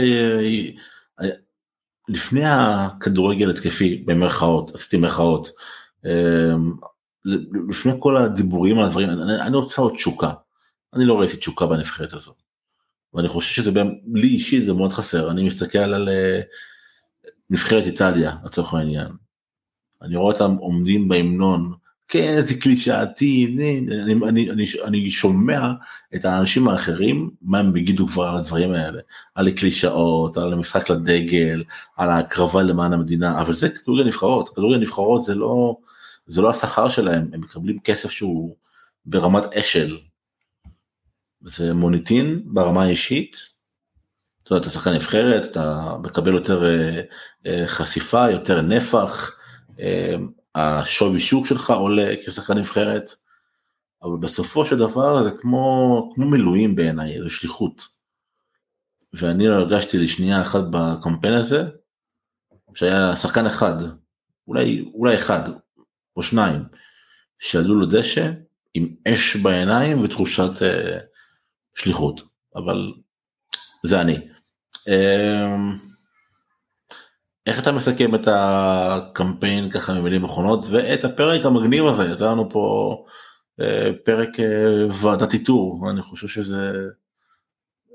לפני 2.08 2.46
הכדורגל 2.46 3.50
התקפי 3.50 4.04
במרכאות 4.08 4.76
עשיתי 4.76 4.98
מרכאות 4.98 5.50
אמ, 6.06 6.74
לפני 7.70 7.92
כל 8.00 8.18
הדיבורים 8.18 8.80
על 8.80 8.86
הדברים 8.86 9.10
אני, 9.10 9.42
אני 9.42 9.58
רוצה 9.58 9.82
עוד 9.82 9.94
תשוקה 9.94 10.32
אני 10.94 11.06
לא 11.06 11.20
ראיתי 11.20 11.38
תשוקה 11.38 11.66
בנבחרת 11.66 12.14
הזאת. 12.14 12.42
ואני 13.14 13.30
חושב 13.30 13.64
שזה 13.64 13.82
לי 14.14 14.28
אישית 14.28 14.66
זה 14.66 14.74
מאוד 14.74 14.94
חסר 14.94 15.32
אני 15.32 15.44
מסתכל 15.44 15.78
על 15.78 16.10
אה, 16.10 16.42
נבחרת 17.50 17.86
איטליה 17.86 18.36
לצורך 18.46 18.74
העניין. 18.74 19.08
אני 20.02 20.16
רואה 20.16 20.34
אותם 20.34 20.56
עומדים 20.56 21.08
בהמנון 21.08 21.74
כן 22.12 22.42
זה 22.42 22.56
קלישאתי, 22.56 23.56
אני, 23.56 23.86
אני, 24.24 24.50
אני, 24.52 24.66
אני 24.84 25.12
שומע 25.12 25.72
את 26.16 26.26
האנשים 26.26 26.68
האחרים 26.68 27.32
מה 27.42 27.60
הם 27.60 27.78
יגידו 27.78 28.08
כבר 28.08 28.24
על 28.24 28.38
הדברים 28.38 28.74
האלה, 28.74 29.02
על 29.36 29.48
הקלישאות, 29.48 30.38
על 30.38 30.54
המשחק 30.54 30.90
לדגל, 30.90 31.64
על 31.98 32.10
ההקרבה 32.10 32.64
למען 32.64 32.94
המדינה, 32.94 33.42
אבל 33.42 33.54
זה 33.54 33.70
כדורגל 33.70 34.04
נבחרות, 34.04 34.50
כדורגל 34.50 34.78
נבחרות 34.78 35.24
זה 35.24 35.36
לא, 35.36 35.78
זה 36.28 36.42
לא 36.42 36.50
השכר 36.50 36.90
שלהם, 36.90 37.30
הם 37.34 37.40
מקבלים 37.40 37.80
כסף 37.80 38.12
שהוא 38.12 38.56
ברמת 39.06 39.44
אשל, 39.54 39.98
זה 41.42 41.74
מוניטין 41.74 42.42
ברמה 42.46 42.84
האישית, 42.84 43.38
אתה 44.44 44.54
יודע, 44.54 44.62
אתה 44.62 44.70
שחקן 44.70 44.94
נבחרת, 44.94 45.46
אתה 45.52 45.96
מקבל 46.04 46.34
יותר 46.34 46.66
אה, 46.66 47.02
אה, 47.46 47.68
חשיפה, 47.68 48.30
יותר 48.30 48.62
נפח, 48.62 49.38
השווי 50.56 51.20
שוק 51.20 51.46
שלך 51.46 51.70
עולה 51.70 52.14
כשחקן 52.26 52.58
נבחרת, 52.58 53.12
אבל 54.04 54.18
בסופו 54.20 54.66
של 54.66 54.78
דבר 54.78 55.24
זה 55.24 55.32
כמו, 55.42 56.12
כמו 56.16 56.30
מילואים 56.30 56.76
בעיניי, 56.76 57.22
זה 57.24 57.30
שליחות. 57.30 57.82
ואני 59.14 59.48
לא 59.48 59.56
הרגשתי 59.56 59.98
לשנייה 59.98 60.42
אחת 60.42 60.64
בקמפיין 60.72 61.34
הזה, 61.34 61.64
שהיה 62.76 63.16
שחקן 63.16 63.46
אחד, 63.46 63.74
אולי, 64.48 64.92
אולי 64.94 65.16
אחד 65.16 65.50
או 66.16 66.24
שניים, 66.24 66.62
שעלו 67.40 67.82
לדשא 67.82 68.32
עם 68.74 68.96
אש 69.08 69.36
בעיניים 69.36 70.04
ותחושת 70.04 70.62
אה, 70.62 70.98
שליחות, 71.76 72.22
אבל 72.56 72.94
זה 73.84 74.02
אני. 74.02 74.28
אה, 74.88 75.56
איך 77.52 77.60
אתה 77.60 77.72
מסכם 77.72 78.16
את 78.16 78.28
הקמפיין 78.32 79.70
ככה 79.70 79.94
ממילים 79.94 80.24
אחרונות 80.24 80.66
ואת 80.72 81.04
הפרק 81.04 81.46
המגניב 81.46 81.86
הזה 81.86 82.06
יצא 82.06 82.32
לנו 82.32 82.50
פה 82.50 83.06
אה, 83.62 83.90
פרק 84.06 84.40
אה, 84.40 84.88
ועדת 85.02 85.34
איתור 85.34 85.88
אני 85.92 86.02
חושב 86.02 86.28
שזה 86.28 86.72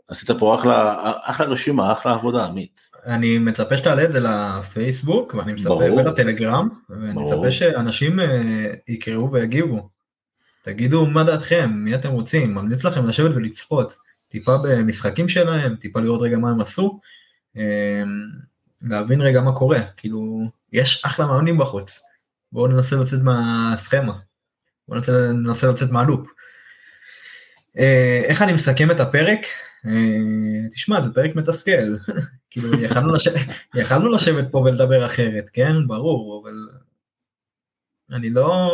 עשית 0.08 0.30
פה 0.30 0.54
אחלה 0.54 1.12
אחלה 1.22 1.46
רשימה 1.46 1.92
אחלה 1.92 2.12
עבודה 2.12 2.44
עמית. 2.44 2.80
אני 3.06 3.38
מצפה 3.38 3.76
שתעלה 3.76 4.04
את 4.04 4.12
זה 4.12 4.20
לפייסבוק 4.20 5.34
ואני 5.34 5.52
מצפה 5.52 5.74
ולטלגרם 5.74 6.68
ואני 6.90 7.12
מצפה 7.12 7.50
שאנשים 7.50 8.20
אה, 8.20 8.72
יקראו 8.88 9.32
ויגיבו. 9.32 9.88
תגידו 10.62 11.06
מה 11.06 11.24
דעתכם 11.24 11.70
מי 11.74 11.94
אתם 11.94 12.10
רוצים 12.10 12.54
ממליץ 12.54 12.84
לכם 12.84 13.06
לשבת 13.06 13.30
ולצפות 13.34 13.96
טיפה 14.28 14.56
במשחקים 14.62 15.28
שלהם 15.28 15.76
טיפה 15.76 16.00
לראות 16.00 16.20
רגע 16.22 16.38
מה 16.38 16.50
הם 16.50 16.60
עשו. 16.60 17.00
להבין 18.88 19.20
רגע 19.20 19.40
מה 19.40 19.52
קורה, 19.52 19.80
כאילו, 19.96 20.40
יש 20.72 21.04
אחלה 21.04 21.26
מאמנים 21.26 21.58
בחוץ, 21.58 22.02
בואו 22.52 22.66
ננסה 22.66 22.96
לצאת 22.96 23.20
מהסכמה, 23.22 24.18
בואו 24.88 24.96
ננסה, 24.96 25.32
ננסה 25.32 25.70
לצאת 25.70 25.90
מהלופ. 25.90 26.26
אה, 27.78 28.22
איך 28.24 28.42
אני 28.42 28.52
מסכם 28.52 28.90
את 28.90 29.00
הפרק? 29.00 29.40
אה, 29.86 30.68
תשמע, 30.70 31.00
זה 31.00 31.14
פרק 31.14 31.36
מתסכל, 31.36 31.96
כאילו, 32.50 32.80
יכלנו 32.80 33.14
לשבת, 33.14 33.40
יכלנו 33.74 34.10
לשבת 34.10 34.44
פה 34.50 34.58
ולדבר 34.58 35.06
אחרת, 35.06 35.50
כן? 35.52 35.72
ברור, 35.86 36.42
אבל 36.42 36.68
אני 38.16 38.30
לא... 38.30 38.70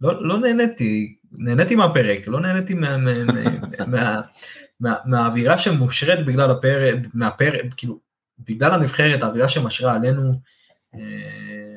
לא, 0.00 0.26
לא 0.28 0.38
נהניתי, 0.38 1.16
נהניתי 1.32 1.74
מהפרק, 1.74 2.26
לא 2.26 2.40
נהניתי 2.40 2.74
מה, 2.74 2.96
מה, 2.96 3.12
מה, 3.86 4.20
מה, 4.80 4.94
מהאווירה 5.04 5.58
שמושרת 5.58 6.26
בגלל 6.26 6.50
הפרק, 6.50 6.98
מהפרק, 7.14 7.62
כאילו, 7.76 7.98
בגלל 8.38 8.74
הנבחרת, 8.74 9.22
האווירה 9.22 9.48
שמשרה 9.48 9.94
עלינו, 9.94 10.40
אה, 10.94 11.00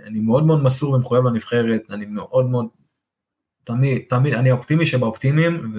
אני 0.05 0.19
מאוד 0.19 0.45
מאוד 0.45 0.63
מסור 0.63 0.93
ומחויב 0.93 1.25
לנבחרת, 1.25 1.81
אני 1.91 2.05
מאוד 2.05 2.45
מאוד, 2.45 2.67
תמיד, 3.63 4.01
תמיד, 4.09 4.33
אני 4.33 4.51
אופטימי 4.51 4.85
שבאופטימיים, 4.85 5.75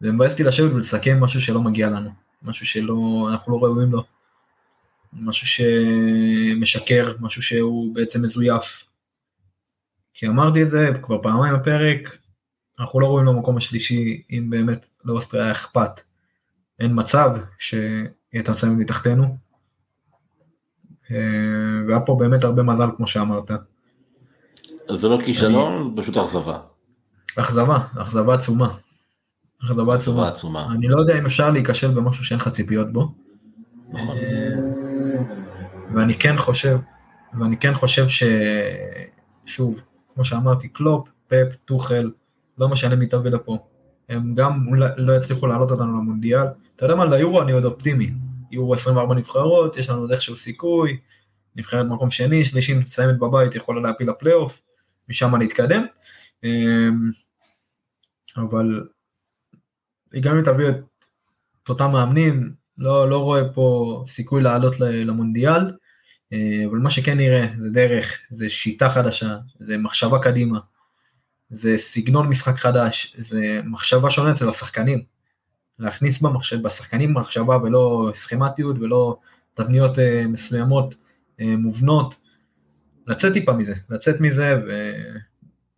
ומבאס 0.00 0.32
אותי 0.32 0.42
לשבת 0.42 0.72
ולסכם 0.72 1.20
משהו 1.20 1.40
שלא 1.40 1.60
מגיע 1.60 1.90
לנו, 1.90 2.10
משהו 2.42 2.66
שלא, 2.66 3.28
אנחנו 3.32 3.52
לא 3.52 3.64
ראויים 3.64 3.92
לו, 3.92 4.04
משהו 5.12 5.46
שמשקר, 5.46 7.12
משהו 7.20 7.42
שהוא 7.42 7.94
בעצם 7.94 8.22
מזויף. 8.22 8.86
כי 10.14 10.26
אמרתי 10.26 10.62
את 10.62 10.70
זה 10.70 10.90
כבר 11.02 11.22
פעמיים 11.22 11.54
בפרק, 11.54 12.16
אנחנו 12.80 13.00
לא 13.00 13.06
רואים 13.06 13.26
למקום 13.26 13.56
השלישי 13.56 14.22
אם 14.30 14.50
באמת 14.50 14.88
לאוסטריה 15.04 15.52
אכפת. 15.52 16.00
אין 16.80 16.90
מצב 16.94 17.30
שהיא 17.58 18.08
הייתה 18.32 18.52
מסיימת 18.52 18.78
מתחתנו. 18.78 19.36
אה, 21.10 21.16
והיה 21.86 22.00
פה 22.00 22.16
באמת 22.20 22.44
הרבה 22.44 22.62
מזל 22.62 22.88
כמו 22.96 23.06
שאמרת. 23.06 23.50
אז 24.88 24.98
זה 24.98 25.08
לא 25.08 25.18
כישלון, 25.24 25.94
פשוט 25.96 26.16
אכזבה. 26.16 26.58
אכזבה, 27.36 27.78
אכזבה 27.98 28.34
עצומה. 28.34 28.68
אכזבה 29.64 29.94
עצומה. 29.94 30.28
עצומה. 30.28 30.66
אני 30.72 30.88
לא 30.88 30.96
יודע 30.96 31.18
אם 31.18 31.26
אפשר 31.26 31.50
להיכשל 31.50 31.88
במשהו 31.88 32.24
שאין 32.24 32.40
לך 32.40 32.48
ציפיות 32.48 32.92
בו. 32.92 33.12
נכון. 33.92 34.16
אה, 34.16 35.22
ואני 35.94 36.18
כן 36.18 36.36
חושב, 36.36 36.78
ואני 37.38 37.56
כן 37.56 37.74
חושב 37.74 38.08
ש... 38.08 38.22
שוב, 39.46 39.80
כמו 40.14 40.24
שאמרתי, 40.24 40.68
קלופ, 40.68 41.08
פפ, 41.28 41.56
טוחל, 41.64 42.10
לא 42.58 42.68
משנה 42.68 42.96
מי 42.96 43.06
תביא 43.06 43.30
לפה. 43.30 43.58
הם 44.08 44.34
גם 44.34 44.74
לא 44.96 45.16
יצליחו 45.16 45.46
להעלות 45.46 45.70
אותנו 45.70 45.86
למונדיאל. 45.86 46.46
אתה 46.76 46.84
יודע 46.84 46.94
מה, 46.94 47.04
ליורו 47.04 47.42
אני 47.42 47.52
עוד 47.52 47.64
אופטימי. 47.64 48.12
יהיו 48.52 48.74
24 48.74 49.14
נבחרות, 49.14 49.76
יש 49.76 49.90
לנו 49.90 50.00
עוד 50.00 50.12
איכשהו 50.12 50.36
סיכוי, 50.36 50.98
נבחרת 51.56 51.86
מקום 51.86 52.10
שני, 52.10 52.44
שלישי 52.44 52.74
מסיימת 52.74 53.18
בבית, 53.18 53.54
יכולה 53.54 53.80
להפיל 53.80 54.10
לפלייאוף, 54.10 54.62
משם 55.08 55.36
להתקדם. 55.36 55.84
אמ, 56.44 57.10
אבל 58.36 58.88
גם 60.20 60.36
אם 60.36 60.42
תביא 60.44 60.68
את 60.68 61.68
אותם 61.68 61.90
מאמנים, 61.92 62.54
לא, 62.78 63.10
לא 63.10 63.18
רואה 63.18 63.52
פה 63.54 64.04
סיכוי 64.08 64.42
לעלות 64.42 64.80
למונדיאל, 64.80 65.72
אה, 66.32 66.66
אבל 66.70 66.78
מה 66.78 66.90
שכן 66.90 67.16
נראה 67.16 67.46
זה 67.60 67.70
דרך, 67.70 68.20
זה 68.30 68.50
שיטה 68.50 68.90
חדשה, 68.90 69.36
זה 69.58 69.78
מחשבה 69.78 70.18
קדימה, 70.18 70.58
זה 71.50 71.78
סגנון 71.78 72.28
משחק 72.28 72.56
חדש, 72.56 73.16
זה 73.18 73.60
מחשבה 73.64 74.10
שונה 74.10 74.32
אצל 74.32 74.48
השחקנים. 74.48 75.04
להכניס 75.82 76.22
במחשב, 76.22 76.62
בשחקנים 76.62 77.14
מחשבה 77.14 77.56
ולא 77.62 78.10
סכמטיות 78.14 78.76
ולא 78.80 79.16
תבניות 79.54 79.98
uh, 79.98 80.28
מסוימות 80.28 80.94
uh, 80.94 81.42
מובנות, 81.58 82.14
לצאת 83.06 83.32
טיפה 83.32 83.52
מזה, 83.52 83.74
לצאת 83.90 84.20
מזה 84.20 84.60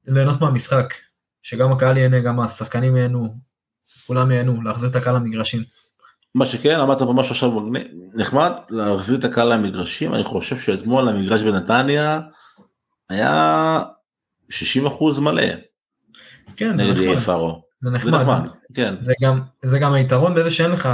וליהנות 0.07 0.41
מהמשחק, 0.41 0.95
שגם 1.43 1.73
הקהל 1.73 1.97
ייהנה, 1.97 2.21
גם 2.21 2.41
השחקנים 2.41 2.97
ייהנו, 2.97 3.35
כולם 4.07 4.31
ייהנו, 4.31 4.63
להחזיר 4.63 4.91
את 4.91 4.97
הקהל 4.97 5.17
למגרשים. 5.17 5.63
מה 6.35 6.47
שכן 6.47 6.81
אמרת 6.81 7.03
ממש 7.03 7.31
עכשיו 7.31 7.51
נחמד 8.15 8.53
להחזיר 8.71 9.19
את 9.19 9.25
הקהל 9.25 9.53
למגרשים 9.53 10.15
אני 10.15 10.25
חושב 10.25 10.61
שאתמול 10.61 11.09
המגרש 11.09 11.43
בנתניה 11.43 12.21
היה 13.09 13.83
60% 14.51 15.21
מלא. 15.21 15.43
כן, 16.57 16.81
נגד 16.81 17.19
פארו. 17.19 17.64
זה 17.85 17.91
נחמד. 17.91 18.11
זה 18.11 18.17
נחמד, 18.17 18.49
כן. 18.75 18.95
זה 19.01 19.13
גם, 19.23 19.41
זה 19.63 19.79
גם 19.79 19.93
היתרון 19.93 20.35
בזה 20.35 20.51
שאין 20.51 20.71
לך 20.71 20.89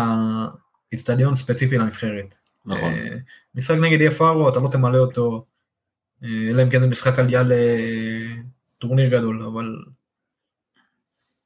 איצטדיון 0.93 1.35
ספציפי 1.35 1.79
לנבחרת. 1.79 2.35
נכון. 2.67 2.93
אה, 2.93 3.17
משחק 3.55 3.77
נגד 3.81 4.01
יהיה 4.01 4.11
פארו, 4.11 4.49
אתה 4.49 4.61
לא 4.61 4.69
תמלא 4.69 4.99
אותו, 4.99 5.45
אה, 6.25 6.29
אלא 6.51 6.63
אם 6.63 6.71
כן 6.71 6.81
זה 6.81 6.87
משחק 6.87 7.19
עלייה 7.19 7.43
לטורניר 8.77 9.09
גדול, 9.09 9.43
אבל 9.43 9.77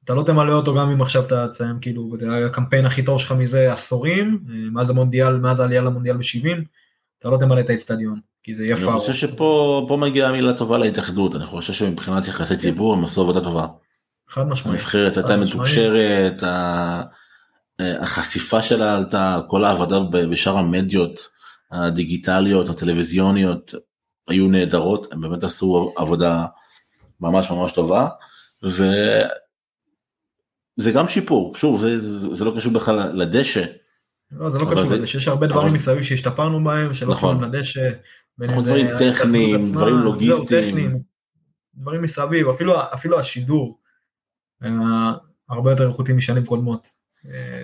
אתה 0.04 0.14
לא 0.14 0.22
תמלא 0.22 0.52
אותו 0.52 0.74
גם 0.74 0.90
אם 0.90 1.02
עכשיו 1.02 1.24
אתה 1.26 1.48
תסיים 1.48 1.80
כאילו, 1.80 2.16
זה 2.20 2.46
הקמפיין 2.46 2.86
הכי 2.86 3.02
טוב 3.02 3.20
שלך 3.20 3.32
מזה 3.32 3.72
עשורים, 3.72 4.44
אה, 4.50 4.54
מאז 4.72 4.90
המונדיאל, 4.90 5.36
מאז 5.36 5.60
העלייה 5.60 5.82
למונדיאל 5.82 6.16
ב-70, 6.16 6.64
אתה 7.18 7.28
לא 7.28 7.36
תמלא 7.36 7.60
את 7.60 7.68
האיצטדיון, 7.68 8.20
כי 8.42 8.54
זה 8.54 8.64
יהיה 8.64 8.76
פארו. 8.76 8.90
אני 8.90 8.98
חושב 8.98 9.12
שפה 9.12 9.98
מגיעה 10.00 10.32
מילה 10.32 10.52
טובה 10.52 10.78
להתאחדות, 10.78 11.34
אני 11.34 11.46
חושב 11.46 11.72
שמבחינת 11.72 12.28
יחסי 12.28 12.56
ציבור 12.56 12.94
הם 12.94 13.04
עשו 13.04 13.22
עבודה 13.22 13.40
טובה. 13.40 13.66
חד 14.28 14.48
משמעית. 14.48 14.78
הנבחרת 14.78 15.16
הייתה 15.16 15.36
מתוקשרת, 15.36 16.42
החשיפה 17.78 18.62
שלה 18.62 18.96
עלתה, 18.96 19.40
כל 19.48 19.64
העבודה 19.64 20.00
בשאר 20.30 20.58
המדיות 20.58 21.28
הדיגיטליות, 21.70 22.68
הטלוויזיוניות, 22.68 23.74
היו 24.28 24.48
נהדרות, 24.48 25.12
הם 25.12 25.20
באמת 25.20 25.42
עשו 25.42 25.92
עבודה 25.96 26.46
ממש 27.20 27.50
ממש 27.50 27.72
טובה, 27.72 28.08
וזה 28.62 29.28
גם 30.94 31.08
שיפור, 31.08 31.56
שוב, 31.56 31.80
זה, 31.80 32.00
זה, 32.00 32.34
זה 32.34 32.44
לא 32.44 32.52
קשור 32.56 32.72
בכלל 32.72 33.10
לדשא. 33.12 33.64
לא, 34.30 34.50
זה 34.50 34.58
לא 34.58 34.64
קשור 34.72 34.94
לדשא, 34.94 35.16
יש 35.16 35.28
הרבה 35.28 35.46
דברים 35.46 35.74
מסביב 35.74 36.02
שהשתפרנו 36.02 36.64
בהם, 36.64 36.94
שלא 36.94 37.12
נכון. 37.12 37.36
קשורים 37.36 37.52
לדשא. 37.54 37.90
נכון, 38.38 38.64
דברים 38.64 38.86
טכניים, 38.98 39.72
דברים 39.72 39.94
לוגיסטיים. 39.94 40.98
דברים 41.74 42.02
מסביב, 42.02 42.48
אפילו, 42.48 42.74
אפילו 42.94 43.18
השידור. 43.18 43.83
הרבה 45.48 45.70
יותר 45.70 45.88
איכותי 45.88 46.12
משנים 46.12 46.44
קודמות. 46.44 46.88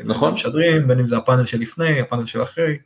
נכון. 0.04 0.32
משדרים, 0.32 0.88
בין 0.88 0.98
אם 0.98 1.06
זה 1.06 1.16
הפאנל 1.16 1.46
שלפני, 1.46 2.00
הפאנל 2.00 2.26
של 2.26 2.42
אחרי. 2.42 2.78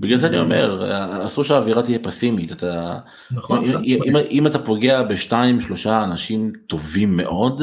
בגלל 0.00 0.16
זה 0.16 0.26
אני 0.26 0.38
אומר, 0.38 0.92
אסור 1.26 1.44
שהאווירה 1.44 1.82
תהיה 1.82 1.98
פסימית, 1.98 2.52
אתה, 2.52 2.98
נכון, 3.30 3.64
אם, 3.64 4.02
אם, 4.04 4.16
אם 4.30 4.46
אתה 4.46 4.58
פוגע 4.58 5.02
בשתיים 5.02 5.60
שלושה 5.60 6.04
אנשים 6.04 6.52
טובים 6.66 7.16
מאוד, 7.16 7.62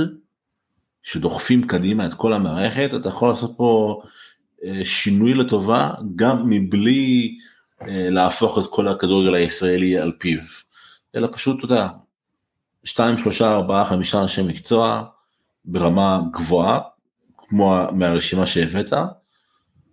שדוחפים 1.04 1.68
קדימה 1.68 2.06
את 2.06 2.14
כל 2.14 2.34
המערכת, 2.34 2.90
אתה 2.96 3.10
יכול 3.10 3.30
לעשות 3.30 3.54
פה 3.58 4.02
אה, 4.64 4.80
שינוי 4.84 5.34
לטובה, 5.34 5.92
גם 6.16 6.50
מבלי 6.50 7.38
אה, 7.82 8.10
להפוך 8.10 8.58
את 8.58 8.64
כל 8.70 8.88
הכדורגל 8.88 9.36
הישראלי 9.36 10.00
על 10.00 10.12
פיו, 10.20 10.40
אלא 11.16 11.28
פשוט, 11.32 11.58
אתה 11.58 11.66
יודע, 11.66 11.88
שתיים, 12.84 13.18
שלושה, 13.18 13.56
ארבעה, 13.56 13.86
חמישה 13.86 14.22
אנשי 14.22 14.44
מקצוע, 14.44 15.04
ברמה 15.68 16.22
גבוהה, 16.34 16.80
כמו 17.38 17.76
מהרשימה 17.92 18.46
שהבאת, 18.46 18.94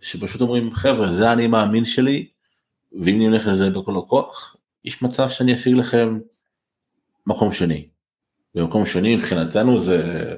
שפשוט 0.00 0.40
אומרים 0.40 0.74
חבר'ה 0.74 1.12
זה 1.12 1.32
אני 1.32 1.46
מאמין 1.46 1.84
שלי, 1.84 2.28
ואם 3.02 3.18
נלך 3.18 3.46
לזה 3.46 3.70
בכל 3.70 3.98
הכוח, 3.98 4.56
יש 4.84 5.02
מצב 5.02 5.30
שאני 5.30 5.54
אשיג 5.54 5.74
לכם 5.74 6.18
מקום 7.26 7.52
שני. 7.52 7.88
במקום 8.54 8.86
שני 8.86 9.16
מבחינתנו 9.16 9.80
זה... 9.80 10.30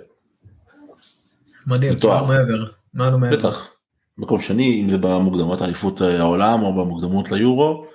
מדהים, 1.67 1.93
מעל 2.05 2.25
מעבר, 2.25 2.73
מעל 2.95 3.17
מעבר. 3.17 3.37
בטח. 3.37 3.77
מקום 4.19 4.41
שני, 4.41 4.81
אם 4.83 4.89
זה 4.89 4.99
במוקדמות 4.99 5.63
אליפות 5.63 6.01
העולם 6.01 6.63
או 6.63 6.75
במוקדמות 6.75 7.31
ליורו. 7.31 7.87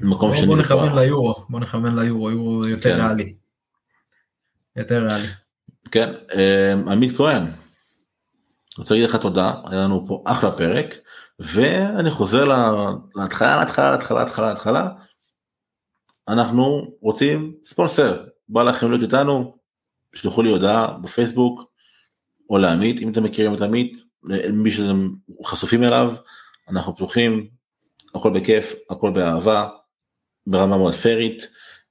מקום 0.00 0.30
בוא, 0.30 0.38
שני 0.38 0.46
בוא 0.46 0.58
נכוון 0.58 0.88
כבר... 0.90 1.00
ליורו, 1.00 1.34
בוא 1.48 1.60
נכוון 1.60 1.98
ליורו, 1.98 2.30
יורו 2.30 2.68
יותר 2.68 2.96
כן. 2.96 3.00
ריאלי. 3.00 3.34
יותר 4.76 5.04
ריאלי. 5.04 5.43
כן, 5.90 6.12
אמ, 6.34 6.88
עמית 6.88 7.16
כהן, 7.16 7.42
רוצה 8.78 8.94
להגיד 8.94 9.08
לך 9.08 9.16
תודה, 9.16 9.52
היה 9.64 9.80
לנו 9.80 10.06
פה 10.06 10.22
אחלה 10.26 10.50
פרק, 10.50 10.94
ואני 11.38 12.10
חוזר 12.10 12.44
להתחלה, 13.14 13.56
להתחלה, 13.56 13.90
להתחלה, 13.90 14.24
להתחלה, 14.24 14.48
להתחלה. 14.48 14.88
אנחנו 16.28 16.94
רוצים 17.00 17.54
ספונסר, 17.64 18.24
בא 18.48 18.62
לכם 18.62 18.90
להיות 18.90 19.02
איתנו, 19.02 19.56
שלחו 20.14 20.42
לי 20.42 20.50
הודעה 20.50 20.98
בפייסבוק, 20.98 21.64
או 22.50 22.58
לעמית, 22.58 23.00
אם 23.00 23.12
אתם 23.12 23.22
מכירים 23.24 23.54
את 23.54 23.60
עמית, 23.60 23.96
למי 24.22 24.70
שאתם 24.70 25.08
חשופים 25.44 25.82
אליו, 25.82 26.14
אנחנו 26.68 26.94
פתוחים, 26.94 27.48
הכל 28.14 28.30
בכיף, 28.30 28.74
הכל 28.90 29.10
באהבה, 29.10 29.68
ברמה 30.46 30.78
מאוד 30.78 30.94
פיירית, 30.94 31.42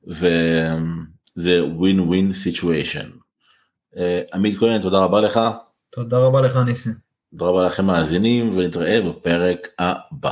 וזה 0.07 1.63
ווין 1.75 2.33
סיטואשן. 2.33 3.09
עמית 4.33 4.57
כהן, 4.57 4.81
תודה 4.81 4.99
רבה 4.99 5.21
לך. 5.21 5.39
תודה 5.89 6.17
רבה 6.17 6.41
לך 6.41 6.57
ניסים. 6.57 6.93
תודה 7.31 7.45
רבה 7.51 7.65
לכם 7.65 7.85
מאזינים, 7.85 8.57
ונתראה 8.57 9.01
בפרק 9.01 9.67
הבא. 9.79 10.31